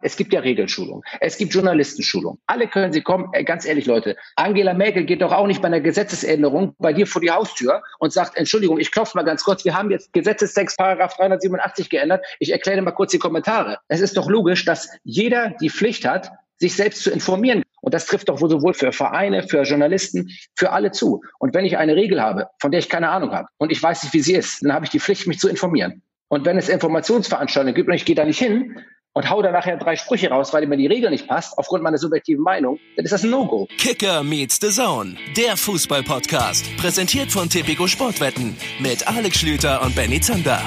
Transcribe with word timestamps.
Es 0.00 0.16
gibt 0.16 0.32
ja 0.32 0.40
Regelschulung. 0.40 1.02
Es 1.20 1.38
gibt 1.38 1.52
Journalistenschulung. 1.52 2.38
Alle 2.46 2.68
können 2.68 2.92
sie 2.92 3.02
kommen. 3.02 3.30
Äh, 3.32 3.42
ganz 3.42 3.66
ehrlich, 3.66 3.86
Leute. 3.86 4.16
Angela 4.36 4.72
Merkel 4.72 5.04
geht 5.04 5.22
doch 5.22 5.32
auch 5.32 5.46
nicht 5.46 5.60
bei 5.60 5.66
einer 5.66 5.80
Gesetzesänderung 5.80 6.76
bei 6.78 6.92
dir 6.92 7.06
vor 7.06 7.20
die 7.20 7.30
Haustür 7.30 7.82
und 7.98 8.12
sagt, 8.12 8.36
Entschuldigung, 8.36 8.78
ich 8.78 8.92
klopfe 8.92 9.16
mal 9.16 9.24
ganz 9.24 9.42
kurz. 9.42 9.64
Wir 9.64 9.76
haben 9.76 9.90
jetzt 9.90 10.12
Gesetzestext 10.12 10.78
Paragraph 10.78 11.16
387 11.16 11.90
geändert. 11.90 12.24
Ich 12.38 12.52
erkläre 12.52 12.80
mal 12.82 12.92
kurz 12.92 13.10
die 13.10 13.18
Kommentare. 13.18 13.78
Es 13.88 14.00
ist 14.00 14.16
doch 14.16 14.28
logisch, 14.28 14.64
dass 14.64 14.88
jeder 15.02 15.50
die 15.60 15.70
Pflicht 15.70 16.06
hat, 16.06 16.30
sich 16.58 16.76
selbst 16.76 17.02
zu 17.02 17.10
informieren. 17.10 17.62
Und 17.80 17.94
das 17.94 18.06
trifft 18.06 18.28
doch 18.28 18.38
sowohl 18.38 18.74
für 18.74 18.92
Vereine, 18.92 19.46
für 19.48 19.62
Journalisten, 19.62 20.30
für 20.54 20.70
alle 20.70 20.90
zu. 20.92 21.22
Und 21.38 21.54
wenn 21.54 21.64
ich 21.64 21.76
eine 21.76 21.96
Regel 21.96 22.20
habe, 22.20 22.48
von 22.60 22.70
der 22.70 22.80
ich 22.80 22.88
keine 22.88 23.08
Ahnung 23.10 23.32
habe 23.32 23.48
und 23.58 23.72
ich 23.72 23.82
weiß 23.82 24.02
nicht, 24.02 24.14
wie 24.14 24.20
sie 24.20 24.34
ist, 24.34 24.62
dann 24.62 24.72
habe 24.72 24.84
ich 24.84 24.90
die 24.90 25.00
Pflicht, 25.00 25.26
mich 25.26 25.38
zu 25.38 25.48
informieren. 25.48 26.02
Und 26.28 26.44
wenn 26.44 26.58
es 26.58 26.68
Informationsveranstaltungen 26.68 27.74
gibt 27.74 27.88
und 27.88 27.94
ich 27.94 28.04
gehe 28.04 28.16
da 28.16 28.24
nicht 28.24 28.38
hin, 28.38 28.84
und 29.18 29.28
hau 29.28 29.42
da 29.42 29.50
nachher 29.50 29.76
drei 29.76 29.96
Sprüche 29.96 30.30
raus, 30.30 30.52
weil 30.52 30.64
mir 30.68 30.76
die 30.76 30.86
Regel 30.86 31.10
nicht 31.10 31.26
passt, 31.26 31.58
aufgrund 31.58 31.82
meiner 31.82 31.98
subjektiven 31.98 32.42
Meinung, 32.44 32.78
dann 32.94 33.04
ist 33.04 33.10
das 33.10 33.24
ein 33.24 33.30
No-Go. 33.30 33.66
Kicker 33.76 34.22
meets 34.22 34.60
the 34.60 34.68
Zone, 34.68 35.16
der 35.36 35.56
Fußball-Podcast. 35.56 36.76
Präsentiert 36.76 37.32
von 37.32 37.48
Tipico 37.48 37.88
Sportwetten 37.88 38.56
mit 38.78 39.08
Alex 39.08 39.40
Schlüter 39.40 39.82
und 39.82 39.96
Benny 39.96 40.20
Zander. 40.20 40.62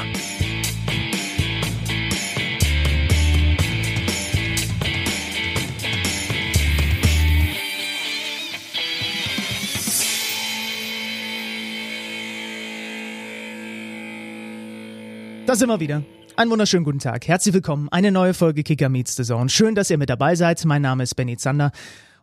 Da 15.52 15.55
sind 15.55 15.68
wir 15.68 15.82
wieder. 15.82 16.02
Einen 16.38 16.50
wunderschönen 16.50 16.86
guten 16.86 17.00
Tag. 17.00 17.28
Herzlich 17.28 17.54
willkommen. 17.54 17.90
Eine 17.90 18.10
neue 18.14 18.34
Folge 18.34 18.64
Kicker 18.64 18.88
Meets 18.88 19.18
the 19.18 19.23
Zone. 19.23 19.50
Schön, 19.50 19.76
dass 19.76 19.90
ihr 19.90 19.98
mit 19.98 20.10
dabei 20.10 20.36
seid. 20.36 20.64
Mein 20.64 20.82
Name 20.82 21.04
ist 21.04 21.16
Benny 21.16 21.36
Zander. 21.36 21.74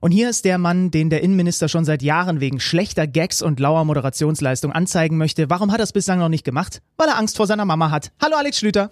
Und 0.01 0.13
hier 0.13 0.31
ist 0.31 0.47
der 0.47 0.57
Mann, 0.57 0.91
den 0.91 1.11
der 1.11 1.23
Innenminister 1.23 1.69
schon 1.69 1.85
seit 1.85 2.01
Jahren 2.03 2.41
wegen 2.41 2.59
schlechter 2.59 3.07
Gags 3.07 3.43
und 3.43 3.61
lauer 3.61 3.85
Moderationsleistung 3.85 4.73
anzeigen 4.73 5.19
möchte. 5.19 5.51
Warum 5.51 5.73
hat 5.73 5.79
er 5.79 5.85
es 5.85 5.93
bislang 5.93 6.21
noch 6.21 6.31
nicht 6.31 6.47
gemacht? 6.47 6.81
Weil 6.97 7.09
er 7.09 7.19
Angst 7.19 7.37
vor 7.37 7.47
seiner 7.47 7.67
Mama 7.67 7.91
hat. 7.91 8.13
Hallo 8.19 8.35
Alex 8.35 8.61
Schlüter. 8.61 8.91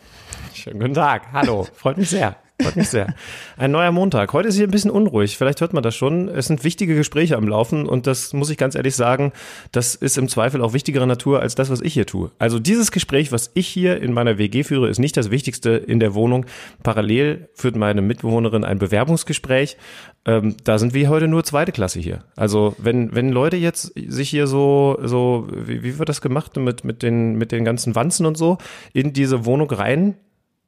Schönen 0.53 0.81
guten 0.81 0.93
Tag. 0.93 1.33
Hallo. 1.33 1.67
Freut 1.73 1.97
mich 1.97 2.11
sehr. 2.11 2.37
Freut 2.61 2.77
mich 2.77 2.89
sehr. 2.89 3.15
Ein 3.59 3.71
neuer 3.71 3.93
Montag. 3.93 4.33
Heute 4.33 4.49
ist 4.49 4.57
hier 4.57 4.67
ein 4.67 4.71
bisschen 4.71 4.91
unruhig. 4.91 5.37
Vielleicht 5.37 5.61
hört 5.61 5.75
man 5.75 5.83
das 5.83 5.95
schon. 5.95 6.29
Es 6.29 6.47
sind 6.47 6.65
wichtige 6.65 6.95
Gespräche 6.95 7.37
am 7.37 7.47
Laufen 7.47 7.87
und 7.87 8.07
das 8.07 8.33
muss 8.33 8.49
ich 8.49 8.57
ganz 8.57 8.75
ehrlich 8.75 8.97
sagen, 8.97 9.33
das 9.73 9.95
ist 9.95 10.17
im 10.17 10.27
Zweifel 10.29 10.63
auch 10.63 10.73
wichtigerer 10.73 11.05
Natur 11.05 11.41
als 11.41 11.55
das, 11.55 11.69
was 11.69 11.83
ich 11.83 11.93
hier 11.93 12.07
tue. 12.07 12.31
Also 12.39 12.59
dieses 12.59 12.93
Gespräch, 12.93 13.31
was 13.31 13.51
ich 13.53 13.69
hier 13.69 14.01
in 14.01 14.15
meiner 14.15 14.39
WG 14.39 14.65
führe, 14.65 14.89
ist 14.89 14.99
nicht 14.99 15.19
das 15.19 15.31
Wichtigste 15.31 15.71
in 15.71 16.01
der 16.01 16.15
Wohnung. 16.15 16.47
Parallel 16.83 17.51
führt 17.53 17.77
meine 17.77 18.01
Mitbewohnerin 18.01 18.65
ein 18.65 18.79
Bewerbungsgespräch. 18.79 19.77
Ähm, 20.25 20.57
da 20.65 20.79
sind 20.79 20.95
wir 20.95 21.11
heute 21.11 21.29
nur 21.29 21.45
zweite 21.45 21.73
Klasse 21.73 22.01
hier. 22.01 22.25
Also 22.37 22.75
wenn, 22.79 23.15
wenn 23.15 23.33
Leute 23.33 23.59
jetzt 23.59 23.93
sich 23.95 24.31
hier 24.31 24.47
so, 24.47 24.99
so, 25.03 25.47
wie, 25.51 25.83
wie 25.83 25.99
wird 25.99 26.09
das 26.09 26.23
gemacht 26.23 26.57
mit, 26.57 26.85
mit 26.85 27.03
den, 27.03 27.37
mit 27.37 27.53
den 27.53 27.67
ganzen 27.67 27.95
Wanzen 27.95 28.25
und 28.25 28.39
so, 28.39 28.57
in 28.95 29.13
diese 29.13 29.45
Wohnung 29.45 29.71
rein 29.71 30.15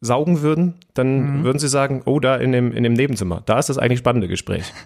saugen 0.01 0.43
würden, 0.43 0.75
dann 0.95 1.41
mhm. 1.41 1.45
würden 1.45 1.59
sie 1.59 1.69
sagen, 1.69 2.03
oh, 2.05 2.21
da 2.21 2.37
in 2.37 2.53
dem, 2.53 2.73
in 2.73 2.85
dem 2.85 2.95
Nebenzimmer, 2.95 3.43
da 3.47 3.59
ist 3.59 3.69
das 3.69 3.79
eigentlich 3.79 3.99
spannende 3.99 4.29
Gespräch. 4.29 4.65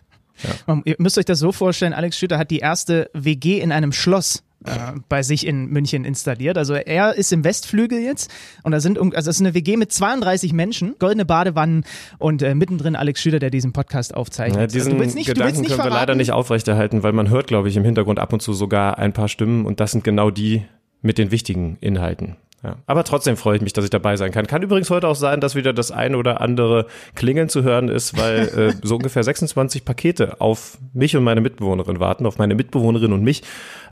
Ja. 0.67 0.81
Ihr 0.85 0.97
müsst 0.99 1.19
euch 1.19 1.27
das 1.27 1.39
so 1.39 1.53
vorstellen, 1.53 1.93
Alex 1.93 2.19
Schütter 2.19 2.39
hat 2.39 2.51
die 2.51 2.59
erste 2.59 3.11
WG 3.13 3.61
in 3.61 3.71
einem 3.71 3.93
Schloss 3.93 4.43
äh, 4.65 4.93
bei 5.09 5.23
sich 5.23 5.47
in 5.47 5.67
München 5.67 6.05
installiert. 6.05 6.57
Also 6.57 6.75
er 6.75 7.15
ist 7.15 7.33
im 7.33 7.45
Westflügel 7.45 8.01
jetzt 8.01 8.31
und 8.63 8.73
da 8.73 8.81
sind 8.81 8.99
also 8.99 9.11
das 9.13 9.29
ist 9.29 9.41
eine 9.41 9.55
WG 9.55 9.77
mit 9.77 9.93
32 9.93 10.53
Menschen, 10.53 10.95
goldene 10.99 11.25
Badewannen 11.25 11.85
und 12.19 12.43
äh, 12.43 12.55
mittendrin 12.55 12.97
Alex 12.97 13.21
Schüler, 13.21 13.39
der 13.39 13.51
diesen 13.51 13.73
Podcast 13.73 14.15
aufzeichnet. 14.15 14.61
Ja, 14.61 14.67
diesen 14.67 15.01
also 15.01 15.17
nicht, 15.17 15.27
Gedanken 15.27 15.57
können 15.57 15.69
verraten? 15.69 15.91
wir 15.91 15.99
leider 15.99 16.15
nicht 16.15 16.33
aufrechterhalten, 16.33 17.03
weil 17.03 17.13
man 17.13 17.29
hört, 17.29 17.47
glaube 17.47 17.69
ich, 17.69 17.77
im 17.77 17.85
Hintergrund 17.85 18.19
ab 18.19 18.33
und 18.33 18.41
zu 18.41 18.53
sogar 18.53 18.99
ein 18.99 19.13
paar 19.13 19.29
Stimmen 19.29 19.67
und 19.67 19.81
das 19.81 19.93
sind 19.93 20.05
genau 20.05 20.31
die 20.31 20.65
mit 21.01 21.19
den 21.19 21.31
wichtigen 21.31 21.77
Inhalten. 21.81 22.37
Ja. 22.63 22.77
Aber 22.87 23.03
trotzdem 23.03 23.37
freue 23.37 23.57
ich 23.57 23.63
mich, 23.63 23.73
dass 23.73 23.85
ich 23.85 23.91
dabei 23.91 24.17
sein 24.17 24.31
kann. 24.31 24.47
Kann 24.47 24.63
übrigens 24.63 24.89
heute 24.89 25.09
auch 25.09 25.17
sein, 25.17 25.41
dass 25.41 25.57
wieder 25.57 25.73
das 25.73 25.91
eine 25.91 26.17
oder 26.17 26.41
andere 26.41 26.87
Klingeln 27.17 27.49
zu 27.49 27.65
hören 27.65 27.89
ist, 27.89 28.17
weil 28.17 28.49
äh, 28.49 28.75
so 28.83 28.97
ungefähr 28.97 29.25
26 29.25 29.85
Pakete 29.85 30.41
auf 30.41 30.79
mich 30.93 31.17
und 31.17 31.25
meine 31.25 31.41
Mitbewohnerin 31.41 31.99
warten, 31.99 32.25
auf 32.25 32.39
meine 32.39 32.55
Mitbewohnerin 32.55 33.13
und 33.13 33.25
mich. 33.25 33.43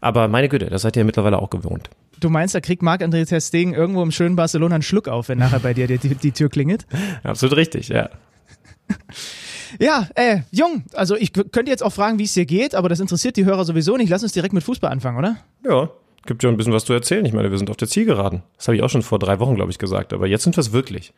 Aber 0.00 0.28
meine 0.28 0.48
Güte, 0.48 0.66
das 0.66 0.82
seid 0.82 0.96
ihr 0.96 1.00
ja 1.00 1.04
mittlerweile 1.04 1.40
auch 1.40 1.50
gewohnt. 1.50 1.90
Du 2.20 2.30
meinst, 2.30 2.54
da 2.54 2.60
kriegt 2.60 2.82
Marc-André 2.82 3.26
Ter 3.26 3.40
Stegen 3.40 3.74
irgendwo 3.74 4.02
im 4.02 4.12
schönen 4.12 4.36
Barcelona 4.36 4.76
einen 4.76 4.82
Schluck 4.82 5.08
auf, 5.08 5.28
wenn 5.28 5.38
nachher 5.38 5.60
bei 5.60 5.74
dir 5.74 5.88
die, 5.88 5.98
die, 5.98 6.14
die 6.14 6.32
Tür 6.32 6.48
klingelt? 6.48 6.86
Absolut 7.24 7.56
richtig, 7.56 7.88
ja. 7.88 8.08
Ja, 9.78 10.08
äh, 10.16 10.40
Jung, 10.50 10.82
also 10.94 11.14
ich 11.14 11.32
könnte 11.32 11.70
jetzt 11.70 11.84
auch 11.84 11.92
fragen, 11.92 12.18
wie 12.18 12.24
es 12.24 12.34
dir 12.34 12.44
geht, 12.44 12.74
aber 12.74 12.88
das 12.88 12.98
interessiert 12.98 13.36
die 13.36 13.44
Hörer 13.44 13.64
sowieso 13.64 13.96
nicht. 13.96 14.08
Lass 14.08 14.24
uns 14.24 14.32
direkt 14.32 14.52
mit 14.52 14.64
Fußball 14.64 14.90
anfangen, 14.90 15.16
oder? 15.16 15.36
Ja, 15.64 15.90
gibt 16.26 16.42
ja 16.42 16.48
ein 16.48 16.56
bisschen 16.56 16.72
was 16.72 16.84
zu 16.84 16.92
erzählen. 16.92 17.24
Ich 17.24 17.32
meine, 17.32 17.50
wir 17.50 17.58
sind 17.58 17.70
auf 17.70 17.76
der 17.76 17.88
Zielgeraden. 17.88 18.42
Das 18.56 18.68
habe 18.68 18.76
ich 18.76 18.82
auch 18.82 18.90
schon 18.90 19.02
vor 19.02 19.18
drei 19.18 19.40
Wochen, 19.40 19.54
glaube 19.54 19.70
ich, 19.70 19.78
gesagt. 19.78 20.12
Aber 20.12 20.26
jetzt 20.26 20.44
sind 20.44 20.56
wir 20.56 20.60
es 20.60 20.72
wirklich. 20.72 21.12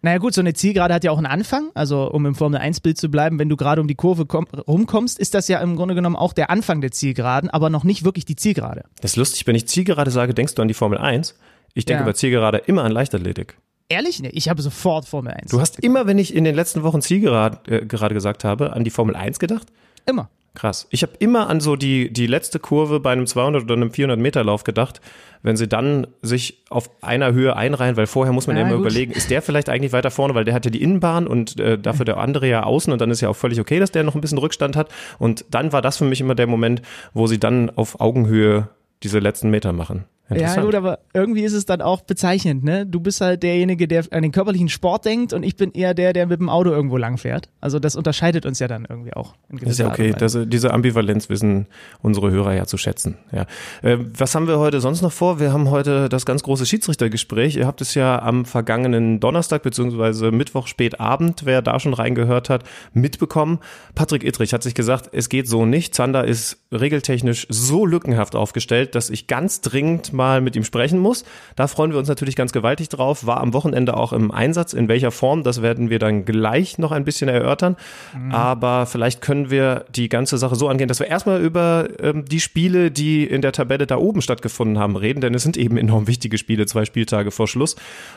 Naja 0.00 0.18
gut, 0.18 0.32
so 0.32 0.40
eine 0.40 0.54
Zielgerade 0.54 0.94
hat 0.94 1.02
ja 1.02 1.10
auch 1.10 1.18
einen 1.18 1.26
Anfang. 1.26 1.70
Also 1.74 2.10
um 2.10 2.24
im 2.26 2.34
Formel-1-Bild 2.34 2.96
zu 2.96 3.08
bleiben, 3.08 3.38
wenn 3.38 3.48
du 3.48 3.56
gerade 3.56 3.80
um 3.80 3.88
die 3.88 3.96
Kurve 3.96 4.26
rumkommst, 4.32 5.18
ist 5.18 5.34
das 5.34 5.48
ja 5.48 5.60
im 5.60 5.76
Grunde 5.76 5.94
genommen 5.94 6.16
auch 6.16 6.32
der 6.32 6.50
Anfang 6.50 6.80
der 6.80 6.92
Zielgeraden, 6.92 7.50
aber 7.50 7.68
noch 7.68 7.84
nicht 7.84 8.04
wirklich 8.04 8.24
die 8.24 8.36
Zielgerade. 8.36 8.84
Das 9.00 9.12
ist 9.12 9.16
lustig, 9.16 9.46
wenn 9.46 9.56
ich 9.56 9.66
Zielgerade 9.66 10.10
sage, 10.10 10.34
denkst 10.34 10.54
du 10.54 10.62
an 10.62 10.68
die 10.68 10.74
Formel 10.74 10.98
1. 10.98 11.34
Ich 11.74 11.84
denke 11.84 12.02
ja. 12.02 12.06
bei 12.06 12.12
Zielgerade 12.12 12.58
immer 12.58 12.84
an 12.84 12.92
Leichtathletik. 12.92 13.56
Ehrlich? 13.88 14.20
Nee, 14.20 14.30
ich 14.32 14.48
habe 14.48 14.62
sofort 14.62 15.06
Formel 15.06 15.32
1. 15.32 15.50
Du 15.50 15.60
hast 15.60 15.80
immer, 15.80 16.06
wenn 16.06 16.18
ich 16.18 16.34
in 16.34 16.44
den 16.44 16.54
letzten 16.54 16.82
Wochen 16.82 17.00
Zielgerade 17.00 17.58
äh, 17.70 17.86
gerade 17.86 18.14
gesagt 18.14 18.44
habe, 18.44 18.74
an 18.74 18.84
die 18.84 18.90
Formel 18.90 19.16
1 19.16 19.38
gedacht? 19.38 19.66
Immer. 20.06 20.28
Krass. 20.58 20.88
Ich 20.90 21.02
habe 21.02 21.12
immer 21.20 21.48
an 21.48 21.60
so 21.60 21.76
die, 21.76 22.12
die 22.12 22.26
letzte 22.26 22.58
Kurve 22.58 22.98
bei 22.98 23.12
einem 23.12 23.28
200 23.28 23.62
oder 23.62 23.74
einem 23.74 23.92
400 23.92 24.18
Meter 24.18 24.42
Lauf 24.42 24.64
gedacht, 24.64 25.00
wenn 25.40 25.56
sie 25.56 25.68
dann 25.68 26.08
sich 26.20 26.64
auf 26.68 26.90
einer 27.00 27.32
Höhe 27.32 27.54
einreihen, 27.54 27.96
weil 27.96 28.08
vorher 28.08 28.32
muss 28.32 28.48
man 28.48 28.56
ja, 28.56 28.62
immer 28.62 28.72
gut. 28.72 28.80
überlegen, 28.80 29.12
ist 29.12 29.30
der 29.30 29.40
vielleicht 29.40 29.68
eigentlich 29.68 29.92
weiter 29.92 30.10
vorne, 30.10 30.34
weil 30.34 30.44
der 30.44 30.54
hat 30.54 30.64
ja 30.64 30.72
die 30.72 30.82
Innenbahn 30.82 31.28
und 31.28 31.60
äh, 31.60 31.78
dafür 31.78 32.04
der 32.04 32.16
andere 32.16 32.48
ja 32.48 32.64
außen 32.64 32.92
und 32.92 33.00
dann 33.00 33.12
ist 33.12 33.20
ja 33.20 33.28
auch 33.28 33.36
völlig 33.36 33.60
okay, 33.60 33.78
dass 33.78 33.92
der 33.92 34.02
noch 34.02 34.16
ein 34.16 34.20
bisschen 34.20 34.38
Rückstand 34.38 34.74
hat. 34.74 34.88
Und 35.20 35.44
dann 35.52 35.72
war 35.72 35.80
das 35.80 35.98
für 35.98 36.04
mich 36.04 36.20
immer 36.20 36.34
der 36.34 36.48
Moment, 36.48 36.82
wo 37.14 37.28
sie 37.28 37.38
dann 37.38 37.70
auf 37.70 38.00
Augenhöhe 38.00 38.68
diese 39.04 39.20
letzten 39.20 39.50
Meter 39.50 39.72
machen. 39.72 40.06
Ja, 40.30 40.60
gut, 40.60 40.74
aber 40.74 40.98
irgendwie 41.14 41.42
ist 41.42 41.54
es 41.54 41.64
dann 41.64 41.80
auch 41.80 42.02
bezeichnend, 42.02 42.62
ne? 42.62 42.84
Du 42.84 43.00
bist 43.00 43.20
halt 43.20 43.42
derjenige, 43.42 43.88
der 43.88 44.04
an 44.10 44.22
den 44.22 44.32
körperlichen 44.32 44.68
Sport 44.68 45.06
denkt 45.06 45.32
und 45.32 45.42
ich 45.42 45.56
bin 45.56 45.72
eher 45.72 45.94
der, 45.94 46.12
der 46.12 46.26
mit 46.26 46.38
dem 46.38 46.50
Auto 46.50 46.70
irgendwo 46.70 46.98
lang 46.98 47.16
fährt. 47.16 47.48
Also 47.60 47.78
das 47.78 47.96
unterscheidet 47.96 48.44
uns 48.44 48.58
ja 48.58 48.68
dann 48.68 48.86
irgendwie 48.88 49.14
auch. 49.14 49.34
ist 49.60 49.78
ja 49.78 49.88
okay. 49.88 50.14
Das, 50.18 50.36
diese 50.46 50.74
Ambivalenz 50.74 51.30
wissen 51.30 51.66
unsere 52.02 52.30
Hörer 52.30 52.54
ja 52.54 52.66
zu 52.66 52.76
schätzen. 52.76 53.16
Ja. 53.32 53.46
Äh, 53.82 53.98
was 54.18 54.34
haben 54.34 54.48
wir 54.48 54.58
heute 54.58 54.80
sonst 54.80 55.00
noch 55.00 55.12
vor? 55.12 55.40
Wir 55.40 55.52
haben 55.52 55.70
heute 55.70 56.10
das 56.10 56.26
ganz 56.26 56.42
große 56.42 56.66
Schiedsrichtergespräch. 56.66 57.56
Ihr 57.56 57.66
habt 57.66 57.80
es 57.80 57.94
ja 57.94 58.20
am 58.20 58.44
vergangenen 58.44 59.20
Donnerstag 59.20 59.62
beziehungsweise 59.62 60.30
Mittwoch 60.30 60.66
spätabend, 60.66 61.46
wer 61.46 61.62
da 61.62 61.80
schon 61.80 61.94
reingehört 61.94 62.50
hat, 62.50 62.64
mitbekommen. 62.92 63.60
Patrick 63.94 64.24
Ittrich 64.24 64.52
hat 64.52 64.62
sich 64.62 64.74
gesagt, 64.74 65.08
es 65.12 65.30
geht 65.30 65.48
so 65.48 65.64
nicht. 65.64 65.94
Zander 65.94 66.26
ist 66.26 66.58
regeltechnisch 66.70 67.46
so 67.48 67.86
lückenhaft 67.86 68.36
aufgestellt, 68.36 68.94
dass 68.94 69.08
ich 69.08 69.26
ganz 69.26 69.62
dringend 69.62 70.12
mal 70.18 70.42
mit 70.42 70.56
ihm 70.56 70.64
sprechen 70.64 70.98
muss. 70.98 71.24
Da 71.56 71.68
freuen 71.68 71.92
wir 71.92 71.98
uns 71.98 72.08
natürlich 72.08 72.36
ganz 72.36 72.52
gewaltig 72.52 72.90
drauf. 72.90 73.24
War 73.24 73.40
am 73.40 73.54
Wochenende 73.54 73.96
auch 73.96 74.12
im 74.12 74.30
Einsatz. 74.30 74.74
In 74.74 74.88
welcher 74.88 75.10
Form, 75.10 75.44
das 75.44 75.62
werden 75.62 75.88
wir 75.88 75.98
dann 75.98 76.26
gleich 76.26 76.76
noch 76.76 76.92
ein 76.92 77.04
bisschen 77.04 77.30
erörtern. 77.30 77.76
Mhm. 78.14 78.32
Aber 78.32 78.84
vielleicht 78.84 79.22
können 79.22 79.50
wir 79.50 79.86
die 79.94 80.10
ganze 80.10 80.36
Sache 80.36 80.56
so 80.56 80.68
angehen, 80.68 80.88
dass 80.88 80.98
wir 81.00 81.06
erstmal 81.06 81.40
über 81.40 81.88
ähm, 82.00 82.24
die 82.26 82.40
Spiele, 82.40 82.90
die 82.90 83.24
in 83.24 83.40
der 83.40 83.52
Tabelle 83.52 83.86
da 83.86 83.96
oben 83.96 84.20
stattgefunden 84.20 84.78
haben, 84.78 84.96
reden, 84.96 85.20
denn 85.20 85.34
es 85.34 85.44
sind 85.44 85.56
eben 85.56 85.76
enorm 85.76 86.06
wichtige 86.08 86.36
Spiele, 86.36 86.66
zwei 86.66 86.84
Spieltage 86.84 87.30
vor 87.30 87.46
Schluss. 87.46 87.76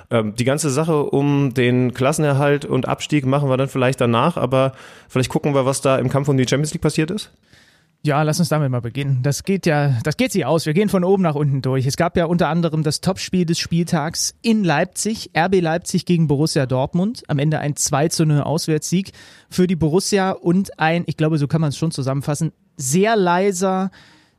Ähm, 0.10 0.34
die 0.36 0.44
ganze 0.44 0.72
Sache 0.72 1.04
um 1.04 1.54
den 1.54 1.94
Klassenerhalt 1.94 2.66
und 2.66 2.88
Abstieg 2.88 3.26
machen 3.26 3.48
wir 3.48 3.58
dann 3.58 3.70
vielleicht 3.70 4.02
danach, 4.02 4.36
aber 4.36 4.74
vielleicht 5.08 5.30
gucken 5.30 5.54
wir, 5.54 5.66
was 5.66 5.82
da 5.82 5.98
im 5.98 6.10
Kampf 6.10 6.28
um 6.28 6.38
die 6.38 6.48
Champions 6.48 6.74
League 6.74 6.82
passiert 6.82 7.12
ist. 7.12 7.32
Ja, 8.04 8.24
lass 8.24 8.40
uns 8.40 8.50
damit 8.50 8.72
mal 8.72 8.82
beginnen. 8.82 9.22
Das 9.22 9.44
geht 9.44 9.68
ja, 9.68 10.00
das 10.04 10.18
geht 10.18 10.32
sich 10.32 10.44
aus. 10.44 10.66
Wir 10.66 10.74
gehen 10.74 10.90
von 10.90 11.04
oben 11.04 11.22
nach 11.22 11.36
unten 11.36 11.62
durch. 11.62 11.86
Es 11.86 11.98
gab 11.98 12.18
ja 12.18 12.26
unter 12.26 12.50
anderem 12.50 12.82
das 12.82 13.00
Topspiel 13.00 13.46
des 13.46 13.60
Spieltags 13.60 14.34
in 14.42 14.64
Leipzig, 14.64 15.30
RB 15.38 15.62
Leipzig 15.62 16.06
gegen 16.06 16.28
Borussia 16.28 16.66
Dortmund. 16.66 17.24
Am 17.28 17.38
Ende 17.38 17.60
ein 17.60 17.76
2 17.76 18.08
zu 18.08 18.26
0 18.26 18.42
Auswärtssieg 18.42 19.12
für 19.50 19.68
die 19.68 19.76
Borussia 19.76 20.32
und 20.32 20.80
ein, 20.80 21.04
ich 21.06 21.16
glaube, 21.16 21.38
so 21.38 21.48
kann 21.48 21.62
man 21.62 21.70
es 21.70 21.78
schon 21.78 21.92
zusammenfassen, 21.92 22.54
sehr 22.76 23.16
leiser, 23.16 23.92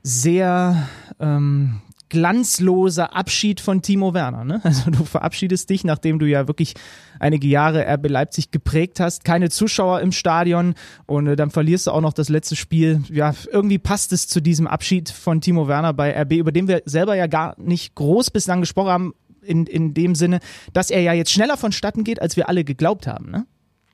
sehr 0.02 0.88
ähm, 1.20 1.82
glanzloser 2.12 3.16
Abschied 3.16 3.58
von 3.58 3.80
Timo 3.80 4.12
Werner. 4.12 4.44
Ne? 4.44 4.60
Also 4.64 4.90
du 4.90 5.04
verabschiedest 5.04 5.70
dich, 5.70 5.82
nachdem 5.82 6.18
du 6.18 6.26
ja 6.26 6.46
wirklich 6.46 6.74
einige 7.18 7.46
Jahre 7.46 7.86
RB 7.86 8.10
Leipzig 8.10 8.50
geprägt 8.50 9.00
hast, 9.00 9.24
keine 9.24 9.48
Zuschauer 9.48 10.00
im 10.00 10.12
Stadion 10.12 10.74
und 11.06 11.26
äh, 11.26 11.36
dann 11.36 11.50
verlierst 11.50 11.86
du 11.86 11.90
auch 11.90 12.02
noch 12.02 12.12
das 12.12 12.28
letzte 12.28 12.54
Spiel. 12.54 13.02
Ja, 13.10 13.34
irgendwie 13.50 13.78
passt 13.78 14.12
es 14.12 14.28
zu 14.28 14.42
diesem 14.42 14.66
Abschied 14.66 15.08
von 15.08 15.40
Timo 15.40 15.68
Werner 15.68 15.94
bei 15.94 16.14
RB, 16.20 16.32
über 16.34 16.52
den 16.52 16.68
wir 16.68 16.82
selber 16.84 17.16
ja 17.16 17.26
gar 17.26 17.58
nicht 17.58 17.94
groß 17.94 18.30
bislang 18.30 18.60
gesprochen 18.60 18.90
haben, 18.90 19.14
in, 19.40 19.66
in 19.66 19.94
dem 19.94 20.14
Sinne, 20.14 20.40
dass 20.74 20.90
er 20.90 21.00
ja 21.00 21.14
jetzt 21.14 21.32
schneller 21.32 21.56
vonstatten 21.56 22.04
geht, 22.04 22.20
als 22.20 22.36
wir 22.36 22.48
alle 22.50 22.62
geglaubt 22.62 23.06
haben. 23.06 23.30
Ne? 23.30 23.46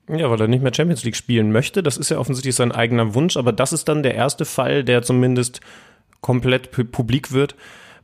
Ja, 0.09 0.29
weil 0.29 0.41
er 0.41 0.49
nicht 0.49 0.63
mehr 0.63 0.75
Champions 0.75 1.05
League 1.05 1.17
spielen 1.17 1.53
möchte. 1.53 1.85
Das 1.85 1.97
ist 1.97 2.11
ja 2.11 2.19
offensichtlich 2.19 2.57
sein 2.57 2.73
eigener 2.73 3.15
Wunsch, 3.15 3.37
aber 3.37 3.53
das 3.53 3.73
ist 3.73 3.89
dann 3.89 4.03
der 4.03 4.17
erste 4.17 4.45
Fall, 4.45 4.83
der 4.83 5.03
zumindest 5.03 5.61
komplett 6.21 6.73
publik 6.91 7.33
wird, 7.33 7.55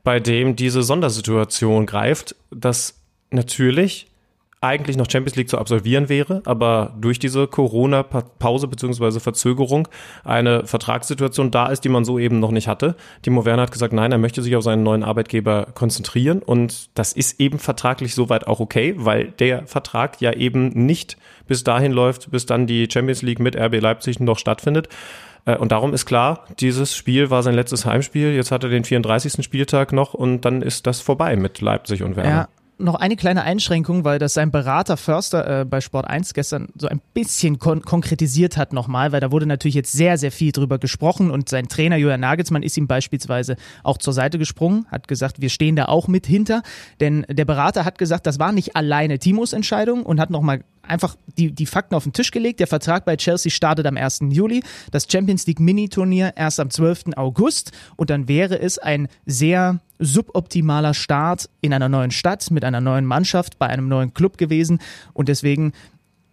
bei 0.05 0.21
dem 0.21 0.55
diese 0.55 0.83
Sondersituation 0.83 1.87
greift, 1.87 2.37
dass 2.51 3.01
natürlich 3.31 4.07
eigentlich 4.65 4.97
noch 4.97 5.11
Champions 5.11 5.37
League 5.37 5.51
zu 5.51 5.59
absolvieren 5.59 6.09
wäre, 6.09 6.41
aber 6.47 6.95
durch 6.99 7.19
diese 7.19 7.47
Corona-Pause 7.47 8.67
bzw. 8.67 9.21
Verzögerung 9.21 9.89
eine 10.25 10.67
Vertragssituation 10.67 11.51
da 11.51 11.67
ist, 11.67 11.85
die 11.85 11.91
man 11.91 12.07
so 12.07 12.19
eben 12.19 12.41
noch 12.41 12.51
nicht 12.51 12.67
hatte. 12.67 12.97
Timo 13.23 13.45
Werner 13.45 13.63
hat 13.63 13.73
gesagt, 13.73 13.93
nein, 13.93 14.11
er 14.11 14.19
möchte 14.19 14.43
sich 14.43 14.57
auf 14.57 14.65
seinen 14.65 14.83
neuen 14.83 15.03
Arbeitgeber 15.05 15.67
konzentrieren 15.75 16.41
und 16.41 16.89
das 16.95 17.13
ist 17.13 17.41
eben 17.41 17.59
vertraglich 17.59 18.15
soweit 18.15 18.47
auch 18.47 18.61
okay, 18.61 18.95
weil 18.97 19.33
der 19.33 19.67
Vertrag 19.67 20.21
ja 20.23 20.33
eben 20.33 20.69
nicht 20.87 21.19
bis 21.47 21.63
dahin 21.63 21.93
läuft, 21.93 22.31
bis 22.31 22.47
dann 22.47 22.67
die 22.67 22.89
Champions 22.91 23.21
League 23.21 23.41
mit 23.41 23.57
RB 23.57 23.81
Leipzig 23.81 24.19
noch 24.19 24.39
stattfindet. 24.39 24.89
Äh, 25.45 25.57
und 25.57 25.73
darum 25.73 25.93
ist 25.95 26.07
klar, 26.07 26.45
dieses 26.61 26.97
Spiel 26.97 27.31
war 27.31 27.43
sein 27.43 27.55
letztes 27.55 27.87
Heimspiel. 27.87 28.33
Jetzt 28.33 28.51
hat 28.51 28.65
er 28.65 28.71
den 28.71 28.85
34. 28.85 29.45
Spieltag 29.45 29.93
noch 29.93 30.15
und 30.15 30.43
dann 30.43 30.63
ist 30.63 30.87
das 30.87 31.01
vorbei 31.01 31.37
mit 31.37 31.61
Leipzig 31.61 32.03
und 32.03 32.17
Werner. 32.17 32.31
Ja 32.31 32.49
noch 32.79 32.97
eine 32.97 33.17
kleine 33.17 33.43
Einschränkung, 33.43 34.05
weil 34.05 34.19
das 34.19 34.35
sein 34.35 34.51
Berater 34.51 34.97
Förster 34.97 35.61
äh, 35.61 35.65
bei 35.65 35.81
Sport 35.81 36.07
1 36.07 36.35
gestern 36.35 36.69
so 36.77 36.89
ein 36.89 37.01
bisschen 37.13 37.59
kon 37.59 37.83
konkretisiert 37.83 38.57
hat 38.57 38.73
nochmal, 38.73 39.13
weil 39.13 39.21
da 39.21 39.31
wurde 39.31 39.47
natürlich 39.47 39.75
jetzt 39.75 39.93
sehr, 39.93 40.19
sehr 40.19 40.33
viel 40.33 40.53
drüber 40.53 40.79
gesprochen 40.79 41.31
und 41.31 41.49
sein 41.49 41.69
Trainer 41.69 41.97
Julian 41.97 42.21
Nagelsmann 42.21 42.63
ist 42.63 42.77
ihm 42.77 42.87
beispielsweise 42.87 43.57
auch 43.83 43.99
zur 43.99 44.13
Seite 44.13 44.39
gesprungen, 44.39 44.87
hat 44.91 45.09
gesagt, 45.09 45.41
wir 45.41 45.51
stehen 45.51 45.77
da 45.77 45.87
auch 45.87 46.09
mit 46.09 46.27
hinter, 46.27 46.63
denn 47.01 47.25
der 47.29 47.45
Berater 47.45 47.85
hat 47.85 47.99
gesagt, 47.99 48.27
das 48.27 48.39
war 48.39 48.53
nicht 48.53 48.77
alleine 48.77 49.19
Timos 49.19 49.53
Entscheidung 49.53 50.05
und 50.05 50.21
hat 50.21 50.31
nochmal 50.31 50.65
einfach 50.87 51.17
die, 51.39 51.53
die 51.53 51.67
Fakten 51.67 51.95
auf 51.95 52.05
den 52.05 52.13
Tisch 52.13 52.31
gelegt. 52.31 52.61
Der 52.61 52.67
Vertrag 52.67 53.05
bei 53.05 53.17
Chelsea 53.17 53.51
startet 53.51 53.87
am 53.87 53.97
1. 53.97 54.21
Juli, 54.31 54.63
das 54.91 55.07
Champions 55.11 55.47
League 55.47 55.61
Mini-Turnier 55.61 56.35
erst 56.37 56.61
am 56.61 56.71
12. 56.71 57.17
August 57.17 57.73
und 57.97 58.11
dann 58.11 58.29
wäre 58.29 58.59
es 58.59 58.79
ein 58.79 59.09
sehr 59.27 59.81
suboptimaler 59.99 60.95
Start 60.95 61.49
in 61.61 61.73
einer 61.73 61.89
neuen 61.89 62.11
Stadt 62.11 62.51
mit 62.51 62.65
einer 62.65 62.81
neuen 62.81 63.07
Mannschaft 63.07 63.59
bei 63.59 63.67
einem 63.67 63.89
neuen 63.89 64.13
Club 64.15 64.39
gewesen 64.39 64.81
und 65.13 65.29
deswegen 65.29 65.73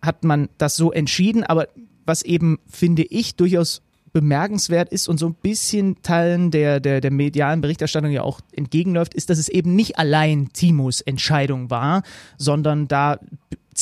hat 0.01 0.24
man 0.24 0.50
das 0.57 0.75
so 0.75 0.92
entschieden, 0.92 1.44
aber 1.44 1.68
was 2.06 2.24
eben, 2.24 2.59
finde 2.68 3.04
ich, 3.04 3.36
durchaus 3.36 3.81
bemerkenswert 4.13 4.89
ist 4.89 5.07
und 5.07 5.18
so 5.18 5.27
ein 5.27 5.36
bisschen 5.36 6.01
Teilen 6.01 6.51
der, 6.51 6.80
der, 6.80 7.01
der 7.01 7.12
medialen 7.12 7.62
Berichterstattung 7.62 8.12
ja 8.12 8.24
auch 8.24 8.42
entgegenläuft, 8.51 9.13
ist, 9.13 9.30
dass 9.30 9.38
es 9.38 9.47
eben 9.47 9.75
nicht 9.75 9.97
allein 9.97 10.50
Timos 10.51 11.01
Entscheidung 11.01 11.69
war, 11.69 12.04
sondern 12.38 12.88
da 12.88 13.19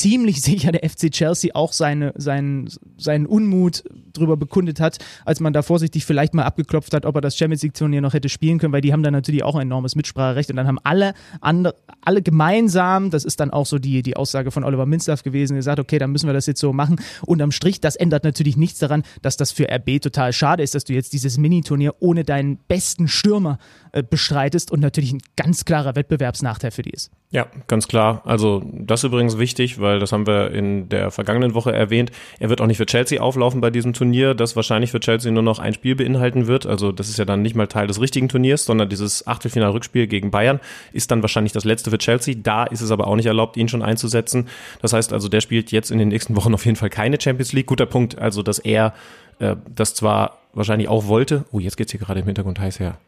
ziemlich 0.00 0.40
sicher 0.42 0.72
der 0.72 0.88
FC 0.88 1.10
Chelsea 1.10 1.54
auch 1.54 1.72
seine, 1.72 2.12
seinen, 2.16 2.70
seinen 2.96 3.26
Unmut 3.26 3.84
drüber 4.12 4.36
bekundet 4.36 4.80
hat, 4.80 4.98
als 5.24 5.40
man 5.40 5.52
da 5.52 5.62
vorsichtig 5.62 6.04
vielleicht 6.04 6.34
mal 6.34 6.44
abgeklopft 6.44 6.94
hat, 6.94 7.06
ob 7.06 7.14
er 7.16 7.20
das 7.20 7.36
Champions 7.36 7.62
League 7.62 7.74
Turnier 7.74 8.00
noch 8.00 8.14
hätte 8.14 8.28
spielen 8.28 8.58
können, 8.58 8.72
weil 8.72 8.80
die 8.80 8.92
haben 8.92 9.02
da 9.02 9.10
natürlich 9.10 9.42
auch 9.42 9.54
ein 9.54 9.62
enormes 9.62 9.96
Mitspracherecht 9.96 10.50
und 10.50 10.56
dann 10.56 10.66
haben 10.66 10.78
alle 10.84 11.14
andere, 11.40 11.74
alle 12.02 12.22
gemeinsam, 12.22 13.10
das 13.10 13.24
ist 13.24 13.40
dann 13.40 13.50
auch 13.50 13.66
so 13.66 13.78
die, 13.78 14.02
die 14.02 14.16
Aussage 14.16 14.50
von 14.50 14.64
Oliver 14.64 14.86
Minstaff 14.86 15.22
gewesen, 15.22 15.56
gesagt, 15.56 15.78
okay, 15.78 15.98
dann 15.98 16.12
müssen 16.12 16.26
wir 16.26 16.32
das 16.32 16.46
jetzt 16.46 16.60
so 16.60 16.72
machen. 16.72 17.00
Unterm 17.26 17.52
Strich, 17.52 17.80
das 17.80 17.96
ändert 17.96 18.24
natürlich 18.24 18.56
nichts 18.56 18.78
daran, 18.78 19.02
dass 19.22 19.36
das 19.36 19.52
für 19.52 19.66
RB 19.70 20.00
total 20.00 20.32
schade 20.32 20.62
ist, 20.62 20.74
dass 20.74 20.84
du 20.84 20.92
jetzt 20.92 21.12
dieses 21.12 21.38
Mini-Turnier 21.38 21.94
ohne 22.00 22.24
deinen 22.24 22.58
besten 22.68 23.08
Stürmer 23.08 23.58
äh, 23.92 24.02
bestreitest 24.02 24.70
und 24.70 24.80
natürlich 24.80 25.12
ein 25.12 25.20
ganz 25.36 25.64
klarer 25.64 25.96
Wettbewerbsnachteil 25.96 26.70
für 26.70 26.82
die 26.82 26.90
ist. 26.90 27.10
Ja, 27.32 27.46
ganz 27.68 27.88
klar. 27.88 28.22
Also 28.24 28.62
das 28.72 29.00
ist 29.00 29.04
übrigens 29.04 29.38
wichtig, 29.38 29.80
weil 29.80 30.00
das 30.00 30.12
haben 30.12 30.26
wir 30.26 30.50
in 30.50 30.88
der 30.88 31.10
vergangenen 31.10 31.54
Woche 31.54 31.72
erwähnt. 31.72 32.10
Er 32.38 32.50
wird 32.50 32.60
auch 32.60 32.66
nicht 32.66 32.76
für 32.76 32.86
Chelsea 32.86 33.20
auflaufen 33.20 33.60
bei 33.60 33.70
diesem 33.70 33.92
Turnier, 33.92 33.99
das 34.34 34.56
wahrscheinlich 34.56 34.90
für 34.90 35.00
Chelsea 35.00 35.30
nur 35.30 35.42
noch 35.42 35.58
ein 35.58 35.74
Spiel 35.74 35.94
beinhalten 35.96 36.46
wird. 36.46 36.66
Also 36.66 36.92
das 36.92 37.08
ist 37.08 37.18
ja 37.18 37.24
dann 37.24 37.42
nicht 37.42 37.54
mal 37.54 37.66
Teil 37.66 37.86
des 37.86 38.00
richtigen 38.00 38.28
Turniers, 38.28 38.64
sondern 38.64 38.88
dieses 38.88 39.26
Achtelfinal-Rückspiel 39.26 40.06
gegen 40.06 40.30
Bayern 40.30 40.60
ist 40.92 41.10
dann 41.10 41.22
wahrscheinlich 41.22 41.52
das 41.52 41.64
letzte 41.64 41.90
für 41.90 41.98
Chelsea. 41.98 42.34
Da 42.42 42.64
ist 42.64 42.80
es 42.80 42.90
aber 42.90 43.06
auch 43.06 43.16
nicht 43.16 43.26
erlaubt, 43.26 43.56
ihn 43.56 43.68
schon 43.68 43.82
einzusetzen. 43.82 44.48
Das 44.82 44.92
heißt 44.92 45.12
also, 45.12 45.28
der 45.28 45.40
spielt 45.40 45.72
jetzt 45.72 45.90
in 45.90 45.98
den 45.98 46.08
nächsten 46.08 46.36
Wochen 46.36 46.54
auf 46.54 46.64
jeden 46.64 46.76
Fall 46.76 46.90
keine 46.90 47.20
Champions 47.20 47.52
League. 47.52 47.66
Guter 47.66 47.86
Punkt. 47.86 48.18
Also, 48.18 48.42
dass 48.42 48.58
er 48.58 48.94
äh, 49.38 49.56
das 49.74 49.94
zwar 49.94 50.38
wahrscheinlich 50.52 50.88
auch 50.88 51.06
wollte. 51.06 51.44
Oh, 51.52 51.58
jetzt 51.58 51.76
geht's 51.76 51.92
hier 51.92 52.00
gerade 52.00 52.20
im 52.20 52.26
Hintergrund 52.26 52.58
heiß 52.58 52.80
her. 52.80 52.98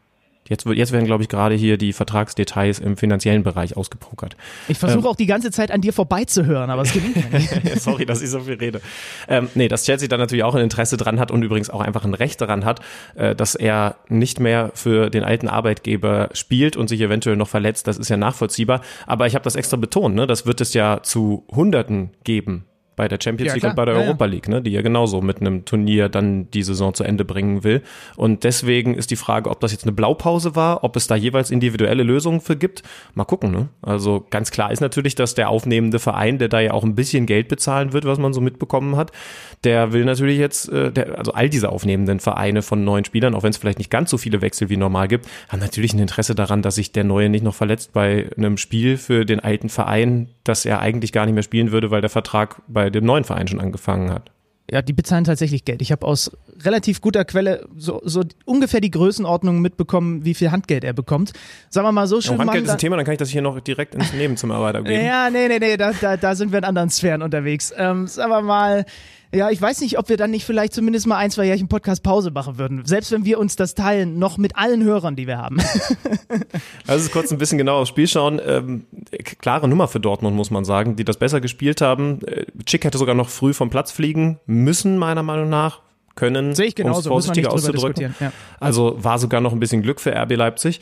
Jetzt, 0.49 0.65
jetzt 0.65 0.91
werden, 0.91 1.05
glaube 1.05 1.23
ich, 1.23 1.29
gerade 1.29 1.55
hier 1.55 1.77
die 1.77 1.93
Vertragsdetails 1.93 2.79
im 2.79 2.97
finanziellen 2.97 3.43
Bereich 3.43 3.77
ausgepokert. 3.77 4.35
Ich 4.67 4.77
versuche 4.77 5.05
ähm, 5.05 5.07
auch 5.07 5.15
die 5.15 5.25
ganze 5.25 5.51
Zeit 5.51 5.71
an 5.71 5.79
dir 5.79 5.93
vorbeizuhören, 5.93 6.69
aber 6.69 6.81
es 6.81 6.91
gelingt 6.91 7.15
mir 7.15 7.39
nicht. 7.39 7.49
Sorry, 7.81 8.05
dass 8.05 8.21
ich 8.21 8.29
so 8.29 8.41
viel 8.41 8.55
rede. 8.55 8.81
Ähm, 9.29 9.49
nee, 9.55 9.69
dass 9.69 9.85
Chelsea 9.85 10.09
da 10.09 10.17
natürlich 10.17 10.43
auch 10.43 10.55
ein 10.55 10.61
Interesse 10.61 10.97
dran 10.97 11.19
hat 11.19 11.31
und 11.31 11.43
übrigens 11.43 11.69
auch 11.69 11.79
einfach 11.79 12.03
ein 12.03 12.13
Recht 12.13 12.41
daran 12.41 12.65
hat, 12.65 12.81
äh, 13.15 13.35
dass 13.35 13.55
er 13.55 13.95
nicht 14.09 14.41
mehr 14.41 14.71
für 14.73 15.09
den 15.09 15.23
alten 15.23 15.47
Arbeitgeber 15.47 16.29
spielt 16.33 16.75
und 16.75 16.89
sich 16.89 16.99
eventuell 16.99 17.37
noch 17.37 17.47
verletzt, 17.47 17.87
das 17.87 17.97
ist 17.97 18.09
ja 18.09 18.17
nachvollziehbar. 18.17 18.81
Aber 19.07 19.27
ich 19.27 19.35
habe 19.35 19.43
das 19.43 19.55
extra 19.55 19.77
betont, 19.77 20.15
ne? 20.15 20.27
das 20.27 20.45
wird 20.45 20.59
es 20.59 20.73
ja 20.73 21.01
zu 21.03 21.45
Hunderten 21.49 22.11
geben, 22.25 22.65
bei 22.95 23.07
der 23.07 23.19
Champions 23.21 23.49
ja, 23.49 23.55
League 23.55 23.63
und 23.63 23.75
bei 23.75 23.85
der 23.85 23.95
ja, 23.95 24.01
Europa 24.01 24.25
League, 24.25 24.47
ne, 24.47 24.61
die 24.61 24.71
ja 24.71 24.81
genauso 24.81 25.21
mit 25.21 25.41
einem 25.41 25.65
Turnier 25.65 26.09
dann 26.09 26.49
die 26.51 26.63
Saison 26.63 26.93
zu 26.93 27.03
Ende 27.03 27.25
bringen 27.25 27.63
will. 27.63 27.81
Und 28.15 28.43
deswegen 28.43 28.95
ist 28.95 29.11
die 29.11 29.15
Frage, 29.15 29.49
ob 29.49 29.59
das 29.59 29.71
jetzt 29.71 29.83
eine 29.83 29.91
Blaupause 29.91 30.55
war, 30.55 30.83
ob 30.83 30.95
es 30.95 31.07
da 31.07 31.15
jeweils 31.15 31.51
individuelle 31.51 32.03
Lösungen 32.03 32.41
für 32.41 32.55
gibt. 32.55 32.83
Mal 33.13 33.25
gucken. 33.25 33.51
Ne? 33.51 33.69
Also 33.81 34.25
ganz 34.29 34.51
klar 34.51 34.71
ist 34.71 34.81
natürlich, 34.81 35.15
dass 35.15 35.35
der 35.35 35.49
aufnehmende 35.49 35.99
Verein, 35.99 36.37
der 36.37 36.49
da 36.49 36.59
ja 36.59 36.71
auch 36.71 36.83
ein 36.83 36.95
bisschen 36.95 37.25
Geld 37.25 37.47
bezahlen 37.47 37.93
wird, 37.93 38.05
was 38.05 38.19
man 38.19 38.33
so 38.33 38.41
mitbekommen 38.41 38.95
hat, 38.95 39.11
der 39.63 39.93
will 39.93 40.05
natürlich 40.05 40.37
jetzt, 40.37 40.69
äh, 40.69 40.91
der, 40.91 41.17
also 41.17 41.33
all 41.33 41.49
diese 41.49 41.69
aufnehmenden 41.69 42.19
Vereine 42.19 42.61
von 42.61 42.83
neuen 42.83 43.05
Spielern, 43.05 43.35
auch 43.35 43.43
wenn 43.43 43.51
es 43.51 43.57
vielleicht 43.57 43.77
nicht 43.77 43.89
ganz 43.89 44.09
so 44.09 44.17
viele 44.17 44.41
Wechsel 44.41 44.69
wie 44.69 44.77
normal 44.77 45.07
gibt, 45.07 45.27
haben 45.49 45.59
natürlich 45.59 45.93
ein 45.93 45.99
Interesse 45.99 46.35
daran, 46.35 46.61
dass 46.61 46.75
sich 46.75 46.91
der 46.91 47.03
Neue 47.03 47.29
nicht 47.29 47.43
noch 47.43 47.55
verletzt 47.55 47.93
bei 47.93 48.29
einem 48.37 48.57
Spiel 48.57 48.97
für 48.97 49.25
den 49.25 49.39
alten 49.39 49.69
Verein, 49.69 50.29
dass 50.43 50.65
er 50.65 50.79
eigentlich 50.79 51.11
gar 51.11 51.25
nicht 51.25 51.35
mehr 51.35 51.43
spielen 51.43 51.71
würde, 51.71 51.91
weil 51.91 52.01
der 52.01 52.09
Vertrag 52.09 52.61
bei 52.67 52.82
dem 52.89 53.05
neuen 53.05 53.23
Verein 53.23 53.47
schon 53.47 53.59
angefangen 53.59 54.11
hat. 54.11 54.31
Ja, 54.71 54.81
die 54.81 54.93
bezahlen 54.93 55.25
tatsächlich 55.25 55.65
Geld. 55.65 55.81
Ich 55.81 55.91
habe 55.91 56.05
aus 56.07 56.31
relativ 56.61 57.01
guter 57.01 57.25
Quelle 57.25 57.67
so, 57.77 58.01
so 58.05 58.21
ungefähr 58.45 58.79
die 58.79 58.91
Größenordnung 58.91 59.59
mitbekommen, 59.59 60.23
wie 60.23 60.33
viel 60.33 60.51
Handgeld 60.51 60.85
er 60.85 60.93
bekommt. 60.93 61.33
Sagen 61.69 61.85
wir 61.85 61.91
mal 61.91 62.07
so 62.07 62.21
schön. 62.21 62.37
Oh, 62.37 62.39
Handgeld 62.39 62.65
ist 62.65 62.71
ein 62.71 62.77
Thema, 62.77 62.95
dann 62.95 63.03
kann 63.03 63.13
ich 63.13 63.19
das 63.19 63.29
hier 63.29 63.41
noch 63.41 63.59
direkt 63.59 63.93
ins 63.93 64.13
Nebenzimmer 64.13 64.61
weitergeben. 64.61 65.05
ja, 65.05 65.29
nee, 65.29 65.49
nee, 65.49 65.59
nee, 65.59 65.75
da, 65.75 65.91
da, 65.91 66.15
da 66.15 66.35
sind 66.35 66.51
wir 66.51 66.59
in 66.59 66.63
anderen 66.63 66.89
Sphären 66.89 67.21
unterwegs. 67.21 67.73
Ähm, 67.77 68.07
sagen 68.07 68.31
wir 68.31 68.41
mal, 68.41 68.85
ja, 69.33 69.49
ich 69.49 69.61
weiß 69.61 69.81
nicht, 69.81 69.97
ob 69.97 70.09
wir 70.09 70.17
dann 70.17 70.31
nicht 70.31 70.45
vielleicht 70.45 70.73
zumindest 70.73 71.07
mal 71.07 71.17
ein, 71.17 71.31
zwei 71.31 71.45
Jährchen 71.45 71.67
Podcast 71.67 72.03
Pause 72.03 72.31
machen 72.31 72.57
würden. 72.57 72.85
Selbst 72.85 73.11
wenn 73.11 73.25
wir 73.25 73.39
uns 73.39 73.55
das 73.55 73.73
teilen, 73.73 74.19
noch 74.19 74.37
mit 74.37 74.55
allen 74.55 74.83
Hörern, 74.83 75.15
die 75.15 75.27
wir 75.27 75.37
haben. 75.37 75.57
Also 76.87 77.09
kurz 77.09 77.31
ein 77.31 77.37
bisschen 77.37 77.57
genauer 77.57 77.81
aufs 77.81 77.89
Spiel 77.89 78.07
schauen. 78.07 78.41
Ähm, 78.45 78.85
klare 79.39 79.67
Nummer 79.67 79.87
für 79.87 79.99
Dortmund, 79.99 80.35
muss 80.35 80.51
man 80.51 80.65
sagen, 80.65 80.95
die 80.95 81.05
das 81.05 81.17
besser 81.17 81.41
gespielt 81.41 81.81
haben. 81.81 82.21
Äh, 82.25 82.45
Chick 82.65 82.83
hätte 82.83 82.97
sogar 82.97 83.15
noch 83.15 83.29
früh 83.29 83.53
vom 83.53 83.69
Platz 83.69 83.91
fliegen 83.91 84.39
müssen, 84.45 84.97
meiner 84.97 85.23
Meinung 85.23 85.49
nach. 85.49 85.81
Können, 86.15 86.53
Sehe 86.53 86.67
ich 86.67 86.75
genauso, 86.75 87.09
um 87.09 87.13
vorsichtiger 87.13 87.51
auszudrücken. 87.51 88.15
Ja. 88.19 88.31
Also 88.59 88.97
war 89.03 89.17
sogar 89.17 89.41
noch 89.41 89.53
ein 89.53 89.59
bisschen 89.59 89.81
Glück 89.81 89.99
für 90.01 90.15
RB 90.15 90.35
Leipzig. 90.35 90.79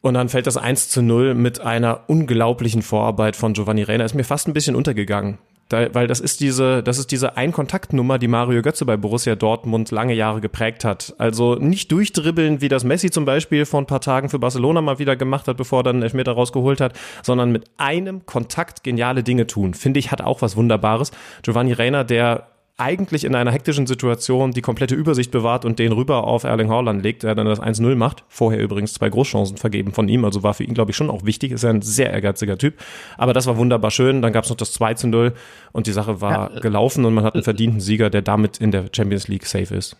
Und 0.00 0.14
dann 0.14 0.28
fällt 0.28 0.46
das 0.46 0.56
1 0.56 0.90
zu 0.90 1.02
0 1.02 1.34
mit 1.34 1.60
einer 1.60 2.02
unglaublichen 2.08 2.82
Vorarbeit 2.82 3.36
von 3.36 3.54
Giovanni 3.54 3.82
Reina. 3.82 4.04
Ist 4.04 4.14
mir 4.14 4.24
fast 4.24 4.46
ein 4.46 4.52
bisschen 4.52 4.76
untergegangen. 4.76 5.38
Weil 5.74 6.06
das 6.06 6.20
ist 6.20 6.40
diese, 6.40 6.82
das 6.82 6.98
ist 6.98 7.10
diese 7.10 7.36
Einkontaktnummer, 7.36 8.18
die 8.18 8.28
Mario 8.28 8.62
Götze 8.62 8.84
bei 8.84 8.96
Borussia 8.96 9.34
Dortmund 9.34 9.90
lange 9.90 10.14
Jahre 10.14 10.40
geprägt 10.40 10.84
hat. 10.84 11.14
Also 11.18 11.56
nicht 11.56 11.90
durchdribbeln, 11.92 12.60
wie 12.60 12.68
das 12.68 12.84
Messi 12.84 13.10
zum 13.10 13.24
Beispiel 13.24 13.66
vor 13.66 13.80
ein 13.80 13.86
paar 13.86 14.00
Tagen 14.00 14.28
für 14.28 14.38
Barcelona 14.38 14.80
mal 14.80 14.98
wieder 14.98 15.16
gemacht 15.16 15.48
hat, 15.48 15.56
bevor 15.56 15.80
er 15.80 15.82
dann 15.84 15.96
einen 15.96 16.02
Elfmeter 16.04 16.32
rausgeholt 16.32 16.80
hat, 16.80 16.94
sondern 17.22 17.52
mit 17.52 17.64
einem 17.76 18.26
Kontakt 18.26 18.84
geniale 18.84 19.22
Dinge 19.22 19.46
tun. 19.46 19.74
Finde 19.74 20.00
ich, 20.00 20.10
hat 20.10 20.22
auch 20.22 20.42
was 20.42 20.56
Wunderbares. 20.56 21.10
Giovanni 21.42 21.72
Reiner, 21.72 22.04
der 22.04 22.48
eigentlich 22.76 23.24
in 23.24 23.36
einer 23.36 23.52
hektischen 23.52 23.86
Situation 23.86 24.50
die 24.50 24.60
komplette 24.60 24.96
Übersicht 24.96 25.30
bewahrt 25.30 25.64
und 25.64 25.78
den 25.78 25.92
rüber 25.92 26.24
auf 26.24 26.42
Erling 26.42 26.68
Haaland 26.70 27.02
legt, 27.02 27.22
der 27.22 27.36
dann 27.36 27.46
das 27.46 27.60
1-0 27.60 27.94
macht. 27.94 28.24
Vorher 28.28 28.60
übrigens 28.60 28.94
zwei 28.94 29.08
Großchancen 29.08 29.58
vergeben 29.58 29.92
von 29.92 30.08
ihm, 30.08 30.24
also 30.24 30.42
war 30.42 30.54
für 30.54 30.64
ihn, 30.64 30.74
glaube 30.74 30.90
ich, 30.90 30.96
schon 30.96 31.08
auch 31.08 31.24
wichtig. 31.24 31.52
Ist 31.52 31.62
ja 31.62 31.70
ein 31.70 31.82
sehr 31.82 32.10
ehrgeiziger 32.10 32.58
Typ. 32.58 32.74
Aber 33.16 33.32
das 33.32 33.46
war 33.46 33.56
wunderbar 33.56 33.92
schön. 33.92 34.22
Dann 34.22 34.32
gab 34.32 34.44
es 34.44 34.50
noch 34.50 34.56
das 34.56 34.78
2-0 34.78 35.32
und 35.72 35.86
die 35.86 35.92
Sache 35.92 36.20
war 36.20 36.52
ja, 36.52 36.60
gelaufen 36.60 37.04
und 37.04 37.14
man 37.14 37.24
hat 37.24 37.34
einen 37.34 37.44
verdienten 37.44 37.80
Sieger, 37.80 38.10
der 38.10 38.22
damit 38.22 38.58
in 38.58 38.72
der 38.72 38.86
Champions 38.92 39.28
League 39.28 39.46
safe 39.46 39.72
ist. 39.74 39.96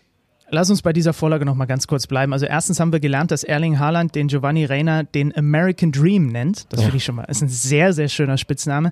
Lass 0.49 0.69
uns 0.69 0.81
bei 0.81 0.93
dieser 0.93 1.13
Vorlage 1.13 1.45
noch 1.45 1.55
mal 1.55 1.65
ganz 1.65 1.87
kurz 1.87 2.07
bleiben. 2.07 2.33
Also 2.33 2.45
erstens 2.45 2.79
haben 2.79 2.91
wir 2.91 2.99
gelernt, 2.99 3.31
dass 3.31 3.43
Erling 3.43 3.79
Haaland 3.79 4.13
den 4.15 4.27
Giovanni 4.27 4.65
Reina 4.65 5.03
den 5.03 5.35
American 5.35 5.91
Dream 5.91 6.27
nennt. 6.27 6.71
Das 6.71 6.81
ja. 6.81 6.85
finde 6.85 6.97
ich 6.97 7.05
schon 7.05 7.15
mal, 7.15 7.23
ist 7.23 7.41
ein 7.41 7.49
sehr, 7.49 7.93
sehr 7.93 8.09
schöner 8.09 8.37
Spitzname. 8.37 8.91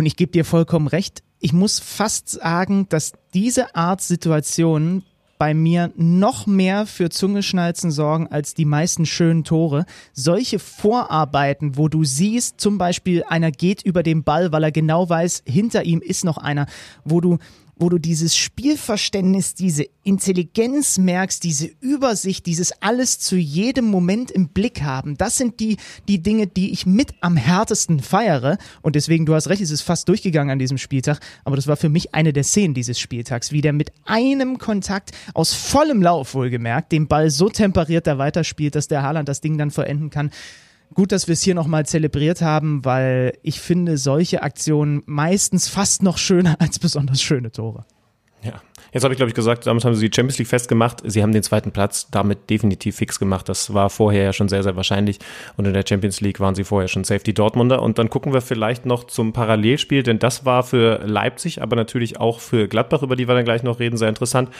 Und 0.00 0.06
ich 0.06 0.16
gebe 0.16 0.32
dir 0.32 0.46
vollkommen 0.46 0.86
recht 0.86 1.22
ich 1.40 1.52
muss 1.52 1.80
fast 1.80 2.28
sagen, 2.28 2.86
dass 2.90 3.12
diese 3.32 3.74
Art 3.74 4.02
Situation 4.02 5.02
bei 5.38 5.54
mir 5.54 5.90
noch 5.96 6.46
mehr 6.46 6.84
für 6.84 7.08
Zungeschnalzen 7.08 7.90
sorgen 7.90 8.28
als 8.28 8.52
die 8.52 8.66
meisten 8.66 9.06
schönen 9.06 9.42
Tore. 9.42 9.86
Solche 10.12 10.58
Vorarbeiten, 10.58 11.78
wo 11.78 11.88
du 11.88 12.04
siehst, 12.04 12.60
zum 12.60 12.76
Beispiel 12.76 13.24
einer 13.26 13.50
geht 13.50 13.80
über 13.80 14.02
den 14.02 14.22
Ball, 14.22 14.52
weil 14.52 14.64
er 14.64 14.70
genau 14.70 15.08
weiß, 15.08 15.44
hinter 15.46 15.84
ihm 15.84 16.02
ist 16.02 16.26
noch 16.26 16.36
einer, 16.36 16.66
wo 17.06 17.22
du 17.22 17.38
wo 17.80 17.88
du 17.88 17.98
dieses 17.98 18.36
Spielverständnis, 18.36 19.54
diese 19.54 19.86
Intelligenz 20.02 20.98
merkst, 20.98 21.42
diese 21.42 21.70
Übersicht, 21.80 22.44
dieses 22.44 22.72
alles 22.82 23.18
zu 23.18 23.36
jedem 23.36 23.86
Moment 23.86 24.30
im 24.30 24.48
Blick 24.48 24.82
haben. 24.82 25.16
Das 25.16 25.38
sind 25.38 25.60
die, 25.60 25.78
die 26.06 26.22
Dinge, 26.22 26.46
die 26.46 26.72
ich 26.72 26.84
mit 26.84 27.14
am 27.22 27.36
härtesten 27.36 28.00
feiere. 28.00 28.58
Und 28.82 28.96
deswegen, 28.96 29.24
du 29.24 29.34
hast 29.34 29.48
recht, 29.48 29.62
es 29.62 29.70
ist 29.70 29.80
fast 29.80 30.08
durchgegangen 30.08 30.52
an 30.52 30.58
diesem 30.58 30.76
Spieltag. 30.76 31.20
Aber 31.44 31.56
das 31.56 31.66
war 31.66 31.76
für 31.76 31.88
mich 31.88 32.14
eine 32.14 32.34
der 32.34 32.44
Szenen 32.44 32.74
dieses 32.74 33.00
Spieltags, 33.00 33.50
wie 33.50 33.62
der 33.62 33.72
mit 33.72 33.92
einem 34.04 34.58
Kontakt 34.58 35.12
aus 35.32 35.54
vollem 35.54 36.02
Lauf 36.02 36.34
wohlgemerkt 36.34 36.92
den 36.92 37.08
Ball 37.08 37.30
so 37.30 37.48
temperiert 37.48 38.06
da 38.06 38.18
weiterspielt, 38.18 38.74
dass 38.74 38.88
der 38.88 39.02
Haaland 39.02 39.28
das 39.28 39.40
Ding 39.40 39.56
dann 39.56 39.70
vollenden 39.70 40.10
kann 40.10 40.30
gut, 40.94 41.12
dass 41.12 41.28
wir 41.28 41.32
es 41.34 41.42
hier 41.42 41.54
nochmal 41.54 41.86
zelebriert 41.86 42.42
haben, 42.42 42.84
weil 42.84 43.38
ich 43.42 43.60
finde 43.60 43.96
solche 43.96 44.42
Aktionen 44.42 45.02
meistens 45.06 45.68
fast 45.68 46.02
noch 46.02 46.18
schöner 46.18 46.56
als 46.60 46.78
besonders 46.78 47.22
schöne 47.22 47.52
Tore. 47.52 47.84
Ja. 48.42 48.54
Jetzt 48.92 49.04
habe 49.04 49.14
ich, 49.14 49.18
glaube 49.18 49.28
ich, 49.28 49.36
gesagt, 49.36 49.66
damit 49.66 49.84
haben 49.84 49.94
sie 49.94 50.08
die 50.08 50.14
Champions 50.14 50.38
League 50.38 50.48
festgemacht. 50.48 51.02
Sie 51.04 51.22
haben 51.22 51.30
den 51.30 51.44
zweiten 51.44 51.70
Platz 51.70 52.10
damit 52.10 52.50
definitiv 52.50 52.96
fix 52.96 53.20
gemacht. 53.20 53.48
Das 53.48 53.72
war 53.72 53.88
vorher 53.88 54.24
ja 54.24 54.32
schon 54.32 54.48
sehr, 54.48 54.64
sehr 54.64 54.74
wahrscheinlich. 54.74 55.18
Und 55.56 55.66
in 55.66 55.74
der 55.74 55.84
Champions 55.88 56.20
League 56.20 56.40
waren 56.40 56.56
sie 56.56 56.64
vorher 56.64 56.88
schon 56.88 57.04
Safety 57.04 57.32
Dortmunder. 57.32 57.82
Und 57.82 57.98
dann 57.98 58.10
gucken 58.10 58.32
wir 58.32 58.40
vielleicht 58.40 58.86
noch 58.86 59.04
zum 59.04 59.32
Parallelspiel, 59.32 60.02
denn 60.02 60.18
das 60.18 60.44
war 60.44 60.64
für 60.64 61.00
Leipzig, 61.04 61.62
aber 61.62 61.76
natürlich 61.76 62.18
auch 62.18 62.40
für 62.40 62.66
Gladbach, 62.66 63.02
über 63.02 63.14
die 63.14 63.28
wir 63.28 63.34
dann 63.34 63.44
gleich 63.44 63.62
noch 63.62 63.78
reden, 63.78 63.96
sehr 63.96 64.08
interessant. 64.08 64.50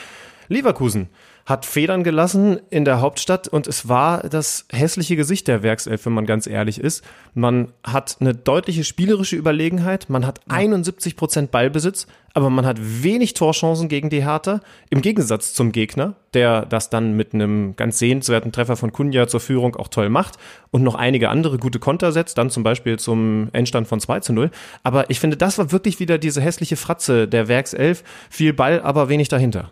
Leverkusen 0.47 1.09
hat 1.45 1.65
Federn 1.65 2.03
gelassen 2.03 2.59
in 2.69 2.85
der 2.85 3.01
Hauptstadt 3.01 3.47
und 3.47 3.67
es 3.67 3.87
war 3.89 4.21
das 4.29 4.65
hässliche 4.71 5.15
Gesicht 5.15 5.47
der 5.47 5.63
Werkself, 5.63 6.05
wenn 6.05 6.13
man 6.13 6.25
ganz 6.25 6.47
ehrlich 6.47 6.79
ist. 6.79 7.03
Man 7.33 7.69
hat 7.83 8.17
eine 8.19 8.33
deutliche 8.33 8.83
spielerische 8.83 9.35
Überlegenheit, 9.35 10.09
man 10.09 10.25
hat 10.25 10.41
71 10.49 11.15
Prozent 11.15 11.51
Ballbesitz, 11.51 12.07
aber 12.33 12.49
man 12.49 12.65
hat 12.65 12.77
wenig 12.79 13.33
Torchancen 13.33 13.89
gegen 13.89 14.09
die 14.09 14.23
Hertha, 14.23 14.61
im 14.89 15.01
Gegensatz 15.01 15.53
zum 15.53 15.71
Gegner, 15.71 16.15
der 16.33 16.65
das 16.65 16.89
dann 16.89 17.15
mit 17.15 17.33
einem 17.33 17.75
ganz 17.75 17.99
sehenswerten 17.99 18.51
Treffer 18.51 18.77
von 18.77 18.93
Kunja 18.93 19.27
zur 19.27 19.39
Führung 19.39 19.75
auch 19.75 19.87
toll 19.87 20.09
macht 20.09 20.37
und 20.69 20.83
noch 20.83 20.95
einige 20.95 21.29
andere 21.29 21.57
gute 21.57 21.79
Konter 21.79 22.11
setzt, 22.11 22.37
dann 22.37 22.49
zum 22.49 22.63
Beispiel 22.63 22.99
zum 22.99 23.49
Endstand 23.53 23.87
von 23.87 23.99
2 23.99 24.21
zu 24.21 24.33
0. 24.33 24.51
Aber 24.83 25.09
ich 25.09 25.19
finde, 25.19 25.37
das 25.37 25.57
war 25.57 25.71
wirklich 25.71 25.99
wieder 25.99 26.17
diese 26.17 26.41
hässliche 26.41 26.77
Fratze 26.77 27.27
der 27.27 27.47
Werkself. 27.47 28.03
Viel 28.29 28.53
Ball, 28.53 28.81
aber 28.81 29.09
wenig 29.09 29.27
dahinter. 29.27 29.71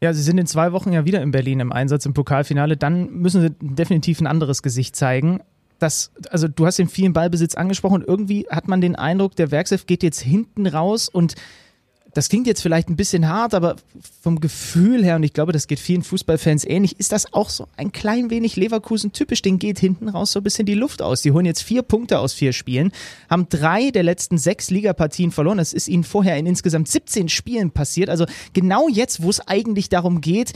Ja, 0.00 0.12
sie 0.12 0.22
sind 0.22 0.38
in 0.38 0.46
zwei 0.46 0.72
Wochen 0.72 0.92
ja 0.92 1.04
wieder 1.04 1.22
in 1.22 1.32
Berlin 1.32 1.60
im 1.60 1.72
Einsatz 1.72 2.06
im 2.06 2.14
Pokalfinale. 2.14 2.76
Dann 2.76 3.10
müssen 3.10 3.40
sie 3.40 3.50
definitiv 3.60 4.20
ein 4.20 4.26
anderes 4.26 4.62
Gesicht 4.62 4.94
zeigen. 4.94 5.40
Das, 5.78 6.12
also 6.30 6.48
du 6.48 6.66
hast 6.66 6.78
den 6.78 6.88
vielen 6.88 7.12
Ballbesitz 7.12 7.54
angesprochen 7.54 8.02
und 8.02 8.08
irgendwie 8.08 8.46
hat 8.50 8.68
man 8.68 8.80
den 8.80 8.96
Eindruck, 8.96 9.36
der 9.36 9.50
Werkself 9.50 9.86
geht 9.86 10.02
jetzt 10.02 10.20
hinten 10.20 10.66
raus 10.66 11.08
und 11.08 11.34
das 12.14 12.28
klingt 12.28 12.46
jetzt 12.46 12.62
vielleicht 12.62 12.88
ein 12.88 12.96
bisschen 12.96 13.28
hart, 13.28 13.54
aber 13.54 13.76
vom 14.22 14.40
Gefühl 14.40 15.04
her, 15.04 15.16
und 15.16 15.22
ich 15.22 15.32
glaube, 15.32 15.52
das 15.52 15.66
geht 15.66 15.78
vielen 15.78 16.02
Fußballfans 16.02 16.64
ähnlich, 16.64 16.98
ist 16.98 17.12
das 17.12 17.32
auch 17.32 17.50
so 17.50 17.68
ein 17.76 17.92
klein 17.92 18.30
wenig 18.30 18.56
Leverkusen 18.56 19.12
typisch. 19.12 19.42
Den 19.42 19.58
geht 19.58 19.78
hinten 19.78 20.08
raus 20.08 20.32
so 20.32 20.40
ein 20.40 20.42
bisschen 20.42 20.66
die 20.66 20.74
Luft 20.74 21.02
aus. 21.02 21.22
Die 21.22 21.32
holen 21.32 21.46
jetzt 21.46 21.62
vier 21.62 21.82
Punkte 21.82 22.18
aus 22.18 22.32
vier 22.32 22.52
Spielen, 22.52 22.92
haben 23.28 23.48
drei 23.48 23.90
der 23.90 24.02
letzten 24.02 24.38
sechs 24.38 24.70
Ligapartien 24.70 25.30
verloren. 25.30 25.58
Das 25.58 25.72
ist 25.72 25.88
ihnen 25.88 26.04
vorher 26.04 26.36
in 26.36 26.46
insgesamt 26.46 26.88
17 26.88 27.28
Spielen 27.28 27.70
passiert. 27.70 28.08
Also 28.08 28.26
genau 28.52 28.88
jetzt, 28.88 29.22
wo 29.22 29.30
es 29.30 29.40
eigentlich 29.46 29.88
darum 29.88 30.20
geht, 30.20 30.52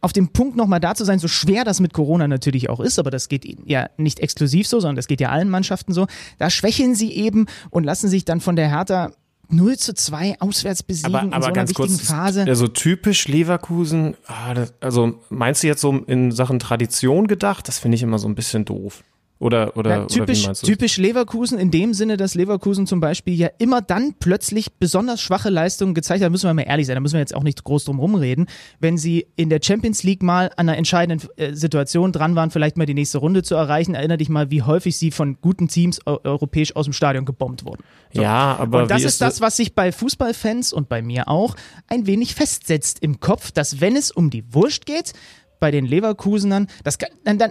auf 0.00 0.12
dem 0.12 0.28
Punkt 0.28 0.56
nochmal 0.56 0.80
da 0.80 0.94
zu 0.94 1.04
sein, 1.04 1.18
so 1.18 1.28
schwer 1.28 1.64
das 1.64 1.80
mit 1.80 1.92
Corona 1.92 2.28
natürlich 2.28 2.70
auch 2.70 2.80
ist, 2.80 2.98
aber 2.98 3.10
das 3.10 3.28
geht 3.28 3.46
ja 3.66 3.88
nicht 3.96 4.20
exklusiv 4.20 4.68
so, 4.68 4.78
sondern 4.78 4.96
das 4.96 5.08
geht 5.08 5.20
ja 5.20 5.30
allen 5.30 5.48
Mannschaften 5.48 5.92
so. 5.92 6.06
Da 6.38 6.50
schwächeln 6.50 6.94
sie 6.94 7.12
eben 7.12 7.46
und 7.70 7.84
lassen 7.84 8.08
sich 8.08 8.24
dann 8.24 8.40
von 8.40 8.54
der 8.54 8.68
Hertha 8.68 9.10
0 9.48 9.76
zu 9.78 9.94
2 9.94 10.40
auswärts 10.40 10.82
besiegen 10.82 11.14
aber, 11.14 11.34
aber 11.34 11.36
in 11.36 11.42
so 11.42 11.48
einer 11.48 11.68
wichtigen 11.68 11.88
kurz, 11.88 12.06
Phase. 12.06 12.44
Also 12.46 12.68
typisch 12.68 13.28
Leverkusen, 13.28 14.16
ah, 14.26 14.66
also 14.80 15.20
meinst 15.30 15.62
du 15.62 15.66
jetzt 15.66 15.80
so 15.80 15.92
in 16.06 16.32
Sachen 16.32 16.58
Tradition 16.58 17.26
gedacht? 17.26 17.68
Das 17.68 17.78
finde 17.78 17.96
ich 17.96 18.02
immer 18.02 18.18
so 18.18 18.28
ein 18.28 18.34
bisschen 18.34 18.64
doof. 18.64 19.02
Oder, 19.40 19.76
oder, 19.76 19.90
ja, 19.90 20.06
typisch, 20.06 20.44
oder 20.44 20.54
typisch 20.54 20.96
Leverkusen 20.96 21.60
in 21.60 21.70
dem 21.70 21.94
Sinne, 21.94 22.16
dass 22.16 22.34
Leverkusen 22.34 22.88
zum 22.88 22.98
Beispiel 22.98 23.34
ja 23.34 23.48
immer 23.58 23.80
dann 23.80 24.14
plötzlich 24.18 24.72
besonders 24.72 25.20
schwache 25.20 25.48
Leistungen 25.48 25.94
gezeigt 25.94 26.24
hat, 26.24 26.32
müssen 26.32 26.48
wir 26.48 26.54
mal 26.54 26.62
ehrlich 26.62 26.88
sein, 26.88 26.96
da 26.96 27.00
müssen 27.00 27.14
wir 27.14 27.20
jetzt 27.20 27.36
auch 27.36 27.44
nicht 27.44 27.62
groß 27.62 27.84
drum 27.84 28.00
rumreden, 28.00 28.48
wenn 28.80 28.98
sie 28.98 29.28
in 29.36 29.48
der 29.48 29.60
Champions 29.62 30.02
League 30.02 30.24
mal 30.24 30.50
an 30.56 30.68
einer 30.68 30.76
entscheidenden 30.76 31.28
äh, 31.36 31.54
Situation 31.54 32.10
dran 32.10 32.34
waren, 32.34 32.50
vielleicht 32.50 32.76
mal 32.76 32.86
die 32.86 32.94
nächste 32.94 33.18
Runde 33.18 33.44
zu 33.44 33.54
erreichen. 33.54 33.94
Erinner 33.94 34.16
dich 34.16 34.28
mal, 34.28 34.50
wie 34.50 34.62
häufig 34.62 34.96
sie 34.96 35.12
von 35.12 35.38
guten 35.40 35.68
Teams 35.68 36.00
eu 36.04 36.18
europäisch 36.24 36.74
aus 36.74 36.86
dem 36.86 36.92
Stadion 36.92 37.24
gebombt 37.24 37.64
wurden. 37.64 37.84
So. 38.12 38.22
Ja, 38.22 38.56
aber 38.58 38.82
und 38.82 38.90
das 38.90 39.04
ist 39.04 39.20
das, 39.20 39.40
was 39.40 39.56
sich 39.56 39.74
bei 39.74 39.92
Fußballfans 39.92 40.72
und 40.72 40.88
bei 40.88 41.00
mir 41.00 41.28
auch 41.28 41.54
ein 41.86 42.06
wenig 42.06 42.34
festsetzt 42.34 42.98
im 43.02 43.20
Kopf, 43.20 43.52
dass 43.52 43.80
wenn 43.80 43.94
es 43.94 44.10
um 44.10 44.30
die 44.30 44.52
Wurst 44.52 44.84
geht, 44.84 45.12
bei 45.60 45.70
den 45.70 45.86
Leverkusenern. 45.86 46.68
Das 46.84 46.98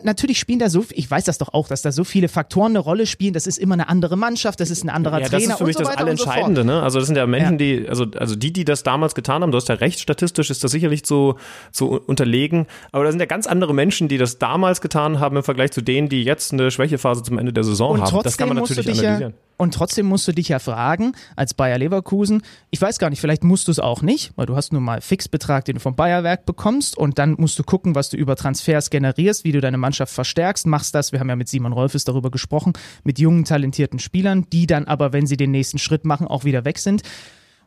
natürlich 0.03 0.39
spielen 0.39 0.59
da 0.59 0.69
so, 0.69 0.85
ich 0.91 1.09
weiß 1.09 1.25
das 1.25 1.37
doch 1.37 1.53
auch, 1.53 1.67
dass 1.67 1.81
da 1.81 1.91
so 1.91 2.03
viele 2.03 2.27
Faktoren 2.27 2.71
eine 2.71 2.79
Rolle 2.79 3.05
spielen. 3.05 3.33
Das 3.33 3.47
ist 3.47 3.57
immer 3.57 3.73
eine 3.73 3.89
andere 3.89 4.17
Mannschaft, 4.17 4.59
das 4.59 4.69
ist 4.69 4.83
ein 4.83 4.89
anderer 4.89 5.21
ja, 5.21 5.27
Trainer. 5.27 5.41
Das 5.41 5.51
ist 5.51 5.57
für 5.57 5.65
mich 5.65 5.77
so 5.77 5.83
das 5.83 5.97
Allentscheidende. 5.97 6.61
So 6.61 6.67
ne? 6.67 6.83
Also 6.83 6.99
das 6.99 7.07
sind 7.07 7.15
ja 7.15 7.25
Menschen, 7.27 7.53
ja. 7.53 7.57
die, 7.57 7.89
also 7.89 8.05
also 8.17 8.35
die, 8.35 8.53
die 8.53 8.65
das 8.65 8.83
damals 8.83 9.15
getan 9.15 9.41
haben. 9.41 9.51
Du 9.51 9.57
hast 9.57 9.69
ja 9.69 9.75
recht, 9.75 9.99
statistisch 9.99 10.49
ist 10.49 10.63
das 10.63 10.71
sicherlich 10.71 11.03
zu 11.03 11.35
zu 11.71 11.89
unterlegen. 11.89 12.67
Aber 12.91 13.03
da 13.03 13.11
sind 13.11 13.19
ja 13.19 13.25
ganz 13.25 13.47
andere 13.47 13.73
Menschen, 13.73 14.07
die 14.07 14.17
das 14.17 14.39
damals 14.39 14.81
getan 14.81 15.19
haben 15.19 15.37
im 15.37 15.43
Vergleich 15.43 15.71
zu 15.71 15.81
denen, 15.81 16.09
die 16.09 16.23
jetzt 16.23 16.53
eine 16.53 16.71
Schwächephase 16.71 17.23
zum 17.23 17.37
Ende 17.37 17.53
der 17.53 17.63
Saison 17.63 17.91
Und 17.91 18.01
haben. 18.01 18.23
Das 18.23 18.37
kann 18.37 18.47
man 18.47 18.57
natürlich 18.57 18.79
analysieren. 18.79 19.21
Ja 19.21 19.31
und 19.57 19.73
trotzdem 19.73 20.05
musst 20.05 20.27
du 20.27 20.31
dich 20.31 20.49
ja 20.49 20.59
fragen, 20.59 21.13
als 21.35 21.55
Bayer 21.55 21.79
Leverkusen, 21.79 22.43
ich 22.69 22.79
weiß 22.79 22.99
gar 22.99 23.09
nicht, 23.09 23.19
vielleicht 23.19 23.43
musst 23.43 23.67
du 23.67 23.71
es 23.71 23.79
auch 23.79 24.03
nicht, 24.03 24.31
weil 24.35 24.45
du 24.45 24.55
hast 24.55 24.71
nun 24.71 24.83
mal 24.83 25.01
Fixbetrag, 25.01 25.65
den 25.65 25.75
du 25.75 25.81
vom 25.81 25.95
Bayerwerk 25.95 26.45
bekommst 26.45 26.95
und 26.97 27.17
dann 27.17 27.35
musst 27.37 27.57
du 27.57 27.63
gucken, 27.63 27.95
was 27.97 28.09
du 28.09 28.15
über 28.15 28.37
Transfers 28.37 28.89
generierst, 28.89 29.43
wie 29.43 29.51
du 29.51 29.59
deine 29.59 29.77
Mannschaft 29.77 30.13
verstärkst, 30.13 30.65
machst 30.65 30.95
das, 30.95 31.11
wir 31.11 31.19
haben 31.19 31.27
ja 31.27 31.35
mit 31.35 31.49
Simon 31.49 31.73
Rolfes 31.73 32.05
darüber 32.05 32.31
gesprochen, 32.31 32.71
mit 33.03 33.19
jungen, 33.19 33.43
talentierten 33.43 33.99
Spielern, 33.99 34.45
die 34.53 34.67
dann 34.67 34.85
aber, 34.85 35.11
wenn 35.11 35.27
sie 35.27 35.35
den 35.35 35.51
nächsten 35.51 35.79
Schritt 35.79 36.05
machen, 36.05 36.27
auch 36.27 36.45
wieder 36.45 36.63
weg 36.63 36.77
sind 36.79 37.03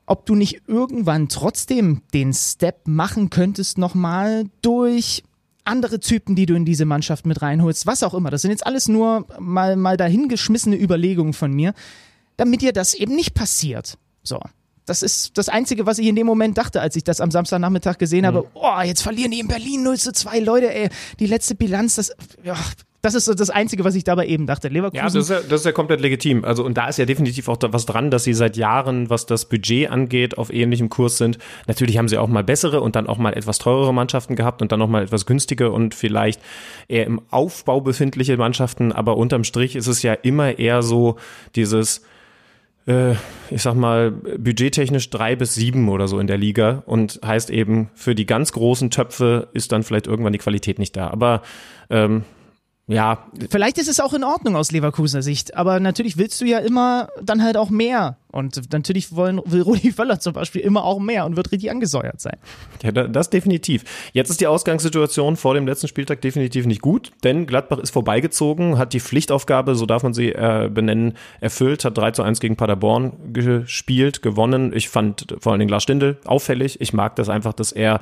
ob 0.06 0.26
du 0.26 0.34
nicht 0.34 0.62
irgendwann 0.66 1.28
trotzdem 1.28 2.02
den 2.12 2.32
Step 2.32 2.88
machen 2.88 3.30
könntest 3.30 3.78
nochmal 3.78 4.46
durch 4.60 5.22
andere 5.64 6.00
Typen, 6.00 6.34
die 6.34 6.46
du 6.46 6.54
in 6.54 6.64
diese 6.64 6.84
Mannschaft 6.84 7.26
mit 7.26 7.40
reinholst, 7.42 7.86
was 7.86 8.02
auch 8.02 8.12
immer. 8.14 8.30
Das 8.30 8.42
sind 8.42 8.50
jetzt 8.50 8.66
alles 8.66 8.88
nur 8.88 9.26
mal, 9.38 9.76
mal 9.76 9.96
dahingeschmissene 9.96 10.76
Überlegungen 10.76 11.32
von 11.32 11.52
mir, 11.52 11.74
damit 12.36 12.60
dir 12.60 12.72
das 12.72 12.94
eben 12.94 13.14
nicht 13.14 13.34
passiert. 13.34 13.98
So. 14.24 14.40
Das 14.90 15.04
ist 15.04 15.38
das 15.38 15.48
Einzige, 15.48 15.86
was 15.86 16.00
ich 16.00 16.08
in 16.08 16.16
dem 16.16 16.26
Moment 16.26 16.58
dachte, 16.58 16.80
als 16.80 16.96
ich 16.96 17.04
das 17.04 17.20
am 17.20 17.30
Samstagnachmittag 17.30 17.96
gesehen 17.98 18.26
habe. 18.26 18.40
Mhm. 18.40 18.46
Oh, 18.54 18.80
jetzt 18.82 19.02
verlieren 19.02 19.30
die 19.30 19.38
in 19.38 19.46
Berlin 19.46 19.84
0 19.84 19.96
zu 19.98 20.12
2 20.12 20.40
Leute, 20.40 20.74
ey. 20.74 20.88
Die 21.20 21.26
letzte 21.26 21.54
Bilanz, 21.54 21.94
das, 21.94 22.10
ja, 22.42 22.56
das 23.00 23.14
ist 23.14 23.26
so 23.26 23.34
das 23.34 23.50
Einzige, 23.50 23.84
was 23.84 23.94
ich 23.94 24.02
dabei 24.02 24.26
eben 24.26 24.48
dachte. 24.48 24.66
Leverkusen. 24.66 24.96
Ja, 24.96 25.04
das 25.04 25.14
ist 25.14 25.30
ja, 25.30 25.42
das 25.48 25.60
ist 25.60 25.66
ja 25.66 25.70
komplett 25.70 26.00
legitim. 26.00 26.44
Also, 26.44 26.64
und 26.64 26.76
da 26.76 26.88
ist 26.88 26.98
ja 26.98 27.04
definitiv 27.04 27.46
auch 27.46 27.58
was 27.60 27.86
dran, 27.86 28.10
dass 28.10 28.24
sie 28.24 28.34
seit 28.34 28.56
Jahren, 28.56 29.08
was 29.10 29.26
das 29.26 29.48
Budget 29.48 29.88
angeht, 29.92 30.38
auf 30.38 30.52
ähnlichem 30.52 30.88
Kurs 30.88 31.18
sind. 31.18 31.38
Natürlich 31.68 31.96
haben 31.96 32.08
sie 32.08 32.18
auch 32.18 32.26
mal 32.26 32.42
bessere 32.42 32.80
und 32.80 32.96
dann 32.96 33.06
auch 33.06 33.18
mal 33.18 33.34
etwas 33.34 33.58
teurere 33.58 33.94
Mannschaften 33.94 34.34
gehabt 34.34 34.60
und 34.60 34.72
dann 34.72 34.80
noch 34.80 34.88
mal 34.88 35.04
etwas 35.04 35.24
günstige 35.24 35.70
und 35.70 35.94
vielleicht 35.94 36.40
eher 36.88 37.06
im 37.06 37.20
Aufbau 37.30 37.80
befindliche 37.80 38.36
Mannschaften. 38.36 38.90
Aber 38.90 39.16
unterm 39.16 39.44
Strich 39.44 39.76
ist 39.76 39.86
es 39.86 40.02
ja 40.02 40.14
immer 40.14 40.58
eher 40.58 40.82
so 40.82 41.14
dieses, 41.54 42.02
äh, 42.90 43.14
ich 43.50 43.62
sag 43.62 43.74
mal, 43.74 44.10
budgettechnisch 44.10 45.10
drei 45.10 45.36
bis 45.36 45.54
sieben 45.54 45.88
oder 45.88 46.08
so 46.08 46.18
in 46.18 46.26
der 46.26 46.38
Liga 46.38 46.82
und 46.86 47.20
heißt 47.24 47.50
eben, 47.50 47.90
für 47.94 48.14
die 48.14 48.26
ganz 48.26 48.52
großen 48.52 48.90
Töpfe 48.90 49.48
ist 49.52 49.72
dann 49.72 49.82
vielleicht 49.82 50.06
irgendwann 50.06 50.32
die 50.32 50.38
Qualität 50.38 50.78
nicht 50.78 50.96
da. 50.96 51.08
Aber 51.08 51.42
ähm, 51.88 52.24
ja. 52.86 53.26
Vielleicht 53.48 53.78
ist 53.78 53.88
es 53.88 54.00
auch 54.00 54.14
in 54.14 54.24
Ordnung 54.24 54.56
aus 54.56 54.72
Leverkusener 54.72 55.22
Sicht, 55.22 55.56
aber 55.56 55.78
natürlich 55.78 56.16
willst 56.16 56.40
du 56.40 56.44
ja 56.44 56.58
immer 56.58 57.08
dann 57.22 57.42
halt 57.42 57.56
auch 57.56 57.70
mehr. 57.70 58.16
Und 58.32 58.72
natürlich 58.72 59.14
wollen, 59.14 59.40
will 59.44 59.62
Rudi 59.62 59.92
Völler 59.92 60.20
zum 60.20 60.32
Beispiel 60.32 60.62
immer 60.62 60.84
auch 60.84 60.98
mehr 60.98 61.26
und 61.26 61.36
wird 61.36 61.52
richtig 61.52 61.70
angesäuert 61.70 62.20
sein. 62.20 62.36
Ja, 62.82 62.92
das 62.92 63.30
definitiv. 63.30 63.84
Jetzt 64.12 64.30
ist 64.30 64.40
die 64.40 64.46
Ausgangssituation 64.46 65.36
vor 65.36 65.54
dem 65.54 65.66
letzten 65.66 65.88
Spieltag 65.88 66.20
definitiv 66.20 66.66
nicht 66.66 66.80
gut, 66.80 67.12
denn 67.24 67.46
Gladbach 67.46 67.78
ist 67.78 67.90
vorbeigezogen, 67.90 68.78
hat 68.78 68.92
die 68.92 69.00
Pflichtaufgabe, 69.00 69.74
so 69.74 69.86
darf 69.86 70.02
man 70.02 70.14
sie 70.14 70.30
äh, 70.30 70.70
benennen, 70.72 71.14
erfüllt, 71.40 71.84
hat 71.84 71.96
3 71.96 72.12
zu 72.12 72.22
1 72.22 72.40
gegen 72.40 72.56
Paderborn 72.56 73.32
gespielt, 73.32 74.22
gewonnen. 74.22 74.72
Ich 74.74 74.88
fand 74.88 75.36
vor 75.40 75.52
allen 75.52 75.60
Dingen 75.60 75.70
Lars 75.70 75.82
Stindl 75.82 76.18
auffällig. 76.24 76.80
Ich 76.80 76.92
mag 76.92 77.16
das 77.16 77.28
einfach, 77.28 77.52
dass 77.52 77.72
er 77.72 78.00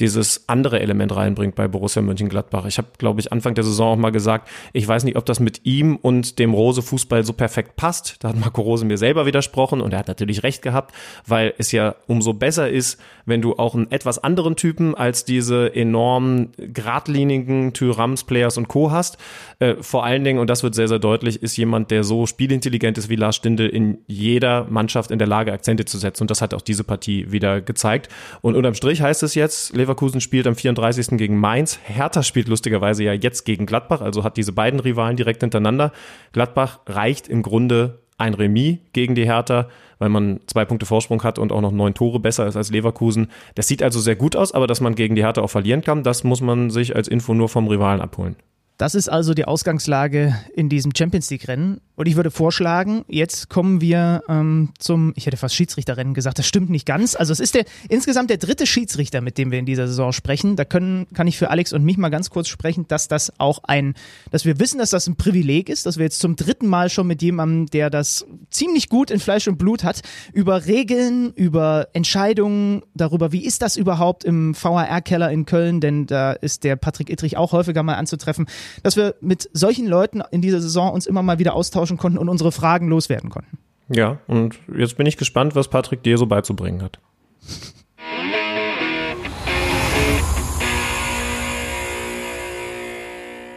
dieses 0.00 0.48
andere 0.48 0.80
Element 0.80 1.14
reinbringt 1.14 1.54
bei 1.54 1.68
Borussia 1.68 2.02
Mönchengladbach. 2.02 2.66
Ich 2.66 2.78
habe, 2.78 2.88
glaube 2.98 3.20
ich, 3.20 3.32
Anfang 3.32 3.54
der 3.54 3.64
Saison 3.64 3.94
auch 3.94 3.96
mal 3.96 4.10
gesagt, 4.10 4.48
ich 4.72 4.86
weiß 4.86 5.04
nicht, 5.04 5.16
ob 5.16 5.26
das 5.26 5.40
mit 5.40 5.60
ihm 5.64 5.96
und 5.96 6.38
dem 6.38 6.54
Rose 6.54 6.82
Fußball 6.82 7.24
so 7.24 7.32
perfekt 7.32 7.76
passt. 7.76 8.16
Da 8.20 8.28
hat 8.28 8.38
Marco 8.38 8.62
Rose 8.62 8.84
mir 8.84 8.98
selber 8.98 9.26
widersprochen 9.26 9.67
gesprochen 9.68 9.80
und 9.80 9.92
er 9.92 9.98
hat 10.00 10.08
natürlich 10.08 10.42
recht 10.42 10.62
gehabt, 10.62 10.94
weil 11.26 11.54
es 11.58 11.72
ja 11.72 11.94
umso 12.06 12.32
besser 12.32 12.68
ist, 12.68 12.98
wenn 13.26 13.42
du 13.42 13.56
auch 13.56 13.74
einen 13.74 13.90
etwas 13.90 14.22
anderen 14.22 14.56
Typen 14.56 14.94
als 14.94 15.24
diese 15.24 15.74
enormen 15.74 16.52
geradlinigen 16.56 17.72
Tyrams, 17.72 18.24
Players 18.24 18.56
und 18.56 18.68
Co. 18.68 18.90
hast. 18.90 19.18
Äh, 19.58 19.74
vor 19.80 20.04
allen 20.04 20.24
Dingen, 20.24 20.38
und 20.38 20.48
das 20.48 20.62
wird 20.62 20.74
sehr, 20.74 20.88
sehr 20.88 20.98
deutlich, 20.98 21.42
ist 21.42 21.56
jemand, 21.56 21.90
der 21.90 22.04
so 22.04 22.26
spielintelligent 22.26 22.96
ist 22.96 23.08
wie 23.08 23.16
Lars 23.16 23.36
Stindl 23.36 23.66
in 23.66 23.98
jeder 24.06 24.64
Mannschaft 24.70 25.10
in 25.10 25.18
der 25.18 25.28
Lage, 25.28 25.52
Akzente 25.52 25.84
zu 25.84 25.98
setzen. 25.98 26.22
Und 26.24 26.30
das 26.30 26.40
hat 26.40 26.54
auch 26.54 26.62
diese 26.62 26.84
Partie 26.84 27.30
wieder 27.30 27.60
gezeigt. 27.60 28.08
Und 28.40 28.56
unterm 28.56 28.74
Strich 28.74 29.02
heißt 29.02 29.22
es 29.22 29.34
jetzt, 29.34 29.76
Leverkusen 29.76 30.20
spielt 30.20 30.46
am 30.46 30.56
34. 30.56 31.18
gegen 31.18 31.38
Mainz. 31.38 31.78
Hertha 31.84 32.22
spielt 32.22 32.48
lustigerweise 32.48 33.04
ja 33.04 33.12
jetzt 33.12 33.44
gegen 33.44 33.66
Gladbach, 33.66 34.00
also 34.00 34.24
hat 34.24 34.36
diese 34.36 34.52
beiden 34.52 34.80
Rivalen 34.80 35.16
direkt 35.16 35.42
hintereinander. 35.42 35.92
Gladbach 36.32 36.80
reicht 36.86 37.28
im 37.28 37.42
Grunde 37.42 37.98
ein 38.18 38.34
Remis 38.34 38.78
gegen 38.92 39.14
die 39.14 39.24
Hertha, 39.24 39.68
weil 39.98 40.10
man 40.10 40.40
zwei 40.46 40.64
Punkte 40.64 40.86
Vorsprung 40.86 41.22
hat 41.22 41.38
und 41.38 41.52
auch 41.52 41.60
noch 41.60 41.72
neun 41.72 41.94
Tore 41.94 42.20
besser 42.20 42.46
ist 42.46 42.56
als 42.56 42.70
Leverkusen. 42.70 43.28
Das 43.54 43.68
sieht 43.68 43.82
also 43.82 44.00
sehr 44.00 44.16
gut 44.16 44.36
aus, 44.36 44.52
aber 44.52 44.66
dass 44.66 44.80
man 44.80 44.94
gegen 44.94 45.14
die 45.14 45.24
Hertha 45.24 45.40
auch 45.40 45.50
verlieren 45.50 45.82
kann, 45.82 46.02
das 46.02 46.24
muss 46.24 46.40
man 46.40 46.70
sich 46.70 46.94
als 46.94 47.08
Info 47.08 47.32
nur 47.32 47.48
vom 47.48 47.68
Rivalen 47.68 48.00
abholen. 48.00 48.36
Das 48.76 48.94
ist 48.94 49.08
also 49.08 49.34
die 49.34 49.44
Ausgangslage 49.44 50.36
in 50.54 50.68
diesem 50.68 50.92
Champions 50.96 51.30
League-Rennen. 51.30 51.80
Und 51.98 52.06
ich 52.06 52.14
würde 52.14 52.30
vorschlagen, 52.30 53.04
jetzt 53.08 53.48
kommen 53.48 53.80
wir 53.80 54.22
ähm, 54.28 54.68
zum, 54.78 55.12
ich 55.16 55.26
hätte 55.26 55.36
fast 55.36 55.56
Schiedsrichterrennen 55.56 56.14
gesagt, 56.14 56.38
das 56.38 56.46
stimmt 56.46 56.70
nicht 56.70 56.86
ganz. 56.86 57.16
Also 57.16 57.32
es 57.32 57.40
ist 57.40 57.56
der 57.56 57.64
insgesamt 57.88 58.30
der 58.30 58.36
dritte 58.36 58.68
Schiedsrichter, 58.68 59.20
mit 59.20 59.36
dem 59.36 59.50
wir 59.50 59.58
in 59.58 59.66
dieser 59.66 59.88
Saison 59.88 60.12
sprechen. 60.12 60.54
Da 60.54 60.64
können, 60.64 61.08
kann 61.12 61.26
ich 61.26 61.36
für 61.36 61.50
Alex 61.50 61.72
und 61.72 61.82
mich 61.82 61.96
mal 61.96 62.10
ganz 62.10 62.30
kurz 62.30 62.46
sprechen, 62.46 62.86
dass 62.86 63.08
das 63.08 63.32
auch 63.40 63.64
ein, 63.64 63.94
dass 64.30 64.44
wir 64.44 64.60
wissen, 64.60 64.78
dass 64.78 64.90
das 64.90 65.08
ein 65.08 65.16
Privileg 65.16 65.68
ist, 65.68 65.86
dass 65.86 65.96
wir 65.96 66.04
jetzt 66.04 66.20
zum 66.20 66.36
dritten 66.36 66.68
Mal 66.68 66.88
schon 66.88 67.08
mit 67.08 67.20
jemandem, 67.20 67.66
der 67.66 67.90
das 67.90 68.24
ziemlich 68.48 68.88
gut 68.88 69.10
in 69.10 69.18
Fleisch 69.18 69.48
und 69.48 69.58
Blut 69.58 69.82
hat, 69.82 70.02
über 70.32 70.66
Regeln, 70.66 71.32
über 71.32 71.88
Entscheidungen, 71.94 72.82
darüber, 72.94 73.32
wie 73.32 73.44
ist 73.44 73.60
das 73.60 73.76
überhaupt 73.76 74.22
im 74.22 74.54
VHR-Keller 74.54 75.32
in 75.32 75.46
Köln, 75.46 75.80
denn 75.80 76.06
da 76.06 76.30
ist 76.30 76.62
der 76.62 76.76
Patrick 76.76 77.10
Ittrich 77.10 77.36
auch 77.36 77.50
häufiger 77.50 77.82
mal 77.82 77.96
anzutreffen, 77.96 78.46
dass 78.84 78.96
wir 78.96 79.16
mit 79.20 79.50
solchen 79.52 79.88
Leuten 79.88 80.22
in 80.30 80.42
dieser 80.42 80.60
Saison 80.60 80.92
uns 80.92 81.04
immer 81.04 81.24
mal 81.24 81.40
wieder 81.40 81.56
austauschen 81.56 81.87
konnten 81.96 82.18
und 82.18 82.28
unsere 82.28 82.52
Fragen 82.52 82.88
loswerden 82.88 83.30
konnten. 83.30 83.58
Ja, 83.88 84.18
und 84.26 84.58
jetzt 84.76 84.96
bin 84.96 85.06
ich 85.06 85.16
gespannt, 85.16 85.54
was 85.54 85.68
Patrick 85.68 86.02
dir 86.02 86.18
so 86.18 86.26
beizubringen 86.26 86.82
hat. 86.82 86.98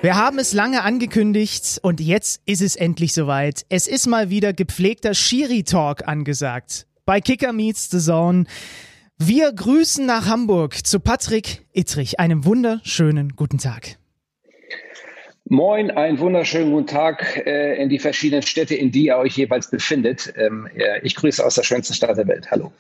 Wir 0.01 0.15
haben 0.15 0.39
es 0.39 0.51
lange 0.53 0.81
angekündigt 0.83 1.79
und 1.83 1.99
jetzt 1.99 2.41
ist 2.47 2.63
es 2.63 2.75
endlich 2.75 3.13
soweit. 3.13 3.67
Es 3.69 3.87
ist 3.87 4.07
mal 4.07 4.31
wieder 4.31 4.51
gepflegter 4.51 5.13
Schiri-Talk 5.13 6.07
angesagt. 6.07 6.87
Bei 7.05 7.21
Kicker 7.21 7.53
Meets 7.53 7.91
the 7.91 7.99
Zone. 7.99 8.45
Wir 9.19 9.53
grüßen 9.53 10.03
nach 10.03 10.25
Hamburg 10.25 10.87
zu 10.87 10.99
Patrick 10.99 11.67
Ittrich. 11.73 12.19
Einem 12.19 12.45
wunderschönen 12.45 13.35
guten 13.35 13.59
Tag. 13.59 14.00
Moin, 15.51 15.91
einen 15.91 16.17
wunderschönen 16.19 16.71
guten 16.71 16.87
Tag 16.87 17.45
äh, 17.45 17.75
in 17.75 17.89
die 17.89 17.99
verschiedenen 17.99 18.41
Städte, 18.41 18.73
in 18.73 18.89
die 18.89 19.07
ihr 19.07 19.17
euch 19.17 19.35
jeweils 19.35 19.69
befindet. 19.69 20.33
Ähm, 20.37 20.65
äh, 20.73 21.01
ich 21.03 21.13
grüße 21.13 21.45
aus 21.45 21.55
der 21.55 21.63
schönsten 21.63 21.93
Stadt 21.93 22.17
der 22.17 22.25
Welt. 22.25 22.49
Hallo. 22.51 22.71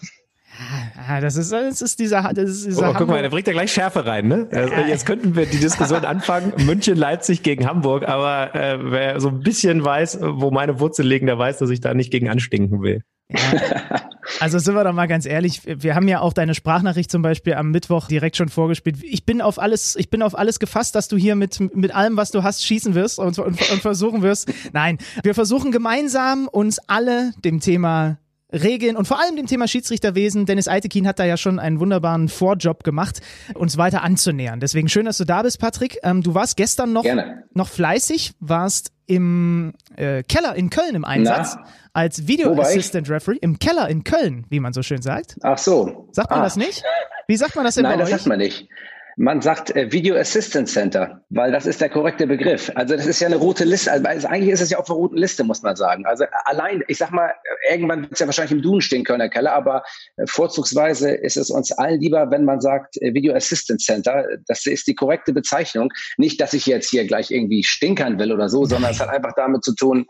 Ah, 0.95 1.19
das 1.19 1.35
ist, 1.35 1.51
das 1.51 1.81
ist 1.81 1.99
dieser, 1.99 2.31
das 2.33 2.49
ist 2.49 2.67
dieser 2.67 2.91
oh, 2.91 2.93
guck 2.97 3.09
mal, 3.09 3.21
der 3.21 3.29
bringt 3.29 3.45
ja 3.47 3.51
gleich 3.51 3.73
Schärfe 3.73 4.05
rein, 4.05 4.29
ne? 4.29 4.47
Also 4.53 4.73
jetzt 4.87 5.05
könnten 5.05 5.35
wir 5.35 5.47
die 5.47 5.59
Diskussion 5.59 6.05
anfangen, 6.05 6.53
München, 6.65 6.95
Leipzig 6.95 7.43
gegen 7.43 7.67
Hamburg, 7.67 8.07
aber 8.07 8.55
äh, 8.55 8.77
wer 8.81 9.19
so 9.19 9.27
ein 9.27 9.41
bisschen 9.41 9.83
weiß, 9.83 10.19
wo 10.21 10.49
meine 10.49 10.79
Wurzeln 10.79 11.09
liegen, 11.09 11.25
der 11.25 11.37
weiß, 11.37 11.57
dass 11.57 11.71
ich 11.71 11.81
da 11.81 11.93
nicht 11.93 12.09
gegen 12.09 12.29
anstinken 12.29 12.81
will. 12.81 13.03
Ja. 13.27 13.39
Also 14.39 14.59
sind 14.59 14.75
wir 14.75 14.83
doch 14.83 14.93
mal 14.93 15.07
ganz 15.07 15.25
ehrlich, 15.25 15.61
wir 15.65 15.95
haben 15.95 16.07
ja 16.07 16.21
auch 16.21 16.33
deine 16.33 16.55
Sprachnachricht 16.55 17.11
zum 17.11 17.21
Beispiel 17.21 17.53
am 17.53 17.71
Mittwoch 17.71 18.07
direkt 18.07 18.37
schon 18.37 18.49
vorgespielt. 18.49 18.97
Ich 19.03 19.25
bin 19.25 19.41
auf 19.41 19.59
alles, 19.59 19.95
ich 19.95 20.09
bin 20.09 20.21
auf 20.21 20.37
alles 20.37 20.59
gefasst, 20.59 20.95
dass 20.95 21.07
du 21.07 21.17
hier 21.17 21.35
mit, 21.35 21.59
mit 21.75 21.93
allem, 21.93 22.17
was 22.17 22.31
du 22.31 22.43
hast, 22.43 22.65
schießen 22.65 22.95
wirst 22.95 23.19
und, 23.19 23.37
und, 23.39 23.71
und 23.71 23.81
versuchen 23.81 24.21
wirst. 24.21 24.51
Nein, 24.73 24.97
wir 25.23 25.35
versuchen 25.35 25.71
gemeinsam 25.71 26.47
uns 26.47 26.79
alle 26.87 27.33
dem 27.43 27.59
Thema 27.59 28.17
Regeln 28.51 28.97
und 28.97 29.07
vor 29.07 29.19
allem 29.19 29.35
dem 29.35 29.45
Thema 29.45 29.67
Schiedsrichterwesen. 29.67 30.45
Dennis 30.45 30.67
Eitekin 30.67 31.07
hat 31.07 31.19
da 31.19 31.25
ja 31.25 31.37
schon 31.37 31.59
einen 31.59 31.79
wunderbaren 31.79 32.27
Vorjob 32.27 32.83
gemacht, 32.83 33.21
uns 33.53 33.77
weiter 33.77 34.03
anzunähern. 34.03 34.59
Deswegen 34.59 34.89
schön, 34.89 35.05
dass 35.05 35.17
du 35.17 35.25
da 35.25 35.41
bist, 35.41 35.59
Patrick. 35.59 35.99
Ähm, 36.03 36.21
du 36.21 36.33
warst 36.33 36.57
gestern 36.57 36.91
noch, 36.91 37.05
noch 37.53 37.69
fleißig, 37.69 38.33
warst 38.39 38.91
im 39.05 39.73
äh, 39.95 40.23
Keller 40.23 40.55
in 40.55 40.69
Köln 40.69 40.95
im 40.95 41.05
Einsatz 41.05 41.55
Na, 41.55 41.65
als 41.93 42.27
Video 42.27 42.53
Assistant 42.59 43.09
Referee 43.09 43.37
im 43.41 43.59
Keller 43.59 43.89
in 43.89 44.03
Köln, 44.03 44.45
wie 44.49 44.59
man 44.59 44.73
so 44.73 44.81
schön 44.81 45.01
sagt. 45.01 45.35
Ach 45.43 45.57
so. 45.57 46.07
Sagt 46.11 46.29
man 46.29 46.39
ah. 46.39 46.43
das 46.43 46.55
nicht? 46.55 46.83
Wie 47.27 47.35
sagt 47.35 47.55
man 47.55 47.65
das 47.65 47.75
denn 47.75 47.83
Nein, 47.83 47.97
bei 47.97 48.03
euch? 48.05 48.09
Das 48.09 48.21
sagt 48.21 48.27
man 48.27 48.39
nicht. 48.39 48.67
Man 49.17 49.41
sagt 49.41 49.75
äh, 49.75 49.91
Video 49.91 50.15
Assistance 50.15 50.73
Center, 50.73 51.23
weil 51.29 51.51
das 51.51 51.65
ist 51.65 51.81
der 51.81 51.89
korrekte 51.89 52.27
Begriff. 52.27 52.71
Also 52.75 52.95
das 52.95 53.05
ist 53.05 53.19
ja 53.19 53.27
eine 53.27 53.35
rote 53.35 53.63
Liste. 53.63 53.91
Also, 53.91 54.05
also 54.05 54.27
eigentlich 54.27 54.51
ist 54.51 54.61
es 54.61 54.69
ja 54.69 54.79
auf 54.79 54.85
der 54.85 54.95
roten 54.95 55.17
Liste, 55.17 55.43
muss 55.43 55.61
man 55.61 55.75
sagen. 55.75 56.05
Also 56.05 56.25
allein, 56.45 56.83
ich 56.87 56.97
sag 56.97 57.11
mal, 57.11 57.33
irgendwann 57.69 58.03
wird 58.03 58.13
es 58.13 58.19
ja 58.19 58.25
wahrscheinlich 58.25 58.53
im 58.53 58.61
Duden 58.61 58.81
stehen 58.81 59.03
können, 59.03 59.21
Herr 59.21 59.29
Keller, 59.29 59.53
aber 59.53 59.83
äh, 60.17 60.25
vorzugsweise 60.27 61.11
ist 61.11 61.37
es 61.37 61.49
uns 61.49 61.71
allen 61.71 61.99
lieber, 61.99 62.31
wenn 62.31 62.45
man 62.45 62.61
sagt 62.61 63.01
äh, 63.01 63.13
Video 63.13 63.33
Assistance 63.33 63.85
Center. 63.85 64.25
Das 64.47 64.65
ist 64.65 64.87
die 64.87 64.95
korrekte 64.95 65.33
Bezeichnung. 65.33 65.89
Nicht, 66.17 66.39
dass 66.39 66.53
ich 66.53 66.65
jetzt 66.65 66.89
hier 66.89 67.05
gleich 67.05 67.31
irgendwie 67.31 67.63
stinkern 67.63 68.17
will 68.17 68.31
oder 68.31 68.49
so, 68.49 68.65
sondern 68.65 68.91
es 68.91 68.99
hat 68.99 69.09
einfach 69.09 69.33
damit 69.35 69.63
zu 69.63 69.75
tun, 69.75 70.05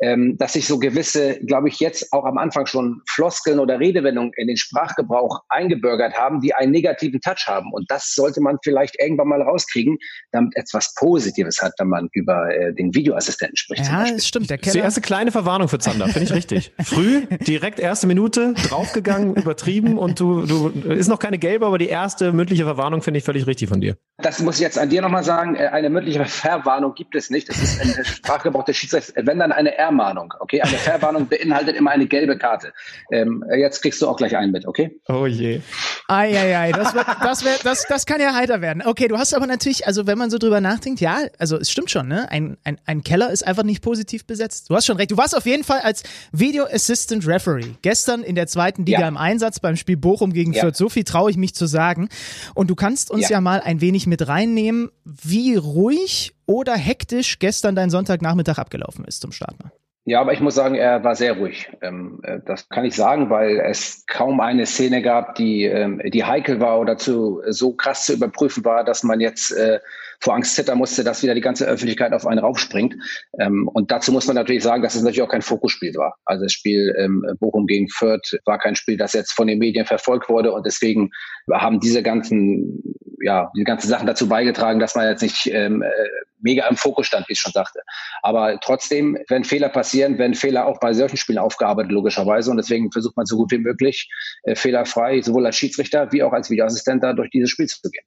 ähm, 0.00 0.36
dass 0.38 0.52
sich 0.52 0.66
so 0.66 0.78
gewisse, 0.78 1.38
glaube 1.46 1.68
ich, 1.68 1.80
jetzt 1.80 2.12
auch 2.12 2.24
am 2.24 2.38
Anfang 2.38 2.66
schon 2.66 3.00
Floskeln 3.08 3.58
oder 3.58 3.80
Redewendungen 3.80 4.32
in 4.36 4.48
den 4.48 4.56
Sprachgebrauch 4.56 5.40
eingebürgert 5.48 6.14
haben, 6.14 6.40
die 6.40 6.54
einen 6.54 6.72
negativen 6.72 7.20
Touch 7.20 7.46
haben. 7.46 7.72
Und 7.72 7.90
das 7.90 8.14
sollte 8.14 8.41
man 8.42 8.58
vielleicht 8.62 9.00
irgendwann 9.00 9.28
mal 9.28 9.42
rauskriegen, 9.42 9.98
damit 10.32 10.56
etwas 10.56 10.94
Positives 10.94 11.62
hat, 11.62 11.72
wenn 11.78 11.88
man 11.88 12.08
über 12.12 12.54
äh, 12.54 12.74
den 12.74 12.94
Videoassistenten 12.94 13.56
spricht. 13.56 13.86
Ja, 13.86 14.10
das 14.10 14.26
stimmt. 14.26 14.50
Der 14.50 14.58
Keller. 14.58 14.72
Die 14.72 14.78
erste 14.78 15.00
kleine 15.00 15.32
Verwarnung 15.32 15.68
für 15.68 15.78
Zander, 15.78 16.08
finde 16.08 16.24
ich 16.24 16.32
richtig. 16.32 16.72
Früh, 16.84 17.26
direkt 17.46 17.80
erste 17.80 18.06
Minute, 18.06 18.54
draufgegangen, 18.68 19.34
übertrieben 19.42 19.98
und 19.98 20.20
du, 20.20 20.46
du, 20.46 20.68
ist 20.90 21.08
noch 21.08 21.18
keine 21.18 21.38
gelbe, 21.38 21.66
aber 21.66 21.78
die 21.78 21.88
erste 21.88 22.32
mündliche 22.32 22.64
Verwarnung 22.64 23.02
finde 23.02 23.18
ich 23.18 23.24
völlig 23.24 23.46
richtig 23.46 23.68
von 23.68 23.80
dir. 23.80 23.96
Das 24.18 24.40
muss 24.40 24.56
ich 24.56 24.60
jetzt 24.60 24.78
an 24.78 24.88
dir 24.88 25.02
nochmal 25.02 25.24
sagen. 25.24 25.56
Äh, 25.56 25.68
eine 25.68 25.90
mündliche 25.90 26.24
Verwarnung 26.24 26.94
gibt 26.94 27.14
es 27.14 27.30
nicht. 27.30 27.48
Das 27.48 27.58
ist 27.60 27.80
ein 27.80 28.04
Sprachgebrauch 28.04 28.64
des 28.64 28.76
Schiedsrichters, 28.76 29.14
wenn 29.16 29.38
dann 29.38 29.52
eine 29.52 29.76
Ermahnung. 29.76 30.34
Okay, 30.40 30.60
eine 30.60 30.76
Verwarnung 30.76 31.28
beinhaltet 31.28 31.76
immer 31.76 31.90
eine 31.90 32.06
gelbe 32.06 32.38
Karte. 32.38 32.72
Ähm, 33.10 33.44
jetzt 33.56 33.82
kriegst 33.82 34.00
du 34.02 34.08
auch 34.08 34.16
gleich 34.16 34.36
einen 34.36 34.52
mit, 34.52 34.66
okay? 34.66 34.98
Oh 35.08 35.26
je. 35.26 35.60
Eieiei, 36.08 36.72
das, 36.72 36.94
wird, 36.94 37.06
das, 37.22 37.44
wird, 37.44 37.64
das, 37.64 37.86
das 37.88 38.06
kann 38.06 38.20
ja 38.20 38.31
heiter 38.34 38.60
werden. 38.60 38.82
Okay, 38.84 39.08
du 39.08 39.18
hast 39.18 39.34
aber 39.34 39.46
natürlich, 39.46 39.86
also 39.86 40.06
wenn 40.06 40.18
man 40.18 40.30
so 40.30 40.38
drüber 40.38 40.60
nachdenkt, 40.60 41.00
ja, 41.00 41.18
also 41.38 41.56
es 41.56 41.70
stimmt 41.70 41.90
schon, 41.90 42.08
ne? 42.08 42.30
Ein, 42.30 42.56
ein, 42.64 42.78
ein 42.86 43.02
Keller 43.02 43.30
ist 43.30 43.46
einfach 43.46 43.62
nicht 43.62 43.82
positiv 43.82 44.26
besetzt. 44.26 44.70
Du 44.70 44.74
hast 44.74 44.86
schon 44.86 44.96
recht. 44.96 45.10
Du 45.10 45.16
warst 45.16 45.36
auf 45.36 45.46
jeden 45.46 45.64
Fall 45.64 45.80
als 45.80 46.02
Video 46.32 46.64
Assistant 46.64 47.26
Referee 47.26 47.74
gestern 47.82 48.22
in 48.22 48.34
der 48.34 48.46
zweiten 48.46 48.84
Liga 48.84 49.00
ja. 49.00 49.08
im 49.08 49.16
Einsatz 49.16 49.60
beim 49.60 49.76
Spiel 49.76 49.96
Bochum 49.96 50.32
gegen 50.32 50.52
ja. 50.52 50.62
Fürth. 50.62 50.76
So 50.76 50.88
viel 50.88 51.04
traue 51.04 51.30
ich 51.30 51.36
mich 51.36 51.54
zu 51.54 51.66
sagen. 51.66 52.08
Und 52.54 52.68
du 52.68 52.74
kannst 52.74 53.10
uns 53.10 53.24
ja. 53.24 53.36
ja 53.36 53.40
mal 53.40 53.60
ein 53.60 53.80
wenig 53.80 54.06
mit 54.06 54.26
reinnehmen, 54.26 54.90
wie 55.04 55.56
ruhig 55.56 56.34
oder 56.46 56.74
hektisch 56.74 57.38
gestern 57.38 57.74
dein 57.74 57.90
Sonntagnachmittag 57.90 58.58
abgelaufen 58.58 59.04
ist 59.04 59.20
zum 59.20 59.32
Start. 59.32 59.56
Ja, 60.04 60.20
aber 60.20 60.32
ich 60.32 60.40
muss 60.40 60.56
sagen, 60.56 60.74
er 60.74 61.04
war 61.04 61.14
sehr 61.14 61.36
ruhig. 61.38 61.70
Ähm, 61.80 62.20
äh, 62.24 62.40
das 62.44 62.68
kann 62.68 62.84
ich 62.84 62.96
sagen, 62.96 63.30
weil 63.30 63.60
es 63.60 64.04
kaum 64.08 64.40
eine 64.40 64.66
Szene 64.66 65.00
gab, 65.00 65.36
die, 65.36 65.64
ähm, 65.64 66.00
die 66.04 66.24
heikel 66.24 66.58
war 66.58 66.80
oder 66.80 66.96
zu, 66.96 67.40
so 67.48 67.72
krass 67.74 68.06
zu 68.06 68.14
überprüfen 68.14 68.64
war, 68.64 68.82
dass 68.82 69.04
man 69.04 69.20
jetzt 69.20 69.52
äh, 69.52 69.78
vor 70.22 70.34
Angst 70.34 70.54
zittern 70.54 70.78
musste, 70.78 71.04
dass 71.04 71.22
wieder 71.22 71.34
die 71.34 71.40
ganze 71.40 71.66
Öffentlichkeit 71.66 72.12
auf 72.12 72.26
einen 72.26 72.38
raufspringt. 72.38 72.94
Ähm, 73.40 73.68
und 73.68 73.90
dazu 73.90 74.12
muss 74.12 74.26
man 74.26 74.36
natürlich 74.36 74.62
sagen, 74.62 74.82
dass 74.82 74.94
es 74.94 75.02
natürlich 75.02 75.22
auch 75.22 75.28
kein 75.28 75.42
Fokusspiel 75.42 75.94
war. 75.94 76.16
Also 76.24 76.44
das 76.44 76.52
Spiel 76.52 76.94
Bochum 77.40 77.66
gegen 77.66 77.88
Fürth 77.88 78.38
war 78.44 78.58
kein 78.58 78.76
Spiel, 78.76 78.96
das 78.96 79.12
jetzt 79.12 79.32
von 79.32 79.46
den 79.46 79.58
Medien 79.58 79.86
verfolgt 79.86 80.28
wurde 80.28 80.52
und 80.52 80.64
deswegen 80.64 81.10
haben 81.50 81.80
diese 81.80 82.02
ganzen 82.02 82.82
ja, 83.22 83.50
die 83.56 83.64
ganzen 83.64 83.88
Sachen 83.88 84.06
dazu 84.06 84.28
beigetragen, 84.28 84.80
dass 84.80 84.94
man 84.94 85.08
jetzt 85.08 85.22
nicht 85.22 85.46
ähm, 85.46 85.82
äh, 85.82 85.88
mega 86.40 86.66
im 86.68 86.76
Fokus 86.76 87.06
stand, 87.06 87.28
wie 87.28 87.34
ich 87.34 87.38
schon 87.38 87.52
sagte. 87.52 87.80
Aber 88.22 88.58
trotzdem, 88.60 89.16
wenn 89.28 89.44
Fehler 89.44 89.68
passieren, 89.68 90.18
werden 90.18 90.34
Fehler 90.34 90.66
auch 90.66 90.80
bei 90.80 90.92
solchen 90.92 91.16
Spielen 91.16 91.38
aufgearbeitet, 91.38 91.92
logischerweise. 91.92 92.50
Und 92.50 92.56
deswegen 92.56 92.90
versucht 92.90 93.16
man 93.16 93.26
so 93.26 93.36
gut 93.36 93.52
wie 93.52 93.58
möglich, 93.58 94.10
äh, 94.42 94.56
fehlerfrei, 94.56 95.22
sowohl 95.22 95.46
als 95.46 95.56
Schiedsrichter 95.56 96.10
wie 96.12 96.22
auch 96.22 96.32
als 96.32 96.50
Videoassistent 96.50 97.02
da 97.02 97.12
durch 97.12 97.30
dieses 97.30 97.50
Spiel 97.50 97.66
zu 97.66 97.88
gehen. 97.88 98.04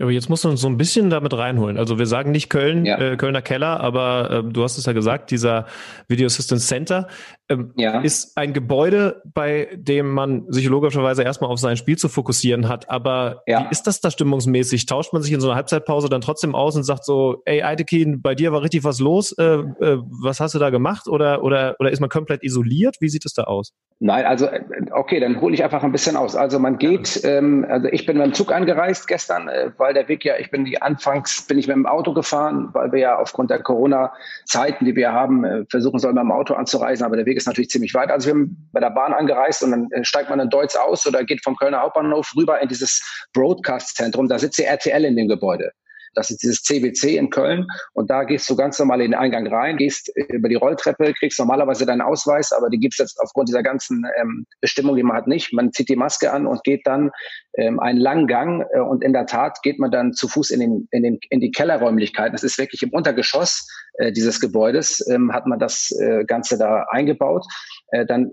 Aber 0.00 0.10
jetzt 0.12 0.28
musst 0.28 0.44
du 0.44 0.48
uns 0.48 0.60
so 0.60 0.68
ein 0.68 0.76
bisschen 0.76 1.10
damit 1.10 1.32
reinholen. 1.34 1.76
Also 1.76 1.98
wir 1.98 2.06
sagen 2.06 2.30
nicht 2.30 2.50
Köln, 2.50 2.84
ja. 2.84 2.98
äh, 2.98 3.16
Kölner 3.16 3.42
Keller, 3.42 3.80
aber 3.80 4.30
äh, 4.30 4.52
du 4.52 4.62
hast 4.62 4.78
es 4.78 4.86
ja 4.86 4.92
gesagt, 4.92 5.30
dieser 5.30 5.66
Video 6.06 6.26
Assistance 6.26 6.66
Center 6.66 7.08
ähm, 7.48 7.72
ja. 7.76 8.00
ist 8.00 8.36
ein 8.36 8.52
Gebäude, 8.52 9.22
bei 9.24 9.68
dem 9.74 10.10
man 10.10 10.44
sich 10.48 10.66
logischerweise 10.66 11.22
erstmal 11.22 11.50
auf 11.50 11.58
sein 11.58 11.76
Spiel 11.76 11.96
zu 11.96 12.08
fokussieren 12.08 12.68
hat. 12.68 12.90
Aber 12.90 13.42
ja. 13.46 13.64
wie 13.64 13.70
ist 13.70 13.86
das 13.86 14.00
da 14.00 14.10
stimmungsmäßig? 14.10 14.86
Tauscht 14.86 15.12
man 15.12 15.22
sich 15.22 15.32
in 15.32 15.40
so 15.40 15.48
einer 15.48 15.56
Halbzeitpause 15.56 16.08
dann 16.08 16.20
trotzdem 16.20 16.54
aus 16.54 16.76
und 16.76 16.84
sagt 16.84 17.04
so, 17.04 17.42
ey 17.44 17.62
Eitekin, 17.62 18.20
bei 18.20 18.34
dir 18.34 18.52
war 18.52 18.62
richtig 18.62 18.84
was 18.84 19.00
los, 19.00 19.32
äh, 19.32 19.44
äh, 19.44 19.98
was 20.22 20.40
hast 20.40 20.54
du 20.54 20.58
da 20.58 20.70
gemacht? 20.70 21.08
Oder, 21.08 21.42
oder, 21.42 21.76
oder 21.78 21.90
ist 21.90 22.00
man 22.00 22.10
komplett 22.10 22.42
isoliert? 22.42 22.96
Wie 23.00 23.08
sieht 23.08 23.24
es 23.24 23.32
da 23.32 23.44
aus? 23.44 23.72
Nein, 24.00 24.26
also 24.26 24.46
äh, 24.46 24.60
okay, 24.92 25.18
dann 25.18 25.40
hole 25.40 25.54
ich 25.54 25.64
einfach 25.64 25.82
ein 25.82 25.90
bisschen 25.90 26.16
aus. 26.16 26.36
Also 26.36 26.58
man 26.58 26.78
geht, 26.78 27.20
ähm, 27.24 27.66
also 27.68 27.88
ich 27.88 28.06
bin 28.06 28.18
mit 28.18 28.26
dem 28.26 28.32
Zug 28.32 28.52
angereist 28.52 29.08
gestern, 29.08 29.48
äh, 29.48 29.70
weil 29.76 29.94
der 29.94 30.08
Weg 30.08 30.24
ja, 30.24 30.34
ich 30.38 30.50
bin 30.50 30.64
die 30.64 30.80
anfangs 30.80 31.46
bin 31.46 31.58
ich 31.58 31.66
mit 31.66 31.76
dem 31.76 31.86
Auto 31.86 32.12
gefahren, 32.12 32.68
weil 32.74 32.92
wir 32.92 33.00
ja 33.00 33.18
aufgrund 33.18 33.50
der 33.50 33.60
Corona-Zeiten, 33.60 34.84
die 34.84 34.94
wir 34.94 35.12
haben, 35.12 35.44
äh, 35.44 35.64
versuchen 35.70 35.98
sollen, 35.98 36.14
mit 36.14 36.22
dem 36.22 36.30
Auto 36.30 36.54
anzureisen, 36.54 37.04
aber 37.04 37.16
der 37.16 37.26
Weg 37.26 37.37
ist 37.38 37.46
natürlich 37.46 37.70
ziemlich 37.70 37.94
weit. 37.94 38.10
Also 38.10 38.26
wir 38.26 38.34
haben 38.34 38.68
bei 38.72 38.80
der 38.80 38.90
Bahn 38.90 39.12
angereist 39.12 39.62
und 39.62 39.70
dann 39.70 39.88
äh, 39.92 40.04
steigt 40.04 40.30
man 40.30 40.40
in 40.40 40.50
Deutsch 40.50 40.76
aus 40.76 41.06
oder 41.06 41.24
geht 41.24 41.42
vom 41.42 41.56
Kölner 41.56 41.80
Hauptbahnhof 41.80 42.32
rüber 42.36 42.60
in 42.60 42.68
dieses 42.68 43.02
Broadcast-Zentrum. 43.32 44.28
Da 44.28 44.38
sitzt 44.38 44.58
die 44.58 44.64
RTL 44.64 45.04
in 45.04 45.16
dem 45.16 45.28
Gebäude. 45.28 45.72
Das 46.14 46.30
ist 46.30 46.42
dieses 46.42 46.62
CBC 46.62 47.16
in 47.16 47.30
Köln. 47.30 47.66
Und 47.94 48.10
da 48.10 48.24
gehst 48.24 48.48
du 48.50 48.56
ganz 48.56 48.78
normal 48.78 49.00
in 49.00 49.12
den 49.12 49.20
Eingang 49.20 49.46
rein, 49.46 49.76
gehst 49.76 50.10
über 50.28 50.48
die 50.48 50.54
Rolltreppe, 50.54 51.12
kriegst 51.14 51.38
normalerweise 51.38 51.86
deinen 51.86 52.02
Ausweis, 52.02 52.52
aber 52.52 52.70
die 52.70 52.78
gibt's 52.78 52.98
jetzt 52.98 53.20
aufgrund 53.20 53.48
dieser 53.48 53.62
ganzen 53.62 54.04
ähm, 54.20 54.46
Bestimmung, 54.60 54.96
die 54.96 55.02
man 55.02 55.16
hat, 55.16 55.26
nicht. 55.26 55.52
Man 55.52 55.72
zieht 55.72 55.88
die 55.88 55.96
Maske 55.96 56.32
an 56.32 56.46
und 56.46 56.64
geht 56.64 56.86
dann 56.86 57.10
ähm, 57.56 57.80
einen 57.80 57.98
langen 57.98 58.26
Gang. 58.26 58.64
Äh, 58.72 58.80
und 58.80 59.02
in 59.02 59.12
der 59.12 59.26
Tat 59.26 59.62
geht 59.62 59.78
man 59.78 59.90
dann 59.90 60.12
zu 60.12 60.28
Fuß 60.28 60.50
in, 60.50 60.60
den, 60.60 60.88
in, 60.90 61.02
den, 61.02 61.18
in 61.30 61.40
die 61.40 61.50
Kellerräumlichkeiten. 61.50 62.32
Das 62.32 62.44
ist 62.44 62.58
wirklich 62.58 62.82
im 62.82 62.90
Untergeschoss 62.90 63.68
äh, 63.98 64.12
dieses 64.12 64.40
Gebäudes, 64.40 65.06
ähm, 65.08 65.32
hat 65.32 65.46
man 65.46 65.58
das 65.58 65.90
äh, 66.00 66.24
Ganze 66.24 66.56
da 66.56 66.86
eingebaut. 66.90 67.44
Äh, 67.90 68.06
dann 68.06 68.30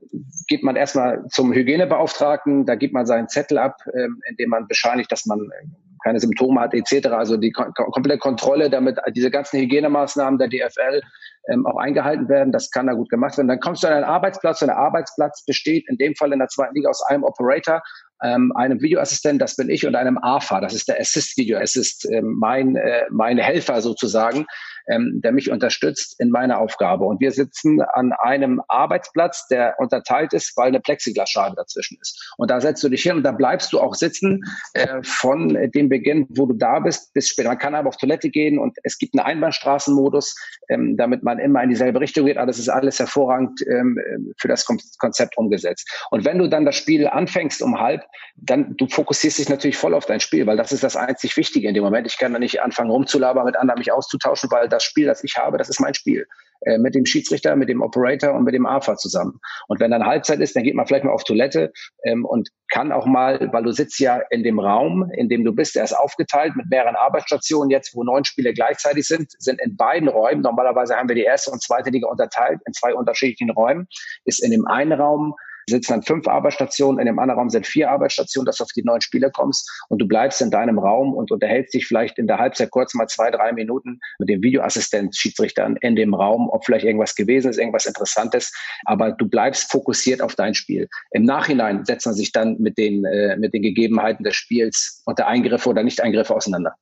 geht 0.48 0.64
man 0.64 0.76
erstmal 0.76 1.26
zum 1.30 1.54
Hygienebeauftragten, 1.54 2.66
da 2.66 2.76
gibt 2.76 2.94
man 2.94 3.06
seinen 3.06 3.30
Zettel 3.30 3.58
ab, 3.58 3.78
ähm, 3.98 4.22
indem 4.30 4.50
man 4.50 4.68
bescheinigt, 4.68 5.12
dass 5.12 5.26
man 5.26 5.40
äh, 5.40 5.68
keine 6.06 6.20
Symptome 6.20 6.62
hat 6.62 6.74
etc. 6.74 7.08
Also 7.08 7.36
die 7.36 7.52
kom 7.52 7.74
komplette 7.74 8.20
Kontrolle, 8.20 8.70
damit 8.70 8.98
diese 9.16 9.32
ganzen 9.32 9.60
Hygienemaßnahmen 9.60 10.38
der 10.38 10.48
DFL 10.48 11.02
ähm, 11.50 11.66
auch 11.66 11.78
eingehalten 11.78 12.30
werden. 12.30 12.52
Das 12.52 12.72
kann 12.72 12.88
da 12.88 12.94
gut 12.94 13.10
gemacht 13.10 13.38
werden. 13.38 13.48
Dann 13.48 13.60
kommst 13.60 13.84
du 13.84 13.88
an 13.88 13.94
einen 13.94 14.04
Arbeitsplatz 14.04 14.62
und 14.62 14.68
der 14.68 14.78
Arbeitsplatz 14.78 15.44
besteht 15.46 15.88
in 15.90 15.98
dem 15.98 16.16
Fall 16.16 16.34
in 16.34 16.40
der 16.40 16.48
zweiten 16.48 16.76
Liga 16.76 16.90
aus 16.90 17.04
einem 17.08 17.24
Operator, 17.24 17.82
ähm, 18.24 18.52
einem 18.56 18.82
Videoassistent, 18.82 19.42
das 19.42 19.56
bin 19.56 19.70
ich, 19.70 19.86
und 19.86 19.96
einem 19.96 20.18
AFA, 20.18 20.62
das 20.62 20.74
ist 20.74 20.88
der 20.88 21.00
Assist 21.00 21.38
Video 21.38 21.60
Assist, 21.60 22.10
äh, 22.10 22.22
mein, 22.22 22.76
äh, 22.76 23.04
mein 23.12 23.38
Helfer 23.38 23.82
sozusagen, 23.82 24.46
ähm, 24.88 25.20
der 25.24 25.32
mich 25.32 25.52
unterstützt 25.52 26.20
in 26.20 26.30
meiner 26.30 26.60
Aufgabe. 26.60 27.06
Und 27.06 27.20
wir 27.20 27.32
sitzen 27.32 27.82
an 27.82 28.14
einem 28.14 28.62
Arbeitsplatz, 28.68 29.48
der 29.48 29.76
unterteilt 29.80 30.34
ist, 30.34 30.56
weil 30.56 30.68
eine 30.68 30.80
Plexiglasscheibe 30.80 31.56
dazwischen 31.56 31.98
ist. 32.02 32.34
Und 32.38 32.52
da 32.52 32.62
setzt 32.62 32.84
du 32.84 32.90
dich 32.90 33.02
hin 33.02 33.18
und 33.18 33.24
da 33.24 33.32
bleibst 33.32 33.74
du 33.74 33.80
auch 33.80 33.96
sitzen 33.96 34.42
äh, 34.74 35.02
von 35.04 35.50
dem 35.74 35.90
Beginn, 35.90 36.28
wo 36.30 36.46
du 36.46 36.54
da 36.54 36.80
bist, 36.80 37.14
bis 37.14 37.30
später. 37.30 37.50
Man 37.50 37.58
kann 37.58 37.76
aber 37.76 37.90
auf 37.90 37.98
Toilette 37.98 38.30
gehen 38.30 38.60
und 38.60 38.78
es 38.84 38.98
gibt 38.98 39.18
einen 39.18 39.26
Einbahnstraßenmodus, 39.26 40.36
ähm, 40.70 40.98
damit 40.98 41.24
man 41.24 41.35
immer 41.40 41.64
in 41.64 41.70
dieselbe 41.70 42.00
Richtung 42.00 42.26
geht. 42.26 42.38
Aber 42.38 42.48
das 42.48 42.60
ist 42.60 42.70
alles 42.70 43.00
hervorragend 43.00 43.62
ähm, 43.68 44.00
für 44.38 44.48
das 44.48 44.66
Konzept 44.66 45.38
umgesetzt. 45.38 45.90
Und 46.12 46.26
wenn 46.26 46.38
du 46.38 46.48
dann 46.48 46.66
das 46.66 46.76
Spiel 46.76 47.08
anfängst 47.08 47.62
um 47.62 47.80
halb, 47.80 48.04
dann 48.36 48.76
du 48.78 48.88
fokussierst 48.88 49.40
dich 49.40 49.50
natürlich 49.50 49.78
voll 49.78 49.94
auf 49.94 50.06
dein 50.06 50.20
Spiel, 50.20 50.46
weil 50.48 50.58
das 50.58 50.72
ist 50.72 50.84
das 50.84 50.96
einzig 50.96 51.38
Wichtige 51.38 51.68
in 51.68 51.74
dem 51.74 51.84
Moment. 51.84 52.08
Ich 52.08 52.18
kann 52.18 52.34
da 52.34 52.40
nicht 52.40 52.62
anfangen 52.62 52.92
rumzulabern, 52.92 53.46
mit 53.46 53.56
anderen 53.56 53.80
mich 53.80 53.92
auszutauschen, 53.92 54.50
weil 54.52 54.68
das 54.70 54.84
Spiel, 54.84 55.06
das 55.06 55.24
ich 55.24 55.38
habe, 55.38 55.58
das 55.58 55.70
ist 55.70 55.80
mein 55.80 55.94
Spiel. 55.94 56.28
Äh, 56.62 56.78
mit 56.78 56.96
dem 56.96 57.06
Schiedsrichter, 57.06 57.56
mit 57.56 57.70
dem 57.70 57.82
Operator 57.82 58.34
und 58.34 58.44
mit 58.44 58.56
dem 58.56 58.66
AFA 58.66 58.96
zusammen. 58.96 59.40
Und 59.68 59.80
wenn 59.80 59.92
dann 59.92 60.06
Halbzeit 60.06 60.40
ist, 60.40 60.56
dann 60.56 60.64
geht 60.64 60.74
man 60.74 60.88
vielleicht 60.88 61.04
mal 61.04 61.12
auf 61.12 61.24
Toilette 61.24 61.72
ähm, 62.04 62.26
und 62.26 62.50
kann 62.70 62.92
auch 62.92 63.06
mal, 63.06 63.50
weil 63.52 63.64
du 63.64 63.72
sitzt 63.72 64.00
ja 64.00 64.22
in 64.32 64.44
dem 64.44 64.60
Raum, 64.60 65.12
in 65.16 65.30
dem 65.30 65.44
du 65.44 65.54
bist, 65.54 65.76
der 65.76 65.84
ist 65.84 65.94
aufgeteilt 65.94 66.56
mit 66.56 66.68
mehreren 66.70 66.96
Arbeitsstationen. 66.96 67.70
Jetzt, 67.70 67.96
wo 67.96 68.04
neun 68.04 68.26
Spiele 68.26 68.54
gleichzeitig 68.54 69.06
sind, 69.06 69.32
sind 69.38 69.62
in 69.62 69.76
beiden 69.76 70.08
Räumen, 70.08 70.42
normalerweise 70.42 70.96
haben 70.96 71.10
wir 71.10 71.16
die 71.16 71.24
erste 71.24 71.52
und 71.52 71.62
zweite 71.62 71.90
Liga 71.90 72.08
unterteilt 72.08 72.60
in 72.66 72.74
zwei 72.74 72.96
unterschiedlichen 72.96 73.52
Räumen, 73.52 73.88
ist 74.24 74.44
in 74.44 74.52
dem 74.52 74.66
einen 74.66 74.94
Raum 74.94 75.36
sitzen 75.70 75.94
dann 75.94 76.04
fünf 76.04 76.28
Arbeitsstationen, 76.28 77.00
in 77.00 77.06
dem 77.06 77.20
anderen 77.20 77.40
Raum 77.40 77.50
sind 77.50 77.66
vier 77.66 77.90
Arbeitsstationen, 77.90 78.46
dass 78.46 78.58
du 78.58 78.64
auf 78.64 78.72
die 78.76 78.84
neuen 78.84 79.02
Spieler 79.02 79.30
kommst 79.30 79.70
und 79.90 80.00
du 80.00 80.08
bleibst 80.08 80.42
in 80.42 80.52
deinem 80.52 80.80
Raum 80.80 81.14
und 81.14 81.32
unterhältst 81.32 81.74
dich 81.74 81.88
vielleicht 81.88 82.18
in 82.18 82.28
der 82.28 82.38
Halbzeit 82.38 82.72
kurz 82.72 82.94
mal 82.94 83.08
zwei, 83.08 83.32
drei 83.32 83.52
Minuten 83.54 84.00
mit 84.20 84.30
dem 84.30 84.42
Videoassistent 84.42 85.16
Schiedsrichtern 85.16 85.78
in 85.82 85.96
dem 85.96 86.14
Raum, 86.14 86.50
ob 86.50 86.66
vielleicht 86.66 86.86
irgendwas 86.86 87.16
gewesen 87.16 87.50
ist, 87.50 87.58
irgendwas 87.58 87.86
Interessantes, 87.86 88.54
aber 88.86 89.12
du 89.12 89.28
bleibst 89.28 89.72
fokussiert 89.72 90.22
auf 90.22 90.36
dein 90.36 90.54
Spiel. 90.54 90.88
Im 91.12 91.24
Nachhinein 91.24 91.86
setzt 91.86 92.06
man 92.06 92.16
sich 92.16 92.32
dann 92.32 92.58
mit 92.60 92.78
den, 92.78 93.06
äh, 93.06 93.38
mit 93.38 93.54
den 93.54 93.62
Gegebenheiten 93.62 94.24
des 94.24 94.36
Spiels 94.36 95.02
und 95.06 95.20
der 95.20 95.28
Eingriffe 95.28 95.70
oder 95.70 95.84
Nicht-Eingriffe 95.84 96.36
auseinander. 96.36 96.76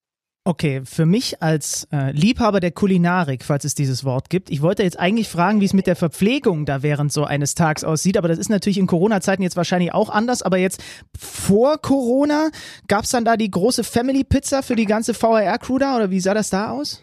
Okay, 0.46 0.82
für 0.84 1.06
mich 1.06 1.42
als 1.42 1.88
äh, 1.94 2.12
Liebhaber 2.12 2.60
der 2.60 2.72
Kulinarik, 2.72 3.46
falls 3.46 3.64
es 3.64 3.76
dieses 3.76 4.04
Wort 4.04 4.30
gibt, 4.30 4.50
ich 4.50 4.62
wollte 4.62 4.84
jetzt 4.84 5.00
eigentlich 5.00 5.30
fragen, 5.30 5.62
wie 5.62 5.66
es 5.66 5.72
mit 5.72 5.88
der 5.88 5.96
Verpflegung 5.96 6.66
da 6.66 6.84
während 6.84 7.14
so 7.14 7.24
eines 7.24 7.56
Tags 7.56 7.86
aussieht, 7.86 8.18
aber 8.18 8.28
das 8.28 8.40
ist 8.40 8.50
natürlich 8.50 8.78
in 8.78 8.86
Corona-Zeiten 8.86 9.42
jetzt 9.42 9.56
wahrscheinlich 9.56 9.94
auch 9.94 10.10
anders, 10.10 10.42
aber 10.42 10.58
jetzt 10.58 10.84
vor 11.18 11.78
Corona, 11.78 12.50
gab 12.90 13.06
es 13.06 13.12
dann 13.12 13.24
da 13.24 13.38
die 13.38 13.50
große 13.50 13.86
Family-Pizza 13.86 14.64
für 14.64 14.76
die 14.76 14.86
ganze 14.86 15.14
VRR-Crew 15.14 15.78
da 15.78 15.96
oder 15.96 16.12
wie 16.12 16.20
sah 16.20 16.34
das 16.34 16.50
da 16.50 16.72
aus? 16.72 17.02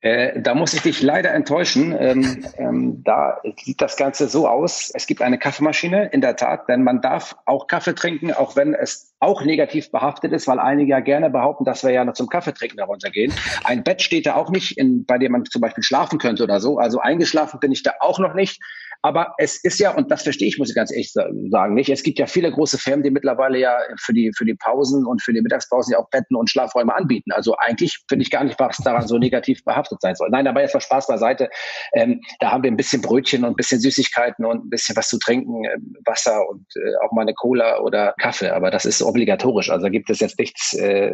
Äh, 0.00 0.40
da 0.40 0.54
muss 0.54 0.74
ich 0.74 0.82
dich 0.82 1.02
leider 1.02 1.32
enttäuschen. 1.32 1.94
Ähm, 1.98 2.44
ähm, 2.56 3.02
da 3.02 3.40
sieht 3.56 3.80
das 3.80 3.96
Ganze 3.96 4.28
so 4.28 4.46
aus. 4.46 4.92
Es 4.94 5.08
gibt 5.08 5.22
eine 5.22 5.38
Kaffeemaschine, 5.38 6.10
in 6.12 6.20
der 6.20 6.36
Tat, 6.36 6.68
denn 6.68 6.84
man 6.84 7.00
darf 7.00 7.36
auch 7.46 7.66
Kaffee 7.66 7.94
trinken, 7.94 8.32
auch 8.32 8.54
wenn 8.54 8.74
es 8.74 9.12
auch 9.18 9.44
negativ 9.44 9.90
behaftet 9.90 10.32
ist, 10.32 10.46
weil 10.46 10.60
einige 10.60 10.90
ja 10.90 11.00
gerne 11.00 11.30
behaupten, 11.30 11.64
dass 11.64 11.82
wir 11.82 11.90
ja 11.90 12.04
noch 12.04 12.14
zum 12.14 12.28
Kaffeetrinken 12.28 12.78
heruntergehen. 12.78 13.32
Ein 13.64 13.82
Bett 13.82 14.00
steht 14.00 14.26
da 14.26 14.36
auch 14.36 14.50
nicht, 14.50 14.78
in, 14.78 15.04
bei 15.04 15.18
dem 15.18 15.32
man 15.32 15.44
zum 15.46 15.60
Beispiel 15.60 15.82
schlafen 15.82 16.20
könnte 16.20 16.44
oder 16.44 16.60
so. 16.60 16.78
Also 16.78 17.00
eingeschlafen 17.00 17.58
bin 17.58 17.72
ich 17.72 17.82
da 17.82 17.94
auch 17.98 18.20
noch 18.20 18.34
nicht. 18.34 18.60
Aber 19.02 19.34
es 19.38 19.62
ist 19.62 19.78
ja, 19.78 19.94
und 19.94 20.10
das 20.10 20.24
verstehe 20.24 20.48
ich, 20.48 20.58
muss 20.58 20.70
ich 20.70 20.74
ganz 20.74 20.92
echt 20.92 21.12
sagen, 21.12 21.74
nicht. 21.74 21.88
Es 21.88 22.02
gibt 22.02 22.18
ja 22.18 22.26
viele 22.26 22.50
große 22.50 22.78
Firmen, 22.78 23.04
die 23.04 23.10
mittlerweile 23.10 23.58
ja 23.58 23.76
für 24.00 24.12
die, 24.12 24.32
für 24.36 24.44
die 24.44 24.54
Pausen 24.54 25.06
und 25.06 25.22
für 25.22 25.32
die 25.32 25.40
Mittagspausen 25.40 25.92
ja 25.92 25.98
auch 25.98 26.10
Betten 26.10 26.36
und 26.36 26.50
Schlafräume 26.50 26.94
anbieten. 26.94 27.30
Also 27.30 27.56
eigentlich 27.58 28.00
finde 28.08 28.24
ich 28.24 28.30
gar 28.30 28.42
nicht, 28.42 28.58
was 28.58 28.78
daran 28.78 29.06
so 29.06 29.18
negativ 29.18 29.64
behaftet 29.64 30.00
sein 30.00 30.16
soll. 30.16 30.30
Nein, 30.30 30.48
aber 30.48 30.62
jetzt 30.62 30.74
mal 30.74 30.80
Spaß 30.80 31.06
beiseite. 31.06 31.48
Ähm, 31.92 32.20
da 32.40 32.50
haben 32.50 32.64
wir 32.64 32.70
ein 32.72 32.76
bisschen 32.76 33.00
Brötchen 33.00 33.44
und 33.44 33.50
ein 33.50 33.56
bisschen 33.56 33.80
Süßigkeiten 33.80 34.44
und 34.44 34.64
ein 34.64 34.70
bisschen 34.70 34.96
was 34.96 35.08
zu 35.08 35.18
trinken, 35.18 35.64
äh, 35.64 35.76
Wasser 36.04 36.48
und 36.48 36.66
äh, 36.74 36.96
auch 37.04 37.12
mal 37.12 37.22
eine 37.22 37.34
Cola 37.34 37.78
oder 37.80 38.14
Kaffee. 38.20 38.50
Aber 38.50 38.72
das 38.72 38.84
ist 38.84 39.00
obligatorisch. 39.00 39.70
Also 39.70 39.88
gibt 39.90 40.10
es 40.10 40.18
jetzt 40.18 40.38
nichts, 40.40 40.74
äh, 40.74 41.12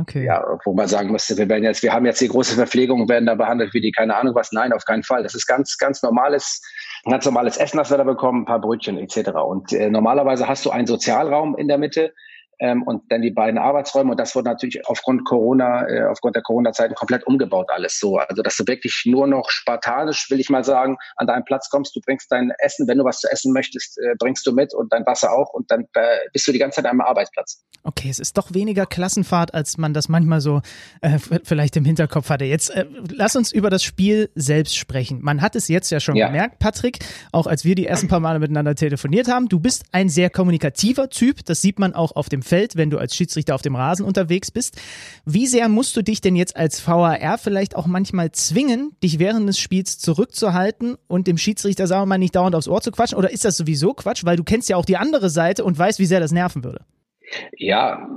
okay. 0.00 0.24
ja, 0.24 0.42
wo 0.64 0.72
man 0.72 0.88
sagen 0.88 1.12
müsste, 1.12 1.36
wir 1.36 1.48
werden 1.48 1.64
jetzt, 1.64 1.82
wir 1.82 1.92
haben 1.92 2.06
jetzt 2.06 2.22
die 2.22 2.28
große 2.28 2.54
Verpflegung, 2.54 3.06
werden 3.08 3.26
da 3.26 3.34
behandelt 3.34 3.74
wie 3.74 3.82
die, 3.82 3.92
keine 3.92 4.16
Ahnung 4.16 4.34
was. 4.34 4.50
Nein, 4.52 4.72
auf 4.72 4.86
keinen 4.86 5.02
Fall. 5.02 5.22
Das 5.22 5.34
ist 5.34 5.46
ganz, 5.46 5.76
ganz 5.76 6.02
normales 6.02 6.62
ganz 7.04 7.24
normales 7.24 7.56
Essen, 7.56 7.78
das 7.78 7.90
wir 7.90 7.98
da 7.98 8.04
bekommen, 8.04 8.42
ein 8.42 8.46
paar 8.46 8.60
Brötchen 8.60 8.98
etc. 8.98 9.30
Und 9.30 9.72
äh, 9.72 9.90
normalerweise 9.90 10.48
hast 10.48 10.64
du 10.64 10.70
einen 10.70 10.86
Sozialraum 10.86 11.56
in 11.56 11.68
der 11.68 11.78
Mitte, 11.78 12.14
ähm, 12.58 12.82
und 12.82 13.10
dann 13.10 13.22
die 13.22 13.30
beiden 13.30 13.58
Arbeitsräume. 13.58 14.12
Und 14.12 14.20
das 14.20 14.34
wurde 14.34 14.48
natürlich 14.48 14.86
aufgrund 14.86 15.24
Corona, 15.24 15.88
äh, 15.88 16.04
aufgrund 16.04 16.36
der 16.36 16.42
Corona-Zeiten 16.42 16.94
komplett 16.94 17.26
umgebaut 17.26 17.68
alles 17.70 17.98
so. 17.98 18.18
Also 18.18 18.42
dass 18.42 18.56
du 18.56 18.66
wirklich 18.66 19.02
nur 19.06 19.26
noch 19.26 19.50
spartanisch, 19.50 20.30
will 20.30 20.40
ich 20.40 20.50
mal 20.50 20.64
sagen, 20.64 20.96
an 21.16 21.26
deinen 21.26 21.44
Platz 21.44 21.68
kommst. 21.70 21.94
Du 21.94 22.00
bringst 22.00 22.30
dein 22.30 22.52
Essen, 22.58 22.88
wenn 22.88 22.98
du 22.98 23.04
was 23.04 23.20
zu 23.20 23.30
essen 23.30 23.52
möchtest, 23.52 23.98
äh, 23.98 24.14
bringst 24.18 24.46
du 24.46 24.52
mit 24.52 24.74
und 24.74 24.92
dein 24.92 25.06
Wasser 25.06 25.32
auch 25.32 25.52
und 25.52 25.70
dann 25.70 25.86
äh, 25.94 26.18
bist 26.32 26.46
du 26.46 26.52
die 26.52 26.58
ganze 26.58 26.82
Zeit 26.82 26.90
am 26.90 27.00
Arbeitsplatz. 27.00 27.64
Okay, 27.84 28.08
es 28.10 28.18
ist 28.18 28.36
doch 28.36 28.52
weniger 28.52 28.86
Klassenfahrt, 28.86 29.54
als 29.54 29.78
man 29.78 29.94
das 29.94 30.08
manchmal 30.08 30.40
so 30.40 30.60
äh, 31.00 31.18
vielleicht 31.44 31.76
im 31.76 31.84
Hinterkopf 31.84 32.28
hatte. 32.28 32.44
Jetzt 32.44 32.70
äh, 32.70 32.86
lass 33.10 33.36
uns 33.36 33.52
über 33.52 33.70
das 33.70 33.82
Spiel 33.82 34.30
selbst 34.34 34.76
sprechen. 34.76 35.20
Man 35.22 35.40
hat 35.40 35.56
es 35.56 35.68
jetzt 35.68 35.90
ja 35.90 36.00
schon 36.00 36.16
ja. 36.16 36.26
gemerkt, 36.26 36.58
Patrick, 36.58 36.98
auch 37.32 37.46
als 37.46 37.64
wir 37.64 37.74
die 37.74 37.86
ersten 37.86 38.08
paar 38.08 38.20
Male 38.20 38.38
miteinander 38.38 38.74
telefoniert 38.74 39.28
haben. 39.28 39.48
Du 39.48 39.60
bist 39.60 39.84
ein 39.92 40.08
sehr 40.08 40.30
kommunikativer 40.30 41.08
Typ. 41.08 41.44
Das 41.44 41.62
sieht 41.62 41.78
man 41.78 41.94
auch 41.94 42.12
auf 42.16 42.28
dem 42.28 42.42
Feld, 42.48 42.76
wenn 42.76 42.90
du 42.90 42.98
als 42.98 43.14
Schiedsrichter 43.14 43.54
auf 43.54 43.62
dem 43.62 43.76
Rasen 43.76 44.04
unterwegs 44.04 44.50
bist. 44.50 44.80
Wie 45.24 45.46
sehr 45.46 45.68
musst 45.68 45.96
du 45.96 46.02
dich 46.02 46.20
denn 46.20 46.34
jetzt 46.34 46.56
als 46.56 46.86
VAR 46.86 47.38
vielleicht 47.38 47.76
auch 47.76 47.86
manchmal 47.86 48.32
zwingen, 48.32 48.92
dich 49.02 49.18
während 49.18 49.48
des 49.48 49.58
Spiels 49.58 49.98
zurückzuhalten 49.98 50.96
und 51.06 51.26
dem 51.26 51.38
Schiedsrichter, 51.38 51.86
sagen 51.86 52.02
wir 52.02 52.06
mal, 52.06 52.18
nicht 52.18 52.34
dauernd 52.34 52.56
aufs 52.56 52.68
Ohr 52.68 52.80
zu 52.80 52.90
quatschen? 52.90 53.18
Oder 53.18 53.30
ist 53.30 53.44
das 53.44 53.56
sowieso 53.56 53.94
Quatsch, 53.94 54.24
weil 54.24 54.36
du 54.36 54.44
kennst 54.44 54.68
ja 54.68 54.76
auch 54.76 54.84
die 54.84 54.96
andere 54.96 55.30
Seite 55.30 55.64
und 55.64 55.78
weißt, 55.78 55.98
wie 55.98 56.06
sehr 56.06 56.20
das 56.20 56.32
nerven 56.32 56.64
würde? 56.64 56.80
Ja, 57.56 58.08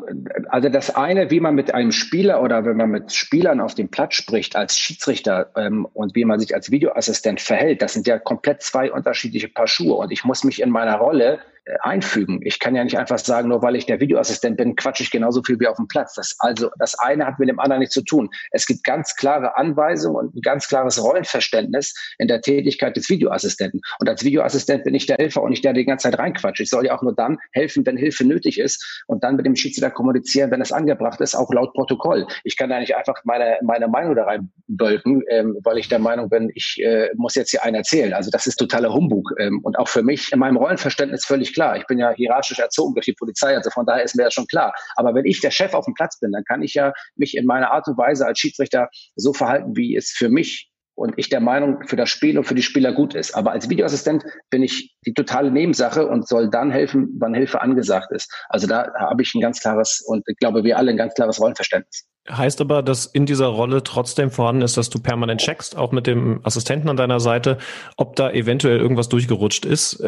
also 0.49 0.69
das 0.69 0.95
eine, 0.95 1.31
wie 1.31 1.39
man 1.39 1.55
mit 1.55 1.73
einem 1.73 1.91
Spieler 1.91 2.41
oder 2.41 2.65
wenn 2.65 2.77
man 2.77 2.89
mit 2.89 3.11
Spielern 3.11 3.59
auf 3.59 3.75
dem 3.75 3.89
Platz 3.89 4.15
spricht 4.15 4.55
als 4.55 4.77
Schiedsrichter 4.77 5.51
ähm, 5.55 5.85
und 5.93 6.15
wie 6.15 6.25
man 6.25 6.39
sich 6.39 6.55
als 6.55 6.71
Videoassistent 6.71 7.41
verhält, 7.41 7.81
das 7.81 7.93
sind 7.93 8.07
ja 8.07 8.19
komplett 8.19 8.61
zwei 8.61 8.91
unterschiedliche 8.91 9.49
Paar 9.49 9.67
Schuhe 9.67 9.95
und 9.95 10.11
ich 10.11 10.23
muss 10.23 10.43
mich 10.43 10.61
in 10.61 10.69
meiner 10.69 10.95
Rolle 10.95 11.39
einfügen. 11.81 12.39
Ich 12.43 12.60
kann 12.60 12.75
ja 12.75 12.84
nicht 12.84 12.97
einfach 12.97 13.19
sagen, 13.19 13.49
nur 13.49 13.62
weil 13.62 13.75
ich 13.75 13.86
der 13.86 13.99
Videoassistent 13.99 14.57
bin, 14.57 14.75
quatsche 14.75 15.03
ich 15.03 15.12
genauso 15.12 15.41
viel 15.43 15.60
wie 15.60 15.67
auf 15.67 15.77
dem 15.77 15.88
Platz. 15.88 16.15
Das, 16.15 16.36
also 16.39 16.69
das 16.77 16.97
eine 16.99 17.25
hat 17.25 17.39
mit 17.39 17.49
dem 17.49 17.60
anderen 17.60 17.79
nichts 17.79 17.93
zu 17.93 18.03
tun. 18.03 18.29
Es 18.51 18.65
gibt 18.65 18.84
ganz 18.84 19.15
klare 19.15 19.57
Anweisungen 19.57 20.15
und 20.15 20.36
ein 20.36 20.41
ganz 20.41 20.67
klares 20.67 21.01
Rollenverständnis 21.01 21.93
in 22.17 22.27
der 22.27 22.41
Tätigkeit 22.41 22.95
des 22.95 23.10
Videoassistenten. 23.10 23.81
Und 23.99 24.10
als 24.10 24.23
Videoassistent 24.23 24.84
bin 24.84 24.93
ich 24.93 25.05
der 25.05 25.17
Helfer 25.17 25.41
und 25.41 25.51
nicht 25.51 25.63
der, 25.63 25.73
der 25.73 25.81
die 25.81 25.88
ganze 25.88 26.10
Zeit 26.10 26.19
reinquatscht. 26.19 26.62
Ich 26.62 26.69
soll 26.69 26.86
ja 26.86 26.97
auch 26.97 27.01
nur 27.01 27.15
dann 27.15 27.38
helfen, 27.51 27.86
wenn 27.86 27.97
Hilfe 27.97 28.25
nötig 28.25 28.60
ist 28.60 29.03
und 29.07 29.23
dann 29.23 29.36
mit 29.36 29.45
dem 29.45 29.55
Schiedsrichter 29.55 29.91
kommunizieren, 29.91 30.51
wenn 30.51 30.62
es 30.62 30.71
angebracht 30.71 31.21
ist, 31.21 31.36
auch 31.36 31.51
laut 31.53 31.73
Protokoll. 31.73 32.27
Ich 32.43 32.57
kann 32.57 32.69
da 32.69 32.79
nicht 32.79 32.95
einfach 32.95 33.15
meine, 33.23 33.57
meine 33.63 33.88
Meinung 33.88 34.15
da 34.15 34.25
reinbölken, 34.25 35.23
ähm, 35.29 35.57
weil 35.63 35.77
ich 35.77 35.89
der 35.89 35.99
Meinung 35.99 36.29
bin, 36.29 36.51
ich 36.53 36.77
äh, 36.81 37.10
muss 37.15 37.36
jetzt 37.36 37.51
hier 37.51 37.63
einen 37.63 37.75
erzählen. 37.75 38.13
Also 38.13 38.29
das 38.31 38.47
ist 38.47 38.57
totaler 38.57 38.93
Humbug. 38.93 39.34
Ähm, 39.39 39.60
und 39.63 39.77
auch 39.77 39.88
für 39.88 40.03
mich 40.03 40.31
in 40.31 40.39
meinem 40.39 40.57
Rollenverständnis 40.57 41.25
völlig 41.25 41.53
klar. 41.62 41.78
Ich 41.78 41.86
bin 41.86 42.00
ja 42.00 42.12
hierarchisch 42.12 42.60
erzogen 42.60 42.95
durch 42.95 43.06
die 43.06 43.13
Polizei, 43.13 43.56
also 43.56 43.69
von 43.69 43.86
daher 43.86 44.04
ist 44.04 44.15
mir 44.15 44.24
das 44.24 44.34
schon 44.34 44.47
klar. 44.47 44.74
Aber 44.95 45.13
wenn 45.13 45.26
ich 45.26 45.41
der 45.41 45.52
Chef 45.52 45.74
auf 45.74 45.86
dem 45.86 45.93
Platz 45.93 46.19
bin, 46.19 46.32
dann 46.32 46.43
kann 46.43 46.63
ich 46.63 46.74
ja 46.74 46.93
mich 47.15 47.38
in 47.38 47.45
meiner 47.45 47.71
Art 47.71 47.88
und 47.88 47.97
Weise 47.97 48.26
als 48.26 48.39
Schiedsrichter 48.39 48.89
so 49.15 49.34
verhalten, 49.34 49.76
wie 49.76 49.95
es 49.95 50.12
für 50.12 50.30
mich 50.30 50.71
und 50.95 51.13
ich 51.17 51.30
der 51.30 51.39
Meinung 51.39 51.88
für 51.88 51.95
das 51.95 52.10
Spiel 52.10 52.38
und 52.38 52.43
für 52.43 52.56
die 52.56 52.62
Spieler 52.62 52.93
gut 52.93 53.15
ist. 53.15 53.34
Aber 53.36 53.52
als 53.52 53.69
Videoassistent 53.69 54.24
bin 54.50 54.62
ich 54.63 54.95
die 55.06 55.13
totale 55.13 55.52
Nebensache 55.52 56.06
und 56.06 56.28
soll 56.28 56.50
dann 56.50 56.71
helfen, 56.71 57.10
wann 57.19 57.34
Hilfe 57.34 57.62
angesagt 57.62 58.12
ist. 58.12 58.32
Also 58.50 58.67
da 58.67 58.91
habe 59.00 59.21
ich 59.21 59.34
ein 59.34 59.41
ganz 59.41 59.62
klares 59.62 60.04
und 60.06 60.24
ich 60.28 60.38
glaube, 60.38 60.63
wir 60.63 60.78
alle 60.78 60.91
ein 60.91 60.97
ganz 60.97 61.13
klares 61.13 61.39
Rollenverständnis. 61.39 62.08
Heißt 62.30 62.62
aber, 62.62 62.84
dass 62.84 63.08
in 63.08 63.26
dieser 63.26 63.47
Rolle 63.47 63.82
trotzdem 63.84 64.30
vorhanden 64.30 64.62
ist, 64.62 64.78
dass 64.78 64.91
du 64.91 65.00
permanent 65.00 65.41
checkst, 65.41 65.76
auch 65.76 65.91
mit 65.91 66.06
dem 66.06 66.45
Assistenten 66.45 66.88
an 66.88 66.97
deiner 66.97 67.19
Seite, 67.19 67.58
ob 67.97 68.15
da 68.15 68.30
eventuell 68.30 68.78
irgendwas 68.78 69.10
durchgerutscht 69.10 69.65
ist. 69.65 70.04